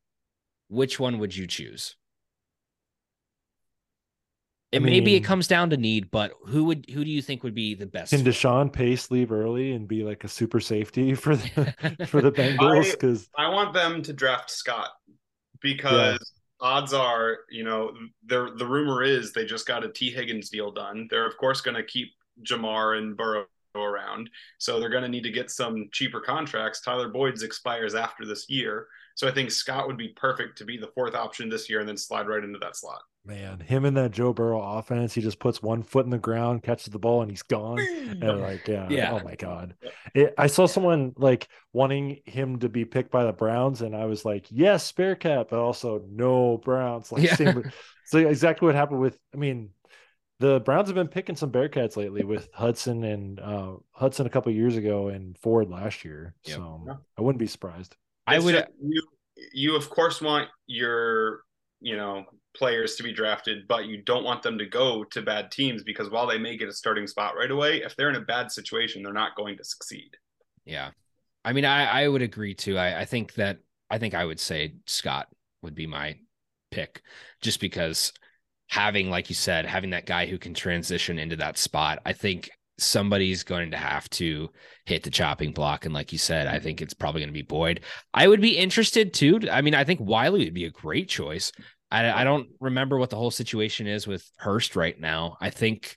which 0.68 0.98
one 0.98 1.18
would 1.18 1.36
you 1.36 1.46
choose? 1.46 1.94
I 4.72 4.76
It 4.76 4.82
maybe 4.82 5.14
it 5.14 5.20
comes 5.20 5.46
down 5.46 5.70
to 5.70 5.76
need, 5.76 6.10
but 6.10 6.32
who 6.46 6.64
would 6.64 6.86
who 6.90 7.04
do 7.04 7.10
you 7.10 7.20
think 7.22 7.42
would 7.42 7.54
be 7.54 7.74
the 7.74 7.86
best? 7.86 8.10
Can 8.10 8.24
fit? 8.24 8.34
Deshawn 8.34 8.72
Pace 8.72 9.10
leave 9.10 9.30
early 9.32 9.72
and 9.72 9.86
be 9.86 10.02
like 10.02 10.24
a 10.24 10.28
super 10.28 10.60
safety 10.60 11.14
for 11.14 11.36
the 11.36 12.06
for 12.08 12.20
the 12.22 12.32
Bengals? 12.38 12.86
I- 12.86 12.90
Because 12.90 13.28
I 13.36 13.48
want 13.48 13.74
them 13.74 14.02
to 14.02 14.12
draft 14.12 14.50
Scott 14.50 14.90
because 15.60 16.18
odds 16.60 16.92
are, 16.92 17.38
you 17.50 17.64
know, 17.64 17.92
the 18.26 18.52
the 18.56 18.66
rumor 18.66 19.02
is 19.02 19.32
they 19.32 19.44
just 19.44 19.66
got 19.66 19.84
a 19.84 19.88
Tee 19.92 20.10
Higgins 20.10 20.50
deal 20.50 20.70
done. 20.70 21.06
They're 21.10 21.26
of 21.26 21.36
course 21.36 21.60
going 21.60 21.76
to 21.76 21.84
keep 21.84 22.08
Ja'Marr 22.48 22.98
and 22.98 23.16
Burrow 23.16 23.46
around, 23.74 24.28
so 24.58 24.78
they're 24.78 24.90
going 24.90 25.02
to 25.02 25.08
need 25.08 25.22
to 25.24 25.30
get 25.30 25.50
some 25.50 25.88
cheaper 25.92 26.20
contracts. 26.20 26.80
Tyler 26.80 27.08
Boyd's 27.08 27.42
expires 27.42 27.94
after 27.94 28.26
this 28.26 28.46
year, 28.48 28.86
so 29.14 29.26
I 29.26 29.30
think 29.32 29.50
Scott 29.50 29.86
would 29.86 29.96
be 29.96 30.08
perfect 30.08 30.58
to 30.58 30.64
be 30.64 30.76
the 30.76 30.90
fourth 30.94 31.14
option 31.14 31.48
this 31.48 31.68
year 31.70 31.80
and 31.80 31.88
then 31.88 31.96
slide 31.96 32.26
right 32.28 32.44
into 32.44 32.58
that 32.58 32.76
slot. 32.76 33.00
Man, 33.24 33.60
him 33.60 33.84
and 33.84 33.96
that 33.96 34.10
Joe 34.10 34.32
Burrow 34.32 34.60
offense, 34.60 35.14
he 35.14 35.20
just 35.20 35.38
puts 35.38 35.62
one 35.62 35.82
foot 35.82 36.04
in 36.04 36.10
the 36.10 36.18
ground, 36.18 36.62
catches 36.62 36.92
the 36.92 36.98
ball, 36.98 37.22
and 37.22 37.30
he's 37.30 37.42
gone. 37.42 37.78
And 37.78 38.40
like, 38.40 38.66
yeah, 38.66 38.88
Yeah. 38.90 39.12
oh 39.12 39.24
my 39.24 39.34
god. 39.36 39.74
It, 40.14 40.34
I 40.36 40.46
saw 40.48 40.66
someone 40.66 41.12
like 41.16 41.48
wanting 41.72 42.20
him 42.26 42.58
to 42.60 42.68
be 42.68 42.84
picked 42.84 43.10
by 43.10 43.24
the 43.24 43.32
Browns, 43.32 43.82
and 43.82 43.94
I 43.94 44.06
was 44.06 44.24
like, 44.24 44.46
yes, 44.50 44.90
Bearcat, 44.92 45.48
but 45.50 45.58
also 45.58 46.02
no 46.10 46.58
Browns. 46.58 47.12
Like, 47.12 47.22
Yeah. 47.24 47.34
same 47.36 47.72
so 48.06 48.18
exactly 48.18 48.66
what 48.66 48.74
happened 48.74 49.00
with. 49.00 49.16
I 49.32 49.36
mean, 49.36 49.70
the 50.40 50.58
Browns 50.60 50.88
have 50.88 50.96
been 50.96 51.06
picking 51.08 51.36
some 51.36 51.52
Bearcats 51.52 51.96
lately 51.96 52.24
with 52.24 52.48
Hudson 52.52 53.04
and 53.04 53.38
uh, 53.38 53.74
Hudson 53.92 54.26
a 54.26 54.30
couple 54.30 54.50
years 54.52 54.76
ago 54.76 55.08
and 55.08 55.38
Ford 55.38 55.70
last 55.70 56.04
year. 56.04 56.34
Yep. 56.44 56.56
So 56.56 56.98
I 57.16 57.22
wouldn't 57.22 57.38
be 57.38 57.46
surprised. 57.46 57.94
I 58.26 58.40
would 58.40 58.54
just- 58.54 58.68
you 58.82 59.02
you 59.52 59.76
of 59.76 59.88
course 59.88 60.20
want 60.20 60.48
your 60.66 61.40
you 61.80 61.96
know 61.96 62.24
players 62.54 62.96
to 62.96 63.02
be 63.02 63.12
drafted, 63.12 63.66
but 63.66 63.86
you 63.86 64.02
don't 64.02 64.24
want 64.24 64.42
them 64.42 64.58
to 64.58 64.66
go 64.66 65.04
to 65.04 65.22
bad 65.22 65.50
teams 65.50 65.82
because 65.82 66.10
while 66.10 66.26
they 66.26 66.38
may 66.38 66.56
get 66.56 66.68
a 66.68 66.72
starting 66.72 67.06
spot 67.06 67.34
right 67.36 67.50
away, 67.50 67.82
if 67.82 67.96
they're 67.96 68.10
in 68.10 68.16
a 68.16 68.20
bad 68.20 68.50
situation, 68.50 69.02
they're 69.02 69.12
not 69.12 69.36
going 69.36 69.56
to 69.56 69.64
succeed. 69.64 70.10
Yeah. 70.64 70.90
I 71.44 71.52
mean, 71.52 71.64
I, 71.64 72.04
I 72.04 72.08
would 72.08 72.22
agree 72.22 72.54
too. 72.54 72.78
I, 72.78 73.00
I 73.00 73.04
think 73.04 73.34
that 73.34 73.58
I 73.90 73.98
think 73.98 74.14
I 74.14 74.24
would 74.24 74.40
say 74.40 74.74
Scott 74.86 75.28
would 75.62 75.74
be 75.74 75.86
my 75.86 76.16
pick 76.70 77.02
just 77.40 77.60
because 77.60 78.12
having, 78.68 79.10
like 79.10 79.28
you 79.28 79.34
said, 79.34 79.66
having 79.66 79.90
that 79.90 80.06
guy 80.06 80.26
who 80.26 80.38
can 80.38 80.54
transition 80.54 81.18
into 81.18 81.36
that 81.36 81.58
spot, 81.58 81.98
I 82.06 82.12
think 82.12 82.50
somebody's 82.78 83.42
going 83.42 83.70
to 83.70 83.76
have 83.76 84.08
to 84.10 84.50
hit 84.86 85.02
the 85.02 85.10
chopping 85.10 85.52
block. 85.52 85.84
And 85.84 85.94
like 85.94 86.12
you 86.12 86.18
said, 86.18 86.46
I 86.46 86.58
think 86.58 86.80
it's 86.80 86.94
probably 86.94 87.20
going 87.20 87.28
to 87.28 87.34
be 87.34 87.42
Boyd. 87.42 87.80
I 88.14 88.26
would 88.26 88.40
be 88.40 88.56
interested 88.56 89.12
too. 89.12 89.40
I 89.50 89.60
mean, 89.60 89.74
I 89.74 89.84
think 89.84 90.00
Whyle 90.00 90.32
would 90.32 90.54
be 90.54 90.64
a 90.64 90.70
great 90.70 91.08
choice. 91.08 91.52
I, 91.92 92.22
I 92.22 92.24
don't 92.24 92.48
remember 92.60 92.98
what 92.98 93.10
the 93.10 93.16
whole 93.16 93.30
situation 93.30 93.86
is 93.86 94.06
with 94.06 94.28
Hurst 94.38 94.76
right 94.76 94.98
now. 94.98 95.36
I 95.40 95.50
think 95.50 95.96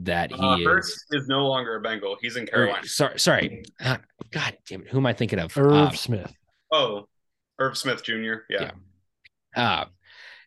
that 0.00 0.32
he 0.32 0.40
Uh, 0.40 0.56
is. 0.58 0.64
Hurst 0.66 1.04
is 1.12 1.28
no 1.28 1.46
longer 1.46 1.76
a 1.76 1.80
Bengal; 1.80 2.16
he's 2.20 2.36
in 2.36 2.44
or- 2.44 2.46
Carolina. 2.46 2.86
sorry, 2.86 3.18
sorry. 3.20 3.62
Ah, 3.80 4.00
God 4.30 4.56
damn 4.68 4.82
it. 4.82 4.88
Who 4.88 4.98
am 4.98 5.06
I 5.06 5.12
thinking 5.12 5.38
of? 5.38 5.56
Irv 5.56 5.72
Uh, 5.72 5.90
Smith. 5.92 6.32
Oh, 6.72 7.08
Irv 7.58 7.76
Smith 7.76 8.02
Jr. 8.02 8.12
Yeah, 8.48 8.70
Yeah. 9.56 9.62
uh, 9.62 9.84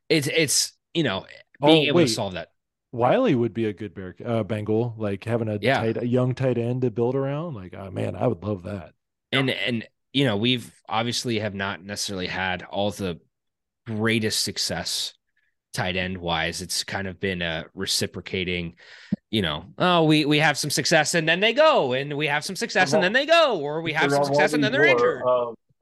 it's 0.09 0.27
it's 0.27 0.73
you 0.93 1.03
know 1.03 1.25
Oh, 1.61 1.67
being 1.67 1.83
able 1.87 1.97
wait. 1.97 2.07
to 2.07 2.13
solve 2.13 2.33
that. 2.33 2.49
Whyle 2.91 3.33
would 3.35 3.53
be 3.53 3.65
a 3.65 3.73
good 3.73 3.93
bear 3.93 4.15
uh, 4.25 4.43
Bengal, 4.43 4.95
like 4.97 5.23
having 5.23 5.47
a 5.47 5.57
Yeah. 5.61 5.77
tight, 5.79 5.97
a 5.97 6.07
young 6.07 6.33
tight 6.35 6.57
end 6.57 6.81
to 6.81 6.91
build 6.91 7.15
around. 7.15 7.53
Like, 7.53 7.73
oh, 7.73 7.89
man, 7.91 8.15
I 8.15 8.27
would 8.27 8.43
love 8.43 8.63
that. 8.63 8.93
And 9.31 9.49
and 9.49 9.87
you 10.11 10.25
know 10.25 10.35
we've 10.37 10.73
obviously 10.89 11.39
have 11.39 11.53
not 11.55 11.83
necessarily 11.83 12.27
had 12.27 12.63
all 12.63 12.91
the 12.91 13.19
greatest 13.87 14.43
success 14.43 15.13
tight 15.73 15.95
end 15.95 16.17
wise. 16.17 16.61
It's 16.61 16.83
kind 16.83 17.07
of 17.07 17.19
been 17.19 17.41
a 17.41 17.65
reciprocating. 17.73 18.75
You 19.29 19.41
know, 19.41 19.65
oh, 19.77 20.03
we 20.03 20.25
we 20.25 20.39
have 20.39 20.57
some 20.57 20.69
success 20.69 21.13
and 21.13 21.27
then 21.27 21.39
they 21.39 21.53
go, 21.53 21.93
and 21.93 22.17
we 22.17 22.27
have 22.27 22.43
some 22.43 22.55
success 22.57 22.93
and 22.93 23.01
then 23.01 23.13
they 23.13 23.25
go, 23.25 23.59
or 23.59 23.81
we 23.81 23.93
have 23.93 24.11
some 24.11 24.25
success 24.25 24.53
and 24.53 24.63
then 24.63 24.71
they're 24.73 24.85
injured. 24.85 25.21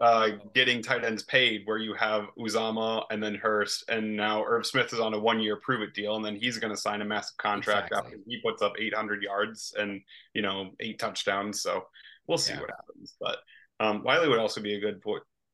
uh, 0.01 0.30
getting 0.53 0.81
tight 0.81 1.03
ends 1.03 1.23
paid, 1.23 1.63
where 1.65 1.77
you 1.80 1.93
have 1.95 2.27
Uzomah 2.38 3.03
and 3.09 3.21
then 3.21 3.35
Hurst, 3.35 3.89
and 3.89 4.15
now 4.15 4.43
Irv 4.45 4.65
Smith 4.65 4.93
is 4.93 4.99
on 4.99 5.13
a 5.13 5.19
one-year 5.19 5.57
prove-it 5.57 5.93
deal, 5.93 6.15
and 6.15 6.23
then 6.23 6.35
he's 6.38 6.57
going 6.57 6.73
to 6.73 6.80
sign 6.80 7.01
a 7.01 7.05
massive 7.05 7.35
contract 7.38 7.88
Exactly. 7.91 8.13
after 8.13 8.23
he 8.27 8.39
puts 8.41 8.61
up 8.61 8.73
800 8.80 9.21
yards 9.23 9.73
and 9.77 9.99
you 10.34 10.41
know 10.43 10.69
eight 10.80 10.99
touchdowns. 10.99 11.61
So 11.63 11.85
we'll 12.27 12.38
see 12.38 12.53
Yeah. 12.53 12.61
what 12.61 12.69
happens. 12.69 13.15
But 13.19 13.39
um, 13.80 14.03
Whyle 14.03 14.30
would 14.30 14.39
also 14.39 14.61
be 14.61 14.76
a 14.76 14.80
good 14.80 15.01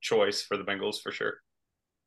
choice 0.02 0.42
for 0.44 0.58
the 0.58 0.64
Bengals 0.64 1.02
for 1.02 1.12
sure. 1.12 1.36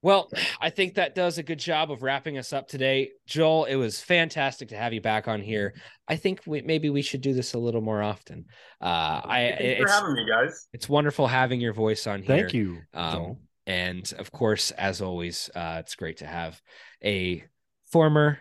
Well, 0.02 0.30
I 0.60 0.70
think 0.70 0.94
that 0.94 1.14
does 1.14 1.38
a 1.38 1.42
good 1.42 1.58
job 1.58 1.90
of 1.90 2.02
wrapping 2.02 2.38
us 2.38 2.52
up 2.52 2.68
today. 2.68 3.10
Joel, 3.26 3.64
it 3.64 3.76
was 3.76 4.00
fantastic 4.00 4.68
to 4.68 4.76
have 4.76 4.92
you 4.92 5.00
back 5.00 5.28
on 5.28 5.40
here. 5.40 5.74
I 6.06 6.16
think 6.16 6.42
we, 6.46 6.62
maybe 6.62 6.90
we 6.90 7.02
should 7.02 7.20
do 7.20 7.32
this 7.32 7.54
a 7.54 7.58
little 7.58 7.80
more 7.80 8.02
often. 8.02 8.46
Uh, 8.80 9.20
I 9.24 9.54
Thanks 9.58 9.76
for 9.76 9.82
it's, 9.82 9.92
having 9.92 10.14
me, 10.14 10.26
guys. 10.28 10.68
it's 10.72 10.88
wonderful 10.88 11.26
having 11.26 11.60
your 11.60 11.72
voice 11.72 12.06
on 12.06 12.22
here. 12.22 12.38
Thank 12.38 12.54
you. 12.54 12.78
Um, 12.94 13.38
and 13.66 14.10
of 14.18 14.32
course, 14.32 14.70
as 14.72 15.02
always, 15.02 15.50
uh, 15.54 15.76
it's 15.80 15.94
great 15.94 16.18
to 16.18 16.26
have 16.26 16.60
a 17.04 17.44
former 17.90 18.38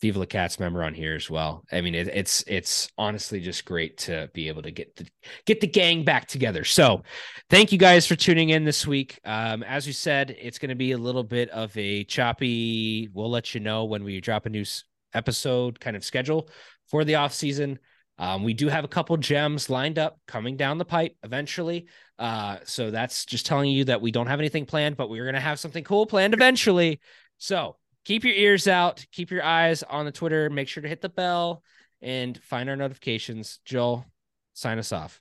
Viva 0.00 0.18
La 0.18 0.24
Cats 0.24 0.58
member 0.58 0.82
on 0.82 0.94
here 0.94 1.14
as 1.14 1.28
well. 1.28 1.64
I 1.70 1.80
mean, 1.80 1.94
it, 1.94 2.08
it's 2.08 2.42
it's 2.46 2.90
honestly 2.96 3.40
just 3.40 3.64
great 3.64 3.98
to 3.98 4.30
be 4.32 4.48
able 4.48 4.62
to 4.62 4.70
get 4.70 4.96
the 4.96 5.06
get 5.44 5.60
the 5.60 5.66
gang 5.66 6.04
back 6.04 6.26
together. 6.26 6.64
So, 6.64 7.02
thank 7.50 7.70
you 7.70 7.78
guys 7.78 8.06
for 8.06 8.16
tuning 8.16 8.50
in 8.50 8.64
this 8.64 8.86
week. 8.86 9.20
Um, 9.24 9.62
as 9.62 9.86
we 9.86 9.92
said, 9.92 10.34
it's 10.40 10.58
going 10.58 10.70
to 10.70 10.74
be 10.74 10.92
a 10.92 10.98
little 10.98 11.24
bit 11.24 11.50
of 11.50 11.76
a 11.76 12.04
choppy. 12.04 13.08
We'll 13.12 13.30
let 13.30 13.54
you 13.54 13.60
know 13.60 13.84
when 13.84 14.02
we 14.02 14.20
drop 14.20 14.46
a 14.46 14.50
new 14.50 14.64
episode 15.12 15.80
kind 15.80 15.96
of 15.96 16.04
schedule 16.04 16.48
for 16.88 17.04
the 17.04 17.16
off 17.16 17.34
season. 17.34 17.78
Um, 18.18 18.44
we 18.44 18.52
do 18.52 18.68
have 18.68 18.84
a 18.84 18.88
couple 18.88 19.16
gems 19.16 19.70
lined 19.70 19.98
up 19.98 20.20
coming 20.26 20.56
down 20.56 20.76
the 20.76 20.84
pipe 20.84 21.16
eventually. 21.22 21.86
Uh, 22.18 22.58
so 22.64 22.90
that's 22.90 23.24
just 23.24 23.46
telling 23.46 23.70
you 23.70 23.84
that 23.84 24.02
we 24.02 24.12
don't 24.12 24.26
have 24.26 24.40
anything 24.40 24.66
planned, 24.66 24.98
but 24.98 25.08
we're 25.08 25.24
going 25.24 25.34
to 25.34 25.40
have 25.40 25.58
something 25.58 25.84
cool 25.84 26.04
planned 26.04 26.34
eventually. 26.34 27.00
So 27.38 27.76
keep 28.10 28.24
your 28.24 28.34
ears 28.34 28.66
out, 28.66 29.06
keep 29.12 29.30
your 29.30 29.44
eyes 29.44 29.84
on 29.84 30.04
the 30.04 30.10
Twitter, 30.10 30.50
make 30.50 30.66
sure 30.66 30.82
to 30.82 30.88
hit 30.88 31.00
the 31.00 31.08
bell 31.08 31.62
and 32.02 32.42
find 32.42 32.68
our 32.68 32.74
notifications. 32.74 33.60
Joel, 33.64 34.04
sign 34.52 34.80
us 34.80 34.90
off. 34.90 35.20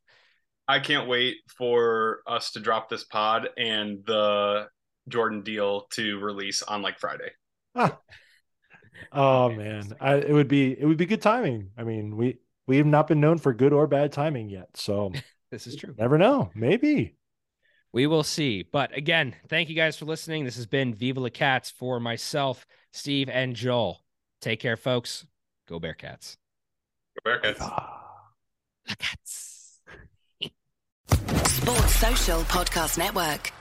I 0.68 0.80
can't 0.80 1.08
wait 1.08 1.36
for 1.56 2.22
us 2.26 2.54
to 2.54 2.60
drop 2.60 2.90
this 2.90 3.04
pod 3.04 3.50
and 3.60 4.04
the 4.08 4.70
Jordan 5.08 5.44
deal 5.44 5.82
to 5.92 6.18
release 6.18 6.64
on 6.64 6.82
like 6.82 6.98
Friday. 6.98 7.30
Ah. 7.76 8.00
Oh 9.12 9.50
man, 9.52 9.96
I, 10.02 10.16
it 10.16 10.34
would 10.34 10.48
be 10.48 10.72
it 10.72 10.84
would 10.84 10.98
be 10.98 11.06
good 11.06 11.22
timing. 11.22 11.70
I 11.78 11.84
mean, 11.84 12.18
we 12.18 12.40
we 12.66 12.78
have 12.78 12.88
not 12.88 13.06
been 13.06 13.20
known 13.20 13.38
for 13.38 13.54
good 13.54 13.72
or 13.72 13.86
bad 13.86 14.12
timing 14.12 14.50
yet, 14.50 14.70
so 14.74 15.12
This 15.52 15.68
is 15.68 15.76
true. 15.76 15.94
never 15.96 16.18
know. 16.18 16.50
Maybe. 16.56 17.18
We 17.92 18.08
will 18.08 18.24
see. 18.24 18.64
But 18.64 18.96
again, 18.96 19.36
thank 19.48 19.70
you 19.70 19.76
guys 19.76 19.98
for 19.98 20.06
listening. 20.06 20.44
This 20.44 20.58
has 20.58 20.68
been 20.68 20.94
Viva 20.94 21.20
La 21.20 21.30
Cats 21.30 21.72
for 21.72 22.00
myself, 22.00 22.68
Steve, 22.92 23.30
and 23.30 23.56
Joel. 23.56 24.02
Take 24.42 24.60
care, 24.60 24.78
folks. 24.78 25.26
Go 25.68 25.80
Bearcats. 25.80 26.38
Go 27.24 27.32
Bearcats. 27.32 27.58
Ah. 27.60 28.00
La 28.88 28.96
Cats. 28.96 29.80
Sports 31.48 31.96
Social 31.96 32.42
Podcast 32.44 32.98
Network. 32.98 33.52